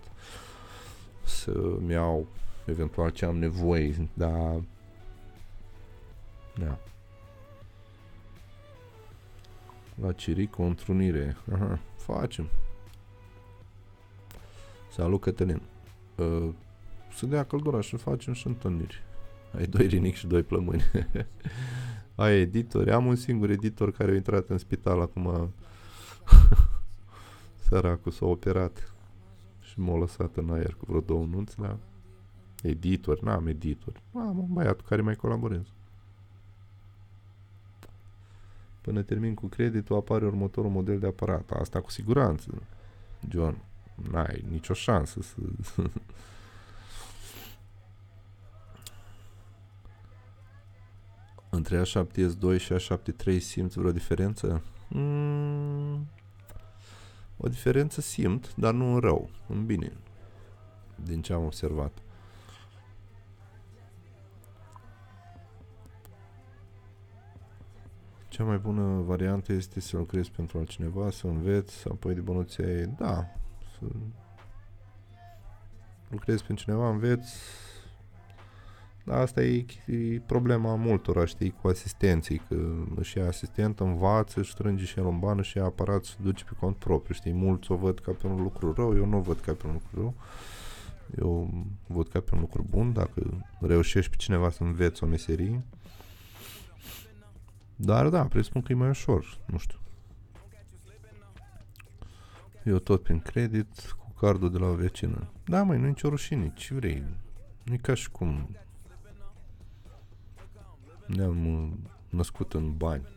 să-mi 1.25 1.91
iau 1.91 2.27
eventual 2.65 3.09
ce 3.09 3.25
am 3.25 3.37
nevoie, 3.37 4.09
dar 4.13 4.61
da. 6.59 6.79
La 10.01 10.11
Ciric 10.11 10.59
o 10.59 10.63
întrunire. 10.63 11.37
Aha, 11.53 11.79
facem. 11.95 12.47
Salut, 14.91 15.21
Cătălin. 15.21 15.61
Uh, 16.15 16.49
să 17.15 17.25
dea 17.25 17.45
căldura 17.45 17.81
și 17.81 17.97
facem 17.97 18.33
și 18.33 18.47
întâlniri. 18.47 19.03
Ai 19.55 19.65
doi 19.65 19.87
rinic 19.87 20.15
și 20.15 20.27
doi 20.27 20.43
plămâni. 20.43 20.83
Ai 22.15 22.39
editori. 22.39 22.91
Am 22.91 23.05
un 23.05 23.15
singur 23.15 23.49
editor 23.49 23.91
care 23.91 24.11
a 24.11 24.15
intrat 24.15 24.49
în 24.49 24.57
spital 24.57 25.01
acum. 25.01 25.53
Săracul 27.67 28.11
s-a 28.11 28.25
operat 28.25 28.93
și 29.59 29.79
m-a 29.79 29.97
lăsat 29.97 30.35
în 30.35 30.49
aer 30.49 30.73
cu 30.73 30.85
vreo 30.87 30.99
două 30.99 31.25
nunți, 31.25 31.59
dar 31.59 31.77
editor, 32.63 33.21
n-am 33.21 33.47
editor. 33.47 34.01
Am 34.13 34.37
un 34.39 34.53
băiat 34.53 34.81
cu 34.81 34.87
care 34.87 35.01
mai 35.01 35.15
colaborez. 35.15 35.65
Până 38.81 39.01
termin 39.01 39.33
cu 39.33 39.47
creditul 39.47 39.95
apare 39.95 40.25
următorul 40.25 40.71
model 40.71 40.99
de 40.99 41.07
aparat. 41.07 41.51
Asta 41.51 41.81
cu 41.81 41.91
siguranță. 41.91 42.49
John, 43.29 43.57
n-ai 44.11 44.45
nicio 44.49 44.73
șansă 44.73 45.21
să 45.21 45.35
Între 51.49 51.81
A7S2 51.81 52.59
și 52.59 52.73
A73 52.73 53.39
simți 53.39 53.79
vreo 53.79 53.91
diferență? 53.91 54.63
Mm, 54.87 56.07
o 57.37 57.47
diferență 57.47 58.01
simt, 58.01 58.55
dar 58.55 58.73
nu 58.73 58.93
în 58.93 58.99
rău, 58.99 59.29
în 59.47 59.65
bine, 59.65 59.91
din 61.03 61.21
ce 61.21 61.33
am 61.33 61.43
observat. 61.43 61.91
Cea 68.29 68.43
mai 68.43 68.57
bună 68.57 69.01
variantă 69.01 69.53
este 69.53 69.79
să 69.79 69.97
lucrezi 69.97 70.31
pentru 70.31 70.57
altcineva, 70.57 71.09
să 71.11 71.27
înveți, 71.27 71.87
apoi 71.87 72.13
de 72.13 72.21
bănuți 72.21 72.61
ai, 72.61 72.85
da, 72.85 73.25
să 73.77 73.85
lucrezi 76.09 76.43
pentru 76.43 76.65
cineva, 76.65 76.89
înveți, 76.89 77.35
dar 77.35 77.66
asta 79.09 79.43
e, 79.43 79.65
e 79.85 80.21
problema 80.25 80.75
multora, 80.75 81.25
știi, 81.25 81.53
cu 81.61 81.67
asistenții, 81.67 82.41
că 82.47 82.55
își 82.95 83.17
ia 83.17 83.27
asistent, 83.27 83.79
învață, 83.79 84.39
își 84.39 84.51
strânge 84.51 84.85
și 84.85 84.99
el 84.99 85.05
în 85.05 85.19
bană 85.19 85.41
și 85.41 85.57
ia 85.57 85.63
aparat 85.63 86.03
și 86.03 86.15
duce 86.21 86.43
pe 86.43 86.55
cont 86.59 86.75
propriu, 86.75 87.13
știi, 87.13 87.33
mulți 87.33 87.71
o 87.71 87.75
văd 87.75 87.99
ca 87.99 88.11
pe 88.11 88.27
un 88.27 88.41
lucru 88.41 88.73
rău, 88.73 88.95
eu 88.95 89.05
nu 89.05 89.17
o 89.17 89.21
văd 89.21 89.39
ca 89.39 89.53
pe 89.53 89.67
un 89.67 89.73
lucru 89.73 90.01
rău, 90.01 90.13
eu 91.19 91.53
văd 91.87 92.07
ca 92.07 92.19
pe 92.19 92.29
un 92.33 92.39
lucru 92.39 92.65
bun, 92.69 92.93
dacă 92.93 93.45
reușești 93.59 94.09
pe 94.09 94.15
cineva 94.15 94.49
să 94.49 94.63
înveți 94.63 95.03
o 95.03 95.07
meserie, 95.07 95.63
dar 97.75 98.09
da, 98.09 98.23
presupun 98.25 98.61
că 98.61 98.71
e 98.71 98.75
mai 98.75 98.89
ușor, 98.89 99.39
nu 99.45 99.57
știu. 99.57 99.79
Eu 102.63 102.77
tot 102.77 103.03
prin 103.03 103.19
credit, 103.19 103.95
cu 103.97 104.13
cardul 104.19 104.51
de 104.51 104.57
la 104.57 104.67
o 104.67 104.73
vecină. 104.73 105.31
Da, 105.45 105.63
mai 105.63 105.77
nu 105.77 105.85
e 105.85 105.87
nicio 105.87 106.09
rușine, 106.09 106.53
ce 106.55 106.73
vrei? 106.73 107.03
nu 107.67 107.73
e 107.73 107.77
ca 107.77 107.93
și 107.93 108.11
cum 108.11 108.49
ne-am 111.07 111.63
uh, 111.63 111.69
născut 112.09 112.53
în 112.53 112.77
bani. 112.77 113.07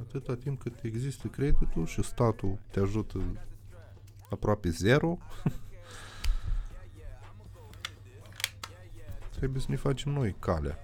Atâta 0.00 0.34
timp 0.34 0.60
cât 0.60 0.82
există 0.82 1.28
creditul 1.28 1.86
și 1.86 2.02
statul 2.02 2.58
te 2.70 2.80
ajută 2.80 3.18
aproape 4.30 4.70
zero, 4.70 5.18
trebuie 9.36 9.60
să 9.60 9.66
ne 9.70 9.76
facem 9.76 10.12
noi 10.12 10.36
calea. 10.38 10.78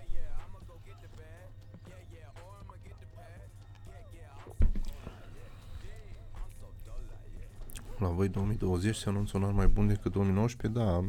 La 7.99 8.09
voi 8.09 8.29
2020 8.29 8.97
se 8.97 9.09
anunță 9.09 9.37
un 9.37 9.45
an 9.45 9.55
mai 9.55 9.67
bun 9.67 9.87
decât 9.87 10.13
2019? 10.13 10.81
Da, 10.81 11.05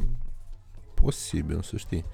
posibil 0.94 1.62
să 1.62 1.78
știi. 1.78 2.06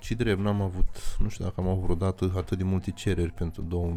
Și 0.00 0.14
drept, 0.14 0.40
n-am 0.40 0.60
avut, 0.60 1.16
nu 1.18 1.28
știu 1.28 1.44
dacă 1.44 1.60
am 1.60 1.68
avut 1.68 1.82
vreodată 1.82 2.32
atât 2.36 2.58
de 2.58 2.64
multe 2.64 2.90
cereri 2.90 3.32
pentru 3.32 3.62
două, 3.62 3.96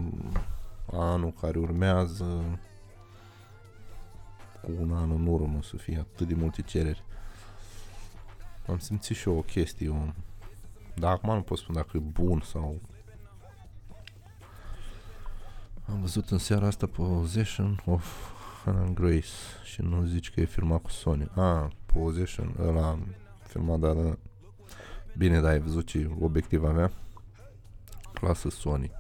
anul 0.92 1.34
care 1.42 1.60
urmează 1.60 2.60
cu 4.62 4.72
un 4.80 4.94
an 4.94 5.12
în 5.12 5.26
urmă 5.26 5.62
să 5.64 5.78
fie 5.78 5.98
atât 5.98 6.28
de 6.28 6.34
multe 6.34 6.62
cereri. 6.62 7.04
Am 8.68 8.78
simțit 8.78 9.16
și 9.16 9.30
eu 9.30 9.38
o 9.38 9.42
chestie, 9.42 9.90
un... 9.90 10.14
dar 10.96 11.12
acum 11.12 11.34
nu 11.34 11.42
pot 11.42 11.58
spune 11.58 11.78
dacă 11.78 11.98
e 11.98 12.00
bun 12.00 12.42
sau... 12.46 12.82
Am 15.86 16.00
văzut 16.00 16.30
în 16.30 16.38
seara 16.38 16.68
asta 16.68 16.88
Possession 16.88 17.82
of 17.86 18.32
Hannah 18.66 18.92
Grace 18.94 19.28
și 19.64 19.82
nu 19.82 20.06
zici 20.06 20.32
că 20.32 20.40
e 20.40 20.46
filmat 20.46 20.82
cu 20.82 20.90
Sony. 20.90 21.32
Ah, 21.36 21.72
Possession, 21.86 22.56
ăla 22.60 23.00
filmat, 23.48 23.80
dar 23.80 24.18
Bine, 25.18 25.40
da, 25.40 25.48
ai 25.48 25.60
văzut 25.60 25.86
ce 25.86 26.10
obiectiv 26.20 26.64
avea? 26.64 26.92
Clasă 28.14 28.50
Sony. 28.50 28.92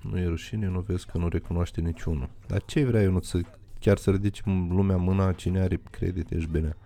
Nu 0.00 0.18
e 0.18 0.26
rușine, 0.26 0.66
nu 0.66 0.80
vezi 0.80 1.06
că 1.06 1.18
nu 1.18 1.28
recunoaște 1.28 1.80
niciunul. 1.80 2.28
Dar 2.46 2.62
ce 2.64 2.84
vrea 2.84 3.02
eu 3.02 3.10
nu 3.10 3.20
să 3.20 3.40
chiar 3.80 3.96
să 3.96 4.10
ridici 4.10 4.42
lumea 4.44 4.96
mâna 4.96 5.32
cine 5.32 5.60
are 5.60 5.80
credit, 5.90 6.30
ești 6.30 6.50
bine. 6.50 6.76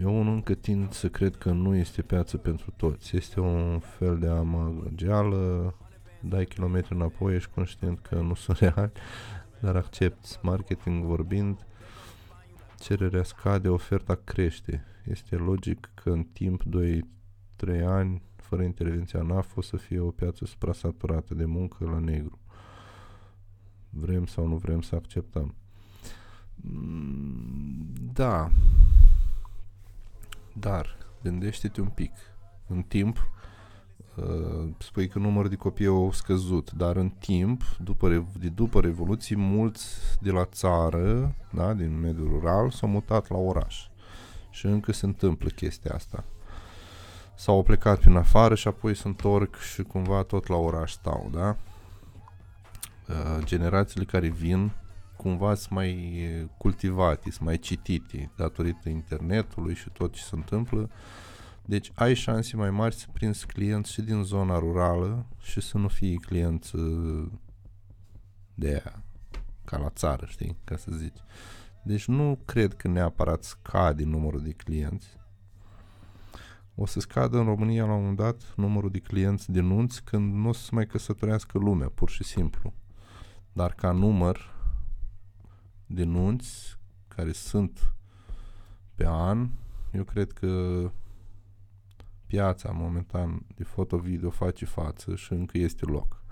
Eu 0.00 0.20
unul 0.20 0.34
încă 0.34 0.54
tind 0.54 0.92
să 0.92 1.08
cred 1.08 1.36
că 1.36 1.50
nu 1.50 1.74
este 1.74 2.02
piață 2.02 2.36
pentru 2.36 2.72
toți. 2.76 3.16
Este 3.16 3.40
un 3.40 3.78
fel 3.78 4.18
de 4.18 4.28
amăgeală, 4.28 5.74
dai 6.20 6.44
kilometri 6.44 6.94
înapoi, 6.94 7.34
ești 7.34 7.50
conștient 7.54 7.98
că 7.98 8.14
nu 8.14 8.34
sunt 8.34 8.58
reali, 8.58 8.92
dar 9.62 9.76
accepti. 9.76 10.38
Marketing 10.42 11.04
vorbind, 11.04 11.66
cererea 12.78 13.22
scade, 13.22 13.68
oferta 13.68 14.14
crește. 14.14 14.84
Este 15.04 15.36
logic 15.36 15.90
că 15.94 16.10
în 16.10 16.22
timp 16.22 16.62
2-3 16.62 17.84
ani, 17.84 18.22
fără 18.36 18.62
intervenția 18.62 19.22
NAF, 19.22 19.56
o 19.56 19.60
să 19.60 19.76
fie 19.76 20.00
o 20.00 20.10
piață 20.10 20.44
suprasaturată 20.44 21.34
de 21.34 21.44
muncă 21.44 21.84
la 21.84 21.98
negru. 21.98 22.38
Vrem 23.90 24.26
sau 24.26 24.46
nu 24.46 24.56
vrem 24.56 24.80
să 24.80 24.94
acceptăm. 24.94 25.54
Mm, 26.54 27.92
da. 28.12 28.50
Dar, 30.52 30.96
gândește-te 31.22 31.80
un 31.80 31.88
pic. 31.88 32.12
În 32.66 32.82
timp, 32.82 33.16
Uh, 33.16 33.42
spui 34.78 35.08
că 35.08 35.18
numărul 35.18 35.50
de 35.50 35.56
copii 35.56 35.86
au 35.86 36.12
scăzut, 36.12 36.72
dar 36.72 36.96
în 36.96 37.08
timp, 37.08 37.62
după, 37.78 38.26
de 38.38 38.48
după 38.48 38.80
Revoluție, 38.80 39.36
mulți 39.36 39.86
de 40.20 40.30
la 40.30 40.44
țară, 40.44 41.34
da, 41.50 41.72
din 41.72 42.00
mediul 42.00 42.28
rural, 42.28 42.70
s-au 42.70 42.88
mutat 42.88 43.28
la 43.28 43.36
oraș. 43.36 43.86
Și 44.50 44.66
încă 44.66 44.92
se 44.92 45.06
întâmplă 45.06 45.48
chestia 45.48 45.94
asta. 45.94 46.24
S-au 47.34 47.62
plecat 47.62 47.98
prin 47.98 48.16
afară 48.16 48.54
și 48.54 48.68
apoi 48.68 48.94
se 48.94 49.08
întorc 49.08 49.58
și 49.58 49.82
cumva 49.82 50.22
tot 50.22 50.46
la 50.46 50.56
oraș 50.56 50.92
stau, 50.92 51.30
da? 51.32 51.56
Uh, 53.08 53.44
generațiile 53.44 54.04
care 54.04 54.28
vin 54.28 54.72
cumva 55.16 55.54
sunt 55.54 55.70
mai 55.70 56.16
cultivate, 56.56 57.30
sunt 57.30 57.44
mai 57.44 57.58
citite 57.58 58.30
datorită 58.36 58.88
internetului 58.88 59.74
și 59.74 59.90
tot 59.90 60.12
ce 60.12 60.22
se 60.22 60.34
întâmplă. 60.34 60.90
Uh, 61.62 61.68
deci 61.72 61.90
ai 61.94 62.14
șanse 62.14 62.56
mai 62.56 62.70
mari 62.70 62.94
să 62.94 63.06
prinzi 63.12 63.46
clienți 63.46 63.92
și 63.92 64.02
din 64.02 64.22
zona 64.22 64.58
rurală 64.58 65.26
și 65.40 65.60
să 65.60 65.78
nu 65.78 65.88
fii 65.88 66.16
client 66.16 66.70
uh, 66.72 67.30
de 68.54 68.68
aia, 68.68 69.02
ca 69.64 69.78
la 69.78 69.90
țară, 69.90 70.26
știi, 70.26 70.56
ca 70.64 70.76
să 70.76 70.90
zici. 70.90 71.18
Deci 71.82 72.06
nu 72.06 72.38
cred 72.44 72.74
că 72.74 72.88
neapărat 72.88 73.42
scade 73.42 74.04
numărul 74.04 74.42
de 74.42 74.50
clienți. 74.50 75.08
O 76.74 76.86
să 76.86 77.00
scadă 77.00 77.38
în 77.38 77.44
România 77.44 77.84
la 77.84 77.92
un 77.92 78.00
moment 78.00 78.16
dat 78.16 78.52
numărul 78.56 78.90
de 78.90 78.98
clienți 78.98 79.50
de 79.50 79.60
nunți 79.60 80.02
când 80.02 80.34
nu 80.34 80.48
o 80.48 80.52
să 80.52 80.68
mai 80.72 80.86
căsătorească 80.86 81.58
lumea, 81.58 81.88
pur 81.88 82.10
și 82.10 82.24
simplu. 82.24 82.72
Dar 83.52 83.72
ca 83.72 83.92
număr 83.92 84.54
de 85.86 86.04
nunți 86.04 86.78
care 87.08 87.32
sunt 87.32 87.94
pe 88.94 89.06
an, 89.06 89.48
eu 89.92 90.04
cred 90.04 90.32
că 90.32 90.90
piața 92.32 92.70
momentan 92.70 93.46
de 93.54 93.64
foto-video 93.64 94.30
face 94.30 94.64
față 94.64 95.14
și 95.14 95.32
încă 95.32 95.58
este 95.58 95.84
loc. 95.84 96.22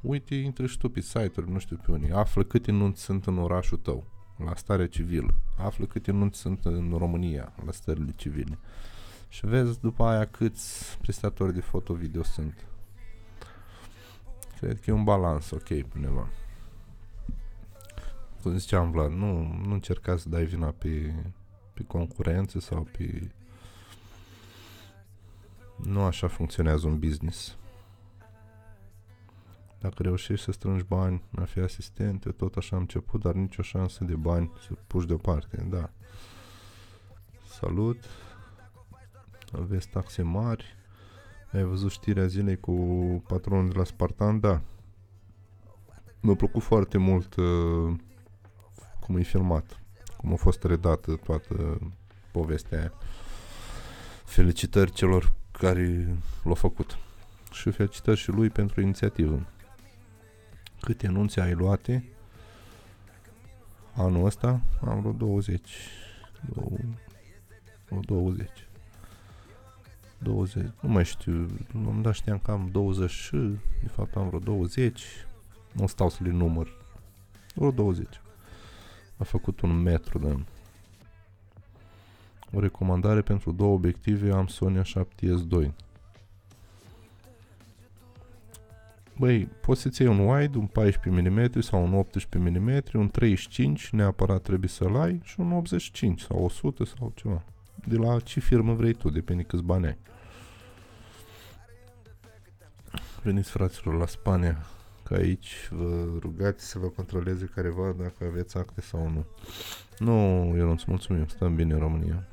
Uite, 0.00 0.34
intră 0.34 0.66
și 0.66 0.78
tu 0.78 0.88
pe 0.88 1.00
site-uri, 1.00 1.50
nu 1.50 1.58
știu 1.58 1.76
pe 1.76 1.90
unii, 1.90 2.10
află 2.10 2.42
câte 2.42 2.70
nunți 2.70 3.02
sunt 3.02 3.26
în 3.26 3.38
orașul 3.38 3.78
tău, 3.78 4.04
la 4.44 4.54
stare 4.54 4.88
civilă, 4.88 5.34
află 5.58 5.86
câte 5.86 6.10
nunți 6.10 6.38
sunt 6.38 6.64
în 6.64 6.94
România, 6.98 7.52
la 7.64 7.72
stările 7.72 8.12
civile. 8.16 8.58
Și 9.28 9.46
vezi 9.46 9.80
după 9.80 10.04
aia 10.04 10.24
câți 10.26 10.98
prestatori 11.00 11.54
de 11.54 11.60
foto-video 11.60 12.22
sunt. 12.22 12.66
Cred 14.58 14.80
că 14.80 14.90
e 14.90 14.92
un 14.92 15.04
balans 15.04 15.50
ok 15.50 15.66
pe 15.66 15.86
undeva. 15.94 16.28
Cum 18.42 18.56
ziceam 18.56 18.90
Vlad, 18.90 19.10
nu, 19.10 19.42
nu 19.66 19.72
încerca 19.72 20.16
să 20.16 20.28
dai 20.28 20.44
vina 20.44 20.74
pe, 20.78 21.14
pe 21.72 21.82
concurență 21.82 22.60
sau 22.60 22.88
pe 22.96 23.30
nu 25.76 26.02
așa 26.02 26.28
funcționează 26.28 26.86
un 26.86 26.98
business. 26.98 27.56
Dacă 29.80 30.02
reușești 30.02 30.44
să 30.44 30.52
strângi 30.52 30.84
bani, 30.84 31.22
a 31.36 31.44
fi 31.44 31.58
asistent, 31.58 32.24
eu 32.24 32.32
tot 32.32 32.56
așa 32.56 32.76
am 32.76 32.82
început, 32.82 33.20
dar 33.20 33.34
nicio 33.34 33.62
șansă 33.62 34.04
de 34.04 34.14
bani 34.14 34.50
să 34.66 34.72
puși 34.86 35.06
deoparte, 35.06 35.66
da. 35.70 35.90
Salut! 37.60 38.04
Aveți 39.52 39.88
taxe 39.88 40.22
mari? 40.22 40.76
Ai 41.52 41.62
văzut 41.62 41.90
știrea 41.90 42.26
zilei 42.26 42.60
cu 42.60 42.74
patronul 43.26 43.70
de 43.70 43.78
la 43.78 43.84
Spartan? 43.84 44.40
Da. 44.40 44.60
Mi-a 46.20 46.34
plăcut 46.34 46.62
foarte 46.62 46.98
mult 46.98 47.34
uh, 47.34 47.94
cum 49.00 49.16
e 49.16 49.22
filmat, 49.22 49.80
cum 50.16 50.32
a 50.32 50.36
fost 50.36 50.64
redată 50.64 51.16
toată 51.16 51.78
povestea 52.32 52.78
aia. 52.78 52.92
Felicitări 54.24 54.92
celor 54.92 55.32
care 55.58 56.16
l-a 56.44 56.54
făcut. 56.54 56.98
Și 57.52 57.70
felicitări 57.70 58.18
și 58.18 58.30
lui 58.30 58.50
pentru 58.50 58.80
inițiativă. 58.80 59.46
Câte 60.80 61.06
anunțe 61.06 61.40
ai 61.40 61.52
luate 61.52 62.04
anul 63.96 64.24
ăsta? 64.24 64.60
Am 64.86 65.00
vreo 65.00 65.12
20. 65.12 65.70
Vreo 67.88 68.00
20. 68.00 68.48
20. 70.18 70.64
Nu 70.80 70.88
mai 70.88 71.04
știu. 71.04 71.48
Am 71.74 72.02
dat 72.02 72.14
știam 72.14 72.38
că 72.38 72.50
am 72.50 72.68
20 72.72 73.10
și 73.10 73.36
de 73.82 73.88
fapt 73.92 74.16
am 74.16 74.26
vreo 74.26 74.38
20. 74.38 75.02
Nu 75.72 75.86
stau 75.86 76.10
să 76.10 76.18
le 76.22 76.30
număr. 76.30 76.68
Vreo 77.54 77.70
20. 77.70 78.06
A 79.16 79.24
făcut 79.24 79.60
un 79.60 79.82
metru 79.82 80.18
de 80.18 80.36
O 82.54 82.60
recomandare 82.60 83.22
pentru 83.22 83.52
două 83.52 83.74
obiective 83.74 84.32
am 84.32 84.46
Sony 84.46 84.80
A7S2. 84.80 85.70
Băi, 89.18 89.48
poți 89.60 89.80
să-ți 89.80 90.02
iei 90.02 90.10
un 90.10 90.18
wide, 90.18 90.58
un 90.58 90.66
14 90.66 91.30
mm 91.30 91.60
sau 91.60 91.84
un 91.84 91.94
18 91.94 92.58
mm, 92.58 92.82
un 92.92 93.08
35 93.08 93.90
neapărat 93.90 94.42
trebuie 94.42 94.68
să-l 94.68 94.96
ai 94.96 95.20
și 95.24 95.40
un 95.40 95.52
85 95.52 96.20
sau 96.20 96.44
100 96.44 96.84
sau 96.84 97.12
ceva. 97.14 97.42
De 97.84 97.96
la 97.96 98.20
ce 98.20 98.40
firmă 98.40 98.74
vrei 98.74 98.92
tu, 98.92 99.10
depinde 99.10 99.42
câți 99.42 99.62
bani 99.62 99.86
ai. 99.86 99.98
Veniți 103.22 103.50
fraților 103.50 103.94
la 103.96 104.06
Spania, 104.06 104.66
că 105.02 105.14
aici 105.14 105.68
vă 105.70 106.06
rugați 106.18 106.68
să 106.68 106.78
vă 106.78 106.86
controleze 106.86 107.50
careva 107.54 107.94
dacă 107.98 108.24
aveți 108.24 108.56
acte 108.56 108.80
sau 108.80 109.08
nu. 109.08 109.24
Nu, 109.98 110.12
eu 110.56 110.66
nu-ți 110.66 110.84
mulțumim, 110.88 111.26
stăm 111.26 111.54
bine 111.54 111.72
în 111.72 111.80
România. 111.80 112.24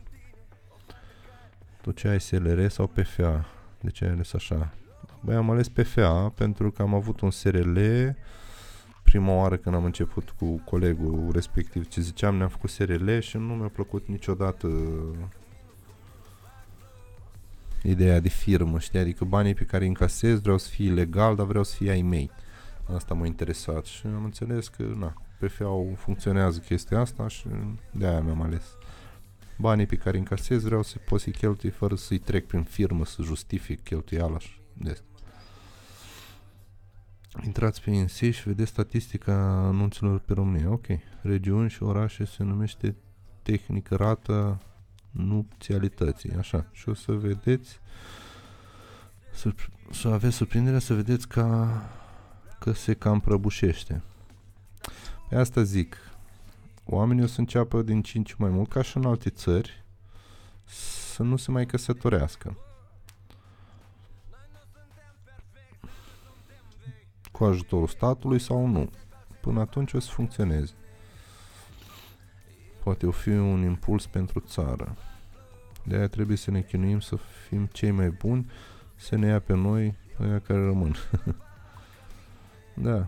Tu 1.82 1.91
ce 1.91 2.08
ai 2.08 2.20
SLR 2.20 2.68
sau 2.68 2.88
PFA? 2.88 3.45
De 3.80 3.90
ce 3.90 4.06
ai 4.06 4.12
ales 4.12 4.34
așa? 4.34 4.74
Băi, 5.20 5.36
am 5.36 5.49
ales 5.49 5.70
PFA 5.70 6.32
pentru 6.36 6.72
că 6.72 6.82
am 6.82 6.94
avut 6.94 7.20
un 7.20 7.32
SRL 7.32 7.80
prima 9.03 9.34
oară 9.34 9.58
când 9.58 9.76
am 9.76 9.84
început 9.84 10.30
cu 10.30 10.62
colegul 10.66 11.30
respectiv 11.32 11.88
ce 11.88 12.02
ziceam, 12.02 12.36
ne-am 12.36 12.49
făcut 12.49 12.70
SRL 12.70 13.18
și 13.20 13.38
nu 13.38 13.53
mi-a 13.53 13.68
plăcut 13.68 14.08
niciodată 14.08 14.68
ideea 17.84 18.20
de 18.20 18.30
firmă, 18.30 18.80
știi? 18.80 18.99
Adică 18.99 19.26
banii 19.26 19.53
pe 19.53 19.64
care 19.64 19.84
îi 19.84 19.90
încasez 19.90 20.40
vreau 20.40 20.58
să 20.58 20.70
fie 20.70 20.91
legal, 20.91 21.36
dar 21.36 21.45
vreau 21.45 21.64
să 21.64 21.76
fie 21.76 21.91
ai 21.91 22.02
mei. 22.02 22.32
Asta 22.94 23.14
m-a 23.14 23.26
interesat 23.26 23.86
și 23.86 24.06
am 24.06 24.24
înțeles 24.24 24.68
că, 24.68 24.84
na, 24.84 25.14
PFA-ul 25.40 25.95
funcționează 25.95 26.60
chestia 26.60 26.99
asta 26.99 27.28
și 27.28 27.48
de 27.91 28.08
aia 28.08 28.22
mi-am 28.22 28.41
ales. 28.41 28.64
Banii 29.62 29.86
pe 29.86 29.96
care 29.96 30.12
îi 30.12 30.20
încasez 30.20 30.64
vreau 30.64 30.84
să 30.84 30.98
pot 30.98 31.22
să-i 31.22 31.32
cheltui 31.32 31.70
fără 31.70 31.96
să-i 31.96 32.18
trec 32.18 32.48
prin 32.48 32.64
firmă, 32.64 33.06
să 33.06 33.22
justific 33.22 33.84
cheltuiala 33.84 34.40
și 34.40 34.60
de 34.74 34.90
asta. 34.90 35.06
Intrați 37.46 37.82
pe 37.82 37.90
INSI 37.92 38.30
și 38.30 38.44
vedeți 38.44 38.70
statistica 38.70 39.34
anunțurilor 39.44 40.20
pe 40.20 40.34
România. 40.34 40.72
Ok. 40.72 40.86
Regiuni 41.22 41.70
și 41.70 41.84
orașe 41.84 42.26
se 42.26 42.44
numește 42.44 42.96
tehnică 43.42 43.96
rată 43.96 44.62
nupțialității. 45.12 46.32
Așa. 46.38 46.70
Și 46.72 46.90
o 46.90 46.94
să 46.94 47.12
vedeți 47.12 47.80
să, 49.34 49.54
să 49.92 50.08
aveți 50.08 50.36
surprinderea 50.36 50.80
să 50.80 50.94
vedeți 50.94 51.28
ca 51.28 51.82
că 52.60 52.72
se 52.72 52.94
cam 52.94 53.20
prăbușește. 53.20 54.02
Pe 55.30 55.36
asta 55.36 55.64
zic. 55.64 56.11
Oamenii 56.93 57.23
o 57.23 57.27
să 57.27 57.39
înceapă 57.39 57.81
din 57.81 58.01
5 58.01 58.34
mai 58.34 58.49
mult, 58.49 58.69
ca 58.69 58.81
și 58.81 58.97
în 58.97 59.05
alte 59.05 59.30
țări, 59.30 59.85
să 61.13 61.23
nu 61.23 61.35
se 61.35 61.51
mai 61.51 61.65
căsătorească. 61.65 62.57
cu 67.41 67.47
ajutorul 67.47 67.88
statului 67.88 68.39
sau 68.39 68.65
nu. 68.65 68.89
Până 69.41 69.59
atunci 69.59 69.93
o 69.93 69.99
să 69.99 70.11
funcționeze. 70.11 70.73
Poate 72.84 73.05
o 73.05 73.11
fi 73.11 73.30
un 73.30 73.61
impuls 73.61 74.07
pentru 74.07 74.39
țară. 74.39 74.95
De 75.84 75.95
aia 75.95 76.07
trebuie 76.07 76.38
să 76.38 76.51
ne 76.51 76.61
chinuim 76.61 76.99
să 76.99 77.15
fim 77.15 77.65
cei 77.65 77.91
mai 77.91 78.09
buni, 78.09 78.51
să 78.95 79.15
ne 79.15 79.27
ia 79.27 79.39
pe 79.39 79.53
noi, 79.53 79.95
aia 80.19 80.39
care 80.39 80.59
rămân. 80.59 80.95
da. 82.88 83.07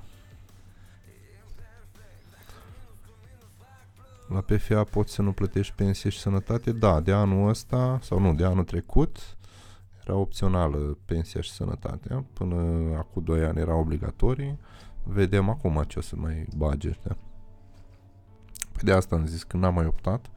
La 4.34 4.42
PFA 4.42 4.84
poți 4.84 5.14
să 5.14 5.22
nu 5.22 5.32
plătești 5.32 5.74
pensie 5.76 6.10
și 6.10 6.20
sănătate? 6.20 6.72
Da, 6.72 7.00
de 7.00 7.12
anul 7.12 7.50
ăsta, 7.50 8.00
sau 8.02 8.20
nu, 8.20 8.34
de 8.34 8.46
anul 8.46 8.64
trecut, 8.64 9.38
era 10.04 10.16
opțională 10.16 10.98
pensia 11.06 11.42
și 11.42 11.52
sănătatea. 11.52 12.26
Până 12.34 12.56
acum 12.98 13.24
2 13.24 13.44
ani 13.44 13.60
era 13.60 13.76
obligatorii. 13.76 14.60
Vedem 15.04 15.50
acum 15.50 15.84
ce 15.88 16.00
o 16.00 16.02
să 16.02 16.16
mai 16.16 16.48
bage. 16.56 16.90
Da? 16.90 17.16
Păi 18.72 18.82
de 18.82 18.92
asta 18.92 19.16
am 19.16 19.26
zis 19.26 19.44
că 19.44 19.58
n-am 19.58 19.74
mai 19.74 19.86
optat 19.86 20.32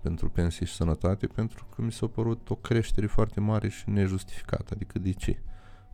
pentru 0.00 0.28
pensie 0.28 0.66
și 0.66 0.74
sănătate, 0.74 1.26
pentru 1.26 1.66
că 1.74 1.82
mi 1.82 1.92
s-a 1.92 2.06
părut 2.06 2.50
o 2.50 2.54
creștere 2.54 3.06
foarte 3.06 3.40
mare 3.40 3.68
și 3.68 3.90
nejustificată. 3.90 4.72
Adică 4.74 4.98
de 4.98 5.12
ce? 5.12 5.42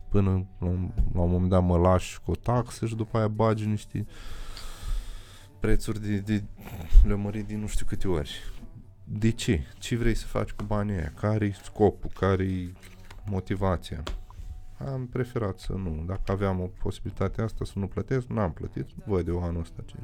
Până 0.07 0.45
la 0.59 0.67
un, 0.67 0.91
la 1.13 1.21
un 1.21 1.31
moment 1.31 1.49
dat 1.49 1.63
mă 1.63 1.77
lași 1.77 2.21
cu 2.21 2.31
o 2.31 2.35
taxă 2.35 2.85
și 2.85 2.95
după 2.95 3.17
aia 3.17 3.27
bagi 3.27 3.65
niște 3.65 4.05
prețuri 5.59 6.01
de, 6.01 6.17
de 6.17 6.43
le 7.03 7.15
mări 7.15 7.41
din 7.41 7.59
nu 7.59 7.67
știu 7.67 7.85
câte 7.85 8.07
ori 8.07 8.59
de 9.11 9.31
ce? 9.31 9.67
Ce 9.77 9.95
vrei 9.95 10.15
să 10.15 10.25
faci 10.25 10.51
cu 10.51 10.63
banii 10.63 10.95
aia? 10.95 11.13
Care-i 11.15 11.53
scopul? 11.63 12.09
Care-i 12.13 12.73
motivația? 13.25 14.03
Am 14.77 15.07
preferat 15.07 15.59
să 15.59 15.73
nu. 15.73 16.03
Dacă 16.05 16.31
aveam 16.31 16.61
o 16.61 16.65
posibilitate 16.65 17.41
asta 17.41 17.65
să 17.65 17.79
nu 17.79 17.87
plătesc, 17.87 18.27
n-am 18.27 18.53
plătit. 18.53 18.87
Văd 19.05 19.25
de 19.25 19.31
anul 19.41 19.61
ăsta 19.61 19.83
ce... 19.85 19.95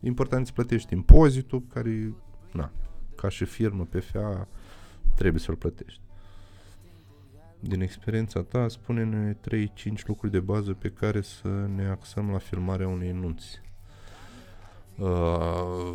Important 0.00 0.46
să 0.46 0.52
plătești 0.52 0.94
impozitul 0.94 1.62
care, 1.72 2.14
na, 2.52 2.72
ca 3.16 3.28
și 3.28 3.44
firmă 3.44 3.84
PFA, 3.84 4.48
trebuie 5.14 5.40
să-l 5.40 5.56
plătești. 5.56 6.00
Din 7.60 7.80
experiența 7.80 8.42
ta, 8.42 8.68
spune-ne 8.68 9.32
3-5 9.32 9.36
lucruri 10.06 10.32
de 10.32 10.40
bază 10.40 10.72
pe 10.72 10.88
care 10.88 11.20
să 11.20 11.48
ne 11.74 11.86
axăm 11.86 12.30
la 12.30 12.38
filmarea 12.38 12.88
unei 12.88 13.12
nunți. 13.12 13.60
Uh, 15.02 15.94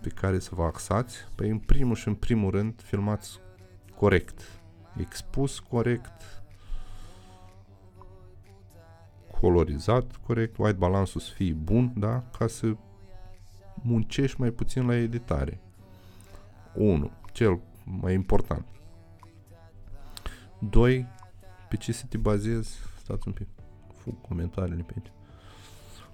pe 0.00 0.08
care 0.08 0.38
să 0.38 0.50
vă 0.54 0.62
axați, 0.62 1.16
păi 1.34 1.50
în 1.50 1.58
primul 1.58 1.94
și 1.94 2.08
în 2.08 2.14
primul 2.14 2.50
rând 2.50 2.80
filmați 2.82 3.40
corect, 3.96 4.40
expus 4.96 5.58
corect, 5.58 6.42
colorizat 9.40 10.16
corect, 10.26 10.56
white 10.56 10.76
balance 10.76 11.18
să 11.18 11.30
fie 11.34 11.52
bun, 11.52 11.92
da? 11.96 12.24
Ca 12.38 12.46
să 12.46 12.76
muncești 13.74 14.40
mai 14.40 14.50
puțin 14.50 14.86
la 14.86 14.94
editare. 14.94 15.60
1. 16.74 17.10
Cel 17.32 17.60
mai 17.84 18.14
important. 18.14 18.66
2. 20.58 21.06
Pe 21.68 21.76
ce 21.76 21.92
să 21.92 22.04
te 22.08 22.16
bazezi? 22.16 22.78
Stați 22.98 23.26
un 23.26 23.32
pic. 23.32 23.48
Fug 23.92 24.20
comentariile 24.20 24.82
pe 24.82 24.92
aici. 24.96 25.12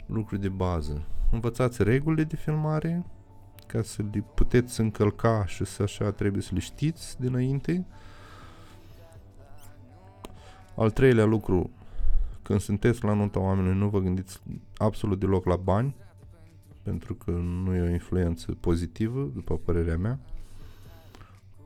Lucruri 0.06 0.40
de 0.40 0.48
bază. 0.48 1.06
Învățați 1.30 1.82
regulile 1.82 2.24
de 2.24 2.36
filmare, 2.36 3.04
ca 3.66 3.82
să 3.82 4.02
le 4.12 4.24
puteți 4.34 4.80
încălca 4.80 5.46
și 5.46 5.64
să 5.64 5.82
așa 5.82 6.10
trebuie 6.10 6.42
să 6.42 6.50
le 6.52 6.60
știți 6.60 7.20
dinainte. 7.20 7.86
Al 10.76 10.90
treilea 10.90 11.24
lucru, 11.24 11.70
când 12.42 12.60
sunteți 12.60 13.04
la 13.04 13.12
nunta 13.12 13.40
oamenilor, 13.40 13.74
nu 13.74 13.88
vă 13.88 14.00
gândiți 14.00 14.40
absolut 14.76 15.18
deloc 15.18 15.44
la 15.44 15.56
bani, 15.56 15.94
pentru 16.82 17.14
că 17.14 17.30
nu 17.30 17.74
e 17.74 17.80
o 17.80 17.88
influență 17.88 18.52
pozitivă, 18.60 19.30
după 19.34 19.56
părerea 19.56 19.96
mea. 19.96 20.18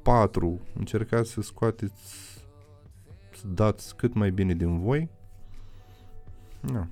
4. 0.02 0.60
Încercați 0.74 1.31
să 1.31 1.40
scoateți, 1.40 2.39
să 3.35 3.47
dați 3.47 3.97
cât 3.97 4.15
mai 4.15 4.31
bine 4.31 4.55
din 4.55 4.81
voi. 4.81 5.09
Da. 6.60 6.86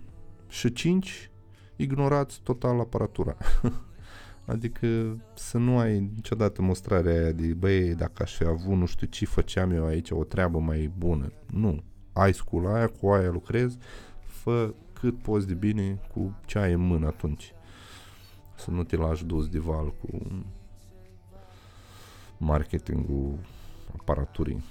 Și 0.49 0.73
5. 0.73 1.31
Ignorați 1.77 2.41
total 2.43 2.81
aparatura. 2.81 3.37
Adică 4.47 5.17
să 5.35 5.59
nu 5.59 5.79
ai 5.79 6.11
niciodată 6.15 6.63
mostrarea 6.63 7.13
aia 7.13 7.33
de, 7.33 7.55
băi, 7.55 7.95
dacă 7.95 8.23
aș 8.23 8.37
fi 8.37 8.45
avut 8.45 8.77
nu 8.77 8.87
știu 8.87 9.07
ce 9.07 9.25
făceam 9.25 9.71
eu 9.71 9.87
aici, 9.87 10.11
o 10.11 10.25
treabă 10.25 10.59
mai 10.59 10.93
bună. 10.99 11.33
Nu. 11.47 11.83
Ai 12.13 12.35
scula 12.35 12.75
aia, 12.75 12.87
cu 12.87 13.09
aia 13.09 13.31
lucrezi, 13.31 13.79
fă 14.27 14.75
cât 14.93 15.19
poți 15.19 15.47
de 15.47 15.55
bine 15.55 16.01
cu 16.15 16.37
ce 16.45 16.59
ai 16.59 16.73
în 16.73 16.81
mână 16.81 17.07
atunci. 17.07 17.53
Să 18.57 18.71
nu 18.71 18.85
te 18.85 18.97
lași 18.97 19.25
dus 19.25 19.49
de 19.49 19.59
val 19.59 19.95
cu 20.01 20.19
marketingul 22.39 23.39
aparaturii. 23.99 24.65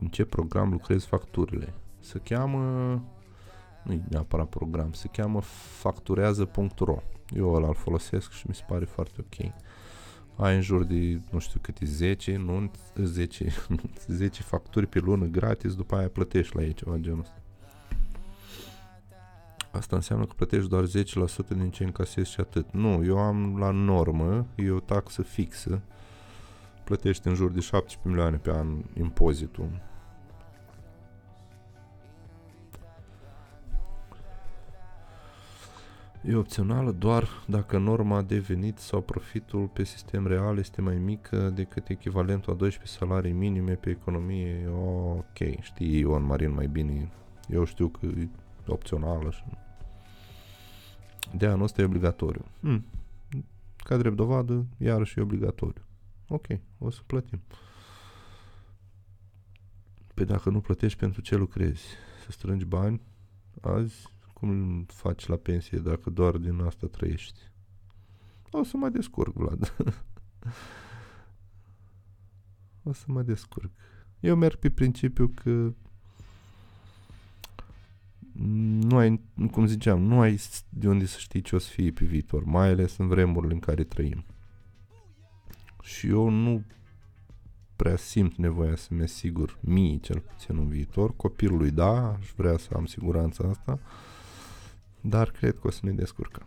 În 0.00 0.08
ce 0.08 0.24
program 0.24 0.70
lucrezi 0.70 1.06
facturile? 1.06 1.72
Se 2.00 2.18
cheamă, 2.18 3.02
nu 3.84 3.92
e 3.92 4.02
neapărat 4.08 4.48
program, 4.48 4.92
se 4.92 5.08
cheamă 5.12 5.40
facturează.ro 5.80 7.02
eu 7.36 7.54
ăla 7.54 7.66
îl 7.68 7.74
folosesc 7.74 8.30
și 8.30 8.44
mi 8.48 8.54
se 8.54 8.62
pare 8.66 8.84
foarte 8.84 9.14
ok. 9.20 9.52
Ai 10.36 10.54
în 10.54 10.60
jur 10.60 10.84
de, 10.84 11.20
nu 11.30 11.38
știu 11.38 11.60
câte, 11.62 11.84
10, 11.84 12.36
nu 12.36 12.70
10, 12.94 13.46
10 14.06 14.42
facturi 14.42 14.86
pe 14.86 14.98
lună 14.98 15.24
gratis, 15.24 15.74
după 15.74 15.96
aia 15.96 16.08
plătești 16.08 16.56
la 16.56 16.62
ei 16.62 16.72
ceva 16.72 16.96
genul 16.96 17.20
ăsta. 17.20 17.36
Asta 19.70 19.96
înseamnă 19.96 20.26
că 20.26 20.32
plătești 20.36 20.68
doar 20.68 20.84
10% 20.84 20.88
din 21.48 21.70
ce 21.70 21.84
încasezi 21.84 22.30
și 22.30 22.40
atât. 22.40 22.72
Nu, 22.72 23.04
eu 23.04 23.18
am 23.18 23.58
la 23.58 23.70
normă, 23.70 24.46
e 24.54 24.70
o 24.70 24.80
taxă 24.80 25.22
fixă. 25.22 25.82
Plătești 26.84 27.28
în 27.28 27.34
jur 27.34 27.50
de 27.50 27.60
17 27.60 28.08
milioane 28.08 28.36
pe 28.36 28.50
an 28.50 28.82
impozitul 28.98 29.68
E 36.24 36.34
opțională 36.34 36.92
doar 36.92 37.28
dacă 37.46 37.78
norma 37.78 38.22
de 38.22 38.38
venit 38.38 38.78
sau 38.78 39.00
profitul 39.00 39.66
pe 39.66 39.84
sistem 39.84 40.26
real 40.26 40.58
este 40.58 40.80
mai 40.80 40.98
mică 40.98 41.50
decât 41.50 41.88
echivalentul 41.88 42.52
a 42.52 42.56
12 42.56 42.98
salarii 42.98 43.32
minime 43.32 43.74
pe 43.74 43.90
economie. 43.90 44.68
Ok, 44.68 45.60
știi 45.60 45.98
Ion 45.98 46.22
Marin 46.22 46.52
mai 46.52 46.66
bine. 46.66 47.12
Eu 47.48 47.64
știu 47.64 47.88
că 47.88 48.06
e 48.06 48.28
opțională. 48.66 49.30
Și... 49.30 49.42
De 51.36 51.46
anul 51.46 51.62
ăsta 51.62 51.80
e 51.80 51.84
obligatoriu. 51.84 52.44
Hmm. 52.60 52.84
Ca 53.76 53.96
drept 53.96 54.16
dovadă, 54.16 54.66
iarăși 54.78 55.18
e 55.18 55.22
obligatoriu. 55.22 55.82
Ok, 56.28 56.46
o 56.78 56.90
să 56.90 57.00
plătim. 57.06 57.40
Pe 60.14 60.24
dacă 60.24 60.50
nu 60.50 60.60
plătești 60.60 60.98
pentru 60.98 61.20
ce 61.20 61.36
lucrezi, 61.36 61.84
să 62.24 62.30
strângi 62.30 62.64
bani 62.64 63.00
azi, 63.60 64.11
cum 64.42 64.84
faci 64.84 65.26
la 65.26 65.36
pensie 65.36 65.78
dacă 65.78 66.10
doar 66.10 66.36
din 66.36 66.60
asta 66.60 66.86
trăiești? 66.86 67.40
O 68.50 68.62
să 68.62 68.76
mă 68.76 68.88
descurc, 68.88 69.34
Vlad. 69.34 69.74
o 72.82 72.92
să 72.92 73.04
mă 73.06 73.22
descurc. 73.22 73.70
Eu 74.20 74.36
merg 74.36 74.56
pe 74.56 74.70
principiu 74.70 75.28
că 75.28 75.72
nu 78.88 78.96
ai, 78.96 79.20
cum 79.50 79.66
ziceam, 79.66 80.02
nu 80.02 80.20
ai 80.20 80.40
de 80.68 80.88
unde 80.88 81.06
să 81.06 81.18
știi 81.18 81.40
ce 81.40 81.54
o 81.54 81.58
să 81.58 81.70
fie 81.70 81.90
pe 81.90 82.04
viitor, 82.04 82.44
mai 82.44 82.68
ales 82.68 82.96
în 82.96 83.08
vremurile 83.08 83.52
în 83.52 83.60
care 83.60 83.84
trăim. 83.84 84.24
Și 85.82 86.08
eu 86.08 86.28
nu 86.28 86.64
prea 87.76 87.96
simt 87.96 88.34
nevoia 88.34 88.76
să-mi 88.76 89.02
asigur 89.02 89.58
mie, 89.60 89.96
cel 89.96 90.20
puțin 90.20 90.56
în 90.58 90.68
viitor. 90.68 91.16
Copilului, 91.16 91.70
da, 91.70 92.12
aș 92.12 92.32
vrea 92.36 92.56
să 92.56 92.68
am 92.74 92.86
siguranța 92.86 93.48
asta, 93.48 93.80
dar 95.02 95.30
cred 95.30 95.58
că 95.58 95.66
o 95.66 95.70
să 95.70 95.80
ne 95.82 95.92
descurcăm. 95.92 96.46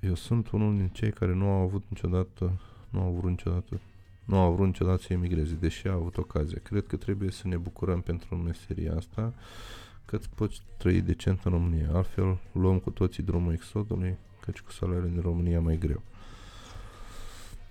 Eu 0.00 0.14
sunt 0.14 0.50
unul 0.50 0.76
din 0.76 0.88
cei 0.88 1.12
care 1.12 1.34
nu 1.34 1.46
au 1.48 1.60
avut 1.60 1.84
niciodată, 1.88 2.60
nu 2.90 3.00
au 3.00 3.12
vrut 3.12 3.30
niciodată, 3.30 3.80
nu 4.24 4.38
au 4.38 4.54
vrut 4.54 4.66
niciodată 4.66 5.02
să 5.02 5.12
emigreze, 5.12 5.54
deși 5.54 5.88
au 5.88 5.98
avut 6.00 6.16
ocazia. 6.16 6.58
Cred 6.62 6.86
că 6.86 6.96
trebuie 6.96 7.30
să 7.30 7.48
ne 7.48 7.56
bucurăm 7.56 8.00
pentru 8.00 8.36
meseria 8.36 8.96
asta, 8.96 9.34
că 10.04 10.16
îți 10.16 10.30
poți 10.30 10.62
trăi 10.76 11.00
decent 11.00 11.44
în 11.44 11.50
România. 11.50 11.90
Altfel, 11.92 12.38
luăm 12.52 12.78
cu 12.78 12.90
toții 12.90 13.22
drumul 13.22 13.52
exodului, 13.52 14.16
căci 14.40 14.60
cu 14.60 14.70
salariul 14.70 15.10
din 15.10 15.20
România 15.20 15.60
mai 15.60 15.78
greu. 15.78 16.02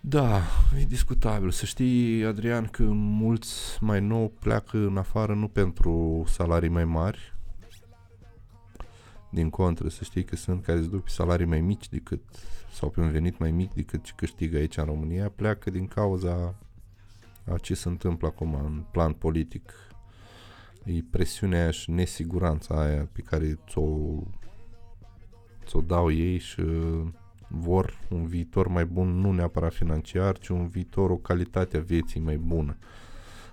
Da, 0.06 0.42
e 0.80 0.86
discutabil. 0.86 1.52
Să 1.52 1.66
știi, 1.66 2.26
Adrian, 2.26 2.66
că 2.66 2.84
mulți 2.94 3.78
mai 3.84 4.02
nou 4.02 4.30
pleacă 4.40 4.78
în 4.78 4.98
afară 4.98 5.34
nu 5.34 5.48
pentru 5.48 6.24
salarii 6.28 6.70
mai 6.70 6.86
mari. 6.86 7.34
Din 9.32 9.50
contră, 9.50 9.88
să 9.88 10.04
știi 10.04 10.24
că 10.24 10.36
sunt 10.36 10.64
care 10.64 10.80
îți 10.80 10.90
duc 10.90 11.04
pe 11.04 11.10
salarii 11.10 11.46
mai 11.46 11.62
mici 11.62 11.90
decât, 11.90 12.22
sau 12.72 12.90
pe 12.90 13.00
un 13.00 13.12
venit 13.12 13.38
mai 13.38 13.52
mic 13.52 13.74
decât 13.74 14.04
ce 14.04 14.14
câștigă 14.16 14.58
aici 14.58 14.78
în 14.78 14.86
România, 14.86 15.30
pleacă 15.30 15.70
din 15.70 15.88
cauza 15.88 16.56
a 17.46 17.58
ce 17.62 17.74
se 17.74 17.90
întâmplă 17.90 18.28
acum 18.28 18.54
în 18.54 18.84
plan 18.92 19.14
politic. 19.14 19.74
E 20.86 21.04
presiunea 21.12 21.62
aia 21.62 21.72
și 21.72 21.92
nesiguranța 21.92 22.82
aia 22.82 23.10
pe 23.12 23.22
care 23.22 23.60
ți-o, 23.68 23.88
ți-o 25.66 25.82
dau 25.82 26.12
ei 26.12 26.38
și 26.38 26.62
vor 27.56 28.00
un 28.10 28.26
viitor 28.26 28.68
mai 28.68 28.86
bun, 28.86 29.08
nu 29.08 29.32
neapărat 29.32 29.74
financiar, 29.74 30.38
ci 30.38 30.48
un 30.48 30.68
viitor, 30.68 31.10
o 31.10 31.18
calitate 31.18 31.78
a 31.78 31.82
vieții 31.82 32.20
mai 32.20 32.38
bună. 32.38 32.78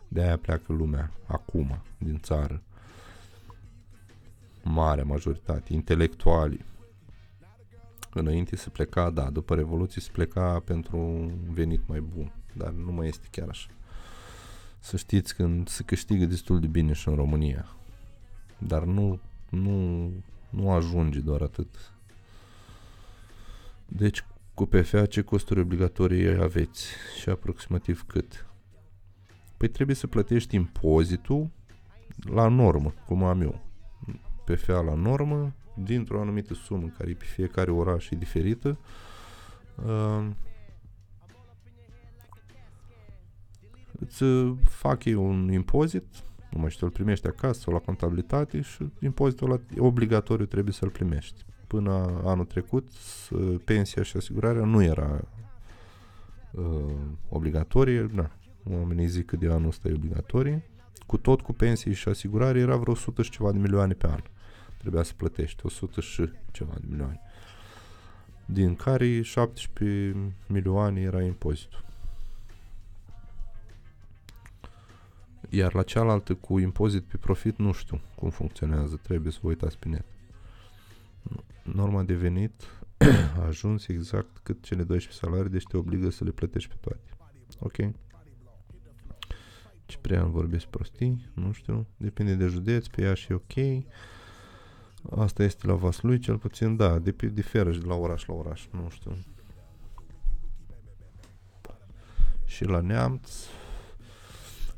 De 0.08 0.22
aia 0.22 0.36
pleacă 0.36 0.72
lumea 0.72 1.12
acum, 1.26 1.82
din 1.98 2.18
țară. 2.18 2.62
Marea 4.62 5.04
majoritate, 5.04 5.72
intelectuali. 5.72 6.64
Înainte 8.12 8.56
se 8.56 8.70
pleca, 8.70 9.10
da, 9.10 9.30
după 9.30 9.54
Revoluție 9.54 10.00
se 10.00 10.10
pleca 10.12 10.62
pentru 10.64 10.96
un 10.96 11.32
venit 11.52 11.80
mai 11.86 12.00
bun, 12.00 12.32
dar 12.52 12.70
nu 12.70 12.92
mai 12.92 13.08
este 13.08 13.26
chiar 13.30 13.48
așa. 13.48 13.68
Să 14.78 14.96
știți 14.96 15.34
că 15.34 15.50
se 15.64 15.82
câștigă 15.82 16.24
destul 16.24 16.60
de 16.60 16.66
bine 16.66 16.92
și 16.92 17.08
în 17.08 17.14
România, 17.14 17.76
dar 18.58 18.84
nu, 18.84 19.20
nu, 19.50 20.10
nu 20.50 20.72
ajunge 20.72 21.18
doar 21.20 21.40
atât 21.40 21.92
deci, 23.92 24.24
cu 24.54 24.66
PFA 24.66 25.06
ce 25.06 25.22
costuri 25.22 25.60
obligatorii 25.60 26.26
aveți 26.26 26.86
și 27.20 27.28
aproximativ 27.28 28.04
cât? 28.06 28.46
Păi 29.56 29.68
trebuie 29.68 29.96
să 29.96 30.06
plătești 30.06 30.54
impozitul 30.54 31.50
la 32.16 32.48
normă, 32.48 32.94
cum 33.06 33.24
am 33.24 33.40
eu. 33.40 33.60
PFA 34.44 34.80
la 34.80 34.94
normă, 34.94 35.54
dintr-o 35.84 36.20
anumită 36.20 36.54
sumă 36.54 36.86
care 36.98 37.12
pe 37.12 37.24
fiecare 37.24 37.70
oraș 37.70 38.10
e 38.10 38.16
diferită. 38.16 38.78
Uh, 39.84 40.28
îți 43.92 44.24
fac 44.64 45.04
eu 45.04 45.28
un 45.28 45.52
impozit, 45.52 46.04
nu 46.50 46.60
mai 46.60 46.70
știu, 46.70 46.86
îl 46.86 46.92
primești 46.92 47.26
acasă 47.26 47.60
sau 47.60 47.72
la 47.72 47.78
contabilitate 47.78 48.60
și 48.60 48.92
impozitul 49.00 49.50
ăla 49.50 49.60
obligatoriu 49.78 50.46
trebuie 50.46 50.72
să-l 50.72 50.90
primești 50.90 51.44
până 51.70 52.20
anul 52.24 52.44
trecut 52.44 52.88
pensia 53.64 54.02
și 54.02 54.16
asigurarea 54.16 54.64
nu 54.64 54.82
era 54.82 55.20
uh, 56.50 56.94
obligatorie, 57.28 58.02
da, 58.02 58.30
oamenii 58.70 59.06
zic 59.06 59.26
că 59.26 59.36
de 59.36 59.46
anul 59.46 59.68
ăsta 59.68 59.88
e 59.88 59.92
obligatorie, 59.92 60.70
cu 61.06 61.16
tot 61.16 61.40
cu 61.40 61.52
pensii 61.52 61.92
și 61.92 62.08
asigurare 62.08 62.58
era 62.58 62.76
vreo 62.76 62.92
100 62.92 63.22
și 63.22 63.30
ceva 63.30 63.52
de 63.52 63.58
milioane 63.58 63.92
pe 63.92 64.06
an. 64.06 64.20
Trebuia 64.78 65.02
să 65.02 65.12
plătești 65.16 65.66
100 65.66 66.00
și 66.00 66.30
ceva 66.50 66.72
de 66.80 66.86
milioane. 66.88 67.20
Din 68.44 68.74
care 68.74 69.20
17 69.20 70.16
milioane 70.46 71.00
era 71.00 71.22
impozitul. 71.22 71.84
Iar 75.48 75.74
la 75.74 75.82
cealaltă 75.82 76.34
cu 76.34 76.58
impozit 76.58 77.02
pe 77.02 77.16
profit 77.16 77.58
nu 77.58 77.72
știu 77.72 78.00
cum 78.14 78.30
funcționează, 78.30 79.00
trebuie 79.02 79.32
să 79.32 79.38
vă 79.42 79.48
uitați 79.48 79.78
pe 79.78 79.88
net 79.88 80.04
norma 81.62 82.02
de 82.02 82.14
venit 82.14 82.52
a 83.38 83.46
ajuns 83.46 83.86
exact 83.88 84.38
cât 84.42 84.62
cele 84.62 84.82
12 84.82 85.26
salarii, 85.26 85.50
deci 85.50 85.64
te 85.64 85.76
obligă 85.76 86.10
să 86.10 86.24
le 86.24 86.30
plătești 86.30 86.68
pe 86.68 86.76
toate. 86.80 87.10
Ok? 87.58 87.94
Ciprian 89.86 90.30
vorbesc 90.30 90.66
prostii, 90.66 91.30
nu 91.34 91.52
știu, 91.52 91.86
depinde 91.96 92.34
de 92.34 92.46
județ, 92.46 92.86
pe 92.86 93.02
ea 93.02 93.14
și 93.14 93.32
ok. 93.32 93.84
Asta 95.10 95.42
este 95.42 95.66
la 95.66 95.74
Vaslui, 95.74 96.18
cel 96.18 96.38
puțin, 96.38 96.76
da, 96.76 96.98
depinde, 96.98 97.34
diferă 97.34 97.70
de 97.70 97.86
la 97.86 97.94
oraș 97.94 98.26
la 98.26 98.34
oraș, 98.34 98.66
nu 98.70 98.88
știu. 98.90 99.16
Și 102.44 102.64
la 102.64 102.80
Neamț, 102.80 103.30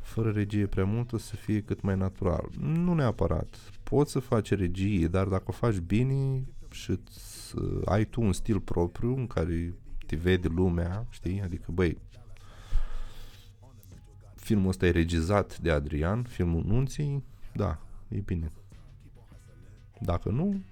fără 0.01 0.31
regie 0.31 0.67
prea 0.67 0.85
multă, 0.85 1.19
să 1.19 1.37
fie 1.37 1.61
cât 1.61 1.81
mai 1.81 1.97
natural. 1.97 2.49
Nu 2.61 2.95
neapărat. 2.95 3.72
Poți 3.93 4.11
să 4.11 4.19
faci 4.19 4.51
regie, 4.51 5.09
dar 5.09 5.27
dacă 5.27 5.45
o 5.47 5.53
faci 5.53 5.79
bine, 5.79 6.45
și 6.71 6.91
uh, 6.91 7.81
ai 7.85 8.05
tu 8.05 8.21
un 8.21 8.33
stil 8.33 8.61
propriu 8.61 9.17
în 9.17 9.27
care 9.27 9.75
te 10.07 10.17
vede 10.17 10.49
lumea, 10.49 11.07
știi? 11.11 11.43
Adică, 11.43 11.73
băi, 11.73 11.99
filmul 14.35 14.69
ăsta 14.69 14.87
e 14.87 14.91
regizat 14.91 15.59
de 15.59 15.71
Adrian, 15.71 16.23
filmul 16.23 16.65
Nunții, 16.67 17.25
da, 17.55 17.79
e 18.09 18.19
bine. 18.19 18.53
Dacă 20.01 20.29
nu, 20.29 20.63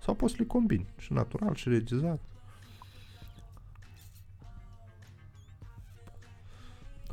sau 0.00 0.14
poți 0.14 0.32
să 0.32 0.38
le 0.40 0.46
combini, 0.46 0.86
și 0.98 1.12
natural 1.12 1.54
și 1.54 1.68
regizat. 1.68 2.20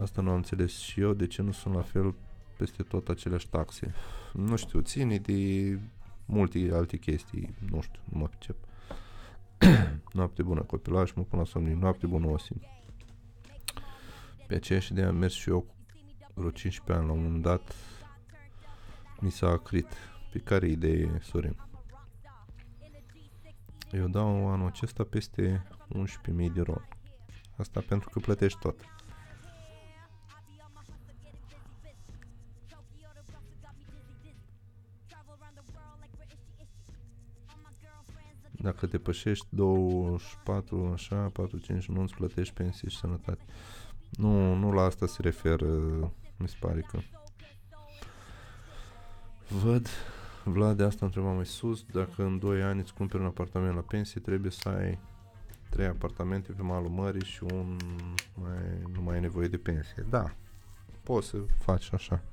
Asta 0.02 0.22
nu 0.22 0.30
am 0.30 0.36
înțeles 0.36 0.72
și 0.72 1.02
eu, 1.02 1.14
de 1.14 1.28
ce 1.28 1.42
nu 1.42 1.52
sunt 1.52 1.74
la 1.74 1.82
fel 1.82 2.16
peste 2.60 2.84
tot 2.84 3.10
aceleași 3.10 3.50
taxe. 3.50 3.94
Nu 4.34 4.56
știu, 4.56 4.82
ține 4.82 5.18
de 5.18 5.80
multe 6.26 6.70
alte 6.74 6.98
chestii, 6.98 7.56
nu 7.70 7.82
știu, 7.82 8.00
nu 8.12 8.20
mă 8.20 8.28
pricep. 8.28 8.58
noapte 10.18 10.44
bună 10.44 10.62
copilaș, 10.62 11.12
mă 11.12 11.24
pun 11.24 11.40
la 11.40 11.46
somn, 11.46 11.80
noapte 11.80 12.08
bună 12.08 12.28
osim. 12.28 12.62
Pe 14.48 14.56
aceeași 14.56 14.92
idee 14.92 15.06
am 15.06 15.16
mers 15.16 15.34
și 15.34 15.50
eu 15.50 15.66
vreo 16.34 16.50
15 16.50 16.98
ani, 16.98 17.08
la 17.08 17.14
un 17.14 17.24
moment 17.24 17.42
dat 17.42 17.76
mi 19.20 19.32
s-a 19.32 19.48
acrit. 19.48 19.88
Pe 20.32 20.40
care 20.40 20.68
idee, 20.68 21.20
Sorin? 21.22 21.58
Eu 23.92 24.08
dau 24.08 24.48
anul 24.48 24.68
acesta 24.68 25.04
peste 25.04 25.68
11.000 25.96 26.54
de 26.54 26.62
ron. 26.62 26.88
Asta 27.58 27.84
pentru 27.88 28.10
că 28.10 28.20
plătești 28.20 28.60
tot. 28.60 28.99
Dacă 38.62 38.88
te 38.88 38.98
pășești 38.98 39.48
24, 39.50 40.90
așa, 40.94 41.30
45, 41.34 41.86
nu 41.86 42.02
îți 42.02 42.14
plătești 42.14 42.54
pensie 42.54 42.90
și 42.90 42.98
sănătate. 42.98 43.42
Nu, 44.10 44.54
nu 44.54 44.72
la 44.72 44.82
asta 44.82 45.08
se 45.08 45.22
referă, 45.22 45.68
mi 46.38 46.48
se 46.48 46.56
pare 46.60 46.86
că. 46.92 47.00
Văd 49.64 49.88
Vlad, 50.44 50.78
de 50.78 50.84
asta 50.84 51.06
întreba 51.06 51.32
mai 51.32 51.46
sus, 51.46 51.86
dacă 51.92 52.24
în 52.24 52.40
2 52.40 52.62
ani 52.62 52.80
îți 52.80 52.94
cumperi 52.94 53.22
un 53.22 53.30
apartament 53.30 53.76
la 53.76 53.82
pensie, 53.82 54.22
trebuie 54.22 54.52
să 54.52 54.70
ai 54.70 55.00
trei 55.70 55.86
apartamente 55.86 56.52
pe 56.52 56.62
malul 56.62 56.90
mării 56.90 57.26
și 57.26 57.44
un 57.44 57.78
mai, 58.34 58.82
nu 58.94 59.02
mai 59.02 59.16
ai 59.16 59.22
nevoie 59.22 59.48
de 59.48 59.58
pensie. 59.58 60.06
Da, 60.10 60.36
poți 61.04 61.28
să 61.28 61.38
faci 61.38 61.90
așa. 61.94 62.24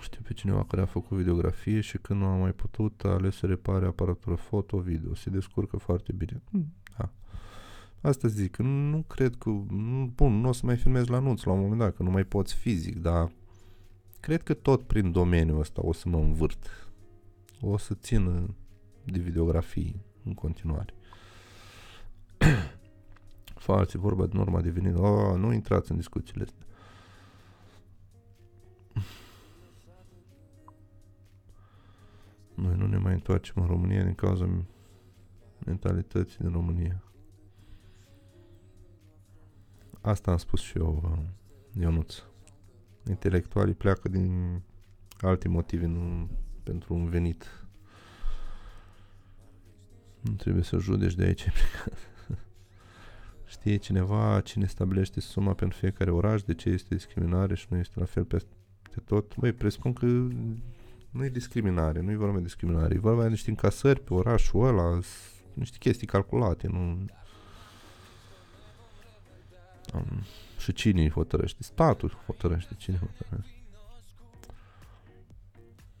Știu 0.00 0.20
pe 0.22 0.32
cineva 0.32 0.64
care 0.64 0.82
a 0.82 0.86
făcut 0.86 1.16
videografie 1.16 1.80
și 1.80 1.98
când 1.98 2.20
nu 2.20 2.26
a 2.26 2.36
mai 2.36 2.52
putut 2.52 3.02
a 3.04 3.08
ales 3.08 3.36
să 3.36 3.46
repare 3.46 3.86
aparatură 3.86 4.34
foto-video. 4.34 5.14
Se 5.14 5.30
descurcă 5.30 5.76
foarte 5.76 6.12
bine. 6.12 6.42
Mm, 6.50 6.72
Da. 6.98 7.10
Asta 8.00 8.28
zic, 8.28 8.56
nu 8.56 9.04
cred 9.08 9.34
că... 9.38 9.48
nu- 9.68 10.12
Bun, 10.14 10.40
nu 10.40 10.48
o 10.48 10.52
să 10.52 10.66
mai 10.66 10.76
filmez 10.76 11.06
la 11.06 11.16
anunț 11.16 11.42
la 11.42 11.52
un 11.52 11.60
moment 11.60 11.78
dat, 11.78 11.96
că 11.96 12.02
nu 12.02 12.10
mai 12.10 12.24
poți 12.24 12.54
fizic, 12.54 12.96
dar 12.98 13.32
cred 14.20 14.42
că 14.42 14.54
tot 14.54 14.82
prin 14.82 15.12
domeniul 15.12 15.58
ăsta 15.60 15.80
o 15.84 15.92
să 15.92 16.08
mă 16.08 16.18
învârt. 16.18 16.88
O 17.60 17.76
să 17.76 17.94
țin 17.94 18.54
de 19.04 19.18
videografii 19.18 20.00
în 20.24 20.34
continuare. 20.34 20.94
Falți, 23.66 23.96
vorba 23.96 24.26
de 24.26 24.36
norma 24.36 24.60
de 24.60 24.70
venit. 24.70 24.94
Oh, 24.96 25.36
nu 25.38 25.52
intrați 25.52 25.90
în 25.90 25.96
discuțiile 25.96 26.42
astea. 26.42 26.66
Noi 32.60 32.76
nu 32.76 32.86
ne 32.86 32.96
mai 32.96 33.12
întoarcem 33.12 33.54
în 33.56 33.66
România 33.66 34.02
din 34.02 34.14
cauza 34.14 34.48
mentalității 35.66 36.38
din 36.38 36.52
România. 36.52 37.02
Asta 40.00 40.30
am 40.30 40.36
spus 40.36 40.60
și 40.60 40.78
eu, 40.78 41.00
uh, 41.04 41.82
Ionuț. 41.82 42.14
Intelectualii 43.08 43.74
pleacă 43.74 44.08
din 44.08 44.62
alte 45.20 45.48
motive, 45.48 45.86
nu 45.86 46.28
pentru 46.62 46.94
un 46.94 47.08
venit. 47.08 47.66
Nu 50.20 50.32
trebuie 50.32 50.62
să 50.62 50.78
judeci 50.78 51.14
de 51.14 51.24
aici 51.24 51.42
ai 51.46 51.52
plecat. 51.60 51.98
Știe 53.44 53.76
cineva 53.76 54.40
cine 54.40 54.66
stabilește 54.66 55.20
suma 55.20 55.54
pentru 55.54 55.78
fiecare 55.78 56.10
oraș, 56.10 56.42
de 56.42 56.54
ce 56.54 56.68
este 56.68 56.94
discriminare 56.94 57.54
și 57.54 57.66
nu 57.68 57.76
este 57.76 57.98
la 57.98 58.04
fel 58.04 58.24
peste 58.24 58.48
tot? 59.04 59.36
Băi, 59.36 59.52
presupun 59.52 59.92
că 59.92 60.06
nu 61.10 61.24
e 61.24 61.28
discriminare, 61.28 62.00
nu 62.00 62.10
e 62.10 62.16
vorba 62.16 62.36
de 62.36 62.42
discriminare, 62.42 62.94
e 62.94 62.98
vorba 62.98 63.22
de 63.22 63.28
niște 63.28 63.50
încasări 63.50 64.00
pe 64.00 64.14
orașul 64.14 64.66
ăla, 64.66 65.00
s- 65.02 65.42
niște 65.54 65.76
chestii 65.78 66.06
calculate, 66.06 66.66
nu... 66.66 67.04
Um, 69.94 70.22
și 70.58 70.72
cine 70.72 71.02
îi 71.02 71.10
hotărăște? 71.10 71.62
Statul 71.62 72.18
hotărăște, 72.26 72.74
cine 72.74 72.98
hotărăște. 72.98 73.54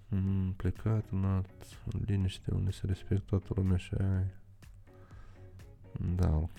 Mm, 0.08 0.52
plecat 0.56 1.04
în 1.10 1.24
alt, 1.24 1.50
în 1.92 2.00
liniște, 2.06 2.54
unde 2.54 2.70
se 2.70 2.86
respectă 2.86 3.24
toată 3.26 3.52
lumea 3.56 3.76
și 3.76 3.94
aia. 3.98 4.18
e. 4.20 4.26
Da, 6.16 6.36
ok. 6.36 6.58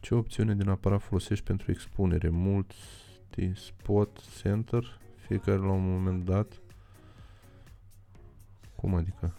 Ce 0.00 0.14
opțiune 0.14 0.54
din 0.54 0.68
aparat 0.68 1.02
folosești 1.02 1.44
pentru 1.44 1.70
expunere? 1.70 2.28
Multi-spot 2.28 4.20
center? 4.40 4.98
Fiecare 5.26 5.58
la 5.58 5.70
un 5.70 5.92
moment 5.92 6.24
dat? 6.24 6.60
Cum 8.76 8.94
adică? 8.94 9.34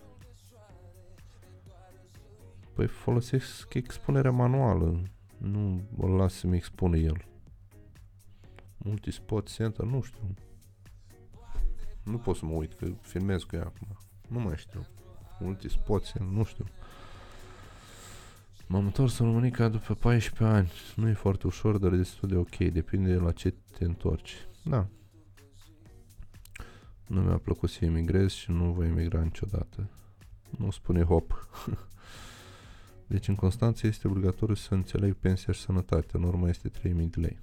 Păi 2.74 2.88
folosesc 2.88 3.74
expunerea 3.74 4.32
manuală. 4.32 5.02
Nu 5.38 5.82
o 5.98 6.08
las 6.08 6.34
să-mi 6.34 6.56
expune 6.56 6.98
el. 6.98 7.26
Multi-spot 8.78 9.54
center? 9.54 9.86
Nu 9.86 10.02
știu. 10.02 10.34
Nu 12.04 12.18
pot 12.18 12.36
să 12.36 12.46
mă 12.46 12.54
uit, 12.54 12.74
că 12.74 12.88
filmez 13.02 13.44
cu 13.44 13.56
ea 13.56 13.66
acum. 13.66 13.98
Nu 14.30 14.40
mai 14.40 14.58
știu. 14.58 14.86
Multi-spot 15.40 16.04
center? 16.04 16.36
Nu 16.36 16.44
știu. 16.44 16.66
M-am 18.68 18.86
întors 18.86 19.18
în 19.18 19.26
România 19.26 19.68
după 19.68 19.94
14 19.94 20.56
ani. 20.56 20.72
Nu 20.96 21.08
e 21.08 21.14
foarte 21.14 21.48
ușor, 21.48 21.78
dar 21.78 21.94
e 21.94 21.98
destul 21.98 22.30
de 22.30 22.36
ok. 22.36 22.58
Depinde 22.58 23.14
de 23.14 23.20
la 23.20 23.32
ce 23.32 23.50
te 23.50 23.84
întorci. 23.84 24.48
Da. 24.64 24.88
Nu 27.08 27.22
mi-a 27.22 27.38
plăcut 27.38 27.70
să 27.70 27.86
emigrez 27.86 28.32
și 28.32 28.52
nu 28.52 28.72
voi 28.72 28.88
emigra 28.88 29.22
niciodată. 29.22 29.90
Nu 30.58 30.72
spune 30.72 31.04
hop. 31.04 31.48
deci 33.08 33.28
în 33.28 33.36
Constanța 33.36 33.88
este 33.88 34.08
obligatoriu 34.08 34.56
să 34.56 34.74
înțeleg 34.74 35.14
pensia 35.14 35.54
și 35.54 35.62
sănătatea. 35.62 36.20
Norma 36.20 36.50
este 36.50 36.70
3000 36.70 37.06
de 37.06 37.20
lei. 37.20 37.40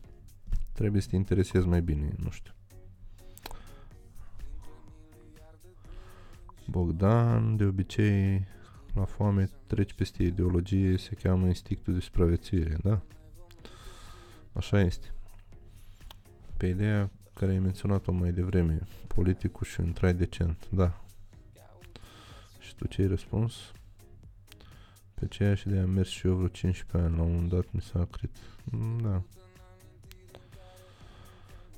Trebuie 0.73 1.01
să 1.01 1.09
te 1.09 1.16
interesezi 1.16 1.66
mai 1.66 1.82
bine, 1.82 2.15
nu 2.16 2.31
știu. 2.31 2.53
Bogdan, 6.66 7.57
de 7.57 7.65
obicei, 7.65 8.47
la 8.95 9.05
foame 9.05 9.51
treci 9.66 9.93
peste 9.93 10.23
ideologie, 10.23 10.97
se 10.97 11.15
cheamă 11.15 11.47
instinctul 11.47 11.93
de 11.95 12.01
supraviețuire, 12.01 12.77
da? 12.82 13.01
Așa 14.53 14.81
este. 14.81 15.15
Pe 16.57 16.66
ideea 16.66 17.11
care 17.35 17.52
ai 17.52 17.59
menționat-o 17.59 18.12
mai 18.12 18.32
devreme, 18.32 18.78
politicul 19.06 19.66
și 19.66 19.81
un 19.81 19.93
trai 19.93 20.15
decent, 20.15 20.66
da. 20.70 21.05
Și 22.59 22.74
tu 22.74 22.86
ce 22.86 23.02
ai 23.02 23.09
răspuns? 23.09 23.55
Pe 25.15 25.24
aceeași 25.24 25.69
idee 25.69 25.81
am 25.81 25.90
mers 25.90 26.09
și 26.09 26.27
eu 26.27 26.35
vreo 26.35 26.48
15 26.48 27.09
ani, 27.09 27.16
la 27.16 27.23
un 27.23 27.32
moment 27.32 27.51
dat 27.51 27.66
mi 27.70 27.81
s-a 27.81 28.01
acrit. 28.01 28.36
Mm, 28.65 29.01
Da. 29.02 29.23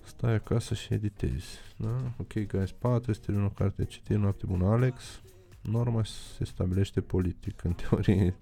Stai 0.03 0.35
acasă 0.35 0.75
și 0.75 0.95
editezi, 0.95 1.59
da? 1.77 2.13
Ok, 2.17 2.33
guys, 2.33 2.73
4, 2.73 3.11
este 3.11 3.33
o 3.33 3.49
carte 3.49 3.83
de 3.83 3.85
citit, 3.85 4.17
noapte 4.17 4.47
bună, 4.47 4.67
Alex. 4.67 5.21
Norma 5.61 6.05
se 6.05 6.45
stabilește 6.45 7.01
politic, 7.01 7.65
în 7.65 7.73
teorie 7.73 8.37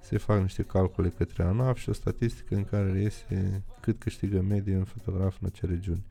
se 0.00 0.18
fac 0.18 0.40
niște 0.40 0.62
calcule 0.62 1.08
către 1.08 1.42
ANAF 1.42 1.78
și 1.78 1.88
o 1.88 1.92
statistică 1.92 2.54
în 2.54 2.64
care 2.64 2.92
reiese 2.92 3.62
cât 3.80 3.98
câștigă 3.98 4.40
medie 4.40 4.76
un 4.76 4.84
fotograf 4.84 5.36
în 5.40 5.46
acea 5.46 5.66
regiune. 5.66 6.04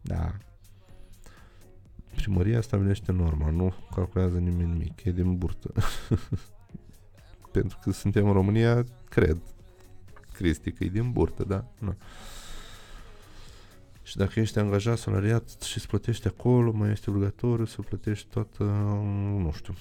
Da. 0.00 0.36
Primăria 2.14 2.60
stabilește 2.60 3.12
norma, 3.12 3.50
nu 3.50 3.74
calculează 3.94 4.38
nimeni 4.38 4.72
nimic, 4.72 5.04
e 5.04 5.10
din 5.10 5.38
burtă. 5.38 5.72
Pentru 7.52 7.78
că 7.82 7.90
suntem 7.90 8.26
în 8.26 8.32
România, 8.32 8.84
cred, 9.08 9.38
Cristi, 10.32 10.72
că 10.72 10.84
e 10.84 10.88
din 10.88 11.12
burtă, 11.12 11.44
da? 11.44 11.64
Nu. 11.78 11.96
Și 14.02 14.16
dacă 14.16 14.40
ești 14.40 14.58
angajat 14.58 14.98
salariat 14.98 15.60
și 15.60 15.76
îți 15.76 15.88
plătești 15.88 16.26
acolo, 16.26 16.70
mai 16.72 16.90
este 16.90 17.10
obligatoriu 17.10 17.64
să 17.64 17.82
plătești 17.82 18.28
tot, 18.30 18.58
uh, 18.58 18.66
nu 19.36 19.52
știu. 19.54 19.74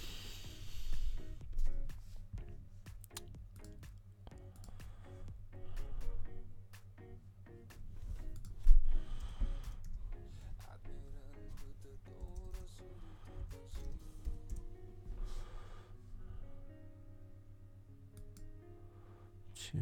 Ce 19.71 19.77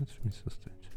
e 0.00 0.28
asta? 0.46 0.70
Și 0.80 0.87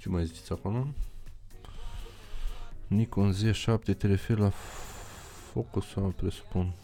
Ce 0.00 0.08
mai 0.08 0.24
ziceți 0.24 0.52
acolo? 0.52 0.86
Nikon 2.86 3.32
Z7 3.32 3.96
te 3.98 4.06
referi 4.06 4.40
la 4.40 4.50
focus 5.52 5.86
sau 5.86 6.08
presupun? 6.08 6.74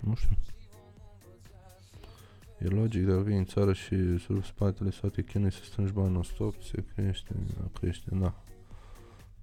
Nu 0.00 0.14
știu. 0.14 0.36
E 2.58 2.66
logic 2.66 3.04
dacă 3.06 3.20
vii 3.20 3.36
în 3.36 3.44
țară 3.44 3.72
și 3.72 4.18
sub 4.18 4.44
spatele 4.44 4.90
sau 4.90 5.08
te 5.08 5.22
chinui 5.22 5.52
să 5.52 5.64
strângi 5.64 5.92
bani 5.92 6.12
non-stop, 6.12 6.62
se 6.62 6.84
crește, 6.94 7.34
crește, 7.72 8.10
da. 8.12 8.42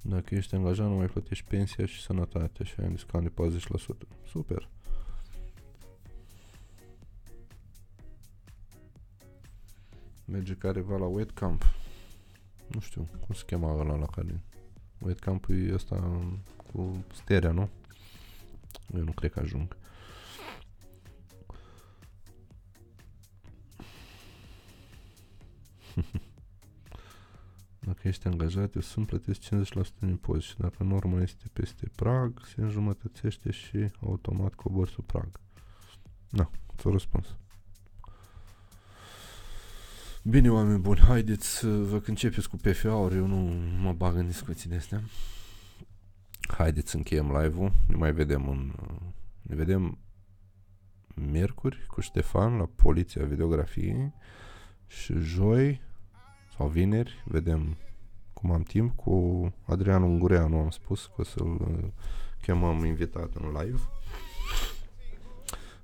Dacă 0.02 0.36
ești 0.36 0.56
angajat, 0.56 0.88
nu 0.88 0.95
mai 0.95 1.07
plătești 1.07 1.48
pensia 1.48 1.86
și 1.86 2.02
sănătatea 2.02 2.65
și 2.65 2.73
ai 2.80 2.86
un 2.86 2.94
discount 2.94 3.36
de 3.36 3.60
40%. 3.60 4.27
Super! 4.27 4.69
Merge 10.26 10.53
careva 10.53 10.98
la 10.98 11.06
webcamp. 11.06 11.64
Nu 12.76 12.81
știu, 12.81 13.10
cum 13.26 13.35
se 13.35 13.43
cheamă 13.45 13.68
ăla 13.68 13.95
la 13.95 14.06
care... 14.06 14.43
Webcamp 14.99 15.45
e 15.49 15.73
ăsta 15.73 16.23
cu 16.72 17.06
sterea, 17.14 17.52
nu? 17.52 17.69
Eu 18.95 19.03
nu 19.03 19.11
cred 19.11 19.31
că 19.31 19.39
ajung. 19.39 19.77
Dacă 27.88 28.07
ești 28.07 28.27
angajat, 28.27 28.76
eu 28.76 28.81
sunt 28.81 29.07
plătesc 29.07 29.41
50% 29.41 29.47
din 29.99 30.10
impozit 30.10 30.43
și 30.43 30.57
dacă 30.57 30.84
norma 30.84 31.22
este 31.22 31.45
peste 31.53 31.91
prag, 31.95 32.41
se 32.45 32.61
înjumătățește 32.61 33.52
și 33.52 33.91
automat 34.02 34.53
cobor 34.53 34.88
sub 34.88 35.06
prag. 35.06 35.39
Da, 36.30 36.49
ți-o 36.77 36.91
răspuns. 36.91 37.35
Bine, 40.27 40.52
oameni 40.52 40.80
buni, 40.80 40.99
haideți, 40.99 41.65
vă 41.68 41.99
că 41.99 42.10
începeți 42.10 42.49
cu 42.49 42.57
PFA-uri, 42.57 43.15
eu 43.15 43.26
nu 43.26 43.35
mă 43.81 43.93
bag 43.93 44.15
în 44.15 44.26
discuții 44.26 44.69
de 44.69 44.76
astea. 44.76 45.02
Haideți 46.47 46.89
să 46.89 46.97
încheiem 46.97 47.38
live-ul, 47.38 47.72
ne 47.88 47.95
mai 47.95 48.14
vedem 48.14 48.49
în... 48.49 48.73
Ne 49.41 49.56
vedem 49.56 49.97
miercuri 51.07 51.85
cu 51.88 52.02
Ștefan 52.02 52.57
la 52.57 52.69
Poliția 52.76 53.26
Videografiei 53.26 54.14
și 54.88 55.14
joi 55.14 55.81
sau 56.57 56.68
vineri, 56.68 57.23
vedem 57.26 57.77
cum 58.34 58.52
am 58.52 58.64
timp, 58.64 58.95
cu 58.95 59.53
Adrian 59.65 60.03
Ungureanu 60.03 60.57
am 60.57 60.69
spus 60.69 61.06
că 61.06 61.14
o 61.18 61.23
să-l 61.23 61.57
uh, 61.60 61.91
chemăm 62.41 62.85
invitat 62.85 63.34
în 63.34 63.52
live. 63.61 63.81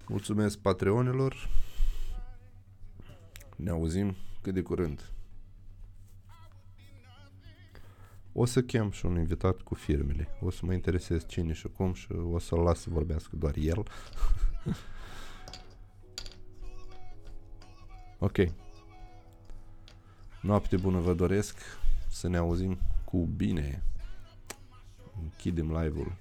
Mulțumesc 0.07 0.57
Patreonilor. 0.57 1.49
Ne 3.55 3.69
auzim 3.69 4.15
cât 4.41 4.53
de 4.53 4.61
curând. 4.61 5.11
O 8.33 8.45
să 8.45 8.61
chem 8.61 8.91
și 8.91 9.05
un 9.05 9.17
invitat 9.17 9.61
cu 9.61 9.75
firmele. 9.75 10.27
O 10.41 10.49
să 10.49 10.65
mă 10.65 10.73
interesez 10.73 11.25
cine 11.27 11.53
și 11.53 11.67
cum 11.67 11.93
și 11.93 12.11
o 12.11 12.39
să-l 12.39 12.59
las 12.59 12.79
să 12.79 12.89
vorbească 12.89 13.35
doar 13.35 13.55
el. 13.57 13.83
ok. 18.27 18.37
Noapte 20.41 20.77
bună 20.77 20.99
vă 20.99 21.13
doresc. 21.13 21.57
Să 22.09 22.27
ne 22.27 22.37
auzim 22.37 22.79
cu 23.05 23.25
bine. 23.25 23.83
Închidem 25.21 25.77
live-ul. 25.77 26.17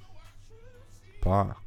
Pa! 1.20 1.62